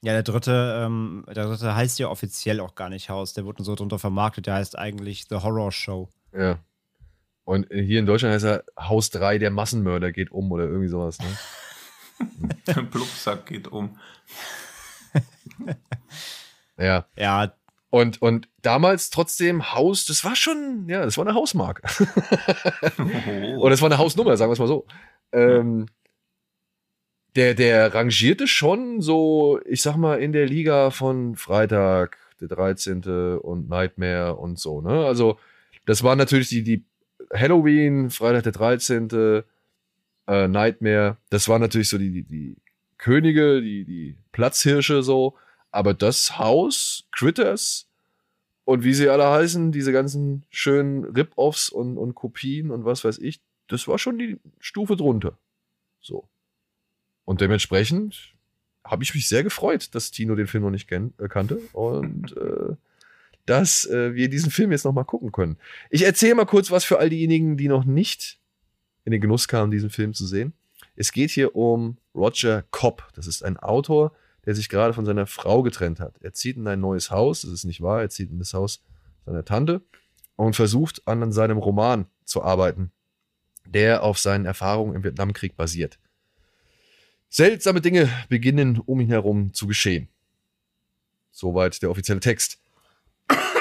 Ja, 0.00 0.12
der 0.12 0.22
dritte, 0.22 0.84
ähm, 0.84 1.24
der 1.26 1.46
dritte 1.46 1.74
heißt 1.74 1.98
ja 1.98 2.08
offiziell 2.08 2.60
auch 2.60 2.76
gar 2.76 2.88
nicht 2.88 3.10
Haus. 3.10 3.32
Der 3.32 3.44
wurde 3.44 3.58
nur 3.58 3.64
so 3.64 3.74
drunter 3.74 3.98
vermarktet. 3.98 4.46
Der 4.46 4.54
heißt 4.54 4.78
eigentlich 4.78 5.26
The 5.28 5.36
Horror 5.36 5.72
Show. 5.72 6.08
Ja. 6.32 6.58
Und 7.44 7.66
hier 7.72 7.98
in 7.98 8.06
Deutschland 8.06 8.34
heißt 8.34 8.44
er 8.44 8.64
Haus 8.78 9.10
3, 9.10 9.38
der 9.38 9.50
Massenmörder 9.50 10.12
geht 10.12 10.30
um 10.30 10.52
oder 10.52 10.64
irgendwie 10.64 10.88
sowas. 10.88 11.18
Ne? 11.18 11.26
Der 12.66 12.82
Plumpsack 12.82 13.46
geht 13.46 13.68
um. 13.68 13.96
Ja. 16.76 17.06
Ja, 17.16 17.52
Und, 17.90 18.20
und 18.20 18.48
damals 18.60 19.10
trotzdem 19.10 19.72
Haus, 19.72 20.04
das 20.04 20.24
war 20.24 20.36
schon, 20.36 20.86
ja, 20.88 21.04
das 21.04 21.16
war 21.16 21.26
eine 21.26 21.34
Hausmarke. 21.34 21.82
Oder 23.58 23.74
es 23.74 23.80
war 23.80 23.88
eine 23.88 23.98
Hausnummer, 23.98 24.36
sagen 24.36 24.50
wir 24.50 24.54
es 24.54 24.58
mal 24.58 24.68
so. 24.68 24.86
Ähm, 25.32 25.86
der, 27.34 27.54
der 27.54 27.94
rangierte 27.94 28.46
schon 28.46 29.00
so, 29.00 29.60
ich 29.64 29.80
sag 29.80 29.96
mal, 29.96 30.20
in 30.20 30.32
der 30.32 30.46
Liga 30.46 30.90
von 30.90 31.36
Freitag, 31.36 32.18
der 32.40 32.48
13. 32.48 33.38
und 33.38 33.68
Nightmare 33.68 34.36
und 34.36 34.58
so, 34.58 34.80
ne? 34.80 35.06
Also, 35.06 35.38
das 35.86 36.02
war 36.02 36.14
natürlich 36.14 36.48
die, 36.48 36.62
die 36.62 36.84
Halloween, 37.32 38.10
Freitag 38.10 38.44
der 38.44 38.52
13., 38.52 39.44
äh, 40.26 40.46
Nightmare, 40.46 41.16
das 41.30 41.48
waren 41.48 41.62
natürlich 41.62 41.88
so 41.88 41.96
die, 41.96 42.10
die, 42.10 42.24
die 42.24 42.56
Könige, 42.98 43.62
die, 43.62 43.84
die 43.84 44.18
Platzhirsche 44.32 45.02
so. 45.02 45.36
Aber 45.70 45.94
das 45.94 46.38
Haus, 46.38 47.04
Critters 47.10 47.86
und 48.64 48.84
wie 48.84 48.94
sie 48.94 49.08
alle 49.08 49.28
heißen, 49.28 49.72
diese 49.72 49.92
ganzen 49.92 50.44
schönen 50.50 51.04
Rip-Offs 51.04 51.68
und, 51.70 51.96
und 51.96 52.14
Kopien 52.14 52.70
und 52.70 52.84
was 52.84 53.04
weiß 53.04 53.18
ich, 53.18 53.40
das 53.68 53.88
war 53.88 53.98
schon 53.98 54.18
die 54.18 54.38
Stufe 54.60 54.96
drunter. 54.96 55.38
So. 56.00 56.28
Und 57.24 57.40
dementsprechend 57.40 58.34
habe 58.84 59.04
ich 59.04 59.14
mich 59.14 59.28
sehr 59.28 59.42
gefreut, 59.42 59.94
dass 59.94 60.10
Tino 60.10 60.34
den 60.34 60.46
Film 60.46 60.64
noch 60.64 60.70
nicht 60.70 60.90
äh, 60.90 61.28
kannte 61.28 61.60
und 61.72 62.36
äh, 62.36 62.74
dass 63.44 63.84
äh, 63.86 64.14
wir 64.14 64.28
diesen 64.28 64.50
Film 64.50 64.72
jetzt 64.72 64.84
noch 64.84 64.92
mal 64.92 65.04
gucken 65.04 65.32
können. 65.32 65.56
Ich 65.90 66.04
erzähle 66.04 66.34
mal 66.34 66.46
kurz 66.46 66.70
was 66.70 66.84
für 66.84 66.98
all 66.98 67.10
diejenigen, 67.10 67.56
die 67.56 67.68
noch 67.68 67.84
nicht 67.84 68.38
in 69.04 69.12
den 69.12 69.20
Genuss 69.20 69.48
kamen, 69.48 69.70
diesen 69.70 69.90
Film 69.90 70.12
zu 70.12 70.26
sehen. 70.26 70.52
Es 70.96 71.12
geht 71.12 71.30
hier 71.30 71.56
um 71.56 71.96
Roger 72.14 72.64
Cobb. 72.70 73.08
Das 73.14 73.26
ist 73.26 73.42
ein 73.42 73.56
Autor, 73.56 74.12
der 74.44 74.54
sich 74.54 74.68
gerade 74.68 74.94
von 74.94 75.04
seiner 75.04 75.26
Frau 75.26 75.62
getrennt 75.62 76.00
hat. 76.00 76.16
Er 76.20 76.32
zieht 76.32 76.56
in 76.56 76.66
ein 76.66 76.80
neues 76.80 77.10
Haus, 77.10 77.42
das 77.42 77.50
ist 77.50 77.64
nicht 77.64 77.80
wahr, 77.80 78.00
er 78.00 78.10
zieht 78.10 78.30
in 78.30 78.38
das 78.38 78.54
Haus 78.54 78.82
seiner 79.26 79.44
Tante 79.44 79.82
und 80.36 80.56
versucht 80.56 81.06
an 81.06 81.32
seinem 81.32 81.58
Roman 81.58 82.06
zu 82.24 82.42
arbeiten, 82.42 82.92
der 83.66 84.02
auf 84.02 84.18
seinen 84.18 84.46
Erfahrungen 84.46 84.94
im 84.94 85.04
Vietnamkrieg 85.04 85.56
basiert. 85.56 85.98
Seltsame 87.28 87.80
Dinge 87.80 88.08
beginnen 88.28 88.78
um 88.78 89.00
ihn 89.00 89.08
herum 89.08 89.52
zu 89.52 89.66
geschehen. 89.66 90.08
Soweit 91.30 91.82
der 91.82 91.90
offizielle 91.90 92.20
Text. 92.20 92.58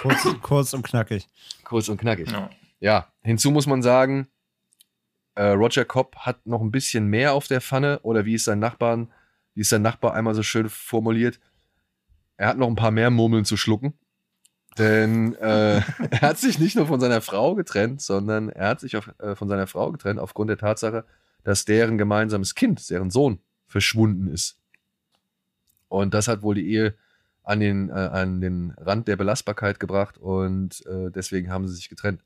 kurz, 0.01 0.25
kurz 0.41 0.73
und 0.73 0.83
knackig. 0.83 1.27
Kurz 1.63 1.89
und 1.89 1.97
knackig. 1.99 2.31
Ja. 2.31 2.49
Ja, 2.79 3.11
hinzu 3.23 3.51
muss 3.51 3.65
man 3.65 3.81
sagen, 3.81 4.27
äh, 5.35 5.49
Roger 5.49 5.85
Cobb 5.85 6.15
hat 6.17 6.45
noch 6.45 6.61
ein 6.61 6.71
bisschen 6.71 7.07
mehr 7.07 7.33
auf 7.33 7.47
der 7.47 7.61
Pfanne 7.61 7.99
oder 8.01 8.25
wie 8.25 8.35
es 8.35 8.43
seinen 8.43 8.59
Nachbarn 8.59 9.11
wie 9.57 9.61
es 9.61 9.69
sein 9.69 9.81
Nachbar 9.81 10.13
einmal 10.13 10.35
so 10.35 10.43
schön 10.43 10.69
formuliert, 10.69 11.39
er 12.38 12.49
hat 12.49 12.59
noch 12.59 12.67
ein 12.67 12.75
paar 12.75 12.91
mehr 12.91 13.09
Murmeln 13.09 13.43
zu 13.43 13.57
schlucken. 13.57 13.95
Denn 14.77 15.34
äh, 15.34 15.77
er 16.11 16.21
hat 16.21 16.38
sich 16.38 16.59
nicht 16.59 16.75
nur 16.75 16.85
von 16.85 16.99
seiner 16.99 17.21
Frau 17.21 17.55
getrennt, 17.55 18.03
sondern 18.03 18.49
er 18.49 18.67
hat 18.69 18.81
sich 18.81 18.95
auf, 18.95 19.11
äh, 19.17 19.35
von 19.35 19.47
seiner 19.47 19.65
Frau 19.65 19.91
getrennt 19.91 20.19
aufgrund 20.19 20.51
der 20.51 20.59
Tatsache, 20.59 21.05
dass 21.43 21.65
deren 21.65 21.97
gemeinsames 21.97 22.53
Kind, 22.53 22.88
deren 22.91 23.09
Sohn, 23.09 23.39
verschwunden 23.65 24.27
ist. 24.27 24.59
Und 25.88 26.13
das 26.13 26.27
hat 26.27 26.43
wohl 26.43 26.53
die 26.53 26.69
Ehe 26.71 26.93
an 27.41 27.59
den, 27.59 27.89
äh, 27.89 27.93
an 27.93 28.39
den 28.39 28.75
Rand 28.77 29.07
der 29.07 29.15
Belastbarkeit 29.15 29.79
gebracht 29.79 30.19
und 30.19 30.85
äh, 30.85 31.09
deswegen 31.09 31.49
haben 31.49 31.67
sie 31.67 31.73
sich 31.73 31.89
getrennt. 31.89 32.23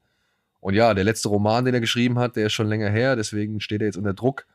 Und 0.59 0.73
ja, 0.73 0.93
der 0.93 1.05
letzte 1.05 1.29
Roman, 1.29 1.63
den 1.63 1.75
er 1.75 1.79
geschrieben 1.79 2.19
hat, 2.19 2.35
der 2.35 2.47
ist 2.47 2.53
schon 2.53 2.67
länger 2.67 2.89
her, 2.89 3.15
deswegen 3.15 3.61
steht 3.61 3.81
er 3.81 3.87
jetzt 3.87 3.97
unter 3.97 4.13
Druck, 4.13 4.47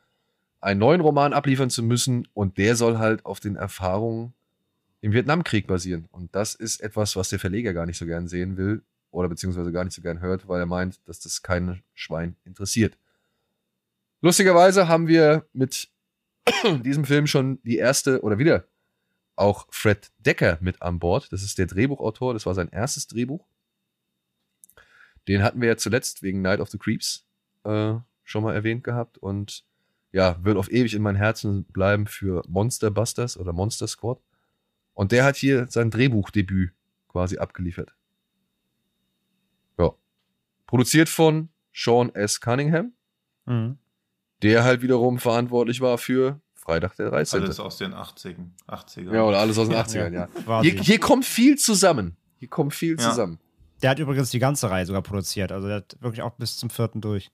einen 0.66 0.80
neuen 0.80 1.01
Roman 1.01 1.32
abliefern 1.32 1.70
zu 1.70 1.84
müssen 1.84 2.26
und 2.34 2.59
der 2.59 2.74
soll 2.74 2.98
halt 2.98 3.24
auf 3.24 3.38
den 3.38 3.55
Erfahrungen 3.55 4.34
im 5.01 5.12
Vietnamkrieg 5.12 5.68
basieren. 5.68 6.09
Und 6.10 6.34
das 6.34 6.56
ist 6.56 6.80
etwas, 6.80 7.14
was 7.14 7.28
der 7.28 7.38
Verleger 7.38 7.72
gar 7.72 7.86
nicht 7.86 7.98
so 7.98 8.05
gern 8.05 8.26
sehen 8.26 8.56
will 8.56 8.82
oder 9.12 9.28
beziehungsweise 9.28 9.70
gar 9.70 9.84
nicht 9.84 9.94
so 9.94 10.02
gern 10.02 10.20
hört, 10.20 10.48
weil 10.48 10.59
er 10.59 10.66
meint, 10.66 11.06
dass 11.06 11.20
das 11.20 11.43
kein 11.43 11.84
Schwein 11.94 12.34
interessiert. 12.44 12.98
Lustigerweise 14.22 14.88
haben 14.88 15.06
wir 15.06 15.47
mit 15.52 15.88
diesem 16.84 17.05
Film 17.05 17.28
schon 17.28 17.62
die 17.62 17.76
erste 17.76 18.22
oder 18.22 18.38
wieder 18.38 18.66
auch 19.36 19.68
Fred 19.70 20.10
Decker 20.18 20.59
mit 20.60 20.82
an 20.82 20.98
Bord. 20.98 21.32
Das 21.32 21.44
ist 21.44 21.59
der 21.59 21.66
Drehbuchautor, 21.66 22.34
das 22.34 22.44
war 22.44 22.55
sein 22.55 22.70
erstes 22.70 23.06
Drehbuch. 23.06 23.47
Den 25.28 25.44
hatten 25.44 25.60
wir 25.60 25.68
ja 25.68 25.76
zuletzt 25.76 26.24
wegen 26.24 26.43
Night 26.43 26.59
of 26.59 26.70
the 26.70 26.78
Creeps 26.78 27.24
äh, 27.62 27.94
schon 28.24 28.43
mal 28.43 28.55
erwähnt 28.55 28.82
gehabt 28.82 29.16
und 29.18 29.64
ja, 30.16 30.43
wird 30.43 30.56
auf 30.56 30.70
ewig 30.72 30.94
in 30.94 31.02
mein 31.02 31.14
Herzen 31.14 31.64
bleiben 31.64 32.06
für 32.06 32.43
Monster 32.48 32.90
Busters 32.90 33.36
oder 33.36 33.52
Monster 33.52 33.86
Squad. 33.86 34.18
Und 34.94 35.12
der 35.12 35.24
hat 35.24 35.36
hier 35.36 35.66
sein 35.68 35.90
Drehbuchdebüt 35.90 36.72
quasi 37.09 37.36
abgeliefert. 37.36 37.94
Ja. 39.78 39.93
Produziert 40.66 41.10
von 41.10 41.51
Sean 41.74 42.14
S. 42.14 42.40
Cunningham, 42.40 42.93
Mhm. 43.44 43.76
der 44.43 44.64
halt 44.64 44.80
wiederum 44.80 45.18
verantwortlich 45.18 45.82
war 45.82 45.98
für 45.98 46.40
Freitag 46.55 46.97
der 46.97 47.10
13. 47.10 47.43
Alles 47.43 47.60
aus 47.60 47.76
den 47.76 47.93
80ern. 47.93 48.52
80ern. 48.66 49.14
Ja, 49.14 49.22
oder 49.24 49.38
alles 49.38 49.59
aus 49.59 49.68
den 49.68 49.76
80ern, 49.76 50.12
ja. 50.14 50.62
Hier, 50.62 50.80
hier 50.80 50.98
kommt 50.98 51.26
viel 51.26 51.56
zusammen. 51.59 52.16
Hier 52.38 52.48
kommt 52.48 52.74
viel 52.74 52.93
Ja. 52.98 53.10
zusammen. 53.10 53.38
Der 53.82 53.90
hat 53.90 53.98
übrigens 53.98 54.30
die 54.30 54.38
ganze 54.38 54.70
Reihe 54.70 54.86
sogar 54.86 55.02
produziert. 55.02 55.52
Also 55.52 55.68
der 55.68 55.76
hat 55.76 55.97
wirklich 56.01 56.22
auch 56.22 56.32
bis 56.36 56.56
zum 56.56 56.70
vierten 56.70 57.02
durch. 57.02 57.30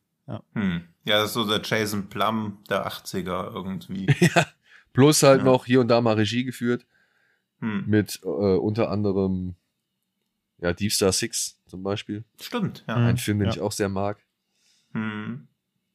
Hm. 0.54 0.82
ja, 1.04 1.18
das 1.18 1.26
ist 1.28 1.34
so 1.34 1.46
der 1.48 1.60
Jason 1.62 2.08
Plum 2.08 2.58
der 2.68 2.86
80er 2.86 3.52
irgendwie. 3.54 4.06
Plus 4.92 5.22
halt 5.22 5.38
Ja. 5.40 5.44
noch 5.44 5.64
hier 5.66 5.80
und 5.80 5.88
da 5.88 6.00
mal 6.00 6.14
Regie 6.14 6.44
geführt 6.44 6.86
Hm. 7.60 7.84
mit 7.86 8.20
äh, 8.24 8.26
unter 8.26 8.90
anderem 8.90 9.54
ja, 10.58 10.72
Deep 10.72 10.92
Star 10.92 11.12
Six 11.12 11.58
zum 11.66 11.82
Beispiel. 11.82 12.24
Stimmt, 12.40 12.84
ja. 12.86 12.94
Ein 12.96 13.16
Film, 13.16 13.38
den 13.40 13.46
Ja. 13.48 13.54
ich 13.54 13.60
auch 13.60 13.72
sehr 13.72 13.88
mag. 13.88 14.18
Hm. 14.92 15.48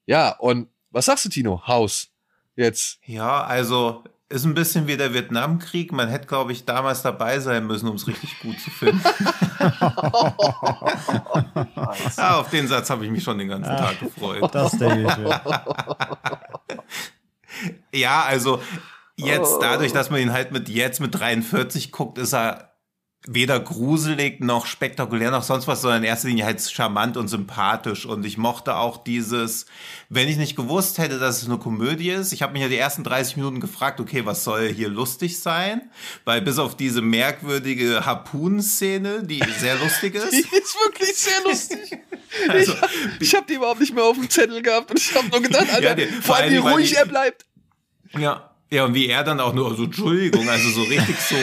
Ja, 0.06 0.32
und 0.40 0.70
was 0.90 1.06
sagst 1.06 1.26
du, 1.26 1.30
Tino? 1.30 1.66
Haus. 1.68 2.10
Jetzt. 2.56 3.00
Ja, 3.06 3.44
also 3.44 4.04
ist 4.30 4.46
ein 4.46 4.54
bisschen 4.56 4.88
wie 4.88 4.98
der 4.98 5.14
Vietnamkrieg. 5.14 5.92
Man 5.94 6.10
hätte, 6.10 6.28
glaube 6.28 6.52
ich, 6.52 6.66
damals 6.66 7.02
dabei 7.02 7.40
sein 7.40 7.66
müssen, 7.68 7.88
um 7.88 7.96
es 7.96 8.08
richtig 8.08 8.40
gut 8.40 8.60
zu 8.60 8.70
finden. 8.72 9.02
ah, 12.18 12.40
auf 12.40 12.50
den 12.50 12.68
Satz 12.68 12.90
habe 12.90 13.06
ich 13.06 13.12
mich 13.12 13.24
schon 13.24 13.38
den 13.38 13.50
ganzen 13.50 13.76
Tag 13.76 14.00
gefreut. 14.00 14.50
Das 14.54 14.72
denke 14.72 15.42
ich. 17.92 18.00
Ja, 18.00 18.24
also 18.24 18.62
jetzt 19.16 19.58
dadurch, 19.62 19.94
dass 19.94 20.10
man 20.10 20.22
ihn 20.22 20.32
halt 20.32 20.52
mit 20.52 20.70
jetzt 20.70 21.00
mit 21.00 21.18
43 21.18 21.92
guckt, 21.92 22.18
ist 22.18 22.34
er 22.34 22.67
weder 23.30 23.60
gruselig 23.60 24.40
noch 24.40 24.66
spektakulär 24.66 25.32
noch 25.32 25.44
sonst 25.44 25.68
was, 25.68 25.82
sondern 25.82 26.02
in 26.04 26.08
erster 26.08 26.30
Linie 26.30 26.46
halt 26.46 26.62
charmant 26.62 27.18
und 27.18 27.28
sympathisch. 27.28 28.06
Und 28.06 28.26
ich 28.26 28.38
mochte 28.38 28.76
auch 28.78 29.04
dieses, 29.04 29.66
wenn 30.10 30.30
ich 30.30 30.38
nicht 30.38 30.56
gewusst 30.56 30.98
hätte, 30.98 31.20
dass 31.20 31.42
es 31.42 31.50
eine 31.50 31.58
Komödie 31.58 32.10
ist, 32.12 32.32
ich 32.32 32.42
habe 32.42 32.54
mich 32.54 32.62
ja 32.62 32.70
die 32.70 32.78
ersten 32.78 33.04
30 33.04 33.36
Minuten 33.36 33.60
gefragt, 33.60 34.00
okay, 34.00 34.26
was 34.26 34.44
soll 34.46 34.70
hier 34.74 34.88
lustig 34.88 35.40
sein? 35.42 35.90
Weil 36.24 36.42
bis 36.42 36.58
auf 36.58 36.78
diese 36.78 37.02
merkwürdige 37.02 38.06
Harpunenszene, 38.06 39.24
die 39.24 39.42
sehr 39.60 39.76
lustig 39.78 40.14
Die 40.32 40.38
ist. 40.40 40.54
ist 40.54 40.78
wirklich 40.86 41.16
sehr 41.16 41.42
lustig. 41.44 41.98
Also, 42.50 42.74
ich 43.22 43.34
habe 43.36 43.46
die 43.50 43.54
überhaupt 43.56 43.80
nicht 43.80 43.96
mehr 43.96 44.04
auf 44.04 44.18
dem 44.18 44.30
Zettel 44.30 44.62
gehabt 44.62 44.92
und 44.92 45.00
ich 45.00 45.16
habe 45.16 45.28
nur 45.30 45.42
gedacht, 45.42 45.68
Alter, 45.74 45.82
Ja, 45.82 45.96
die- 45.96 46.06
vor 46.08 46.36
allem 46.36 46.52
wie 46.52 46.58
ruhig 46.58 46.90
die- 46.90 46.96
er 46.96 47.06
bleibt. 47.06 47.46
Ja. 48.18 48.52
Ja, 48.70 48.84
und 48.84 48.94
wie 48.94 49.08
er 49.08 49.24
dann 49.24 49.40
auch 49.40 49.54
nur 49.54 49.76
so, 49.78 49.86
Entschuldigung, 49.86 50.50
also 50.50 50.70
so 50.70 50.82
richtig 50.82 51.18
so, 51.22 51.36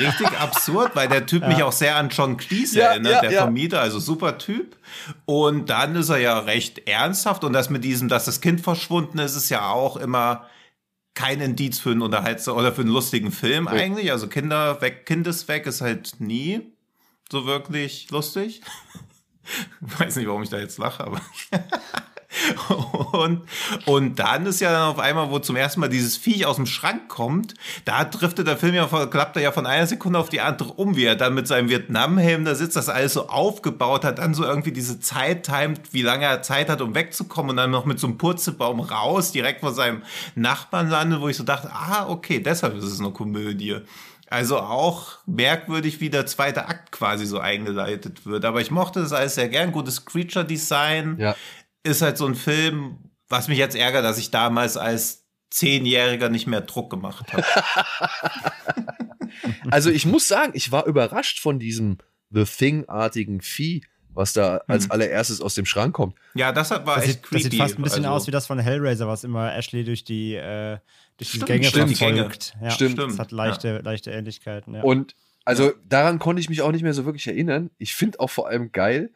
richtig 0.00 0.28
absurd, 0.40 0.96
weil 0.96 1.08
der 1.08 1.24
Typ 1.24 1.46
mich 1.46 1.62
auch 1.62 1.72
sehr 1.72 1.94
an 1.94 2.08
John 2.08 2.36
Cleese 2.36 2.80
Ja, 2.80 2.86
erinnert, 2.86 3.12
ja, 3.12 3.20
der 3.20 3.30
ja. 3.30 3.42
Vermieter, 3.42 3.80
also 3.80 4.00
super 4.00 4.38
Typ. 4.38 4.76
Und 5.24 5.70
dann 5.70 5.94
ist 5.94 6.08
er 6.08 6.18
ja 6.18 6.38
recht 6.40 6.88
ernsthaft 6.88 7.44
und 7.44 7.52
das 7.52 7.70
mit 7.70 7.84
diesem, 7.84 8.08
dass 8.08 8.24
das 8.24 8.40
Kind 8.40 8.60
verschwunden 8.60 9.18
ist, 9.18 9.36
ist 9.36 9.50
ja 9.50 9.70
auch 9.70 9.96
immer 9.96 10.48
kein 11.14 11.40
Indiz 11.40 11.78
für 11.78 11.92
einen 11.92 12.02
Unterhalts- 12.02 12.48
oder 12.48 12.72
für 12.72 12.82
einen 12.82 12.90
lustigen 12.90 13.30
Film 13.30 13.68
eigentlich. 13.68 14.10
Also 14.10 14.26
Kinder 14.26 14.80
weg, 14.80 15.06
Kind 15.06 15.28
ist 15.28 15.46
weg 15.46 15.66
ist 15.66 15.80
halt 15.80 16.16
nie 16.18 16.60
so 17.30 17.46
wirklich 17.46 18.10
lustig. 18.10 18.62
Weiß 19.80 20.16
nicht, 20.16 20.26
warum 20.26 20.42
ich 20.42 20.48
da 20.50 20.58
jetzt 20.58 20.78
lache, 20.78 21.04
aber. 21.04 21.20
Und, 23.12 23.42
und 23.86 24.18
dann 24.18 24.44
ist 24.46 24.60
ja 24.60 24.72
dann 24.72 24.88
auf 24.90 24.98
einmal, 24.98 25.30
wo 25.30 25.38
zum 25.38 25.56
ersten 25.56 25.80
Mal 25.80 25.88
dieses 25.88 26.16
Viech 26.16 26.46
aus 26.46 26.56
dem 26.56 26.66
Schrank 26.66 27.08
kommt, 27.08 27.54
da 27.84 28.04
driftet 28.04 28.46
der 28.46 28.56
Film 28.56 28.74
ja, 28.74 28.88
von- 28.88 29.08
klappt 29.08 29.36
er 29.36 29.42
ja 29.42 29.52
von 29.52 29.66
einer 29.66 29.86
Sekunde 29.86 30.18
auf 30.18 30.28
die 30.28 30.40
andere 30.40 30.72
um, 30.72 30.96
wie 30.96 31.04
er 31.04 31.14
dann 31.16 31.34
mit 31.34 31.46
seinem 31.46 31.68
Vietnam-Helm 31.68 32.44
da 32.44 32.54
sitzt, 32.54 32.76
das 32.76 32.88
alles 32.88 33.12
so 33.14 33.28
aufgebaut 33.28 34.04
hat, 34.04 34.18
dann 34.18 34.34
so 34.34 34.44
irgendwie 34.44 34.72
diese 34.72 34.98
Zeit 35.00 35.44
timet, 35.44 35.92
wie 35.92 36.02
lange 36.02 36.24
er 36.24 36.42
Zeit 36.42 36.68
hat, 36.68 36.80
um 36.80 36.94
wegzukommen 36.94 37.50
und 37.50 37.56
dann 37.56 37.70
noch 37.70 37.84
mit 37.84 38.00
so 38.00 38.06
einem 38.08 38.18
Purzelbaum 38.18 38.80
raus, 38.80 39.30
direkt 39.32 39.60
vor 39.60 39.72
seinem 39.72 40.02
Nachbarn 40.34 40.88
landet, 40.90 41.20
wo 41.20 41.28
ich 41.28 41.36
so 41.36 41.44
dachte, 41.44 41.70
ah, 41.72 42.06
okay, 42.08 42.40
deshalb 42.40 42.76
ist 42.76 42.84
es 42.84 43.00
eine 43.00 43.10
Komödie. 43.10 43.76
Also 44.28 44.58
auch 44.58 45.18
merkwürdig, 45.26 46.00
wie 46.00 46.10
der 46.10 46.26
zweite 46.26 46.66
Akt 46.66 46.90
quasi 46.90 47.24
so 47.26 47.38
eingeleitet 47.38 48.26
wird. 48.26 48.44
Aber 48.44 48.60
ich 48.60 48.70
mochte 48.72 49.00
das 49.00 49.12
alles 49.12 49.36
sehr 49.36 49.48
gern. 49.48 49.70
Gutes 49.70 50.04
Creature-Design 50.06 51.16
Ja. 51.20 51.36
Ist 51.84 52.02
halt 52.02 52.18
so 52.18 52.26
ein 52.26 52.34
Film, 52.34 52.98
was 53.28 53.46
mich 53.48 53.58
jetzt 53.58 53.76
ärgert, 53.76 54.04
dass 54.04 54.18
ich 54.18 54.30
damals 54.32 54.76
als 54.76 55.24
Zehnjähriger 55.50 56.28
nicht 56.30 56.46
mehr 56.48 56.62
Druck 56.62 56.90
gemacht 56.90 57.32
habe. 57.32 57.44
Also 59.70 59.90
ich 59.90 60.06
muss 60.06 60.28
sagen, 60.28 60.52
ich 60.54 60.70
war 60.72 60.86
überrascht 60.86 61.40
von 61.40 61.58
diesem 61.58 61.98
The 62.30 62.44
Thing-artigen 62.44 63.40
Vieh, 63.40 63.82
was 64.10 64.32
da 64.32 64.58
als 64.68 64.90
allererstes 64.90 65.40
aus 65.40 65.54
dem 65.54 65.66
Schrank 65.66 65.94
kommt. 65.94 66.14
ja, 66.34 66.52
das 66.52 66.70
hat- 66.70 66.86
war 66.86 66.96
Das 66.96 67.04
echt 67.06 67.14
sieht, 67.14 67.22
das 67.24 67.30
creepy. 67.30 67.42
sieht 67.50 67.54
fast 67.56 67.78
ein 67.78 67.82
bisschen 67.82 68.04
also, 68.04 68.14
aus 68.16 68.26
wie 68.28 68.30
das 68.30 68.46
von 68.46 68.58
Hellraiser, 68.60 69.08
was 69.08 69.24
immer 69.24 69.52
Ashley 69.54 69.82
durch 69.84 70.04
die, 70.04 70.34
äh, 70.34 70.78
durch 71.16 71.30
die 71.32 71.36
Stimmt, 71.38 71.46
Gänge 71.46 71.64
stimmt, 71.64 71.90
die 71.90 71.94
verfolgt. 71.96 72.54
Ja, 72.62 72.70
Stimmt. 72.70 72.98
Das 72.98 73.18
hat 73.18 73.32
leichte, 73.32 73.78
leichte 73.78 74.12
Ähnlichkeiten. 74.12 74.74
Ja. 74.74 74.82
Und 74.82 75.16
also 75.44 75.72
daran 75.88 76.18
konnte 76.20 76.40
ich 76.40 76.48
mich 76.48 76.62
auch 76.62 76.70
nicht 76.72 76.82
mehr 76.82 76.94
so 76.94 77.04
wirklich 77.04 77.26
erinnern. 77.26 77.70
Ich 77.78 77.94
finde 77.94 78.20
auch 78.20 78.30
vor 78.30 78.48
allem 78.48 78.70
geil, 78.70 79.10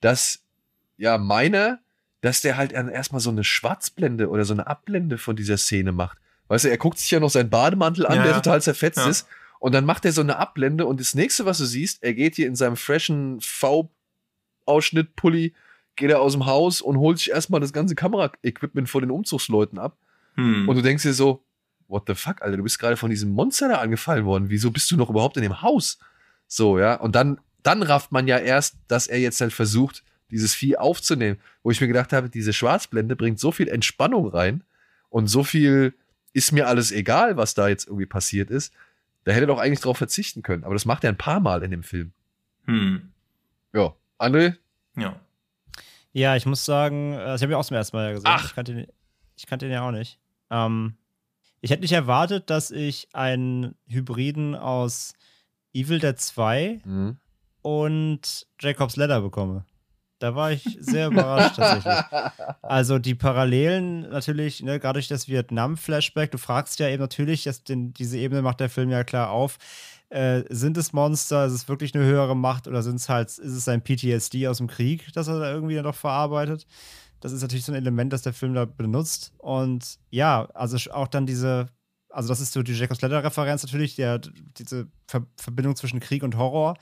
dass 0.00 0.42
ja 0.96 1.16
meiner, 1.16 1.78
dass 2.20 2.40
der 2.42 2.56
halt 2.56 2.72
erstmal 2.72 3.20
so 3.20 3.30
eine 3.30 3.44
Schwarzblende 3.44 4.28
oder 4.28 4.44
so 4.44 4.52
eine 4.54 4.66
Abblende 4.66 5.18
von 5.18 5.36
dieser 5.36 5.56
Szene 5.56 5.92
macht. 5.92 6.18
Weißt 6.48 6.64
du, 6.64 6.70
er 6.70 6.78
guckt 6.78 6.98
sich 6.98 7.10
ja 7.10 7.20
noch 7.20 7.30
seinen 7.30 7.50
Bademantel 7.50 8.06
an, 8.06 8.16
Ja, 8.16 8.22
der 8.24 8.34
total 8.34 8.60
zerfetzt 8.60 8.98
Ja. 8.98 9.08
ist. 9.08 9.26
Und 9.58 9.74
dann 9.74 9.84
macht 9.84 10.04
er 10.04 10.12
so 10.12 10.20
eine 10.20 10.36
Abblende 10.36 10.86
und 10.86 11.00
das 11.00 11.14
nächste, 11.14 11.44
was 11.44 11.58
du 11.58 11.64
siehst, 11.66 12.02
er 12.02 12.14
geht 12.14 12.36
hier 12.36 12.46
in 12.46 12.56
seinem 12.56 12.76
freshen 12.76 13.40
V-Ausschnitt-Pulli, 14.66 15.54
geht 15.96 16.10
er 16.10 16.20
aus 16.20 16.32
dem 16.32 16.46
Haus 16.46 16.80
und 16.80 16.98
holt 16.98 17.18
sich 17.18 17.30
erstmal 17.30 17.60
das 17.60 17.72
ganze 17.72 17.94
Kameraequipment 17.94 18.88
von 18.88 19.02
den 19.02 19.10
Umzugsleuten 19.10 19.78
ab. 19.78 19.96
hm. 20.36 20.68
Und 20.68 20.76
du 20.76 20.82
denkst 20.82 21.02
dir 21.02 21.12
so, 21.12 21.42
what 21.88 22.04
the 22.06 22.14
fuck, 22.14 22.40
Alter, 22.42 22.56
du 22.56 22.62
bist 22.62 22.78
gerade 22.78 22.96
von 22.96 23.10
diesem 23.10 23.32
Monster 23.32 23.68
da 23.68 23.76
angefallen 23.76 24.24
worden. 24.24 24.48
Wieso 24.48 24.70
bist 24.70 24.90
du 24.90 24.96
noch 24.96 25.10
überhaupt 25.10 25.36
in 25.36 25.42
dem 25.42 25.60
Haus? 25.60 25.98
So, 26.46 26.78
ja. 26.78 26.94
Und 26.94 27.14
dann, 27.16 27.40
dann 27.62 27.82
rafft 27.82 28.12
man 28.12 28.28
ja 28.28 28.38
erst, 28.38 28.76
dass 28.88 29.06
er 29.08 29.18
jetzt 29.18 29.40
halt 29.40 29.52
versucht, 29.52 30.04
dieses 30.30 30.54
Vieh 30.54 30.76
aufzunehmen. 30.76 31.38
Wo 31.62 31.70
ich 31.70 31.80
mir 31.80 31.86
gedacht 31.88 32.12
habe, 32.12 32.28
diese 32.30 32.52
Schwarzblende 32.52 33.16
bringt 33.16 33.38
so 33.40 33.52
viel 33.52 33.68
Entspannung 33.68 34.28
rein 34.28 34.62
und 35.08 35.26
so 35.28 35.44
viel 35.44 35.94
ist 36.32 36.52
mir 36.52 36.68
alles 36.68 36.92
egal, 36.92 37.36
was 37.36 37.54
da 37.54 37.68
jetzt 37.68 37.86
irgendwie 37.88 38.06
passiert 38.06 38.50
ist. 38.50 38.72
Da 39.24 39.32
hätte 39.32 39.44
er 39.44 39.48
doch 39.48 39.58
eigentlich 39.58 39.80
drauf 39.80 39.98
verzichten 39.98 40.42
können. 40.42 40.64
Aber 40.64 40.74
das 40.74 40.84
macht 40.86 41.04
er 41.04 41.10
ein 41.10 41.18
paar 41.18 41.40
Mal 41.40 41.62
in 41.62 41.70
dem 41.72 41.82
Film. 41.82 42.12
Hm. 42.66 43.10
Ja. 43.72 43.94
André? 44.18 44.54
Ja. 44.96 45.18
Ja, 46.12 46.36
ich 46.36 46.46
muss 46.46 46.64
sagen, 46.64 47.12
äh, 47.14 47.34
ich 47.34 47.42
habe 47.42 47.52
ihn 47.52 47.56
auch 47.56 47.64
zum 47.64 47.76
ersten 47.76 47.96
Mal 47.96 48.12
gesehen. 48.14 48.26
Ach. 48.28 48.46
Ich 48.46 48.54
kannte 48.54 48.72
ihn, 48.72 48.86
ich 49.36 49.46
kannte 49.46 49.66
ihn 49.66 49.72
ja 49.72 49.82
auch 49.86 49.90
nicht. 49.92 50.18
Ähm, 50.50 50.94
ich 51.60 51.70
hätte 51.70 51.82
nicht 51.82 51.92
erwartet, 51.92 52.48
dass 52.50 52.70
ich 52.70 53.08
einen 53.12 53.74
Hybriden 53.86 54.54
aus 54.54 55.12
Evil 55.74 55.98
Dead 56.00 56.18
2 56.18 56.80
Mhm. 56.84 57.16
und 57.62 58.46
Jacob's 58.60 58.96
Ladder 58.96 59.20
bekomme. 59.20 59.64
Da 60.20 60.34
war 60.34 60.52
ich 60.52 60.62
sehr 60.80 61.08
überrascht 61.08 61.56
tatsächlich. 61.56 61.94
Also 62.62 62.98
die 62.98 63.14
Parallelen 63.14 64.02
natürlich, 64.02 64.62
ne, 64.62 64.78
gerade 64.78 64.98
durch 64.98 65.08
das 65.08 65.28
Vietnam-Flashback, 65.28 66.30
du 66.30 66.38
fragst 66.38 66.78
ja 66.78 66.88
eben 66.88 67.00
natürlich, 67.00 67.42
dass 67.44 67.64
den, 67.64 67.94
diese 67.94 68.18
Ebene 68.18 68.42
macht 68.42 68.60
der 68.60 68.68
Film 68.68 68.90
ja 68.90 69.02
klar 69.02 69.30
auf. 69.30 69.56
Äh, 70.10 70.42
sind 70.50 70.76
es 70.76 70.92
Monster, 70.92 71.46
ist 71.46 71.54
es 71.54 71.68
wirklich 71.68 71.94
eine 71.94 72.04
höhere 72.04 72.36
Macht 72.36 72.68
oder 72.68 72.82
sind 72.82 72.96
es 72.96 73.08
halt, 73.08 73.28
ist 73.28 73.38
es 73.38 73.66
ein 73.66 73.82
PTSD 73.82 74.46
aus 74.46 74.58
dem 74.58 74.66
Krieg, 74.66 75.10
das 75.14 75.26
er 75.28 75.40
da 75.40 75.52
irgendwie 75.52 75.74
dann 75.74 75.84
doch 75.84 75.94
verarbeitet? 75.94 76.66
Das 77.20 77.32
ist 77.32 77.40
natürlich 77.42 77.64
so 77.64 77.72
ein 77.72 77.76
Element, 77.76 78.12
das 78.12 78.22
der 78.22 78.34
Film 78.34 78.54
da 78.54 78.66
benutzt. 78.66 79.32
Und 79.38 79.98
ja, 80.10 80.48
also 80.52 80.76
auch 80.92 81.08
dann 81.08 81.26
diese, 81.26 81.68
also 82.10 82.28
das 82.28 82.40
ist 82.40 82.52
so 82.52 82.62
die 82.62 82.74
Jacobs 82.74 83.00
Letter-Referenz 83.00 83.62
natürlich, 83.62 83.96
der, 83.96 84.18
diese 84.18 84.88
Ver 85.06 85.26
Verbindung 85.36 85.76
zwischen 85.76 86.00
Krieg 86.00 86.22
und 86.22 86.36
Horror. 86.36 86.76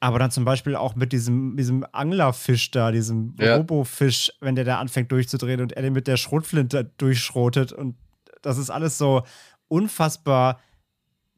Aber 0.00 0.18
dann 0.18 0.30
zum 0.30 0.46
Beispiel 0.46 0.76
auch 0.76 0.94
mit 0.96 1.12
diesem, 1.12 1.56
diesem 1.56 1.86
Anglerfisch 1.92 2.70
da, 2.70 2.90
diesem 2.90 3.34
Ja. 3.38 3.56
Robofisch, 3.56 4.32
wenn 4.40 4.54
der 4.54 4.64
da 4.64 4.78
anfängt 4.78 5.12
durchzudrehen 5.12 5.60
und 5.60 5.72
er 5.72 5.82
den 5.82 5.92
mit 5.92 6.06
der 6.06 6.16
Schrotflinte 6.16 6.90
durchschrotet. 6.96 7.72
Und 7.72 7.96
das 8.40 8.56
ist 8.56 8.70
alles 8.70 8.96
so 8.96 9.22
unfassbar 9.68 10.58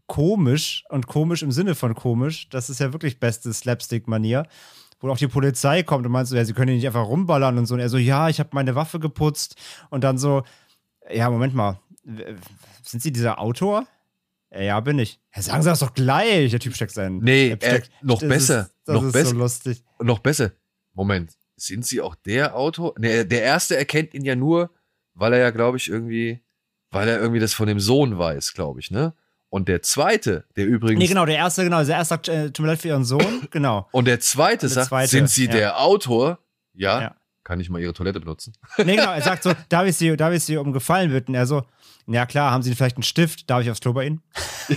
komisch 0.07 0.85
und 0.91 1.07
komisch 1.07 1.43
im 1.43 1.51
Sinne 1.51 1.75
von 1.75 1.95
komisch. 1.95 2.49
Das 2.51 2.71
ist 2.71 2.79
ja 2.79 2.93
wirklich 2.93 3.19
beste 3.19 3.53
Slapstick-Manier. 3.53 4.47
Wo 5.01 5.11
auch 5.11 5.19
die 5.19 5.27
Polizei 5.27 5.83
kommt 5.83 6.07
und 6.07 6.13
meint 6.13 6.29
so, 6.29 6.37
ja, 6.37 6.45
sie 6.45 6.53
können 6.53 6.69
hier 6.69 6.77
nicht 6.77 6.87
einfach 6.87 7.09
rumballern 7.09 7.59
und 7.59 7.67
so. 7.67 7.75
Und 7.75 7.81
er 7.81 7.89
so, 7.89 7.99
ja, 7.99 8.29
ich 8.29 8.39
habe 8.39 8.51
meine 8.53 8.77
Waffe 8.77 9.01
geputzt. 9.01 9.57
Und 9.91 10.05
dann 10.05 10.19
so, 10.19 10.45
ja, 11.11 11.29
Moment 11.29 11.55
mal, 11.55 11.81
sind 12.83 13.03
Sie 13.03 13.13
dieser 13.13 13.41
Autor? 13.41 13.87
Ja, 14.55 14.81
bin 14.81 14.99
ich. 14.99 15.19
Ja, 15.35 15.43
sagen 15.43 15.62
Sie 15.62 15.69
das 15.69 15.79
doch 15.81 15.95
gleich. 15.95 16.51
Der 16.51 16.61
Typ 16.61 16.74
steckt 16.74 16.93
seinen. 16.93 17.19
Nee, 17.19 17.57
der 17.57 17.66
steckt- 17.69 17.89
äh, 17.89 17.91
noch 18.03 18.20
besser, 18.20 18.70
Ist, 18.87 18.89
noch 18.89 19.11
besser. 19.12 19.31
so 19.31 19.37
lustig. 19.37 19.83
Noch 20.01 20.19
besser. 20.19 20.53
Moment, 20.95 21.33
sind 21.57 21.87
sie 21.87 22.01
auch 22.03 22.15
der 22.15 22.55
Autor? 22.57 22.95
Nee, 22.99 23.24
der 23.24 23.43
erste 23.43 23.77
erkennt 23.77 24.12
ihn 24.15 24.24
ja 24.24 24.37
nur, 24.37 24.70
weil 25.15 25.33
er 25.33 25.39
ja, 25.39 25.51
glaube 25.51 25.79
ich, 25.79 25.89
irgendwie, 25.89 26.43
weil 26.91 27.09
er 27.09 27.19
irgendwie 27.19 27.41
das 27.41 27.55
von 27.55 27.66
dem 27.66 27.81
Sohn 27.81 28.19
weiß, 28.19 28.53
glaube 28.53 28.81
ich, 28.81 28.91
ne? 28.91 29.15
Und 29.49 29.69
der 29.69 29.83
zweite, 29.83 30.45
der 30.57 30.66
übrigens. 30.66 30.99
Nee, 30.99 31.07
genau, 31.09 31.24
der 31.27 31.37
erste, 31.37 31.62
genau, 31.65 31.83
der 31.85 31.97
erste 31.97 32.09
sagt, 32.15 32.29
äh, 32.29 32.51
tut 32.51 32.61
mir 32.65 32.73
leid 32.73 32.81
für 32.81 32.89
Ihren 32.89 33.05
Sohn, 33.05 33.47
genau. 33.51 33.89
Und 33.93 34.07
der 34.07 34.20
zweite 34.20 34.66
Und 34.66 34.74
der 34.74 34.83
sagt, 34.85 34.89
zweite, 34.89 35.11
sind 35.11 35.31
sie 35.31 35.47
ja. 35.47 35.53
der 35.53 35.81
Autor? 35.81 36.39
Ja. 36.74 37.01
Ja. 37.01 37.16
Kann 37.45 37.59
ich 37.59 37.69
mal 37.70 37.81
ihre 37.81 37.93
Toilette 37.93 38.20
benutzen? 38.20 38.53
Nee, 38.79 38.97
genau, 38.97 39.12
er 39.15 39.20
sagt 39.23 39.43
so, 39.43 39.53
darf 39.69 39.87
ich 39.87 39.97
Sie, 39.97 40.16
darf 40.16 40.33
ich 40.33 40.45
Sie 40.45 40.57
um 40.57 40.73
Gefallen 40.73 41.11
bitten? 41.11 41.35
Er 41.35 41.47
so, 41.47 41.65
ja 42.07 42.27
klar, 42.27 42.51
haben 42.51 42.62
Sie 42.62 42.74
vielleicht 42.74 42.97
einen 42.97 43.03
Stift? 43.03 43.49
Darf 43.49 43.62
ich 43.62 43.70
aufs 43.70 43.81
Klo 43.81 43.93
bei 43.93 44.07
Ihnen? 44.07 44.23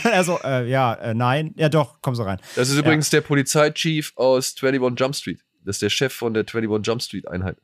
er 0.04 0.24
so, 0.24 0.40
äh, 0.44 0.70
ja, 0.70 0.94
äh, 0.94 1.14
nein. 1.14 1.54
Ja 1.58 1.70
doch, 1.70 2.02
kommen 2.02 2.16
Sie 2.16 2.26
rein. 2.26 2.40
Das 2.56 2.70
ist 2.70 2.78
übrigens 2.78 3.10
der 3.10 3.22
Polizeichief 3.22 4.14
aus 4.16 4.56
21 4.62 5.00
Jump 5.00 5.16
Street. 5.16 5.40
Das 5.64 5.78
ist 5.78 5.82
der 5.82 5.90
Chef 5.90 6.14
von 6.14 6.34
der 6.34 6.44
21 6.44 6.86
Jump 6.86 7.02
Street 7.02 7.28
Einheit. 7.28 7.58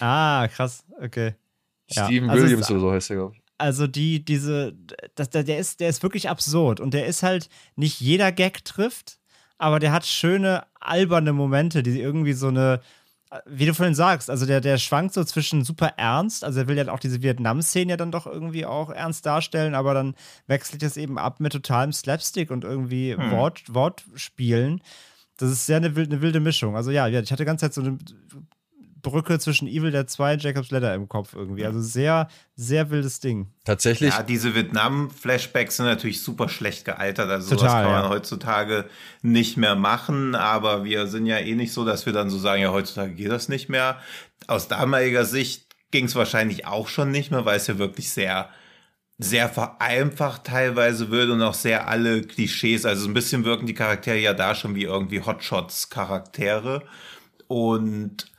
Ah, 0.00 0.48
krass, 0.48 0.84
okay. 1.00 1.34
Ja, 1.88 2.06
Steven 2.06 2.30
also 2.30 2.44
Williams 2.44 2.70
oder 2.70 2.80
so 2.80 2.92
heißt 2.92 3.10
der, 3.10 3.16
glaube 3.16 3.34
ich. 3.34 3.42
also 3.58 3.86
die, 3.86 4.24
diese, 4.24 4.74
das, 5.14 5.30
der, 5.30 5.42
der, 5.42 5.58
ist, 5.58 5.80
der 5.80 5.88
ist 5.88 6.02
wirklich 6.02 6.28
absurd 6.28 6.80
und 6.80 6.94
der 6.94 7.06
ist 7.06 7.22
halt, 7.22 7.48
nicht 7.76 8.00
jeder 8.00 8.32
Gag 8.32 8.64
trifft, 8.64 9.18
aber 9.58 9.78
der 9.78 9.92
hat 9.92 10.06
schöne, 10.06 10.64
alberne 10.80 11.32
Momente, 11.32 11.82
die 11.82 12.00
irgendwie 12.00 12.32
so 12.32 12.48
eine, 12.48 12.80
wie 13.46 13.66
du 13.66 13.74
vorhin 13.74 13.94
sagst, 13.94 14.28
also 14.30 14.44
der, 14.46 14.60
der 14.60 14.78
schwankt 14.78 15.14
so 15.14 15.24
zwischen 15.24 15.64
super 15.64 15.94
ernst, 15.96 16.44
also 16.44 16.60
er 16.60 16.68
will 16.68 16.76
ja 16.76 16.88
auch 16.92 16.98
diese 16.98 17.22
Vietnam-Szene 17.22 17.92
ja 17.92 17.96
dann 17.96 18.12
doch 18.12 18.26
irgendwie 18.26 18.66
auch 18.66 18.90
ernst 18.90 19.24
darstellen, 19.26 19.74
aber 19.74 19.94
dann 19.94 20.14
wechselt 20.46 20.82
es 20.82 20.96
eben 20.96 21.18
ab 21.18 21.40
mit 21.40 21.52
totalem 21.52 21.92
Slapstick 21.92 22.50
und 22.50 22.64
irgendwie 22.64 23.16
Wort, 23.30 23.62
Wortspielen. 23.72 24.82
Das 25.38 25.50
ist 25.50 25.66
sehr 25.66 25.78
eine, 25.78 25.96
wilde- 25.96 26.12
eine 26.12 26.22
wilde 26.22 26.40
Mischung. 26.40 26.76
Also 26.76 26.90
ja, 26.90 27.08
ich 27.08 27.16
hatte 27.32 27.36
die 27.42 27.46
ganze 27.46 27.64
Zeit 27.66 27.74
so 27.74 27.80
eine 27.80 27.98
Brücke 29.02 29.38
zwischen 29.38 29.68
Evil 29.68 29.90
Dead 29.90 30.08
2 30.08 30.34
und 30.34 30.42
Jacob's 30.42 30.70
Ladder 30.70 30.94
im 30.94 31.08
Kopf 31.08 31.34
irgendwie. 31.34 31.66
Also 31.66 31.80
sehr, 31.80 32.28
sehr 32.54 32.90
wildes 32.90 33.20
Ding. 33.20 33.48
Tatsächlich. 33.64 34.10
Ja, 34.14 34.22
diese 34.22 34.54
Vietnam-Flashbacks 34.54 35.76
sind 35.76 35.86
natürlich 35.86 36.22
super 36.22 36.48
schlecht 36.48 36.84
gealtert. 36.84 37.28
Also 37.28 37.48
sowas 37.48 37.62
Total, 37.62 37.82
kann 37.82 37.92
man 37.92 38.04
ja. 38.04 38.08
heutzutage 38.10 38.84
nicht 39.22 39.56
mehr 39.56 39.74
machen. 39.74 40.34
Aber 40.34 40.84
wir 40.84 41.06
sind 41.08 41.26
ja 41.26 41.38
eh 41.38 41.54
nicht 41.54 41.72
so, 41.72 41.84
dass 41.84 42.06
wir 42.06 42.12
dann 42.12 42.30
so 42.30 42.38
sagen, 42.38 42.62
ja, 42.62 42.72
heutzutage 42.72 43.12
geht 43.14 43.30
das 43.30 43.48
nicht 43.48 43.68
mehr. 43.68 43.98
Aus 44.46 44.68
damaliger 44.68 45.24
Sicht 45.24 45.66
ging 45.90 46.06
es 46.06 46.14
wahrscheinlich 46.14 46.66
auch 46.66 46.88
schon 46.88 47.10
nicht 47.10 47.30
mehr, 47.30 47.44
weil 47.44 47.56
es 47.56 47.66
ja 47.66 47.78
wirklich 47.78 48.10
sehr 48.10 48.48
sehr 49.18 49.48
vereinfacht 49.48 50.44
teilweise 50.44 51.10
wird 51.10 51.30
und 51.30 51.42
auch 51.42 51.54
sehr 51.54 51.88
alle 51.88 52.22
Klischees. 52.22 52.84
Also 52.84 53.02
so 53.02 53.08
ein 53.08 53.14
bisschen 53.14 53.44
wirken 53.44 53.66
die 53.66 53.74
Charaktere 53.74 54.18
ja 54.18 54.34
da 54.34 54.54
schon 54.54 54.74
wie 54.74 54.84
irgendwie 54.84 55.20
Hotshots-Charaktere. 55.20 56.82
Und 57.46 58.31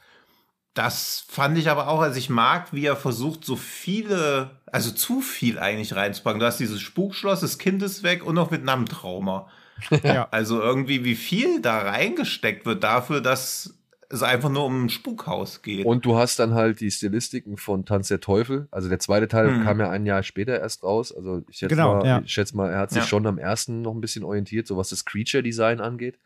das 0.73 1.25
fand 1.27 1.57
ich 1.57 1.69
aber 1.69 1.87
auch, 1.87 2.01
also 2.01 2.17
ich 2.17 2.29
mag, 2.29 2.73
wie 2.73 2.85
er 2.85 2.95
versucht, 2.95 3.45
so 3.45 3.55
viele, 3.55 4.51
also 4.71 4.91
zu 4.91 5.21
viel 5.21 5.59
eigentlich 5.59 5.95
reinzupacken. 5.95 6.39
Du 6.39 6.45
hast 6.45 6.59
dieses 6.59 6.81
Spukschloss, 6.81 7.41
das 7.41 7.57
Kind 7.59 7.83
ist 7.83 8.01
weg 8.03 8.25
und 8.25 8.35
noch 8.35 8.51
Vietnam-Trauma. 8.51 9.47
Ja. 10.03 10.27
Also 10.31 10.61
irgendwie, 10.61 11.03
wie 11.03 11.15
viel 11.15 11.59
da 11.61 11.79
reingesteckt 11.79 12.65
wird 12.65 12.83
dafür, 12.83 13.21
dass 13.21 13.73
es 14.09 14.21
einfach 14.21 14.49
nur 14.49 14.65
um 14.65 14.85
ein 14.85 14.89
Spukhaus 14.89 15.61
geht. 15.63 15.85
Und 15.85 16.05
du 16.05 16.15
hast 16.15 16.37
dann 16.39 16.53
halt 16.53 16.79
die 16.79 16.91
Stilistiken 16.91 17.57
von 17.57 17.83
Tanz 17.83 18.07
der 18.07 18.19
Teufel. 18.19 18.67
Also 18.69 18.87
der 18.87 18.99
zweite 18.99 19.27
Teil 19.27 19.49
Mhm. 19.49 19.63
kam 19.63 19.79
ja 19.79 19.89
ein 19.89 20.05
Jahr 20.05 20.21
später 20.21 20.59
erst 20.59 20.83
raus. 20.83 21.11
Also 21.11 21.43
ich 21.49 21.57
schätze, 21.57 21.75
Genau, 21.75 21.95
mal, 21.95 22.05
ja. 22.05 22.21
ich 22.23 22.31
schätze 22.31 22.55
mal, 22.55 22.69
er 22.69 22.77
hat 22.79 22.91
sich 22.91 23.01
Ja. 23.01 23.07
schon 23.07 23.25
am 23.25 23.39
ersten 23.39 23.81
noch 23.81 23.93
ein 23.95 24.01
bisschen 24.01 24.23
orientiert, 24.23 24.67
so 24.67 24.77
was 24.77 24.89
das 24.89 25.05
Creature-Design 25.05 25.81
angeht. 25.81 26.17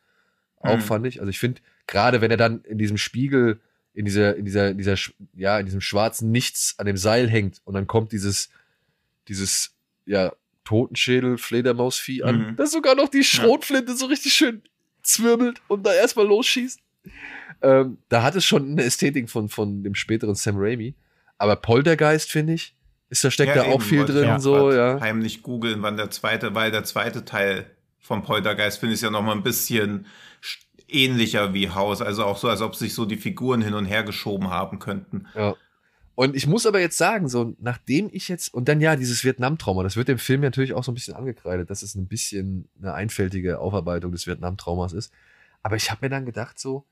Auch 0.59 0.75
Mhm. 0.75 0.81
fand 0.81 1.07
ich. 1.07 1.19
Also 1.21 1.29
ich 1.29 1.39
finde, 1.39 1.61
gerade 1.87 2.19
wenn 2.19 2.29
er 2.29 2.37
dann 2.37 2.61
in 2.65 2.77
diesem 2.77 2.97
Spiegel, 2.97 3.59
in 3.97 4.05
dieser, 4.05 4.35
in 4.35 4.45
dieser, 4.45 4.69
in 4.69 4.77
dieser, 4.77 4.95
ja, 5.35 5.59
in 5.59 5.65
diesem 5.65 5.81
schwarzen 5.81 6.31
Nichts 6.31 6.75
an 6.77 6.85
dem 6.85 6.97
Seil 6.97 7.27
hängt 7.29 7.61
und 7.65 7.73
dann 7.73 7.87
kommt 7.87 8.11
dieses, 8.11 8.49
dieses, 9.27 9.73
ja, 10.05 10.31
Totenschädel, 10.63 11.37
Fledermausvieh 11.37 12.23
an, 12.23 12.49
Mhm. 12.51 12.55
das 12.57 12.71
sogar 12.71 12.93
noch 12.95 13.09
die 13.09 13.23
Schrotflinte 13.23 13.95
so 13.95 14.05
richtig 14.05 14.33
schön 14.33 14.61
zwirbelt 15.01 15.61
und 15.67 15.85
da 15.85 15.93
erstmal 15.93 16.27
losschießt. 16.27 16.79
Ähm, 17.61 17.97
da 18.09 18.21
hat 18.21 18.35
es 18.35 18.45
schon 18.45 18.71
eine 18.71 18.83
Ästhetik 18.83 19.29
von, 19.29 19.49
von 19.49 19.81
dem 19.83 19.95
späteren 19.95 20.35
Sam 20.35 20.55
Raimi. 20.57 20.93
Aber 21.37 21.55
Poltergeist, 21.55 22.29
finde 22.31 22.53
ich, 22.53 22.75
ist 23.09 23.23
da 23.23 23.31
steckt 23.31 23.55
Ja, 23.55 23.63
da 23.63 23.69
auch 23.69 23.75
eben, 23.75 23.81
viel 23.81 23.99
wollte 23.99 24.13
drin, 24.13 24.23
ja. 24.25 24.39
so, 24.39 24.71
ja. 24.73 24.99
Heimlich 24.99 25.41
googeln, 25.41 25.81
wann 25.81 25.97
der 25.97 26.11
zweite, 26.11 26.53
weil 26.53 26.69
der 26.71 26.83
zweite 26.83 27.23
Teil 27.25 27.65
vom 27.99 28.23
Poltergeist 28.23 28.79
finde 28.79 28.95
ich 28.95 29.01
ja 29.01 29.09
noch 29.09 29.21
mal 29.23 29.31
ein 29.33 29.43
bisschen 29.43 30.05
sch- 30.43 30.65
ähnlicher 30.87 31.53
wie 31.53 31.69
Haus. 31.69 32.01
Also 32.01 32.23
auch 32.25 32.37
so, 32.37 32.49
als 32.49 32.61
ob 32.61 32.75
sich 32.75 32.93
so 32.93 33.05
die 33.05 33.17
Figuren 33.17 33.61
hin 33.61 33.73
und 33.73 33.85
her 33.85 34.03
geschoben 34.03 34.49
haben 34.49 34.79
könnten. 34.79 35.27
Ja. 35.35 35.55
Und 36.15 36.35
ich 36.35 36.47
muss 36.47 36.65
aber 36.65 36.79
jetzt 36.79 36.97
sagen, 36.97 37.29
so, 37.29 37.53
nachdem 37.59 38.09
ich 38.11 38.27
jetzt, 38.27 38.51
und 38.51 38.67
dann 38.67 38.81
ja, 38.81 38.95
dieses 38.95 39.23
Vietnam-Trauma, 39.23 39.83
das 39.83 39.97
wird 39.97 40.07
dem 40.07 40.17
Film 40.17 40.41
natürlich 40.41 40.73
auch 40.73 40.83
so 40.83 40.91
ein 40.91 40.95
bisschen 40.95 41.13
angekreidet, 41.13 41.69
dass 41.69 41.83
es 41.83 41.93
ein 41.93 42.07
bisschen 42.07 42.67
eine 42.81 42.95
einfältige 42.95 43.59
Aufarbeitung 43.59 44.11
des 44.11 44.25
Vietnam-Traumas 44.25 44.93
ist. 44.93 45.13
Aber 45.61 45.75
ich 45.75 45.91
habe 45.91 46.05
mir 46.05 46.09
dann 46.09 46.25
gedacht, 46.25 46.57
so, 46.57 46.85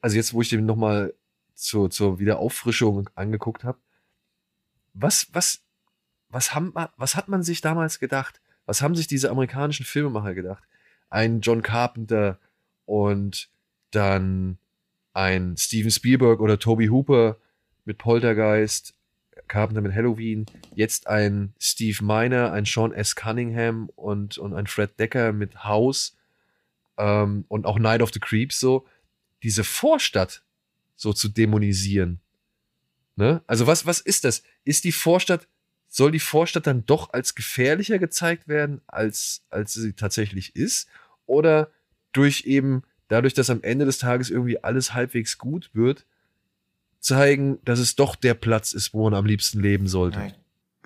also 0.00 0.16
jetzt, 0.16 0.34
wo 0.34 0.42
ich 0.42 0.50
den 0.50 0.66
nochmal 0.66 1.14
zur, 1.54 1.90
zur 1.90 2.20
Wiederauffrischung 2.20 3.10
angeguckt 3.16 3.64
habe, 3.64 3.78
was, 4.94 5.28
was, 5.32 5.62
was, 6.28 6.52
was 6.96 7.16
hat 7.16 7.28
man 7.28 7.42
sich 7.42 7.60
damals 7.60 7.98
gedacht? 7.98 8.40
Was 8.66 8.82
haben 8.82 8.94
sich 8.94 9.08
diese 9.08 9.30
amerikanischen 9.30 9.84
Filmemacher 9.84 10.34
gedacht? 10.34 10.62
Ein 11.08 11.40
John 11.40 11.62
Carpenter 11.62 12.38
und 12.90 13.48
dann 13.92 14.58
ein 15.12 15.56
Steven 15.56 15.92
Spielberg 15.92 16.40
oder 16.40 16.58
Toby 16.58 16.88
Hooper 16.88 17.36
mit 17.84 17.98
Poltergeist, 17.98 18.94
Carpenter 19.46 19.80
mit 19.80 19.94
Halloween, 19.94 20.44
jetzt 20.74 21.06
ein 21.06 21.54
Steve 21.60 22.04
Miner, 22.04 22.50
ein 22.50 22.64
Sean 22.64 22.92
S. 22.92 23.14
Cunningham 23.14 23.90
und, 23.94 24.38
und 24.38 24.54
ein 24.54 24.66
Fred 24.66 24.98
Decker 24.98 25.32
mit 25.32 25.62
House 25.62 26.16
ähm, 26.98 27.44
und 27.46 27.64
auch 27.64 27.78
Night 27.78 28.02
of 28.02 28.12
the 28.12 28.18
Creeps 28.18 28.58
so, 28.58 28.84
diese 29.44 29.62
Vorstadt 29.62 30.42
so 30.96 31.12
zu 31.12 31.28
dämonisieren. 31.28 32.18
Ne? 33.14 33.40
Also 33.46 33.68
was, 33.68 33.86
was 33.86 34.00
ist 34.00 34.24
das? 34.24 34.42
Ist 34.64 34.82
die 34.82 34.92
Vorstadt, 34.92 35.46
soll 35.86 36.10
die 36.10 36.18
Vorstadt 36.18 36.66
dann 36.66 36.86
doch 36.86 37.12
als 37.12 37.36
gefährlicher 37.36 38.00
gezeigt 38.00 38.48
werden, 38.48 38.80
als, 38.88 39.44
als 39.48 39.74
sie 39.74 39.92
tatsächlich 39.92 40.56
ist? 40.56 40.88
Oder 41.26 41.70
durch 42.12 42.44
eben, 42.46 42.82
dadurch, 43.08 43.34
dass 43.34 43.50
am 43.50 43.62
Ende 43.62 43.84
des 43.84 43.98
Tages 43.98 44.30
irgendwie 44.30 44.62
alles 44.62 44.94
halbwegs 44.94 45.38
gut 45.38 45.70
wird, 45.72 46.06
zeigen, 47.00 47.58
dass 47.64 47.78
es 47.78 47.96
doch 47.96 48.14
der 48.14 48.34
Platz 48.34 48.72
ist, 48.72 48.92
wo 48.92 49.04
man 49.04 49.14
am 49.14 49.26
liebsten 49.26 49.60
leben 49.60 49.86
sollte. 49.86 50.32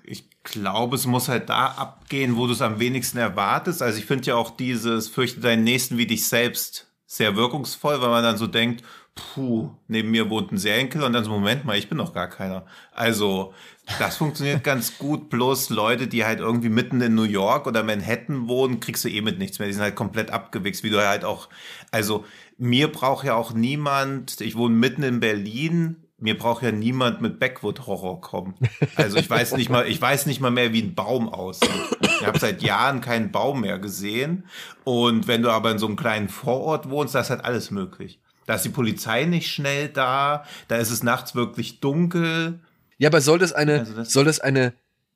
Ich, 0.03 0.19
ich 0.19 0.43
glaube, 0.43 0.95
es 0.95 1.05
muss 1.05 1.27
halt 1.27 1.49
da 1.49 1.67
abgehen, 1.67 2.37
wo 2.37 2.47
du 2.47 2.53
es 2.53 2.61
am 2.61 2.79
wenigsten 2.79 3.17
erwartest. 3.17 3.81
Also 3.81 3.99
ich 3.99 4.05
finde 4.05 4.25
ja 4.25 4.35
auch 4.35 4.51
dieses 4.51 5.09
Fürchte 5.09 5.41
deinen 5.41 5.63
Nächsten 5.63 5.97
wie 5.97 6.07
dich 6.07 6.27
selbst 6.27 6.87
sehr 7.05 7.35
wirkungsvoll, 7.35 8.01
weil 8.01 8.09
man 8.09 8.23
dann 8.23 8.37
so 8.37 8.47
denkt, 8.47 8.83
puh, 9.15 9.71
neben 9.87 10.11
mir 10.11 10.29
wohnt 10.29 10.51
ein 10.51 10.57
Serienkiller 10.57 11.05
und 11.05 11.13
dann 11.13 11.23
so, 11.23 11.31
Moment 11.31 11.65
mal, 11.65 11.77
ich 11.77 11.89
bin 11.89 11.97
doch 11.97 12.13
gar 12.13 12.29
keiner. 12.29 12.65
Also 12.91 13.53
das 13.99 14.17
funktioniert 14.17 14.63
ganz 14.63 14.97
gut, 14.97 15.29
bloß 15.29 15.69
Leute, 15.69 16.07
die 16.07 16.25
halt 16.25 16.39
irgendwie 16.39 16.69
mitten 16.69 17.01
in 17.01 17.15
New 17.15 17.23
York 17.23 17.67
oder 17.67 17.83
Manhattan 17.83 18.47
wohnen, 18.47 18.79
kriegst 18.79 19.03
du 19.05 19.09
eh 19.09 19.21
mit 19.21 19.39
nichts 19.39 19.59
mehr. 19.59 19.67
Die 19.67 19.73
sind 19.73 19.83
halt 19.83 19.95
komplett 19.95 20.31
abgewichst, 20.31 20.83
wie 20.83 20.89
du 20.89 21.05
halt 21.05 21.23
auch, 21.23 21.49
also 21.91 22.25
mir 22.57 22.91
braucht 22.91 23.25
ja 23.25 23.35
auch 23.35 23.53
niemand, 23.53 24.41
ich 24.41 24.55
wohne 24.55 24.75
mitten 24.75 25.03
in 25.03 25.19
Berlin, 25.19 25.97
mir 26.17 26.37
braucht 26.37 26.63
ja 26.63 26.71
niemand 26.71 27.21
mit 27.21 27.39
Backwood-Horror 27.39 28.21
kommen. 28.21 28.55
Also 28.95 29.17
ich 29.17 29.29
weiß 29.29 29.53
nicht 29.57 29.69
mal, 29.69 29.85
ich 29.85 30.01
weiß 30.01 30.25
nicht 30.25 30.39
mal 30.39 30.49
mehr, 30.49 30.71
wie 30.71 30.81
ein 30.81 30.95
Baum 30.95 31.27
aussieht. 31.27 31.69
Ich 32.01 32.25
habe 32.25 32.39
seit 32.39 32.61
Jahren 32.63 33.01
keinen 33.01 33.31
Baum 33.31 33.61
mehr 33.61 33.79
gesehen. 33.79 34.45
Und 34.85 35.27
wenn 35.27 35.41
du 35.41 35.51
aber 35.51 35.71
in 35.71 35.77
so 35.77 35.87
einem 35.87 35.97
kleinen 35.97 36.29
Vorort 36.29 36.89
wohnst, 36.89 37.15
da 37.15 37.19
ist 37.19 37.29
halt 37.29 37.43
alles 37.43 37.69
möglich. 37.69 38.19
Da 38.45 38.55
ist 38.55 38.63
die 38.63 38.69
Polizei 38.69 39.25
nicht 39.25 39.51
schnell 39.51 39.89
da, 39.89 40.45
da 40.67 40.77
ist 40.77 40.91
es 40.91 41.03
nachts 41.03 41.35
wirklich 41.35 41.79
dunkel. 41.79 42.59
Ja, 42.97 43.09
aber 43.09 43.21
soll 43.21 43.39
das 43.39 43.53
eine, 43.53 43.79
Also 43.79 43.93
das- 43.93 44.11
soll 44.13 44.25
das 44.25 44.39
eine, 44.39 44.73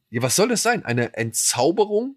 ja, 0.10 0.22
was 0.22 0.36
soll 0.36 0.50
das 0.50 0.64
sein? 0.64 0.84
Eine 0.86 1.16
Entzauberung 1.16 2.16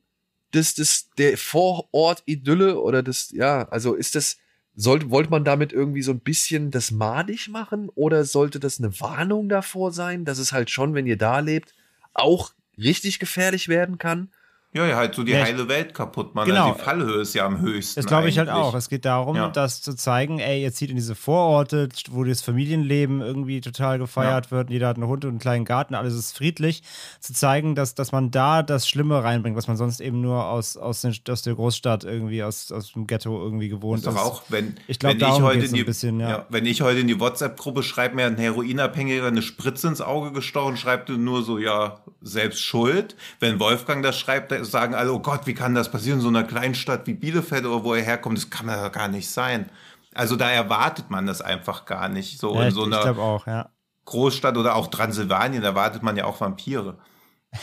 des, 0.55 0.75
des, 0.75 1.11
der 1.19 1.37
Vorort-Idylle 1.39 2.81
oder 2.81 3.03
des, 3.03 3.31
ja, 3.33 3.69
also 3.69 3.95
ist 3.95 4.15
das, 4.15 4.39
sollte, 4.75 5.11
wollte 5.11 5.31
man 5.31 5.45
damit 5.45 5.73
irgendwie 5.73 6.03
so 6.03 6.13
ein 6.13 6.21
bisschen 6.21 6.71
das 6.71 6.91
madig 6.91 7.49
machen 7.49 7.91
oder 7.95 8.25
sollte 8.25 8.59
das 8.61 8.79
eine 8.79 8.99
Warnung 9.01 9.49
davor 9.49 9.93
sein, 9.93 10.25
dass 10.25 10.39
es 10.39 10.53
halt 10.53 10.71
schon, 10.71 10.95
wenn 10.95 11.07
ihr 11.07 11.19
da 11.19 11.41
lebt, 11.41 11.75
auch 12.15 12.53
richtig 12.79 13.19
gefährlich 13.19 13.69
werden 13.69 13.99
kann? 13.99 14.31
Ja, 14.75 14.87
ja, 14.87 14.97
halt 14.97 15.15
so 15.15 15.23
die 15.23 15.33
Ja, 15.33 15.43
heile 15.45 15.69
Welt 15.69 15.93
kaputt 15.93 16.35
machen. 16.35 16.49
Genau. 16.49 16.69
Also 16.69 16.79
die 16.79 16.81
Fallhöhe 16.83 17.21
ist 17.21 17.35
ja 17.35 17.45
am 17.45 17.61
höchsten. 17.61 18.01
Das 18.01 18.07
glaube 18.07 18.29
ich 18.31 18.39
halt 18.39 18.49
eigentlich. 18.49 18.63
auch. 18.65 18.75
Es 18.75 18.89
geht 18.89 19.05
darum, 19.05 19.37
Ja. 19.37 19.49
das 19.51 19.83
zu 19.83 19.95
zeigen, 19.95 20.39
ey, 20.39 20.63
ihr 20.63 20.73
zieht 20.73 20.89
in 20.89 20.97
diese 20.97 21.15
Vororte, 21.15 21.91
wo 22.11 22.25
das 22.25 22.41
Familienleben 22.41 23.21
irgendwie 23.21 23.61
total 23.61 23.99
gefeiert 23.99 24.51
wird. 24.51 24.71
Jeder 24.71 24.89
hat 24.89 24.97
einen 24.97 25.09
Hund 25.09 25.27
und 25.27 25.31
einen 25.33 25.39
kleinen 25.41 25.67
Garten, 25.67 25.95
alles 25.95 26.15
ist 26.15 26.35
friedlich. 26.35 26.83
Zu 27.21 27.35
zeigen, 27.35 27.75
dass, 27.75 27.95
dass 27.95 28.13
man 28.13 28.31
da 28.31 28.63
das 28.63 28.89
Schlimme 28.89 29.23
reinbringt, 29.23 29.59
was 29.59 29.69
man 29.69 29.77
sonst 29.77 30.01
eben 30.01 30.23
nur 30.23 30.47
aus, 30.47 30.79
aus, 30.79 31.03
den, 31.03 31.15
aus 31.29 31.43
der 31.43 31.55
Großstadt 31.55 32.05
irgendwie, 32.05 32.43
aus, 32.43 32.73
aus 32.73 32.93
dem 32.95 33.07
Ghetto 33.07 33.43
irgendwie 33.43 33.69
gewohnt 33.69 33.99
Ist 33.99 34.07
doch 34.07 34.17
auch, 34.17 34.43
wenn, 34.49 34.77
Ich 34.87 34.99
glaub, 34.99 35.13
wenn 35.13 35.21
ich 35.21 35.43
heute 35.43 35.67
in 35.67 35.73
die, 35.75 35.81
ein 35.81 35.87
bisschen, 35.87 36.19
ja. 36.19 36.47
wenn 36.49 36.65
ich 36.65 36.81
heute 36.81 37.01
in 37.01 37.09
die 37.09 37.21
WhatsApp-Gruppe 37.21 37.83
schreibe, 37.83 38.15
mir 38.17 38.25
ein 38.25 38.39
Heroinabhängiger 38.39 39.27
eine 39.27 39.43
Spritze 39.43 39.89
ins 39.89 40.01
Auge 40.01 40.33
gestochen, 40.33 40.79
schreibt 40.79 41.11
nur 41.11 41.43
so, 41.43 41.59
ja, 41.59 42.01
selbst 42.23 42.61
schuld. 42.63 43.17
Wenn 43.39 43.61
Wolfgang 43.61 44.03
das 44.03 44.19
schreibt, 44.19 44.51
dann 44.53 44.62
sagen 44.71 44.95
alle, 44.95 45.13
oh 45.13 45.21
Gott, 45.21 45.47
wie 45.47 45.55
kann 45.55 45.75
das 45.75 45.91
passieren 45.91 46.19
in 46.19 46.23
so 46.23 46.29
einer 46.29 46.45
Kleinstadt 46.45 47.07
wie 47.07 47.15
Bielefeld 47.15 47.65
oder 47.67 47.85
wo 47.85 47.95
er 47.95 48.03
herkommt? 48.03 48.39
Das 48.39 48.51
kann 48.51 48.69
ja 48.69 48.89
gar 48.89 49.09
nicht 49.09 49.31
sein. 49.31 49.69
Also 50.15 50.37
da 50.37 50.51
erwartet 50.51 51.11
man 51.11 51.27
das 51.27 51.41
einfach 51.41 51.85
gar 51.85 52.09
nicht. 52.09 52.39
So 52.39 52.55
Ja, 52.55 52.65
in 52.65 52.71
so 52.71 52.85
einer 52.85 53.19
auch, 53.19 53.47
ja. 53.47 53.71
Großstadt 54.05 54.57
oder 54.57 54.77
auch 54.77 54.89
Transsilvanien 54.89 55.63
erwartet 55.63 56.03
man 56.03 56.17
ja 56.17 56.25
auch 56.25 56.41
Vampire. 56.41 56.99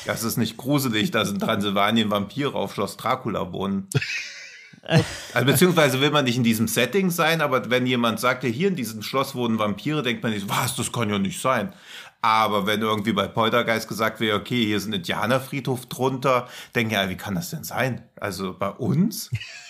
Das 0.06 0.24
ist 0.24 0.38
nicht 0.38 0.58
gruselig, 0.58 1.12
dass 1.12 1.32
in 1.32 1.40
Transsilvanien 1.40 2.12
Vampire 2.12 2.54
auf 2.54 2.74
Schloss 2.74 2.98
Dracula 2.98 3.52
wohnen. 3.52 3.88
Also 5.34 5.46
beziehungsweise 5.46 6.02
will 6.02 6.12
man 6.12 6.26
nicht 6.26 6.38
in 6.38 6.44
diesem 6.44 6.68
Setting 6.68 7.12
sein, 7.12 7.42
aber 7.42 7.70
wenn 7.70 7.86
jemand 7.86 8.20
sagt, 8.20 8.44
ja, 8.44 8.50
hier 8.50 8.70
in 8.70 8.76
diesem 8.76 9.02
Schloss 9.04 9.36
wohnen 9.36 9.60
Vampire, 9.60 10.02
denkt 10.02 10.24
man 10.24 10.32
nicht, 10.32 10.50
was, 10.50 10.76
das 10.76 10.92
kann 10.92 11.10
ja 11.10 11.20
nicht 11.20 11.42
sein. 11.42 11.74
Aber 12.22 12.66
wenn 12.68 12.82
irgendwie 12.82 13.14
bei 13.14 13.28
Poltergeist 13.28 13.88
gesagt 13.88 14.20
wird, 14.20 14.36
okay, 14.36 14.66
hier 14.66 14.78
ist 14.78 14.88
ein 14.88 14.94
Indianerfriedhof 14.94 15.86
drunter, 15.86 16.48
denken 16.76 16.94
ja, 16.94 17.10
wie 17.10 17.16
kann 17.16 17.36
das 17.36 17.52
denn 17.52 17.64
sein? 17.64 18.04
Also 18.20 18.54
bei 18.58 18.70
uns? 18.70 19.30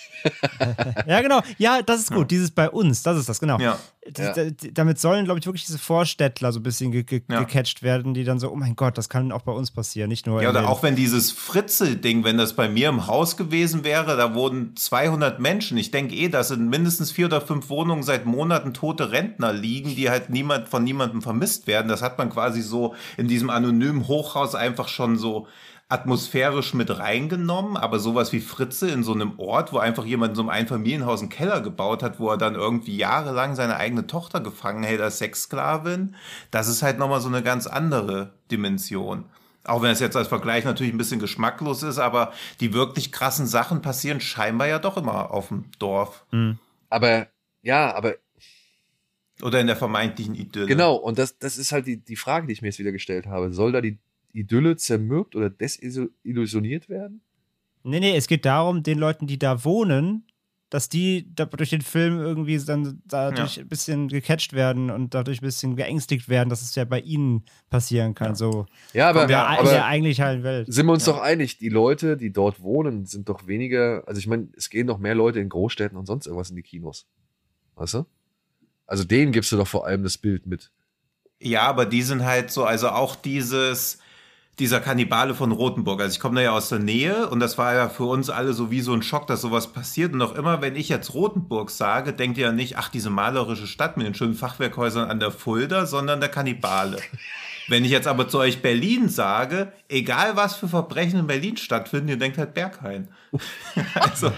Ja, 1.06 1.20
genau. 1.20 1.40
Ja, 1.58 1.82
das 1.82 2.00
ist 2.00 2.12
gut. 2.12 2.30
Dieses 2.30 2.50
bei 2.50 2.68
uns, 2.70 3.02
das 3.02 3.18
ist 3.18 3.28
das, 3.28 3.40
genau. 3.40 3.58
Ja. 3.58 3.78
Das, 4.12 4.34
da- 4.34 4.44
damit 4.72 4.98
sollen, 4.98 5.24
glaube 5.24 5.38
ich, 5.40 5.46
wirklich 5.46 5.66
diese 5.66 5.78
Vorstädtler 5.78 6.52
so 6.52 6.58
ein 6.60 6.62
bisschen 6.62 6.90
ge 6.90 7.02
ge 7.02 7.22
Ja. 7.30 7.40
gecatcht 7.40 7.82
werden, 7.82 8.14
die 8.14 8.24
dann 8.24 8.38
so, 8.38 8.50
oh 8.50 8.56
mein 8.56 8.74
Gott, 8.76 8.96
das 8.98 9.08
kann 9.08 9.30
auch 9.32 9.42
bei 9.42 9.52
uns 9.52 9.70
passieren, 9.70 10.08
nicht 10.08 10.26
nur 10.26 10.42
Ja, 10.42 10.50
oder 10.50 10.68
auch 10.68 10.82
wenn 10.82 10.96
dieses 10.96 11.30
Fritzel-Ding, 11.32 12.24
wenn 12.24 12.38
das 12.38 12.54
bei 12.54 12.68
mir 12.68 12.88
im 12.88 13.06
Haus 13.06 13.36
gewesen 13.36 13.84
wäre, 13.84 14.16
da 14.16 14.34
wohnen 14.34 14.74
200 14.76 15.38
Menschen. 15.38 15.76
Ich 15.78 15.90
denke 15.90 16.14
eh, 16.14 16.28
dass 16.28 16.50
in 16.50 16.68
mindestens 16.68 17.10
vier 17.12 17.26
oder 17.26 17.40
fünf 17.40 17.68
Wohnungen 17.68 18.02
seit 18.02 18.24
Monaten 18.26 18.72
tote 18.74 19.12
Rentner 19.12 19.52
liegen, 19.52 19.94
die 19.94 20.10
halt 20.10 20.30
niemand 20.30 20.68
von 20.68 20.82
niemandem 20.82 21.22
vermisst 21.22 21.66
werden. 21.66 21.88
Das 21.88 22.02
hat 22.02 22.18
man 22.18 22.30
quasi 22.30 22.62
so 22.62 22.94
in 23.16 23.28
diesem 23.28 23.50
anonymen 23.50 24.08
Hochhaus 24.08 24.54
einfach 24.54 24.88
schon 24.88 25.18
so 25.18 25.46
atmosphärisch 25.90 26.72
mit 26.72 26.98
reingenommen, 26.98 27.76
aber 27.76 27.98
sowas 27.98 28.32
wie 28.32 28.40
Fritze 28.40 28.90
in 28.90 29.02
so 29.02 29.12
einem 29.12 29.38
Ort, 29.38 29.72
wo 29.72 29.78
einfach 29.78 30.04
jemand 30.04 30.30
in 30.30 30.34
so 30.36 30.42
einem 30.42 30.50
Einfamilienhaus 30.50 31.20
einen 31.20 31.30
Keller 31.30 31.60
gebaut 31.60 32.04
hat, 32.04 32.20
wo 32.20 32.30
er 32.30 32.38
dann 32.38 32.54
irgendwie 32.54 32.96
jahrelang 32.96 33.56
seine 33.56 33.76
eigene 33.76 34.06
Tochter 34.06 34.40
gefangen 34.40 34.84
hält 34.84 35.00
als 35.00 35.18
Sexsklavin, 35.18 36.14
das 36.52 36.68
ist 36.68 36.82
halt 36.82 36.98
nochmal 36.98 37.20
so 37.20 37.28
eine 37.28 37.42
ganz 37.42 37.66
andere 37.66 38.32
Dimension. 38.52 39.24
Auch 39.64 39.82
wenn 39.82 39.90
es 39.90 40.00
jetzt 40.00 40.16
als 40.16 40.28
Vergleich 40.28 40.64
natürlich 40.64 40.94
ein 40.94 40.98
bisschen 40.98 41.20
geschmacklos 41.20 41.82
ist, 41.82 41.98
aber 41.98 42.32
die 42.60 42.72
wirklich 42.72 43.10
krassen 43.10 43.46
Sachen 43.46 43.82
passieren 43.82 44.20
scheinbar 44.20 44.68
ja 44.68 44.78
doch 44.78 44.96
immer 44.96 45.32
auf 45.32 45.48
dem 45.48 45.64
Dorf 45.80 46.24
Aber, 46.88 47.26
ja, 47.62 47.94
aber 47.94 48.14
oder 49.42 49.60
in 49.60 49.66
der 49.66 49.76
vermeintlichen 49.76 50.34
Idylle. 50.34 50.66
Genau, 50.66 50.94
und 50.94 51.18
das, 51.18 51.38
das 51.38 51.56
ist 51.56 51.72
halt 51.72 51.86
die, 51.86 51.96
die 51.96 52.16
Frage, 52.16 52.46
die 52.46 52.52
ich 52.52 52.62
mir 52.62 52.68
jetzt 52.68 52.78
wieder 52.78 52.92
gestellt 52.92 53.26
habe. 53.26 53.52
Soll 53.52 53.72
da 53.72 53.80
die 53.80 53.98
Idylle 54.32 54.76
zermürbt 54.76 55.36
oder 55.36 55.50
desillusioniert 55.50 56.88
werden? 56.88 57.20
Nee, 57.82 58.00
nee, 58.00 58.16
es 58.16 58.26
geht 58.26 58.44
darum, 58.44 58.82
den 58.82 58.98
Leuten, 58.98 59.26
die 59.26 59.38
da 59.38 59.64
wohnen, 59.64 60.26
dass 60.70 60.88
die 60.88 61.34
da 61.34 61.46
durch 61.46 61.70
den 61.70 61.82
Film 61.82 62.20
irgendwie 62.20 62.56
dann 62.58 63.02
dadurch 63.04 63.58
ein 63.58 63.68
bisschen 63.68 64.08
gecatcht 64.08 64.52
werden 64.52 64.90
und 64.90 65.14
dadurch 65.14 65.42
ein 65.42 65.44
bisschen 65.44 65.74
geängstigt 65.74 66.28
werden, 66.28 66.48
dass 66.48 66.62
es 66.62 66.74
ja 66.76 66.84
bei 66.84 67.00
ihnen 67.00 67.44
passieren 67.70 68.14
kann. 68.14 68.36
So 68.36 68.66
Ja, 68.92 69.08
aber, 69.10 69.22
in 69.22 69.28
der, 69.28 69.40
in 69.58 69.64
der 69.64 69.78
aber 69.78 69.84
eigentlich 69.86 70.20
heilen 70.20 70.44
Welt. 70.44 70.72
sind 70.72 70.86
wir 70.86 70.92
uns 70.92 71.04
doch 71.04 71.18
einig, 71.18 71.58
die 71.58 71.68
Leute, 71.68 72.16
die 72.16 72.32
dort 72.32 72.62
wohnen, 72.62 73.04
sind 73.04 73.28
doch 73.28 73.48
weniger, 73.48 74.04
also 74.06 74.20
ich 74.20 74.28
meine, 74.28 74.48
es 74.56 74.70
gehen 74.70 74.86
doch 74.86 74.98
mehr 74.98 75.16
Leute 75.16 75.40
in 75.40 75.48
Großstädten 75.48 75.98
und 75.98 76.06
sonst 76.06 76.26
irgendwas 76.26 76.50
in 76.50 76.56
die 76.56 76.62
Kinos. 76.62 77.06
Weißt 77.74 77.94
du? 77.94 78.06
Also 78.86 79.02
denen 79.02 79.32
gibst 79.32 79.50
du 79.50 79.56
doch 79.56 79.68
vor 79.68 79.86
allem 79.86 80.04
das 80.04 80.18
Bild 80.18 80.46
mit. 80.46 80.70
Ja, 81.40 81.62
aber 81.62 81.84
die 81.84 82.02
sind 82.02 82.24
halt 82.24 82.52
so, 82.52 82.64
also 82.64 82.90
auch 82.90 83.16
dieses, 83.16 83.98
dieser 84.60 84.80
Kannibale 84.80 85.34
von 85.34 85.50
Rothenburg. 85.50 86.00
Also 86.00 86.14
ich 86.14 86.20
komme 86.20 86.36
da 86.36 86.42
ja 86.42 86.50
aus 86.52 86.68
der 86.68 86.78
Nähe 86.78 87.28
und 87.28 87.40
das 87.40 87.58
war 87.58 87.74
ja 87.74 87.88
für 87.88 88.04
uns 88.04 88.30
alle 88.30 88.52
so 88.52 88.70
wie 88.70 88.82
so 88.82 88.92
ein 88.92 89.02
Schock, 89.02 89.26
dass 89.26 89.40
sowas 89.40 89.72
passiert. 89.72 90.12
Und 90.12 90.18
noch 90.18 90.34
immer, 90.34 90.60
wenn 90.60 90.76
ich 90.76 90.88
jetzt 90.88 91.14
Rothenburg 91.14 91.70
sage, 91.70 92.12
denkt 92.12 92.38
ihr 92.38 92.46
ja 92.46 92.52
nicht, 92.52 92.76
ach, 92.78 92.90
diese 92.90 93.10
malerische 93.10 93.66
Stadt 93.66 93.96
mit 93.96 94.06
den 94.06 94.14
schönen 94.14 94.34
Fachwerkhäusern 94.34 95.10
an 95.10 95.18
der 95.18 95.30
Fulda, 95.32 95.86
sondern 95.86 96.20
der 96.20 96.28
Kannibale. 96.28 96.98
Wenn 97.68 97.84
ich 97.84 97.90
jetzt 97.90 98.06
aber 98.06 98.28
zu 98.28 98.38
euch 98.38 98.62
Berlin 98.62 99.08
sage, 99.08 99.72
egal 99.88 100.36
was 100.36 100.56
für 100.56 100.68
Verbrechen 100.68 101.20
in 101.20 101.26
Berlin 101.26 101.56
stattfinden, 101.56 102.08
ihr 102.08 102.18
denkt 102.18 102.36
halt 102.36 102.52
Berghain. 102.54 103.08
also, 103.94 104.32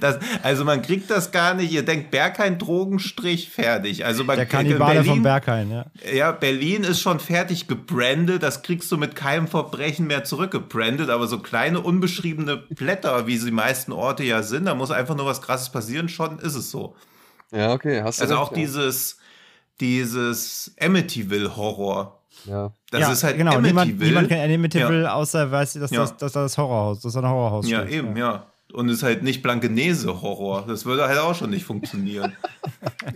das, 0.00 0.18
also 0.42 0.64
man 0.64 0.82
kriegt 0.82 1.10
das 1.10 1.30
gar 1.32 1.54
nicht. 1.54 1.72
Ihr 1.72 1.84
denkt 1.84 2.10
Berghain, 2.10 2.58
Drogenstrich, 2.58 3.50
fertig. 3.50 4.04
Also 4.04 4.24
man 4.24 4.36
Der 4.36 4.46
Kannibale 4.46 4.94
Berlin, 4.94 5.10
vom 5.10 5.22
Berghain, 5.22 5.70
ja. 5.70 5.86
ja, 6.12 6.32
Berlin 6.32 6.84
ist 6.84 7.00
schon 7.00 7.20
fertig 7.20 7.68
gebrandet. 7.68 8.42
Das 8.42 8.62
kriegst 8.62 8.90
du 8.92 8.96
mit 8.96 9.14
keinem 9.16 9.46
Verbrechen 9.48 10.06
mehr 10.06 10.24
zurückgebrandet. 10.24 11.10
Aber 11.10 11.26
so 11.26 11.38
kleine 11.38 11.80
unbeschriebene 11.80 12.56
Blätter, 12.56 13.26
wie 13.26 13.36
sie 13.38 13.46
die 13.46 13.50
meisten 13.52 13.92
Orte 13.92 14.24
ja 14.24 14.42
sind, 14.42 14.64
da 14.66 14.74
muss 14.74 14.90
einfach 14.90 15.16
nur 15.16 15.26
was 15.26 15.40
Krasses 15.42 15.70
passieren. 15.70 16.08
Schon 16.08 16.38
ist 16.38 16.54
es 16.54 16.70
so. 16.70 16.94
Ja, 17.52 17.72
okay, 17.72 18.02
hast 18.02 18.18
du 18.18 18.22
Also 18.24 18.34
recht, 18.34 18.42
auch 18.44 18.50
ja. 18.52 18.56
dieses, 18.58 19.18
dieses 19.80 20.74
Amityville-Horror. 20.80 22.20
Ja. 22.46 22.72
Das 22.90 23.00
ja, 23.00 23.12
ist 23.12 23.24
halt 23.24 23.36
genau. 23.38 23.60
Niemand, 23.60 23.90
Amityville. 23.90 24.08
niemand 24.10 24.28
kennt 24.28 24.52
Amityville, 24.54 25.02
Ja. 25.04 25.14
außer 25.14 25.50
weiß, 25.50 25.74
dass, 25.74 25.90
Ja. 25.90 26.00
das, 26.00 26.16
dass 26.16 26.32
da 26.32 26.42
das 26.42 26.58
Horrorhaus, 26.58 27.00
dass 27.00 27.12
da 27.12 27.20
ein 27.20 27.28
Horrorhaus 27.28 27.68
Ja, 27.68 27.82
steht. 27.82 27.92
eben, 27.94 28.16
ja. 28.16 28.46
Und 28.74 28.88
es 28.88 28.98
ist 28.98 29.02
halt 29.02 29.22
nicht 29.22 29.42
Blankenese-Horror. 29.42 30.66
Das 30.66 30.84
würde 30.84 31.06
halt 31.06 31.18
auch 31.18 31.34
schon 31.34 31.50
nicht 31.50 31.64
funktionieren. 31.64 32.36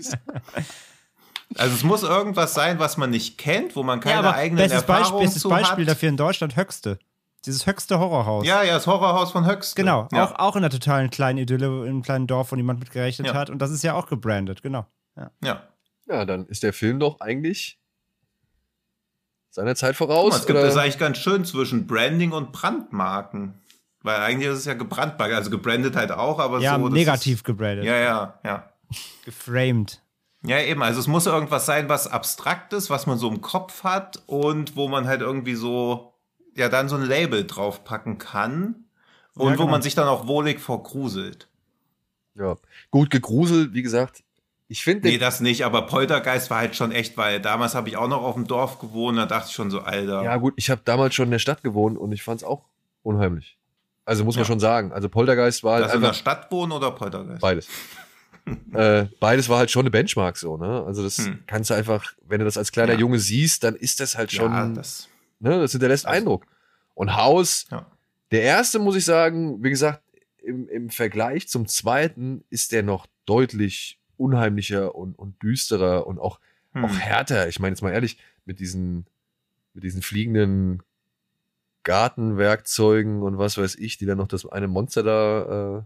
also 1.56 1.74
es 1.74 1.82
muss 1.82 2.02
irgendwas 2.02 2.54
sein, 2.54 2.78
was 2.78 2.96
man 2.96 3.10
nicht 3.10 3.38
kennt, 3.38 3.74
wo 3.76 3.82
man 3.82 4.00
keine 4.00 4.22
Ja, 4.22 4.32
eigenen 4.34 4.62
bestes 4.62 4.82
Beispiel, 4.84 4.94
Erfahrungen 5.02 5.24
bestes 5.24 5.42
zu 5.42 5.48
Beispiel 5.48 5.84
hat. 5.86 5.90
dafür 5.92 6.08
in 6.08 6.16
Deutschland 6.16 6.56
Höchste. 6.56 6.98
Dieses 7.46 7.66
Höchste 7.66 7.98
Horrorhaus. 7.98 8.46
Ja, 8.46 8.62
ja, 8.62 8.74
das 8.74 8.86
Horrorhaus 8.86 9.30
von 9.32 9.46
Höchst. 9.46 9.76
Genau, 9.76 10.08
Ja. 10.12 10.24
auch, 10.24 10.38
auch 10.38 10.56
in 10.56 10.64
einer 10.64 10.70
totalen 10.70 11.08
kleinen 11.10 11.38
Idylle, 11.38 11.66
in 11.84 11.88
einem 11.90 12.02
kleinen 12.02 12.26
Dorf, 12.26 12.52
wo 12.52 12.56
niemand 12.56 12.80
mit 12.80 12.90
gerechnet 12.90 13.28
Ja. 13.28 13.34
hat. 13.34 13.48
Und 13.50 13.60
das 13.60 13.70
ist 13.70 13.82
ja 13.84 13.94
auch 13.94 14.06
gebrandet, 14.08 14.62
genau. 14.62 14.86
Ja. 15.16 15.30
ja. 15.42 15.62
ja, 16.08 16.24
dann 16.24 16.46
ist 16.46 16.62
der 16.62 16.72
Film 16.72 16.98
doch 17.00 17.20
eigentlich 17.20 17.78
seiner 19.50 19.74
Zeit 19.76 19.96
Guck 19.96 20.08
voraus. 20.08 20.30
mal, 20.32 20.36
es 20.40 20.46
gibt 20.46 20.58
oder? 20.58 20.66
das 20.66 20.76
eigentlich 20.76 20.98
ganz 20.98 21.18
schön 21.18 21.44
zwischen 21.44 21.86
Branding 21.86 22.32
und 22.32 22.52
Brandmarken. 22.52 23.54
Weil 24.02 24.16
eigentlich 24.20 24.48
ist 24.48 24.58
es 24.58 24.64
ja 24.64 24.74
gebrandmarkt, 24.74 25.34
also 25.34 25.50
gebrandet 25.50 25.96
halt 25.96 26.12
auch, 26.12 26.38
aber 26.38 26.60
Ja, 26.60 26.78
so. 26.78 26.88
negativ 26.88 27.38
Ist, 27.38 27.44
gebrandet, 27.44 27.84
ja, 27.84 27.96
ja, 27.96 28.38
ja. 28.44 28.68
geframed. 29.24 30.02
Ja, 30.44 30.60
eben. 30.60 30.82
Also 30.82 31.00
es 31.00 31.08
muss 31.08 31.26
irgendwas 31.26 31.66
sein, 31.66 31.88
was 31.88 32.06
Abstraktes, 32.06 32.90
was 32.90 33.06
man 33.06 33.18
so 33.18 33.28
im 33.28 33.40
Kopf 33.40 33.82
hat 33.82 34.22
und 34.26 34.76
wo 34.76 34.86
man 34.88 35.06
halt 35.08 35.20
irgendwie 35.20 35.56
so, 35.56 36.14
ja, 36.54 36.68
dann 36.68 36.88
so 36.88 36.94
ein 36.96 37.02
Label 37.02 37.44
draufpacken 37.44 38.18
kann 38.18 38.84
und 39.34 39.46
Ja, 39.52 39.52
wo 39.54 39.62
genau. 39.62 39.66
man 39.70 39.82
sich 39.82 39.94
dann 39.96 40.06
auch 40.08 40.26
wohlig 40.28 40.60
vorgruselt. 40.60 41.48
ja. 42.36 42.56
Gut 42.92 43.10
gegruselt, 43.10 43.74
wie 43.74 43.82
gesagt. 43.82 44.22
Ich 44.68 44.84
finde, 44.84 45.08
Nee, 45.08 45.18
das 45.18 45.40
nicht, 45.40 45.64
aber 45.64 45.82
Poltergeist 45.82 46.50
war 46.50 46.58
halt 46.58 46.76
schon 46.76 46.92
echt, 46.92 47.16
weil 47.16 47.40
damals 47.40 47.74
habe 47.74 47.88
ich 47.88 47.96
auch 47.96 48.06
noch 48.08 48.22
auf 48.22 48.34
dem 48.34 48.46
Dorf 48.46 48.78
gewohnt, 48.78 49.18
da 49.18 49.26
dachte 49.26 49.48
ich 49.48 49.54
schon 49.54 49.70
so, 49.70 49.80
Alter. 49.80 50.22
ja 50.22 50.36
gut, 50.36 50.54
ich 50.56 50.70
habe 50.70 50.82
damals 50.84 51.14
schon 51.14 51.24
in 51.26 51.30
der 51.32 51.38
Stadt 51.40 51.62
gewohnt 51.64 51.98
und 51.98 52.12
ich 52.12 52.22
fand 52.22 52.42
es 52.42 52.46
auch 52.46 52.64
unheimlich. 53.02 53.57
Also 54.08 54.24
muss 54.24 54.36
man 54.36 54.42
Ja. 54.42 54.46
schon 54.46 54.60
sagen. 54.60 54.92
Also 54.92 55.08
Poltergeist 55.08 55.62
war 55.64 55.80
halt 55.82 55.92
du 55.92 55.96
in 55.96 56.02
der 56.02 56.14
Stadt 56.14 56.50
wohnen 56.50 56.72
oder 56.72 56.90
Poltergeist? 56.92 57.40
beides. 57.42 57.68
äh, 58.72 59.06
beides 59.20 59.48
war 59.48 59.58
halt 59.58 59.70
schon 59.70 59.82
eine 59.82 59.90
Benchmark 59.90 60.36
so, 60.38 60.56
ne? 60.56 60.82
Also 60.86 61.02
das 61.02 61.18
Hm. 61.18 61.40
kannst 61.46 61.68
du 61.70 61.74
einfach, 61.74 62.14
wenn 62.26 62.38
du 62.38 62.44
das 62.46 62.56
als 62.56 62.72
kleiner 62.72 62.94
Ja. 62.94 62.98
Junge 63.00 63.18
siehst, 63.18 63.64
dann 63.64 63.74
ist 63.76 64.00
das 64.00 64.16
halt 64.16 64.32
schon, 64.32 64.50
ja, 64.50 64.66
das, 64.70 65.08
ne? 65.40 65.60
Das 65.60 65.72
hinterlässt 65.72 66.06
Also- 66.06 66.16
Eindruck. 66.16 66.46
Und 66.94 67.16
Haus, 67.16 67.66
ja. 67.70 67.86
der 68.30 68.42
erste, 68.42 68.78
muss 68.78 68.96
ich 68.96 69.04
sagen, 69.04 69.62
wie 69.62 69.70
gesagt, 69.70 70.02
im, 70.42 70.68
im 70.68 70.88
Vergleich 70.90 71.46
zum 71.48 71.66
zweiten 71.68 72.42
ist 72.48 72.72
der 72.72 72.82
noch 72.82 73.06
deutlich 73.26 74.00
unheimlicher 74.16 74.94
und, 74.94 75.18
und 75.18 75.40
düsterer 75.42 76.06
und 76.06 76.18
auch, 76.18 76.40
Hm. 76.72 76.84
auch 76.86 76.98
härter. 76.98 77.48
Ich 77.48 77.60
meine 77.60 77.74
jetzt 77.74 77.82
mal 77.82 77.92
ehrlich, 77.92 78.18
mit 78.46 78.58
diesen, 78.60 79.06
mit 79.74 79.84
diesen 79.84 80.00
fliegenden 80.02 80.82
Gartenwerkzeugen 81.88 83.22
und 83.22 83.38
was 83.38 83.58
weiß 83.58 83.76
ich, 83.76 83.98
die 83.98 84.06
dann 84.06 84.18
noch 84.18 84.28
das 84.28 84.46
eine 84.46 84.68
Monster 84.68 85.02
da 85.02 85.78
äh, 85.78 85.82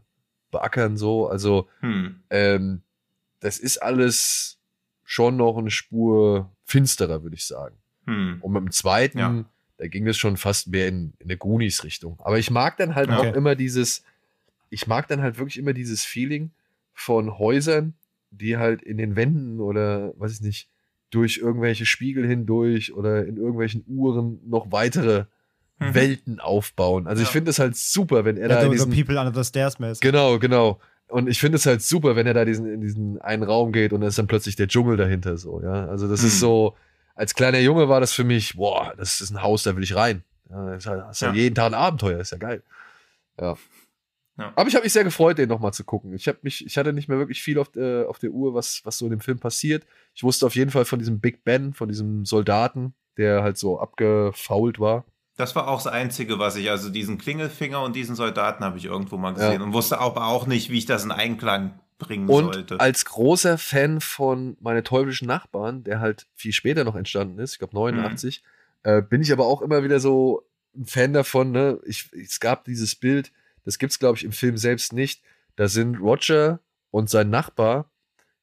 beackern, 0.50 0.96
so. 0.96 1.28
Also, 1.28 1.68
Hm. 1.80 2.16
ähm, 2.30 2.82
das 3.40 3.58
ist 3.58 3.78
alles 3.78 4.58
schon 5.04 5.36
noch 5.36 5.56
eine 5.58 5.70
Spur 5.70 6.50
finsterer, 6.64 7.22
würde 7.22 7.36
ich 7.36 7.44
sagen. 7.46 7.76
Hm. 8.06 8.38
Und 8.40 8.52
mit 8.52 8.62
dem 8.62 8.70
zweiten, 8.70 9.18
Ja. 9.18 9.44
da 9.78 9.86
ging 9.88 10.06
es 10.06 10.16
schon 10.16 10.36
fast 10.36 10.68
mehr 10.68 10.88
in, 10.88 11.12
in 11.18 11.26
eine 11.26 11.36
Goonies-Richtung. 11.36 12.18
Aber 12.20 12.38
ich 12.38 12.50
mag 12.50 12.76
dann 12.76 12.94
halt 12.94 13.08
Okay. 13.10 13.30
auch 13.30 13.34
immer 13.34 13.54
dieses, 13.54 14.04
ich 14.70 14.86
mag 14.86 15.08
dann 15.08 15.20
halt 15.22 15.38
wirklich 15.38 15.58
immer 15.58 15.72
dieses 15.72 16.04
Feeling 16.04 16.50
von 16.94 17.38
Häusern, 17.38 17.94
die 18.30 18.56
halt 18.56 18.82
in 18.82 18.96
den 18.98 19.16
Wänden 19.16 19.60
oder, 19.60 20.12
weiß 20.18 20.32
ich 20.34 20.40
nicht, 20.40 20.68
durch 21.10 21.38
irgendwelche 21.38 21.84
Spiegel 21.84 22.26
hindurch 22.26 22.94
oder 22.94 23.26
in 23.26 23.36
irgendwelchen 23.36 23.84
Uhren 23.86 24.40
noch 24.48 24.72
weitere 24.72 25.26
Mhm. 25.82 25.94
Welten 25.94 26.40
aufbauen. 26.40 27.06
Also 27.06 27.22
ich 27.22 27.28
Ja. 27.28 27.32
finde 27.32 27.50
es 27.50 27.58
halt 27.58 27.76
super, 27.76 28.24
wenn 28.24 28.36
er 28.36 28.48
da 28.48 28.54
Ja, 28.56 28.60
in 28.62 28.72
so, 28.72 28.84
so 28.84 28.90
diesen, 28.90 29.04
People 29.06 29.20
Under 29.20 29.34
the 29.42 29.48
Stairs 29.48 29.78
mäßig. 29.78 30.00
Genau, 30.00 30.38
genau. 30.38 30.80
Und 31.08 31.28
ich 31.28 31.38
finde 31.38 31.56
es 31.56 31.66
halt 31.66 31.82
super, 31.82 32.16
wenn 32.16 32.26
er 32.26 32.34
da 32.34 32.44
diesen, 32.44 32.66
in 32.72 32.80
diesen 32.80 33.20
einen 33.20 33.42
Raum 33.42 33.72
geht 33.72 33.92
und 33.92 34.00
da 34.00 34.06
ist 34.06 34.18
dann 34.18 34.26
plötzlich 34.26 34.56
der 34.56 34.68
Dschungel 34.68 34.96
dahinter 34.96 35.36
so, 35.36 35.60
ja. 35.62 35.86
Also 35.86 36.08
das 36.08 36.22
ist 36.22 36.34
Hm. 36.34 36.40
so, 36.40 36.76
als 37.14 37.34
kleiner 37.34 37.58
Junge 37.58 37.88
war 37.88 38.00
das 38.00 38.12
für 38.12 38.24
mich, 38.24 38.56
boah, 38.56 38.94
das 38.96 39.20
ist 39.20 39.30
ein 39.30 39.42
Haus, 39.42 39.62
da 39.64 39.76
will 39.76 39.82
ich 39.82 39.94
rein. 39.94 40.22
Ja, 40.48 40.66
das 40.70 40.78
ist 40.78 40.84
ja, 40.86 40.96
das 40.96 41.16
ist 41.16 41.20
ja 41.20 41.32
jeden 41.34 41.54
Tag 41.54 41.66
ein 41.66 41.74
Abenteuer, 41.74 42.20
ist 42.20 42.32
ja 42.32 42.38
geil. 42.38 42.62
Ja. 43.40 43.56
Ja. 44.38 44.50
Aber 44.56 44.66
ich 44.66 44.74
habe 44.74 44.84
mich 44.84 44.94
sehr 44.94 45.04
gefreut, 45.04 45.36
den 45.36 45.50
nochmal 45.50 45.74
zu 45.74 45.84
gucken. 45.84 46.14
Ich 46.14 46.26
habe 46.26 46.38
mich, 46.40 46.64
ich 46.64 46.78
hatte 46.78 46.94
nicht 46.94 47.06
mehr 47.06 47.18
wirklich 47.18 47.42
viel 47.42 47.58
auf, 47.58 47.76
äh, 47.76 48.04
auf 48.04 48.18
der 48.18 48.30
Uhr, 48.30 48.54
was, 48.54 48.80
was 48.84 48.96
so 48.96 49.04
in 49.04 49.10
dem 49.10 49.20
Film 49.20 49.38
passiert. 49.38 49.84
Ich 50.14 50.22
wusste 50.22 50.46
auf 50.46 50.54
jeden 50.56 50.70
Fall 50.70 50.86
von 50.86 50.98
diesem 50.98 51.20
Big 51.20 51.44
Ben, 51.44 51.74
von 51.74 51.88
diesem 51.88 52.24
Soldaten, 52.24 52.94
der 53.18 53.42
halt 53.42 53.58
so 53.58 53.78
abgefault 53.78 54.80
war. 54.80 55.04
Das 55.42 55.56
war 55.56 55.68
auch 55.68 55.82
das 55.82 55.92
Einzige, 55.92 56.38
was 56.38 56.56
ich, 56.56 56.70
also 56.70 56.88
diesen 56.88 57.18
Klingelfinger 57.18 57.82
und 57.82 57.96
diesen 57.96 58.14
Soldaten 58.16 58.64
habe 58.64 58.78
ich 58.78 58.84
irgendwo 58.84 59.16
mal 59.16 59.34
gesehen 59.34 59.60
Ja. 59.60 59.62
und 59.62 59.72
wusste 59.72 59.98
aber 59.98 60.26
auch 60.26 60.46
nicht, 60.46 60.70
wie 60.70 60.78
ich 60.78 60.86
das 60.86 61.04
in 61.04 61.10
Einklang 61.10 61.78
bringen 61.98 62.28
Und 62.28 62.54
sollte. 62.54 62.80
als 62.80 63.04
großer 63.04 63.58
Fan 63.58 64.00
von 64.00 64.56
meine 64.60 64.82
teuflischen 64.82 65.26
Nachbarn, 65.28 65.84
der 65.84 66.00
halt 66.00 66.26
viel 66.34 66.52
später 66.52 66.84
noch 66.84 66.94
entstanden 66.96 67.38
ist, 67.38 67.52
ich 67.54 67.58
glaube 67.58 67.74
89, 67.74 68.42
äh, 68.84 69.02
bin 69.02 69.20
ich 69.22 69.32
aber 69.32 69.46
auch 69.46 69.62
immer 69.62 69.84
wieder 69.84 70.00
so 70.00 70.42
ein 70.76 70.86
Fan 70.86 71.12
davon. 71.12 71.52
Ne? 71.52 71.78
Ich, 71.84 72.10
es 72.12 72.40
gab 72.40 72.64
dieses 72.64 72.94
Bild, 72.94 73.30
das 73.64 73.78
gibt's 73.78 73.98
glaube 73.98 74.16
ich 74.18 74.24
im 74.24 74.32
Film 74.32 74.56
selbst 74.56 74.92
nicht. 74.92 75.22
Da 75.56 75.68
sind 75.68 75.96
Roger 75.96 76.60
und 76.90 77.10
sein 77.10 77.30
Nachbar, 77.30 77.90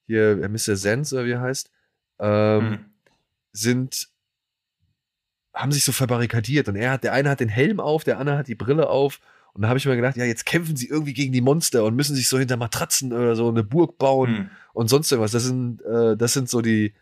hier 0.06 0.36
Mr. 0.38 0.74
Oder 1.14 1.26
wie 1.26 1.32
er 1.32 1.42
heißt, 1.42 1.72
ähm, 2.20 2.62
Hm. 2.72 2.86
sind 3.52 4.10
haben 5.54 5.72
sich 5.72 5.84
so 5.84 5.92
verbarrikadiert 5.92 6.68
und 6.70 6.76
er 6.76 6.92
hat 6.92 7.04
der 7.04 7.14
eine 7.14 7.30
hat 7.30 7.40
den 7.40 7.50
Helm 7.50 7.80
auf, 7.80 8.04
der 8.04 8.20
andere 8.20 8.38
hat 8.38 8.48
die 8.48 8.56
Brille 8.56 8.90
auf 8.90 9.20
und 9.54 9.64
da 9.64 9.68
habe 9.70 9.78
ich 9.80 9.86
mir 9.86 9.96
gedacht, 9.96 10.16
ja, 10.16 10.26
jetzt 10.26 10.46
kämpfen 10.46 10.76
sie 10.76 10.88
irgendwie 10.88 11.14
gegen 11.14 11.34
die 11.34 11.42
Monster 11.42 11.84
und 11.84 11.96
müssen 11.96 12.16
sich 12.16 12.30
so 12.30 12.38
hinter 12.38 12.56
Matratzen 12.58 13.12
oder 13.12 13.36
so 13.36 13.50
eine 13.50 13.64
Burg 13.64 13.98
bauen 13.98 14.30
Hm. 14.38 14.50
und 14.74 14.88
sonst 14.90 15.12
irgendwas. 15.12 15.32
Das 15.32 15.44
sind 15.44 15.82
äh, 15.82 16.16
das 16.16 16.34
sind 16.34 16.50
so 16.50 16.62
die 16.62 16.94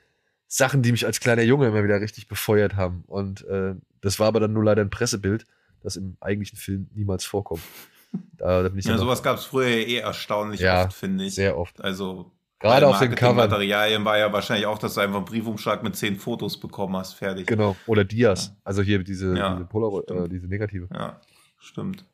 Sachen, 0.47 0.81
die 0.81 0.91
mich 0.93 1.05
als 1.05 1.19
kleiner 1.19 1.43
Junge 1.43 1.67
immer 1.67 1.83
wieder 1.83 1.99
richtig 1.99 2.27
befeuert 2.27 2.75
haben 2.75 3.03
und 3.07 3.45
äh, 3.47 3.75
das 4.01 4.19
war 4.19 4.27
aber 4.27 4.39
dann 4.39 4.53
nur 4.53 4.63
leider 4.63 4.81
ein 4.81 4.89
Pressebild, 4.89 5.45
das 5.81 5.95
im 5.97 6.15
eigentlichen 6.21 6.57
Film 6.57 6.89
niemals 6.93 7.25
vorkommt. 7.25 7.63
Da, 8.37 8.63
da 8.63 8.69
Ja, 8.73 8.97
sowas 8.97 9.21
gab 9.21 9.37
es 9.37 9.45
früher 9.45 9.67
eh 9.67 9.97
erstaunlich 9.97 10.61
Ja, 10.61 10.85
oft, 10.85 10.93
finde 10.93 11.25
ich. 11.25 11.35
sehr 11.35 11.57
oft. 11.57 11.81
Also 11.81 12.31
Gerade 12.59 12.88
auf 12.88 12.99
den 12.99 13.13
Covern. 13.13 13.35
Marketingmaterialien 13.35 14.05
war 14.05 14.17
ja 14.17 14.34
wahrscheinlich 14.34 14.65
auch, 14.65 14.79
dass 14.79 14.95
du 14.95 15.01
einfach 15.01 15.17
einen 15.17 15.25
Briefumschlag 15.25 15.84
mit 15.84 15.95
zehn 15.95 16.17
Fotos 16.17 16.59
bekommen 16.59 16.95
hast, 16.95 17.13
fertig. 17.13 17.45
Genau, 17.45 17.75
oder 17.85 18.03
Dias, 18.03 18.55
also 18.63 18.81
hier 18.81 19.03
diese 19.03 19.38
Ja, 19.38 19.53
diese 19.53 19.65
Polaroid, 19.65 20.09
äh, 20.09 20.27
diese 20.27 20.47
negative. 20.47 20.88
Ja, 20.93 21.19
stimmt. 21.59 22.05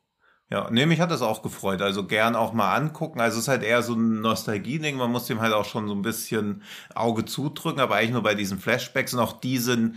Ja, 0.49 0.69
nee, 0.69 0.85
mich 0.85 0.99
hat 0.99 1.09
das 1.09 1.21
auch 1.21 1.41
gefreut. 1.41 1.81
Also 1.81 2.05
gern 2.05 2.35
auch 2.35 2.53
mal 2.53 2.75
angucken. 2.75 3.19
Also 3.19 3.37
es 3.37 3.45
ist 3.45 3.47
halt 3.47 3.63
eher 3.63 3.81
so 3.81 3.95
ein 3.95 4.21
Nostalgie-Ding. 4.21 4.97
Man 4.97 5.11
muss 5.11 5.25
dem 5.25 5.41
halt 5.41 5.53
auch 5.53 5.65
schon 5.65 5.87
so 5.87 5.95
ein 5.95 6.03
bisschen 6.03 6.61
Auge 6.93 7.25
zudrücken, 7.25 7.79
aber 7.79 7.95
eigentlich 7.95 8.11
nur 8.11 8.21
bei 8.21 8.35
diesen 8.35 8.59
Flashbacks 8.59 9.15
und 9.15 9.19
auch 9.19 9.39
die 9.39 9.57
sind 9.57 9.95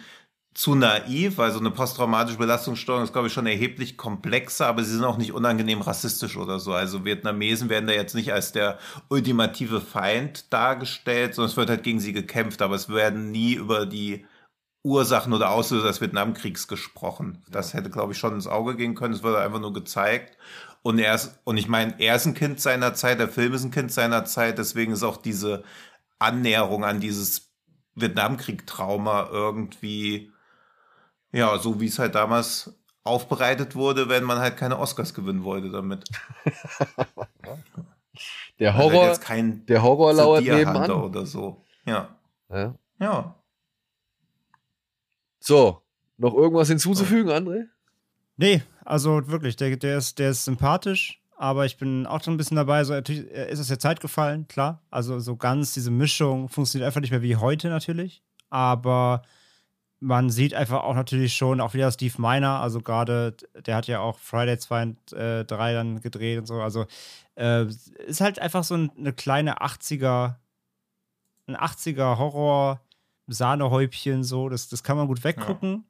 zu 0.56 0.74
naiv, 0.74 1.36
weil 1.36 1.52
so 1.52 1.58
eine 1.58 1.70
posttraumatische 1.70 2.38
Belastungsstörung 2.38 3.02
ist, 3.02 3.12
glaube 3.12 3.28
ich, 3.28 3.34
schon 3.34 3.46
erheblich 3.46 3.98
komplexer, 3.98 4.66
aber 4.66 4.82
sie 4.84 4.92
sind 4.94 5.04
auch 5.04 5.18
nicht 5.18 5.32
unangenehm 5.32 5.82
rassistisch 5.82 6.38
oder 6.38 6.58
so. 6.60 6.72
Also 6.72 7.04
Vietnamesen 7.04 7.68
werden 7.68 7.86
da 7.86 7.92
jetzt 7.92 8.14
nicht 8.14 8.32
als 8.32 8.52
der 8.52 8.78
ultimative 9.10 9.82
Feind 9.82 10.50
dargestellt, 10.54 11.34
sondern 11.34 11.50
es 11.50 11.58
wird 11.58 11.68
halt 11.68 11.82
gegen 11.82 12.00
sie 12.00 12.14
gekämpft, 12.14 12.62
aber 12.62 12.74
es 12.74 12.88
werden 12.88 13.30
nie 13.30 13.52
über 13.52 13.84
die 13.84 14.24
Ursachen 14.82 15.34
oder 15.34 15.50
Auslöser 15.50 15.88
des 15.88 16.00
Vietnamkriegs 16.00 16.68
gesprochen. 16.68 17.44
Das 17.50 17.74
hätte, 17.74 17.90
glaube 17.90 18.12
ich, 18.14 18.18
schon 18.18 18.32
ins 18.34 18.46
Auge 18.46 18.76
gehen 18.76 18.94
können. 18.94 19.12
Es 19.12 19.22
wurde 19.22 19.40
einfach 19.40 19.60
nur 19.60 19.74
gezeigt. 19.74 20.38
Und 20.82 20.98
er 20.98 21.14
ist, 21.16 21.38
und 21.44 21.58
ich 21.58 21.68
meine, 21.68 22.00
er 22.00 22.16
ist 22.16 22.24
ein 22.26 22.34
Kind 22.34 22.60
seiner 22.60 22.94
Zeit, 22.94 23.20
der 23.20 23.28
Film 23.28 23.52
ist 23.52 23.64
ein 23.64 23.72
Kind 23.72 23.92
seiner 23.92 24.24
Zeit, 24.24 24.56
deswegen 24.58 24.92
ist 24.92 25.02
auch 25.02 25.18
diese 25.18 25.64
Annäherung 26.18 26.84
an 26.84 27.00
dieses 27.00 27.50
Vietnamkrieg-Trauma 27.96 29.28
irgendwie, 29.30 30.32
ja, 31.32 31.58
so 31.58 31.80
wie 31.80 31.86
es 31.86 31.98
halt 31.98 32.14
damals 32.14 32.74
aufbereitet 33.04 33.74
wurde, 33.74 34.08
wenn 34.08 34.24
man 34.24 34.38
halt 34.38 34.56
keine 34.56 34.78
Oscars 34.78 35.14
gewinnen 35.14 35.44
wollte 35.44 35.70
damit. 35.70 36.04
Der 38.58 38.76
Horror, 38.76 39.08
jetzt 39.08 39.20
kein 39.20 39.66
der 39.66 39.82
Horror 39.82 40.14
lauert 40.14 40.42
nebenan. 40.42 40.90
oder 40.90 41.26
so. 41.26 41.62
Ja. 41.84 42.16
Ja. 42.48 42.74
Ja. 42.98 43.34
So, 45.38 45.82
noch 46.16 46.34
irgendwas 46.34 46.68
hinzuzufügen, 46.68 47.30
André? 47.30 47.66
Nee, 48.38 48.62
also 48.84 49.28
wirklich, 49.28 49.56
der, 49.56 49.76
der, 49.76 49.98
ist, 49.98 50.18
der 50.18 50.30
ist 50.30 50.44
sympathisch, 50.44 51.20
aber 51.36 51.66
ich 51.66 51.76
bin 51.76 52.06
auch 52.06 52.22
schon 52.22 52.34
ein 52.34 52.36
bisschen 52.38 52.56
dabei. 52.56 52.82
So, 52.84 52.94
natürlich 52.94 53.30
äh, 53.30 53.50
ist 53.50 53.58
es 53.58 53.68
der 53.68 53.78
Zeit 53.78 54.00
gefallen, 54.00 54.48
klar. 54.48 54.82
Also 54.90 55.20
so 55.20 55.36
ganz 55.36 55.74
diese 55.74 55.90
Mischung 55.90 56.48
funktioniert 56.48 56.86
einfach 56.86 57.00
nicht 57.00 57.10
mehr 57.10 57.22
wie 57.22 57.36
heute 57.36 57.68
natürlich. 57.68 58.22
Aber 58.48 59.22
man 60.06 60.30
sieht 60.30 60.54
einfach 60.54 60.84
auch 60.84 60.94
natürlich 60.94 61.34
schon, 61.34 61.60
auch 61.60 61.74
wieder 61.74 61.90
Steve 61.90 62.14
Miner, 62.18 62.60
also 62.60 62.80
gerade, 62.80 63.36
der 63.66 63.74
hat 63.74 63.88
ja 63.88 63.98
auch 63.98 64.18
Friday 64.20 64.56
2 64.56 64.82
und 64.82 65.12
äh, 65.12 65.44
3 65.44 65.72
dann 65.74 66.00
gedreht 66.00 66.38
und 66.38 66.46
so. 66.46 66.62
Also 66.62 66.86
äh, 67.34 67.64
ist 68.06 68.20
halt 68.20 68.38
einfach 68.38 68.62
so 68.62 68.74
ein, 68.76 68.92
eine 68.96 69.12
kleine 69.12 69.60
80er, 69.60 70.36
ein 71.48 71.56
80er 71.56 72.18
Horror, 72.18 72.80
Sahnehäubchen 73.26 74.22
so. 74.22 74.48
Das, 74.48 74.68
das 74.68 74.84
kann 74.84 74.96
man 74.96 75.08
gut 75.08 75.24
weggucken. 75.24 75.84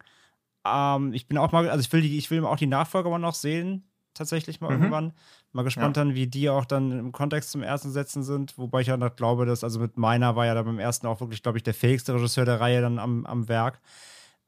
Ähm, 0.67 1.13
ich 1.13 1.29
bin 1.29 1.37
auch 1.37 1.53
mal, 1.53 1.69
also 1.69 1.81
ich 1.81 1.93
will, 1.93 2.01
die, 2.01 2.17
ich 2.17 2.31
will 2.31 2.43
auch 2.47 2.57
die 2.57 2.67
Nachfolger 2.67 3.11
mal 3.11 3.19
noch 3.19 3.35
sehen, 3.35 3.85
tatsächlich 4.15 4.63
mal 4.63 4.69
Mhm. 4.75 4.83
irgendwann. 4.85 5.13
Mal 5.57 5.63
gespannt 5.63 5.97
dann, 5.97 6.15
wie 6.15 6.27
die 6.27 6.51
auch 6.51 6.67
dann 6.67 6.93
im 6.93 7.13
Kontext 7.13 7.51
zum 7.51 7.63
ersten 7.63 7.91
setzen 7.91 8.23
sind. 8.23 8.59
Wobei 8.59 8.83
ich 8.83 8.89
ja 8.89 8.97
noch 8.99 9.17
glaube, 9.17 9.47
dass, 9.47 9.65
also 9.65 9.81
mit 9.81 9.97
meiner 9.97 10.37
war 10.37 10.45
ja 10.45 10.55
da 10.55 10.63
beim 10.63 10.79
ersten 10.79 11.07
auch 11.07 11.21
wirklich, 11.21 11.43
glaube 11.43 11.57
ich, 11.57 11.65
der 11.65 11.73
fähigste 11.73 12.13
Regisseur 12.15 12.45
der 12.45 12.61
Reihe 12.61 12.83
dann 12.83 12.99
am, 12.99 13.25
am 13.25 13.49
Werk, 13.49 13.81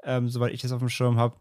ähm, 0.05 0.29
soweit 0.29 0.53
ich 0.53 0.61
das 0.61 0.71
auf 0.71 0.81
dem 0.81 0.91
Schirm 0.91 1.17
habe. 1.17 1.37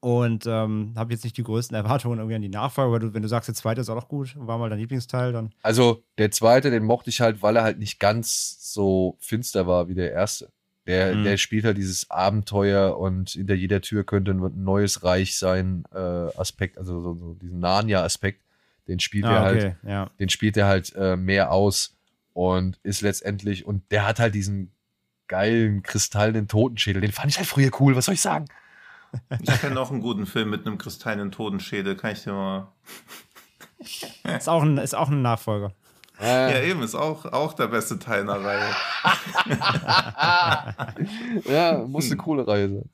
Und 0.00 0.46
ähm, 0.48 0.94
habe 0.96 1.12
jetzt 1.12 1.22
nicht 1.22 1.36
die 1.36 1.44
größten 1.44 1.76
Erwartungen 1.76 2.18
irgendwie 2.18 2.34
an 2.34 2.42
die 2.42 2.48
Nachfolger, 2.48 2.90
weil 2.92 2.98
du, 2.98 3.14
wenn 3.14 3.22
du 3.22 3.28
sagst, 3.28 3.46
der 3.48 3.54
zweite 3.54 3.80
ist 3.80 3.88
auch 3.88 3.94
noch 3.94 4.08
gut, 4.08 4.34
war 4.36 4.58
mal 4.58 4.68
dein 4.68 4.80
Lieblingsteil, 4.80 5.32
dann. 5.32 5.54
Also, 5.62 6.02
der 6.18 6.32
zweite, 6.32 6.72
den 6.72 6.82
mochte 6.82 7.08
ich 7.10 7.20
halt, 7.20 7.40
weil 7.40 7.54
er 7.54 7.62
halt 7.62 7.78
nicht 7.78 8.00
ganz 8.00 8.72
so 8.72 9.16
finster 9.20 9.68
war 9.68 9.86
wie 9.86 9.94
der 9.94 10.10
erste. 10.10 10.50
Der, 10.88 11.14
Mhm. 11.14 11.22
der 11.22 11.36
spielt 11.36 11.64
halt 11.64 11.76
dieses 11.76 12.10
Abenteuer 12.10 12.98
und 12.98 13.30
hinter 13.30 13.54
jeder 13.54 13.80
Tür 13.80 14.02
könnte 14.02 14.32
ein 14.32 14.64
neues 14.64 15.04
Reich 15.04 15.38
sein, 15.38 15.84
äh, 15.94 15.98
Aspekt, 15.98 16.78
also 16.78 17.00
so, 17.00 17.14
so 17.14 17.34
diesen 17.34 17.60
Narnia-Aspekt, 17.60 18.41
den 18.88 19.00
spielt 19.00 19.24
er 19.24 19.40
halt, 19.40 19.76
Ah, 19.84 19.88
ja. 19.88 20.10
den 20.18 20.28
spielt 20.28 20.56
er 20.56 20.66
halt 20.66 20.94
äh, 20.96 21.16
mehr 21.16 21.52
aus 21.52 21.96
und 22.32 22.78
ist 22.82 23.00
letztendlich, 23.00 23.66
und 23.66 23.90
der 23.90 24.06
hat 24.06 24.18
halt 24.18 24.34
diesen 24.34 24.72
geilen, 25.28 25.82
kristallenen 25.82 26.48
Totenschädel, 26.48 27.00
den 27.00 27.12
fand 27.12 27.30
ich 27.30 27.38
halt 27.38 27.46
früher 27.46 27.70
cool, 27.80 27.96
was 27.96 28.06
soll 28.06 28.14
ich 28.14 28.20
sagen? 28.20 28.46
Ich 29.40 29.60
kenne 29.60 29.74
noch 29.74 29.90
einen 29.90 30.00
guten 30.00 30.24
Film 30.26 30.48
mit 30.50 30.66
einem 30.66 30.78
kristallenen 30.78 31.30
Totenschädel. 31.32 31.96
Kann 31.96 32.12
ich 32.12 32.22
dir 32.24 32.32
mal. 32.32 32.68
Ist 34.36 34.48
auch 34.48 34.62
ein, 34.62 34.78
ist 34.78 34.94
auch 34.94 35.10
ein 35.10 35.20
Nachfolger. 35.22 35.72
Ja, 36.20 36.60
eben, 36.60 36.82
ist 36.82 36.94
auch, 36.94 37.24
auch 37.26 37.52
der 37.54 37.66
beste 37.66 37.98
Teil 37.98 38.20
in 38.20 38.26
der 38.28 38.44
Reihe. 38.44 38.70
ja, 41.52 41.84
muss 41.86 42.06
eine 42.06 42.16
coole 42.16 42.46
Reihe 42.46 42.68
sein. 42.68 42.90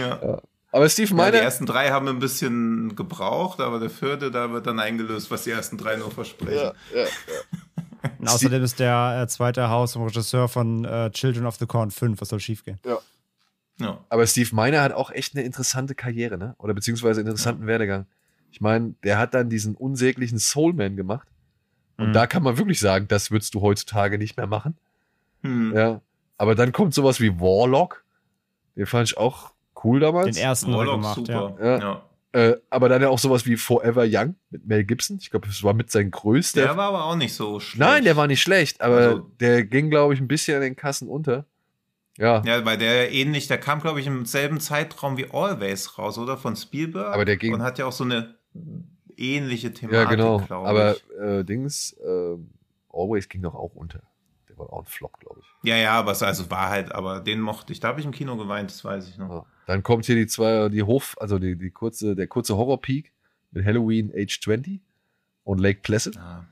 Ja. 0.00 0.40
Aber 0.74 0.88
Steve 0.88 1.14
Ja, 1.16 1.30
die 1.30 1.36
ersten 1.36 1.66
drei 1.66 1.90
haben 1.90 2.08
ein 2.08 2.18
bisschen 2.18 2.96
gebraucht, 2.96 3.60
aber 3.60 3.78
der 3.78 3.90
vierte, 3.90 4.32
da 4.32 4.50
wird 4.50 4.66
dann 4.66 4.80
eingelöst, 4.80 5.30
was 5.30 5.44
die 5.44 5.50
ersten 5.52 5.78
drei 5.78 5.94
nur 5.94 6.10
versprechen. 6.10 6.52
ja, 6.52 6.72
ja, 6.92 7.04
ja. 7.04 7.82
Und 8.18 8.28
außerdem 8.28 8.62
ist 8.64 8.80
der 8.80 9.20
äh, 9.22 9.28
zweite 9.28 9.68
Haus 9.70 9.94
und 9.96 10.02
Regisseur 10.02 10.48
von 10.48 10.84
äh, 10.84 11.10
Children 11.12 11.46
of 11.46 11.56
the 11.56 11.66
Corn 11.66 11.90
5. 11.92 12.20
Was 12.20 12.28
soll 12.28 12.40
schiefgehen? 12.40 12.78
Ja. 12.84 13.98
Aber 14.08 14.26
Steve 14.26 14.50
Miner 14.54 14.82
hat 14.82 14.92
auch 14.92 15.10
echt 15.12 15.34
eine 15.36 15.44
interessante 15.44 15.94
Karriere, 15.94 16.36
ne? 16.36 16.54
Oder 16.58 16.74
beziehungsweise 16.74 17.20
einen 17.20 17.28
interessanten 17.28 17.66
Werdegang. 17.66 18.06
Ich 18.50 18.60
meine, 18.60 18.94
der 19.04 19.18
hat 19.18 19.32
dann 19.32 19.48
diesen 19.48 19.74
unsäglichen 19.76 20.38
Soulman 20.38 20.96
gemacht. 20.96 21.28
Und 21.96 22.08
Mhm. 22.08 22.12
da 22.12 22.26
kann 22.26 22.42
man 22.42 22.58
wirklich 22.58 22.78
sagen, 22.80 23.06
das 23.08 23.30
würdest 23.30 23.54
du 23.54 23.60
heutzutage 23.62 24.18
nicht 24.18 24.36
mehr 24.36 24.48
machen. 24.48 24.76
Hm. 25.42 25.72
Ja. 25.74 26.00
Aber 26.36 26.54
dann 26.56 26.72
kommt 26.72 26.94
sowas 26.94 27.20
wie 27.20 27.40
Warlock. 27.40 28.04
Den 28.76 28.86
fand 28.86 29.08
ich 29.08 29.16
auch 29.16 29.53
cool 29.84 30.00
damals. 30.00 30.34
Den 30.36 30.42
ersten 30.44 30.72
er 30.72 30.78
Warlock, 30.78 30.94
gemacht, 30.96 31.28
ja. 31.28 31.48
super. 31.48 31.56
Ja. 31.64 31.78
Ja. 31.78 32.02
Äh, 32.32 32.56
aber 32.70 32.88
dann 32.88 33.00
ja 33.00 33.08
auch 33.10 33.18
sowas 33.18 33.46
wie 33.46 33.56
Forever 33.56 34.04
Young 34.08 34.34
mit 34.50 34.66
Mel 34.66 34.82
Gibson. 34.84 35.18
Ich 35.20 35.30
glaube, 35.30 35.46
das 35.46 35.62
war 35.62 35.72
mit 35.72 35.90
sein 35.92 36.10
größter. 36.10 36.62
Der 36.62 36.76
war 36.76 36.88
aber 36.88 37.04
auch 37.04 37.14
nicht 37.14 37.32
so 37.32 37.60
schlecht. 37.60 37.78
Nein, 37.78 38.02
der 38.04 38.16
war 38.16 38.26
nicht 38.26 38.42
schlecht, 38.42 38.80
aber 38.80 38.96
Also- 38.96 39.18
der 39.38 39.64
ging, 39.64 39.88
glaube 39.90 40.14
ich, 40.14 40.20
ein 40.20 40.26
bisschen 40.26 40.56
an 40.56 40.62
den 40.62 40.74
Kassen 40.74 41.08
unter. 41.08 41.44
Ja, 42.18 42.42
Ja, 42.44 42.64
weil 42.64 42.76
der 42.78 43.12
ähnlich, 43.12 43.46
der 43.48 43.58
kam, 43.58 43.80
glaube 43.80 44.00
ich, 44.00 44.06
im 44.06 44.24
selben 44.26 44.58
Zeitraum 44.60 45.16
wie 45.16 45.30
Always 45.32 45.96
raus, 45.98 46.16
oder? 46.18 46.36
Von 46.36 46.54
Spielberg. 46.56 47.12
Aber 47.14 47.24
der 47.24 47.36
ging- 47.36 47.54
Und 47.54 47.62
hat 47.62 47.78
ja 47.78 47.86
auch 47.86 47.92
so 47.92 48.04
eine 48.04 48.34
ähnliche 49.16 49.68
ja, 49.68 49.74
Thematik, 49.74 50.10
genau. 50.10 50.38
glaube 50.38 50.68
Aber 50.68 50.96
ich. 50.96 51.04
äh, 51.20 51.44
Dings, 51.44 51.92
äh, 52.04 52.36
Always 52.92 53.28
ging 53.28 53.42
doch 53.42 53.54
auch 53.54 53.74
unter. 53.74 54.00
Der 54.48 54.58
war 54.58 54.72
auch 54.72 54.80
ein 54.80 54.86
Flop, 54.86 55.18
glaube 55.20 55.40
ich. 55.40 55.68
Ja, 55.68 55.76
ja, 55.76 55.92
aber 55.92 56.12
es 56.12 56.22
also 56.22 56.48
war 56.50 56.68
halt, 56.70 56.92
aber 56.92 57.20
den 57.20 57.40
mochte 57.40 57.72
ich. 57.72 57.80
Da 57.80 57.88
habe 57.88 57.98
ich 58.00 58.06
im 58.06 58.12
Kino 58.12 58.36
geweint, 58.36 58.70
das 58.70 58.84
weiß 58.84 59.08
ich 59.08 59.18
noch. 59.18 59.28
Ja. 59.30 59.46
Dann 59.66 59.82
kommt 59.82 60.06
hier 60.06 60.16
die 60.16 60.26
zwei, 60.26 60.68
die 60.68 60.82
Hof, 60.82 61.16
also 61.18 61.38
die, 61.38 61.56
die 61.56 61.70
kurze, 61.70 62.14
der 62.14 62.26
kurze 62.26 62.56
Horror-Peak 62.56 63.12
mit 63.52 63.64
Halloween 63.64 64.12
Age 64.14 64.40
20 64.40 64.80
und 65.44 65.58
Lake 65.58 65.80
Placid. 65.82 66.16
Ja. 66.16 66.44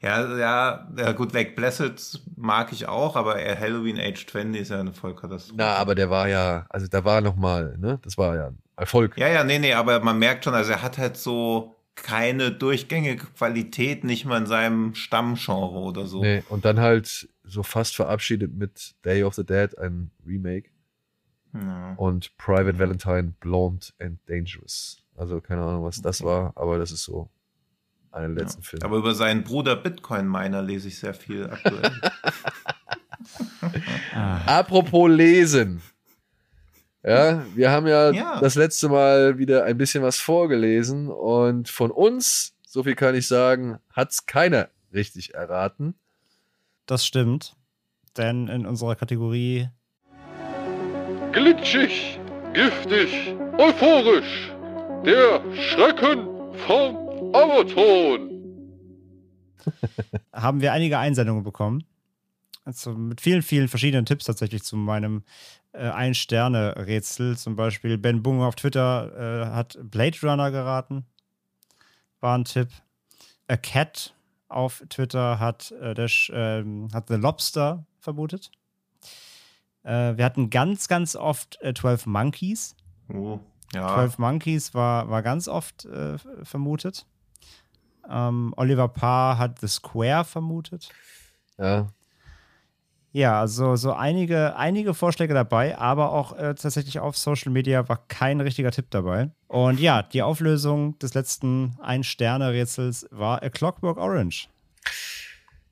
Ja, 0.00 0.36
ja, 0.36 0.88
ja, 0.96 1.12
gut, 1.12 1.32
Lake 1.32 1.52
Blessed 1.52 2.22
mag 2.36 2.70
ich 2.70 2.86
auch, 2.86 3.16
aber 3.16 3.34
Halloween 3.34 3.98
Age 3.98 4.26
20 4.26 4.60
ist 4.60 4.70
ja 4.70 4.78
eine 4.78 4.92
Vollkatastrophe. 4.92 5.56
Na, 5.56 5.74
aber 5.74 5.94
der 5.94 6.10
war 6.10 6.28
ja, 6.28 6.66
also 6.68 6.86
da 6.86 7.04
war 7.04 7.20
noch 7.22 7.34
mal, 7.34 7.76
ne, 7.78 7.98
das 8.02 8.18
war 8.18 8.36
ja 8.36 8.46
ein 8.48 8.58
Erfolg. 8.76 9.16
Ja, 9.16 9.28
ja, 9.28 9.42
nee, 9.42 9.58
nee, 9.58 9.72
aber 9.72 10.00
man 10.00 10.18
merkt 10.18 10.44
schon, 10.44 10.54
also 10.54 10.72
er 10.72 10.82
hat 10.82 10.98
halt 10.98 11.16
so 11.16 11.74
keine 11.94 12.52
durchgängige 12.52 13.24
Qualität, 13.24 14.04
nicht 14.04 14.26
mal 14.26 14.36
in 14.36 14.46
seinem 14.46 14.94
Stammgenre 14.94 15.78
oder 15.78 16.06
so. 16.06 16.20
Nee, 16.20 16.42
und 16.50 16.64
dann 16.66 16.78
halt 16.78 17.28
so 17.42 17.62
fast 17.62 17.96
verabschiedet 17.96 18.54
mit 18.54 18.94
Day 19.04 19.24
of 19.24 19.34
the 19.34 19.44
Dead, 19.44 19.76
ein 19.78 20.10
Remake. 20.26 20.68
Ja. 21.64 21.94
und 21.96 22.36
Private 22.38 22.78
Valentine 22.78 23.34
Blonde 23.40 23.86
and 24.00 24.18
Dangerous. 24.28 25.02
Also 25.16 25.40
keine 25.40 25.62
Ahnung, 25.62 25.84
was 25.84 26.02
das 26.02 26.22
war, 26.22 26.52
aber 26.56 26.78
das 26.78 26.90
ist 26.92 27.04
so 27.04 27.28
einer 28.12 28.28
der 28.34 28.44
letzten 28.44 28.62
Filme. 28.62 28.84
Aber 28.84 28.96
über 28.98 29.14
seinen 29.14 29.44
Bruder 29.44 29.76
Bitcoin 29.76 30.28
Miner 30.28 30.62
lese 30.62 30.88
ich 30.88 30.98
sehr 30.98 31.14
viel 31.14 31.48
aktuell. 31.50 31.92
Ah. 34.14 34.58
Apropos 34.60 35.10
Lesen. 35.10 35.82
Ja, 37.02 37.44
wir 37.54 37.70
haben 37.70 37.86
ja, 37.86 38.10
Ja. 38.10 38.40
das 38.40 38.54
letzte 38.54 38.88
Mal 38.88 39.38
wieder 39.38 39.64
ein 39.64 39.78
bisschen 39.78 40.02
was 40.02 40.18
vorgelesen 40.18 41.08
und 41.08 41.68
von 41.68 41.90
uns, 41.90 42.54
so 42.66 42.82
viel 42.82 42.94
kann 42.94 43.14
ich 43.14 43.26
sagen, 43.28 43.78
hat 43.90 44.10
es 44.10 44.26
keiner 44.26 44.68
richtig 44.92 45.34
erraten. 45.34 45.94
Das 46.86 47.04
stimmt. 47.06 47.54
Denn 48.16 48.48
in 48.48 48.66
unserer 48.66 48.96
Kategorie 48.96 49.68
Glitschig, 51.36 52.18
giftig, 52.54 53.36
euphorisch. 53.58 54.50
Der 55.04 55.42
Schrecken 55.54 56.26
vom 56.66 56.96
Amazon. 57.34 58.30
haben 60.32 60.62
wir 60.62 60.72
einige 60.72 60.98
Einsendungen 60.98 61.42
bekommen. 61.42 61.84
Also 62.64 62.94
mit 62.94 63.20
vielen, 63.20 63.42
vielen 63.42 63.68
verschiedenen 63.68 64.06
Tipps 64.06 64.24
tatsächlich 64.24 64.62
zu 64.62 64.78
meinem 64.78 65.24
äh, 65.72 65.80
Ein-Sterne-Rätsel. 65.80 67.36
Zum 67.36 67.54
Beispiel 67.54 67.98
Ben 67.98 68.22
Bunge 68.22 68.46
auf 68.46 68.54
Twitter 68.54 69.44
äh, 69.44 69.54
hat 69.54 69.78
Blade 69.82 70.16
Runner 70.22 70.50
geraten. 70.50 71.04
War 72.20 72.38
ein 72.38 72.44
Tipp. 72.44 72.70
A 73.46 73.58
Cat 73.58 74.14
auf 74.48 74.82
Twitter 74.88 75.38
hat, 75.38 75.70
äh, 75.82 75.92
der, 75.92 76.08
ähm, 76.30 76.88
hat 76.94 77.08
The 77.08 77.16
Lobster 77.16 77.84
vermutet. 78.00 78.50
Äh, 79.86 80.16
wir 80.16 80.24
hatten 80.24 80.50
ganz, 80.50 80.88
ganz 80.88 81.14
oft 81.14 81.58
äh, 81.62 81.72
12 81.72 82.06
Monkeys. 82.06 82.74
Oh, 83.08 83.38
ja. 83.72 83.94
12 83.94 84.18
Monkeys 84.18 84.74
war, 84.74 85.08
war 85.08 85.22
ganz 85.22 85.46
oft 85.46 85.84
äh, 85.84 86.18
vermutet. 86.42 87.06
Ähm, 88.08 88.52
Oliver 88.56 88.88
Parr 88.88 89.38
hat 89.38 89.60
The 89.60 89.68
Square 89.68 90.24
vermutet. 90.24 90.90
Ja, 91.58 91.88
Ja, 93.12 93.40
also 93.40 93.76
so 93.76 93.92
einige, 93.92 94.56
einige 94.56 94.92
Vorschläge 94.92 95.34
dabei, 95.34 95.78
aber 95.78 96.12
auch 96.12 96.32
äh, 96.36 96.54
tatsächlich 96.54 96.98
auf 96.98 97.16
Social 97.16 97.52
Media 97.52 97.88
war 97.88 98.06
kein 98.08 98.40
richtiger 98.40 98.72
Tipp 98.72 98.86
dabei. 98.90 99.30
Und 99.46 99.78
ja, 99.80 100.02
die 100.02 100.22
Auflösung 100.22 100.98
des 100.98 101.14
letzten 101.14 101.78
Ein-Sterne-Rätsels 101.80 103.06
war 103.10 103.42
A 103.42 103.50
Clockwork 103.50 103.98
Orange. 103.98 104.48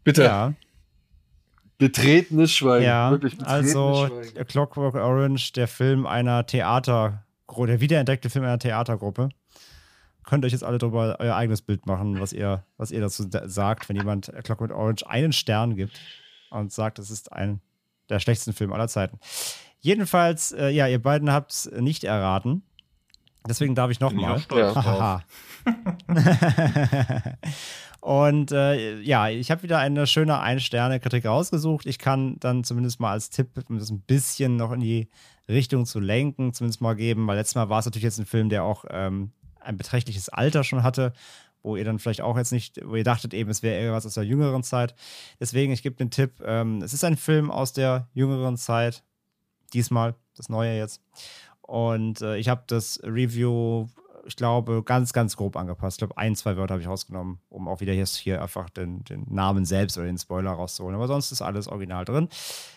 bitte. 0.05 0.23
Ja, 0.25 0.55
Betretenes 1.89 2.53
Schweigen. 2.53 2.85
ja. 2.85 3.11
Wirklich 3.11 3.37
betretenes 3.39 3.75
Also 3.77 4.07
Schweigen. 4.09 4.39
A 4.39 4.45
Clockwork 4.45 4.95
Orange, 4.95 5.53
der 5.53 5.69
Film 5.69 6.07
einer 6.07 6.47
Theatergruppe, 6.47 7.67
der 7.67 7.81
wiederentdeckte 7.81 8.31
Film 8.31 8.45
einer 8.45 8.59
Theatergruppe. 8.59 9.29
Könnt 10.25 10.45
euch 10.45 10.53
jetzt 10.53 10.65
alle 10.65 10.79
darüber 10.79 11.17
euer 11.19 11.37
eigenes 11.37 11.61
Bild 11.61 11.85
machen, 11.87 12.19
was 12.21 12.33
ihr, 12.33 12.65
was 12.79 12.91
ihr 12.91 13.01
dazu 13.01 13.25
da- 13.27 13.47
sagt, 13.49 13.89
wenn 13.89 13.97
jemand 13.97 14.35
A 14.35 14.41
Clockwork 14.41 14.71
Orange 14.75 15.07
einen 15.07 15.33
Stern 15.33 15.77
gibt 15.77 16.01
und 16.51 16.73
sagt, 16.73 16.99
es 16.99 17.11
ist 17.11 17.31
ein 17.33 17.61
der 18.09 18.21
schlechtesten 18.21 18.53
Film 18.55 18.73
aller 18.73 18.89
Zeiten. 18.89 19.19
Jedenfalls, 19.81 20.53
äh, 20.53 20.69
ja, 20.71 20.87
ihr 20.89 21.01
beiden 21.03 21.31
habt 21.31 21.53
es 21.53 21.71
nicht 21.79 22.05
erraten. 22.05 22.63
Deswegen 23.47 23.75
darf 23.75 23.91
ich 23.91 24.01
nochmal. 24.01 24.43
Ja. 24.55 25.23
Und 28.01 28.53
äh, 28.53 29.01
ja, 29.01 29.29
ich 29.29 29.51
habe 29.51 29.63
wieder 29.63 29.79
eine 29.79 30.07
schöne 30.07 30.39
Ein-Sterne-Kritik 30.39 31.25
rausgesucht. 31.25 31.87
Ich 31.87 31.99
kann 31.99 32.37
dann 32.41 32.65
zumindest 32.65 33.01
mal 33.01 33.13
als 33.13 33.31
Tipp, 33.31 33.49
um 33.69 33.79
das 33.79 33.91
ein 33.91 34.01
bisschen 34.01 34.57
noch 34.57 34.73
in 34.73 34.81
die 34.81 35.09
Richtung 35.49 35.87
zu 35.87 36.01
lenken, 36.01 36.53
zumindest 36.53 36.81
mal 36.81 36.97
geben, 36.97 37.27
weil 37.27 37.37
letztes 37.37 37.55
Mal 37.55 37.69
war 37.69 37.79
es 37.79 37.87
natürlich 37.87 38.05
jetzt 38.05 38.19
ein 38.19 38.27
Film, 38.27 38.49
der 38.49 38.65
auch 38.65 38.85
ähm, 38.91 39.33
ein 39.61 39.77
beträchtliches 39.77 40.29
Alter 40.29 40.65
schon 40.65 40.83
hatte, 40.83 41.13
wo 41.63 41.77
ihr 41.77 41.85
dann 41.85 41.99
vielleicht 41.99 42.21
auch 42.21 42.37
jetzt 42.37 42.53
nicht, 42.53 42.79
wo 42.85 42.95
ihr 42.95 43.05
dachtet 43.05 43.33
eben, 43.33 43.51
es 43.51 43.63
wäre 43.63 43.81
irgendwas 43.81 44.07
aus 44.07 44.15
der 44.15 44.25
jüngeren 44.25 44.63
Zeit. 44.63 44.95
Deswegen, 45.41 45.73
ich 45.73 45.83
gebe 45.83 45.97
den 45.97 46.11
Tipp, 46.11 46.43
ähm, 46.45 46.83
es 46.83 46.93
ist 46.93 47.05
ein 47.05 47.17
Film 47.17 47.51
aus 47.51 47.73
der 47.73 48.09
jüngeren 48.13 48.57
Zeit, 48.57 49.03
diesmal, 49.73 50.15
das 50.37 50.49
neue 50.49 50.77
jetzt. 50.77 51.01
Und 51.67 52.21
äh, 52.21 52.37
ich 52.37 52.51
habe 52.51 52.63
das 52.67 53.01
Review, 53.03 53.87
ich 54.27 54.37
glaube, 54.37 54.83
ganz, 54.83 55.15
ganz 55.15 55.35
grob 55.35 55.57
angepasst. 55.57 55.97
Ich 55.97 55.99
glaube, 55.99 56.19
ein, 56.19 56.37
zwei 56.37 56.59
Wörter 56.59 56.75
habe 56.75 56.83
ich 56.83 56.89
rausgenommen, 56.89 57.39
um 57.49 57.69
auch 57.69 57.81
wieder 57.81 57.95
jetzt 57.95 58.17
hier 58.17 58.43
einfach 58.43 58.69
den, 58.69 59.03
den 59.05 59.25
Namen 59.31 59.65
selbst 59.65 59.97
oder 59.97 60.07
den 60.07 60.19
Spoiler 60.19 60.51
rauszuholen. 60.51 60.95
Aber 60.95 61.09
sonst 61.09 61.33
ist 61.33 61.41
alles 61.41 61.67
original 61.69 62.05
drin. 62.05 62.29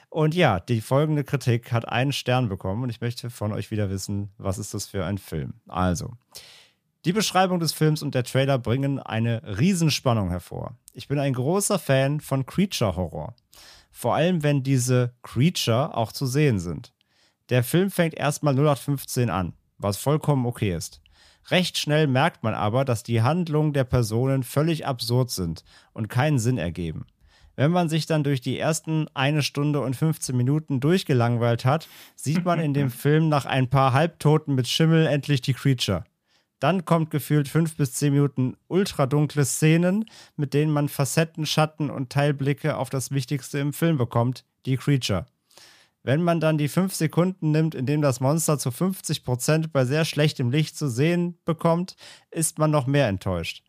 Und 0.10 0.36
ja, 0.36 0.62
die 0.62 0.80
folgende 0.80 1.26
Kritik 1.26 1.74
hat 1.74 1.88
einen 1.88 2.14
Stern 2.14 2.48
bekommen 2.48 2.84
und 2.84 2.90
ich 2.90 3.02
möchte 3.02 3.30
von 3.30 3.52
euch 3.52 3.72
wieder 3.72 3.90
wissen, 3.90 4.30
was 4.38 4.58
ist 4.58 4.74
das 4.74 4.88
für 4.88 5.04
ein 5.04 5.18
Film? 5.18 5.56
Also, 5.68 6.14
die 7.04 7.12
Beschreibung 7.12 7.60
des 7.60 7.74
Films 7.74 8.02
und 8.02 8.16
der 8.16 8.24
Trailer 8.24 8.58
bringen 8.58 9.00
eine 9.00 9.42
Riesenspannung 9.60 10.30
hervor. 10.30 10.76
Ich 10.94 11.10
bin 11.10 11.20
ein 11.20 11.34
großer 11.34 11.78
Fan 11.78 12.22
von 12.22 12.46
Creature 12.46 12.96
Horror. 12.96 13.36
Vor 13.92 14.16
allem, 14.16 14.44
wenn 14.44 14.64
diese 14.64 15.14
Creature 15.24 15.96
auch 15.96 16.14
zu 16.14 16.26
sehen 16.26 16.60
sind. 16.60 16.94
Der 17.50 17.64
Film 17.64 17.92
fängt 17.92 18.14
erstmal 18.14 18.54
0815 18.54 19.30
an, 19.30 19.54
was 19.78 19.98
vollkommen 19.98 20.46
okay 20.46 20.76
ist. 20.76 21.02
Recht 21.50 21.78
schnell 21.78 22.08
merkt 22.08 22.44
man 22.44 22.54
aber, 22.54 22.84
dass 22.84 23.04
die 23.04 23.22
Handlungen 23.22 23.72
der 23.72 23.86
Personen 23.86 24.44
völlig 24.44 24.86
absurd 24.86 25.30
sind 25.30 25.64
und 25.94 26.10
keinen 26.10 26.40
Sinn 26.40 26.58
ergeben. 26.58 27.06
Wenn 27.56 27.72
man 27.72 27.90
sich 27.90 28.06
dann 28.06 28.24
durch 28.24 28.42
die 28.42 28.60
ersten 28.60 29.08
eine 29.14 29.42
Stunde 29.42 29.80
und 29.82 29.96
15 29.96 30.36
Minuten 30.36 30.80
durchgelangweilt 30.80 31.66
hat, 31.66 31.88
sieht 32.16 32.46
man 32.46 32.60
in 32.60 32.74
dem 32.74 32.92
Film 32.92 33.30
nach 33.30 33.46
ein 33.46 33.70
paar 33.70 33.94
Halbtoten 33.94 34.56
mit 34.56 34.68
Schimmel 34.68 35.08
endlich 35.08 35.42
die 35.42 35.54
Creature. 35.54 36.04
Dann 36.60 36.86
kommt 36.86 37.12
gefühlt 37.12 37.48
fünf 37.48 37.78
bis 37.78 37.94
zehn 37.94 38.14
Minuten 38.14 38.58
ultradunkle 38.68 39.46
Szenen, 39.46 40.06
mit 40.36 40.54
denen 40.54 40.72
man 40.72 40.90
Facetten, 40.90 41.46
Schatten 41.46 41.90
und 41.90 42.12
Teilblicke 42.12 42.78
auf 42.78 42.90
das 42.90 43.12
Wichtigste 43.12 43.60
im 43.60 43.74
Film 43.74 43.98
bekommt, 43.98 44.44
die 44.66 44.78
Creature. 44.78 45.26
Wenn 46.08 46.24
man 46.24 46.40
dann 46.40 46.58
die 46.58 46.70
fünf 46.70 46.96
Sekunden 46.96 47.52
nimmt, 47.52 47.76
in 47.76 47.86
denen 47.86 48.02
das 48.02 48.22
Monster 48.22 48.58
zu 48.58 48.70
50% 48.70 49.72
bei 49.74 49.84
sehr 49.84 50.06
schlechtem 50.06 50.52
Licht 50.52 50.78
zu 50.78 50.88
sehen 50.88 51.38
bekommt, 51.44 51.98
ist 52.32 52.60
man 52.60 52.72
noch 52.72 52.88
mehr 52.88 53.10
enttäuscht. 53.10 53.62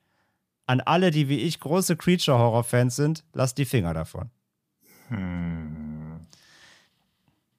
An 0.64 0.80
alle, 0.80 1.10
die 1.10 1.28
wie 1.28 1.40
ich 1.40 1.58
große 1.58 1.96
Creature-Horror-Fans 1.96 2.94
sind, 2.94 3.24
lasst 3.32 3.58
die 3.58 3.64
Finger 3.64 3.92
davon. 3.92 4.30
Hm. 5.08 6.28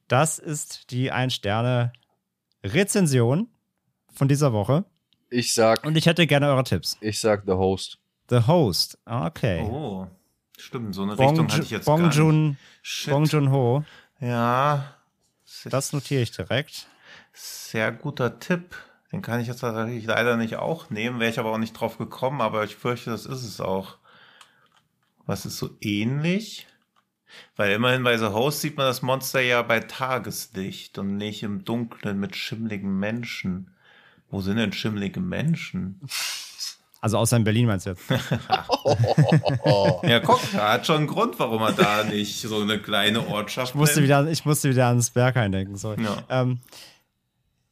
Das 0.08 0.40
ist 0.40 0.92
die 0.92 1.12
Ein-Sterne-Rezension 1.12 3.50
von 4.14 4.30
dieser 4.30 4.54
Woche. 4.54 4.86
Ich 5.30 5.54
sag, 5.54 5.86
Und 5.86 5.98
ich 5.98 6.06
hätte 6.06 6.26
gerne 6.26 6.48
eure 6.48 6.64
Tipps. 6.64 6.98
ich 7.02 7.20
sag 7.20 7.44
The 7.46 7.52
Host. 7.52 8.00
The 8.30 8.48
Host. 8.48 8.98
Okay. 9.06 9.62
Oh. 9.62 10.08
Stimmt, 10.58 10.96
so 10.96 11.04
eine 11.04 11.18
Bong, 11.18 11.32
Richtung 11.32 11.52
hatte 11.52 11.64
ich 11.64 11.72
jetzt 11.72 11.84
Bong, 11.84 12.00
gar 12.00 12.08
nicht. 12.08 12.18
Joon, 12.18 12.56
Shit. 12.82 13.12
Bong 13.12 13.26
Joon-ho. 13.26 13.84
Ja, 14.20 14.96
Das 15.66 15.94
notiere 15.94 16.22
ich 16.22 16.32
direkt. 16.32 16.88
sehr 17.34 17.92
guter 17.92 18.40
Tipp. 18.40 18.76
Den 19.12 19.22
kann 19.22 19.40
ich 19.40 19.48
jetzt 19.48 19.62
tatsächlich 19.62 20.06
leider 20.06 20.38
nicht 20.38 20.58
auch 20.58 20.90
nehmen, 20.92 21.20
wäre 21.20 21.32
ich 21.32 21.40
aber 21.40 21.52
auch 21.52 21.58
nicht 21.58 21.74
drauf 21.74 21.98
gekommen, 21.98 22.42
aber 22.42 22.64
ich 22.64 22.76
fürchte, 22.76 23.10
das 23.10 23.26
ist 23.26 23.44
es 23.44 23.60
auch. 23.60 23.98
Was 25.26 25.46
ist 25.46 25.58
so 25.58 25.70
ähnlich? 25.82 26.68
Weil 27.56 27.72
immerhin 27.72 28.04
bei 28.04 28.18
The 28.18 28.28
Host 28.28 28.62
sieht 28.62 28.78
man 28.78 28.86
das 28.86 29.02
Monster 29.02 29.42
ja 29.42 29.62
bei 29.62 29.80
Tageslicht 29.80 30.98
und 30.98 31.18
nicht 31.18 31.44
im 31.44 31.64
Dunkeln 31.64 32.20
mit 32.20 32.36
schimmligen 32.36 33.00
Menschen. 33.00 33.74
Wo 34.30 34.42
sind 34.42 34.58
denn 34.58 34.74
schimmlige 34.74 35.20
Menschen? 35.20 36.00
Also 37.02 37.18
außer 37.18 37.38
in 37.38 37.44
Berlin 37.44 37.66
meinst 37.68 37.86
du 37.86 37.92
jetzt? 37.92 38.04
Ja, 40.04 40.20
guck, 40.20 40.42
er 40.54 40.74
hat 40.74 40.86
schon 40.86 40.98
einen 40.98 41.08
Grund, 41.08 41.40
warum 41.40 41.62
er 41.62 41.72
da 41.72 42.04
nicht 42.04 42.42
so 42.42 42.62
eine 42.62 42.80
kleine 42.80 43.28
Ortschaft 43.28 43.72
Ich 43.72 43.76
musste 43.76 44.04
wieder, 44.04 44.28
ich 44.28 44.46
musste 44.46 44.70
wieder 44.70 44.88
ans 44.88 45.12
Berghain 45.12 45.52
denken. 45.52 45.78
Sorry. 45.78 46.02
Ja. 46.04 46.24
Ähm, 46.30 46.60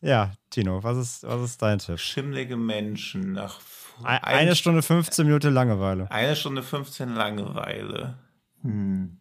ja, 0.02 0.32
Tino, 0.50 0.84
was 0.84 0.98
ist, 0.98 1.24
was 1.24 1.42
ist 1.42 1.62
dein 1.62 1.80
Tipp? 1.80 2.00
Schimmlige 2.00 2.56
Menschen 2.56 3.34
nach 3.34 3.60
Ein, 4.04 4.24
eine 4.24 4.56
Stunde 4.56 4.82
15 4.82 5.26
Minuten 5.26 5.54
Langeweile. 5.54 6.10
Eine 6.12 6.36
Stunde 6.36 6.64
15 6.64 7.16
Langeweile. 7.16 8.18
Hm. 8.62 9.18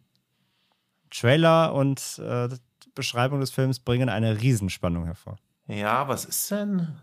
Trailer 1.09 1.73
und 1.73 2.19
äh, 2.19 2.49
Beschreibung 2.93 3.39
des 3.39 3.51
Films 3.51 3.79
bringen 3.79 4.09
eine 4.09 4.39
Riesenspannung 4.39 5.05
hervor. 5.05 5.37
Ja, 5.67 6.07
was 6.07 6.25
ist 6.25 6.51
denn? 6.51 6.95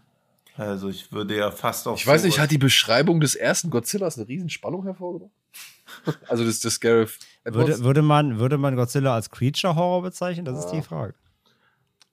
Also 0.57 0.89
ich 0.89 1.11
würde 1.13 1.37
ja 1.37 1.51
fast 1.51 1.87
auf 1.89 1.99
Ich 2.01 2.07
weiß 2.07 2.23
nicht, 2.25 2.39
hat 2.39 2.51
die 2.51 2.59
Beschreibung 2.59 3.21
des 3.21 3.35
ersten 3.35 3.71
Godzillas 3.71 4.17
eine 4.19 4.29
Riesenspannung 4.29 4.85
hervorgebracht? 4.85 5.33
also 6.29 6.45
das, 6.45 6.61
das 6.61 6.79
Gareth? 6.81 7.19
Würde, 7.45 7.81
würde, 7.81 8.03
man, 8.03 8.39
würde 8.39 8.57
man 8.57 8.77
Godzilla 8.77 9.15
als 9.15 9.31
Creature-Horror 9.31 10.03
bezeichnen? 10.03 10.45
Das 10.45 10.59
ist 10.65 10.71
die 10.71 10.83
Frage. 10.83 11.15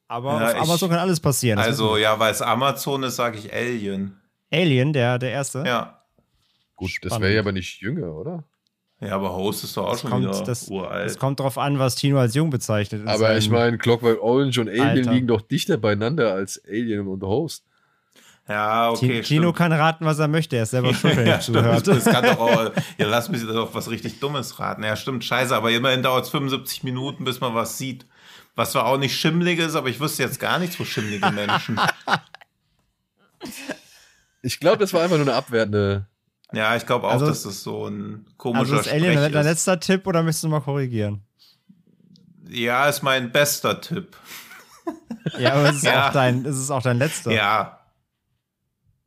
Aber 0.07 0.39
Ja, 0.41 0.47
auf 0.47 0.53
ich- 0.55 0.61
Amazon 0.61 0.89
kann 0.89 0.99
alles 0.99 1.19
passieren. 1.19 1.57
das 1.57 1.67
Also 1.67 1.97
ja, 1.97 2.19
weil 2.19 2.31
es 2.31 2.41
Amazon 2.41 3.03
ist, 3.03 3.15
sage 3.15 3.37
ich 3.37 3.53
Alien. 3.53 4.19
Alien, 4.51 4.91
der, 4.91 5.19
der 5.19 5.31
erste. 5.31 5.63
Ja. 5.65 6.03
Gut, 6.75 6.89
das 7.01 7.11
Spannend. 7.11 7.23
wäre 7.23 7.33
ja 7.35 7.39
aber 7.41 7.51
nicht 7.53 7.79
jünger, 7.79 8.13
oder? 8.13 8.43
Ja, 8.99 9.15
aber 9.15 9.33
Host 9.35 9.63
ist 9.63 9.77
doch 9.77 9.85
auch 9.85 9.91
Das 9.91 10.01
schon 10.01 10.09
kommt, 10.11 10.25
wieder 10.27 10.43
das, 10.43 10.67
uralt. 10.67 11.05
das 11.05 11.17
kommt 11.17 11.39
drauf 11.39 11.57
an, 11.57 11.79
was 11.79 11.95
Tino 11.95 12.19
als 12.19 12.35
jung 12.35 12.49
bezeichnet. 12.49 13.07
Aber 13.07 13.35
ich 13.37 13.49
meine, 13.49 13.77
Clockwork 13.77 14.21
Orange 14.21 14.59
und 14.61 14.67
Alien 14.69 14.81
Alter. 14.81 15.11
liegen 15.13 15.27
doch 15.27 15.41
dichter 15.41 15.77
beieinander 15.77 16.33
als 16.33 16.61
Alien 16.67 17.07
und 17.07 17.23
Host. 17.23 17.63
Ja, 18.51 18.89
okay. 18.89 19.23
Stimmt. 19.23 19.55
kann 19.55 19.71
raten, 19.71 20.05
was 20.05 20.19
er 20.19 20.27
möchte. 20.27 20.57
Er 20.57 20.63
ist 20.63 20.71
selber 20.71 20.93
schuld, 20.93 21.15
wenn 21.15 21.25
er 21.25 21.33
ja, 21.35 21.39
zuhört. 21.39 21.87
Das 21.87 22.05
kann 22.05 22.23
doch 22.23 22.39
auch, 22.39 22.71
ja, 22.97 23.07
lass 23.07 23.29
mich 23.29 23.41
doch 23.45 23.73
was 23.73 23.89
richtig 23.89 24.19
Dummes 24.19 24.59
raten. 24.59 24.83
Ja, 24.83 24.95
stimmt, 24.95 25.23
scheiße, 25.23 25.55
aber 25.55 25.71
immerhin 25.71 26.03
dauert 26.03 26.25
es 26.25 26.31
75 26.31 26.83
Minuten, 26.83 27.23
bis 27.23 27.39
man 27.39 27.55
was 27.55 27.77
sieht. 27.77 28.05
Was 28.55 28.71
zwar 28.71 28.85
auch 28.85 28.97
nicht 28.97 29.15
schimmlig 29.17 29.59
ist, 29.59 29.75
aber 29.75 29.87
ich 29.87 29.99
wüsste 29.99 30.23
jetzt 30.23 30.39
gar 30.39 30.59
nichts 30.59 30.75
für 30.75 30.85
schimmlige 30.85 31.31
Menschen. 31.31 31.79
Ich 34.43 34.59
glaube, 34.59 34.77
das 34.79 34.93
war 34.93 35.01
einfach 35.03 35.17
nur 35.17 35.27
eine 35.27 35.35
abwertende. 35.35 36.07
Ja, 36.53 36.75
ich 36.75 36.85
glaube 36.85 37.07
auch, 37.07 37.11
Also- 37.11 37.27
dass 37.27 37.43
das 37.43 37.63
so 37.63 37.87
ein 37.87 38.25
komischer 38.37 38.61
Also 38.61 38.77
ist 38.77 38.87
Alien 38.91 39.13
Sprech 39.17 39.31
dein 39.31 39.45
letzter 39.45 39.79
Tipp 39.79 40.07
oder 40.07 40.23
möchtest 40.23 40.43
du 40.43 40.47
mal 40.49 40.61
korrigieren? 40.61 41.21
Ja, 42.49 42.87
ist 42.89 43.03
mein 43.03 43.31
bester 43.31 43.79
Tipp. 43.79 44.17
Ja, 45.37 45.53
aber 45.53 45.69
es 45.69 45.77
ist, 45.77 45.83
Ja. 45.85 46.09
Auch, 46.09 46.13
dein, 46.13 46.43
es 46.45 46.57
ist 46.57 46.71
auch 46.71 46.81
dein 46.81 46.97
letzter. 46.97 47.31
Ja, 47.31 47.80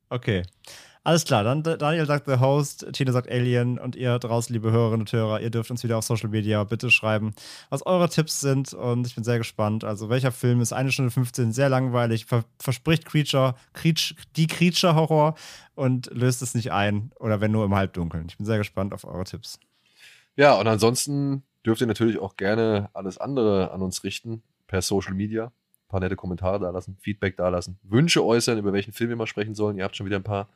Okay. 0.09 0.43
Alles 1.07 1.27
klar, 1.27 1.45
dann 1.45 1.63
Daniel 1.63 2.07
sagt 2.07 2.25
The 2.27 2.41
Host, 2.41 2.87
Tino 2.95 3.13
sagt 3.13 3.31
Alien 3.31 3.79
und 3.79 3.95
ihr 3.95 4.19
draußen, 4.19 4.55
liebe 4.55 4.73
Hörerinnen 4.73 5.03
und 5.03 5.13
Hörer, 5.13 5.43
ihr 5.43 5.51
dürft 5.51 5.71
uns 5.71 5.85
wieder 5.85 5.99
auf 5.99 6.05
Social 6.05 6.31
Media 6.31 6.65
bitte 6.65 6.91
schreiben, 6.91 7.35
was 7.69 7.85
eure 7.85 8.09
Tipps 8.09 8.41
sind 8.41 8.73
und 8.73 9.07
ich 9.07 9.15
bin 9.15 9.23
sehr 9.23 9.37
gespannt. 9.37 9.85
Also 9.85 10.09
welcher 10.09 10.33
Film 10.33 10.63
ist 10.63 10.73
eine 10.73 10.91
Stunde 10.91 11.11
15, 11.11 11.53
sehr 11.53 11.69
langweilig, 11.69 12.25
ver 12.25 12.47
verspricht 12.59 13.05
Creature, 13.05 13.55
Creature 13.75 14.19
die 14.37 14.47
Creature-Horror 14.47 15.35
und 15.75 16.07
löst 16.11 16.41
es 16.41 16.55
nicht 16.55 16.73
ein 16.73 17.13
oder 17.21 17.43
wenn 17.43 17.53
nur 17.53 17.67
im 17.67 17.75
Halbdunkeln. 17.75 18.25
Ich 18.31 18.39
bin 18.39 18.47
sehr 18.47 18.57
gespannt 18.57 18.95
auf 18.95 19.05
eure 19.05 19.25
Tipps. 19.25 19.59
Ja, 20.37 20.59
und 20.59 20.67
ansonsten 20.67 21.43
dürft 21.67 21.83
ihr 21.83 21.87
natürlich 21.87 22.19
auch 22.19 22.37
gerne 22.37 22.89
alles 22.95 23.19
andere 23.19 23.73
an 23.73 23.83
uns 23.83 24.05
richten, 24.05 24.43
per 24.69 24.81
Social 24.81 25.13
Media. 25.13 25.53
Ein 25.95 26.01
paar 26.01 26.01
nette 26.01 26.17
Kommentare 26.17 26.59
da 26.59 26.71
lassen, 26.71 26.97
Feedback 27.01 27.37
da 27.37 27.49
lassen, 27.51 27.79
Wünsche 27.85 28.25
äußern, 28.25 28.59
über 28.59 28.73
welchen 28.73 28.93
Film 28.93 29.11
wir 29.11 29.17
mal 29.17 29.29
sprechen 29.29 29.55
sollen. 29.55 29.79
Ihr 29.79 29.85
habt 29.85 29.97
schon 29.97 30.07
wieder 30.07 30.17
ein 30.17 30.25
paar 30.25 30.49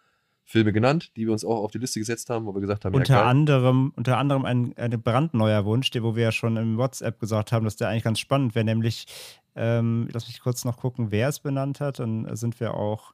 Filme 0.44 0.72
genannt, 0.72 1.14
die 1.14 1.26
wir 1.26 1.32
uns 1.32 1.44
auch 1.44 1.62
auf 1.62 1.70
die 1.70 1.78
Liste 1.78 2.00
gesetzt 2.00 2.28
haben, 2.28 2.46
wo 2.46 2.54
wir 2.54 2.60
gesagt 2.60 2.84
haben, 2.84 2.94
Unter 2.94 3.12
ja, 3.12 3.20
geil. 3.20 3.28
anderem, 3.28 3.92
unter 3.94 4.16
anderem 4.16 4.44
ein, 4.44 4.74
ein 4.76 5.00
brandneuer 5.00 5.64
Wunsch, 5.64 5.90
der, 5.90 6.02
wo 6.02 6.16
wir 6.16 6.24
ja 6.24 6.32
schon 6.32 6.56
im 6.56 6.76
WhatsApp 6.76 7.20
gesagt 7.20 7.52
haben, 7.52 7.64
dass 7.64 7.76
der 7.76 7.88
eigentlich 7.88 8.02
ganz 8.02 8.18
spannend 8.18 8.54
wäre, 8.54 8.64
nämlich, 8.64 9.06
ähm, 9.54 10.08
lass 10.12 10.26
mich 10.26 10.40
kurz 10.40 10.64
noch 10.64 10.78
gucken, 10.78 11.12
wer 11.12 11.28
es 11.28 11.38
benannt 11.38 11.80
hat, 11.80 11.98
dann 12.00 12.34
sind 12.34 12.58
wir 12.58 12.74
auch 12.74 13.12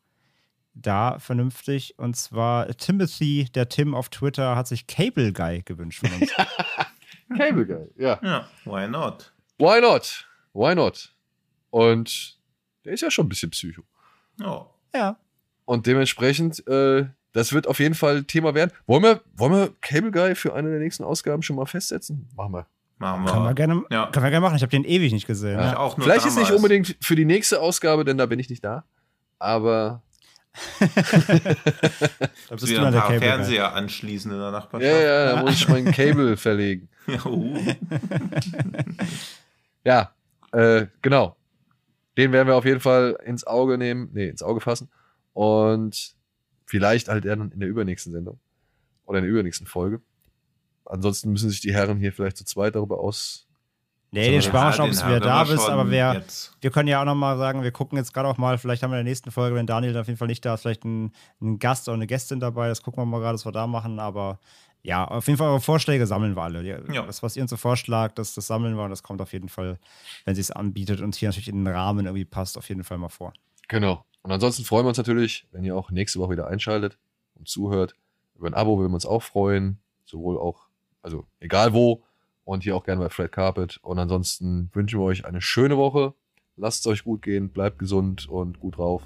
da 0.75 1.19
vernünftig. 1.19 1.99
Und 1.99 2.17
zwar 2.17 2.69
Timothy, 2.69 3.49
der 3.55 3.69
Tim 3.69 3.95
auf 3.95 4.09
Twitter, 4.09 4.57
hat 4.57 4.69
sich 4.69 4.87
Cable 4.87 5.33
Guy 5.33 5.63
gewünscht 5.63 6.07
von 6.07 6.21
uns. 6.21 6.33
Cable 7.37 7.67
Guy. 7.67 7.87
Ja. 7.97 8.19
ja, 8.23 8.47
why 8.65 8.89
not? 8.89 9.33
Why 9.59 9.81
not? 9.81 10.27
Why 10.53 10.75
not? 10.75 11.13
Und 11.75 12.39
der 12.85 12.93
ist 12.93 13.01
ja 13.01 13.11
schon 13.11 13.27
ein 13.27 13.29
bisschen 13.29 13.51
Psycho. 13.51 13.83
Ja. 14.39 14.65
ja. 14.95 15.17
Und 15.65 15.87
dementsprechend, 15.87 16.65
äh, 16.69 17.07
das 17.33 17.53
wird 17.53 17.67
auf 17.67 17.81
jeden 17.81 17.97
Fall 17.97 18.23
Thema 18.23 18.55
werden. 18.55 18.71
Wollen 18.87 19.03
wir, 19.03 19.23
wollen 19.35 19.53
wir 19.53 19.73
Cable 19.81 20.13
Guy 20.13 20.37
für 20.37 20.55
eine 20.55 20.71
der 20.71 20.79
nächsten 20.79 21.03
Ausgaben 21.03 21.43
schon 21.43 21.57
mal 21.57 21.67
festsetzen? 21.67 22.29
Machen 22.37 22.53
wir. 22.53 22.67
Machen 22.99 23.25
wir. 23.25 23.33
Können 23.33 23.45
wir 23.45 23.55
gerne, 23.55 23.83
Ja. 23.91 24.07
können 24.13 24.25
wir 24.25 24.31
gerne 24.31 24.45
machen. 24.47 24.55
Ich 24.55 24.63
habe 24.63 24.71
den 24.71 24.85
ewig 24.85 25.13
nicht 25.13 25.27
gesehen. 25.27 25.59
Ja. 25.59 25.63
Ja. 25.65 25.73
Ich 25.73 25.77
auch 25.79 25.97
nur 25.97 26.05
Vielleicht 26.07 26.27
ist 26.27 26.37
nicht 26.37 26.45
damals. 26.51 26.57
unbedingt 26.63 26.97
für 27.01 27.17
die 27.17 27.25
nächste 27.25 27.61
Ausgabe, 27.61 28.05
denn 28.05 28.19
da 28.19 28.27
bin 28.27 28.39
ich 28.39 28.49
nicht 28.51 28.63
da. 28.63 28.85
Aber 29.41 30.03
Da 30.79 30.87
bist 32.51 32.63
du 32.63 32.69
wieder 32.69 32.87
ein 32.87 32.93
paar 32.93 33.03
Cable 33.09 33.19
Guy. 33.19 33.27
Fernseher 33.29 33.75
anschließen 33.75 34.31
in 34.31 34.37
der 34.39 34.47
ja, 34.47 34.53
Nachbarschaft. 34.53 34.93
ja, 35.03 35.35
da 35.35 35.43
muss 35.43 35.55
ich 35.55 35.69
mein 35.69 35.87
Cable 35.93 36.37
verlegen. 36.37 36.89
uh. 37.25 37.59
Ja, 39.83 40.13
äh, 40.53 40.87
genau. 41.03 41.37
Den 42.17 42.33
werden 42.33 42.49
wir 42.49 42.57
auf 42.57 42.65
jeden 42.65 42.81
Fall 42.81 43.19
ins 43.25 43.45
Auge 43.47 43.79
nehmen, 43.79 44.11
nee, 44.13 44.29
ins 44.29 44.43
Auge 44.43 44.61
fassen. 44.61 44.91
Und 45.33 46.15
vielleicht 46.67 47.09
halt 47.09 47.25
dann 47.25 47.51
in 47.51 47.61
der 47.61 47.69
übernächsten 47.69 48.13
Sendung. 48.13 48.39
Oder 49.05 49.19
in 49.19 49.25
der 49.25 49.33
übernächsten 49.33 49.67
Folge. 49.67 50.01
Ansonsten 50.85 51.31
müssen 51.33 51.51
sich 51.51 51.61
die 51.61 51.73
Herren 51.73 51.99
hier 51.99 52.13
vielleicht 52.13 52.37
zu 52.37 52.45
zweit 52.45 52.75
darüber 52.75 53.01
aus. 53.01 53.47
Nee, 54.15 54.31
den 54.31 54.43
sparen 54.43 54.69
wir 54.69 54.73
schon, 54.75 54.91
bis 54.91 55.03
haben 55.03 55.11
wieder 55.11 55.21
da 55.21 55.43
bist, 55.43 55.69
aber 55.69 55.91
wer, 55.91 56.15
jetzt. 56.15 56.57
Wir 56.61 56.71
können 56.71 56.89
ja 56.89 57.01
auch 57.01 57.05
nochmal 57.05 57.37
sagen, 57.37 57.65
wir 57.65 57.73
gucken 57.73 57.99
jetzt 57.99 58.15
gerade 58.15 58.29
auch 58.29 58.39
mal, 58.39 58.59
vielleicht 58.59 58.85
haben 58.85 58.93
wir 58.93 59.01
in 59.01 59.05
der 59.05 59.11
nächsten 59.11 59.33
Folge, 59.33 59.57
wenn 59.57 59.67
Daniel 59.67 59.97
auf 59.97 60.07
jeden 60.07 60.19
Fall 60.19 60.29
nicht 60.29 60.45
da 60.45 60.55
ist, 60.55 60.61
vielleicht 60.61 60.85
einen, 60.85 61.13
einen 61.41 61.59
Gast 61.59 61.89
oder 61.89 61.97
eine 61.97 62.07
Gästin 62.07 62.39
dabei. 62.39 62.69
Das 62.69 62.83
gucken 62.83 63.03
wir 63.03 63.07
mal 63.07 63.19
gerade, 63.19 63.35
was 63.35 63.45
wir 63.45 63.51
da 63.51 63.67
machen. 63.67 63.99
Aber 63.99 64.39
ja, 64.85 65.05
auf 65.07 65.27
jeden 65.27 65.39
Fall 65.39 65.49
eure 65.49 65.61
Vorschläge 65.61 66.07
sammeln 66.07 66.37
wir 66.37 66.43
alle. 66.43 66.63
Ja. 66.63 67.07
Das, 67.07 67.23
was 67.23 67.37
ihr 67.37 67.43
uns 67.43 67.51
so 67.51 67.57
vorschlagt, 67.57 68.19
das, 68.19 68.35
das 68.35 68.47
sammeln 68.47 68.77
wir 68.77 68.85
und 68.85 68.91
das 68.91 69.03
kommt 69.03 69.23
auf 69.23 69.33
jeden 69.33 69.49
Fall, 69.49 69.79
wenn 70.27 70.35
sie 70.35 70.43
es 70.43 70.51
anbietet 70.51 71.01
und 71.01 71.15
hier 71.15 71.31
natürlich 71.31 71.49
in 71.49 71.65
den 71.65 71.75
Rahmen 71.75 72.05
irgendwie 72.05 72.27
passt, 72.27 72.59
auf 72.59 72.69
jeden 72.69 72.85
Fall 72.85 72.99
mal 72.99 73.09
vor. 73.09 73.33
Genau. 73.69 74.05
Und 74.23 74.31
ansonsten 74.31 74.65
freuen 74.65 74.85
wir 74.85 74.91
uns 74.91 74.99
natürlich, 74.99 75.47
wenn 75.53 75.65
ihr 75.65 75.75
auch 75.75 75.91
nächste 75.91 76.19
Woche 76.19 76.33
wieder 76.33 76.49
einschaltet 76.49 76.99
und 77.35 77.49
zuhört. 77.49 77.95
Über 78.37 78.47
ein 78.47 78.55
Abo 78.55 78.79
würden 78.79 78.91
wir 78.91 78.97
uns 78.97 79.07
auch 79.07 79.23
freuen. 79.23 79.79
Sowohl 80.05 80.39
auch, 80.39 80.67
also 81.01 81.25
egal 81.41 81.73
wo. 81.73 82.03
Und 82.45 82.63
hier 82.63 82.77
auch 82.77 82.85
gerne 82.85 83.01
bei 83.01 83.09
Fred 83.09 83.33
Carpet. 83.33 83.79
Und 83.81 83.99
ansonsten 83.99 84.69
wünschen 84.75 85.01
wir 85.01 85.05
euch 85.05 85.25
eine 85.25 85.41
schöne 85.41 85.79
Woche. 85.79 86.13
Lasst 86.57 86.81
es 86.81 86.87
euch 86.93 87.05
gut 87.05 87.23
gehen, 87.23 87.49
bleibt 87.49 87.79
gesund 87.79 88.29
und 88.29 88.61
gut 88.61 88.77
drauf. 88.77 89.03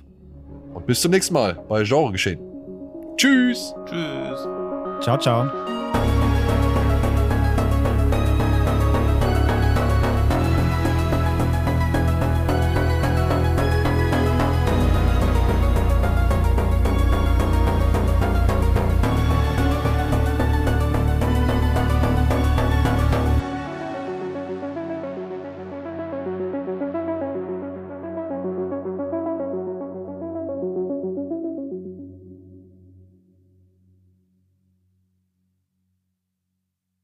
Und 0.74 0.86
bis 0.86 1.00
zum 1.00 1.12
nächsten 1.12 1.34
Mal 1.34 1.54
bei 1.68 1.84
Genre 1.84 2.10
geschehen. 2.10 2.40
Tschüss! 3.16 3.74
Tschüss. 3.86 4.57
Ciao, 5.00 5.16
ciao. 5.16 5.87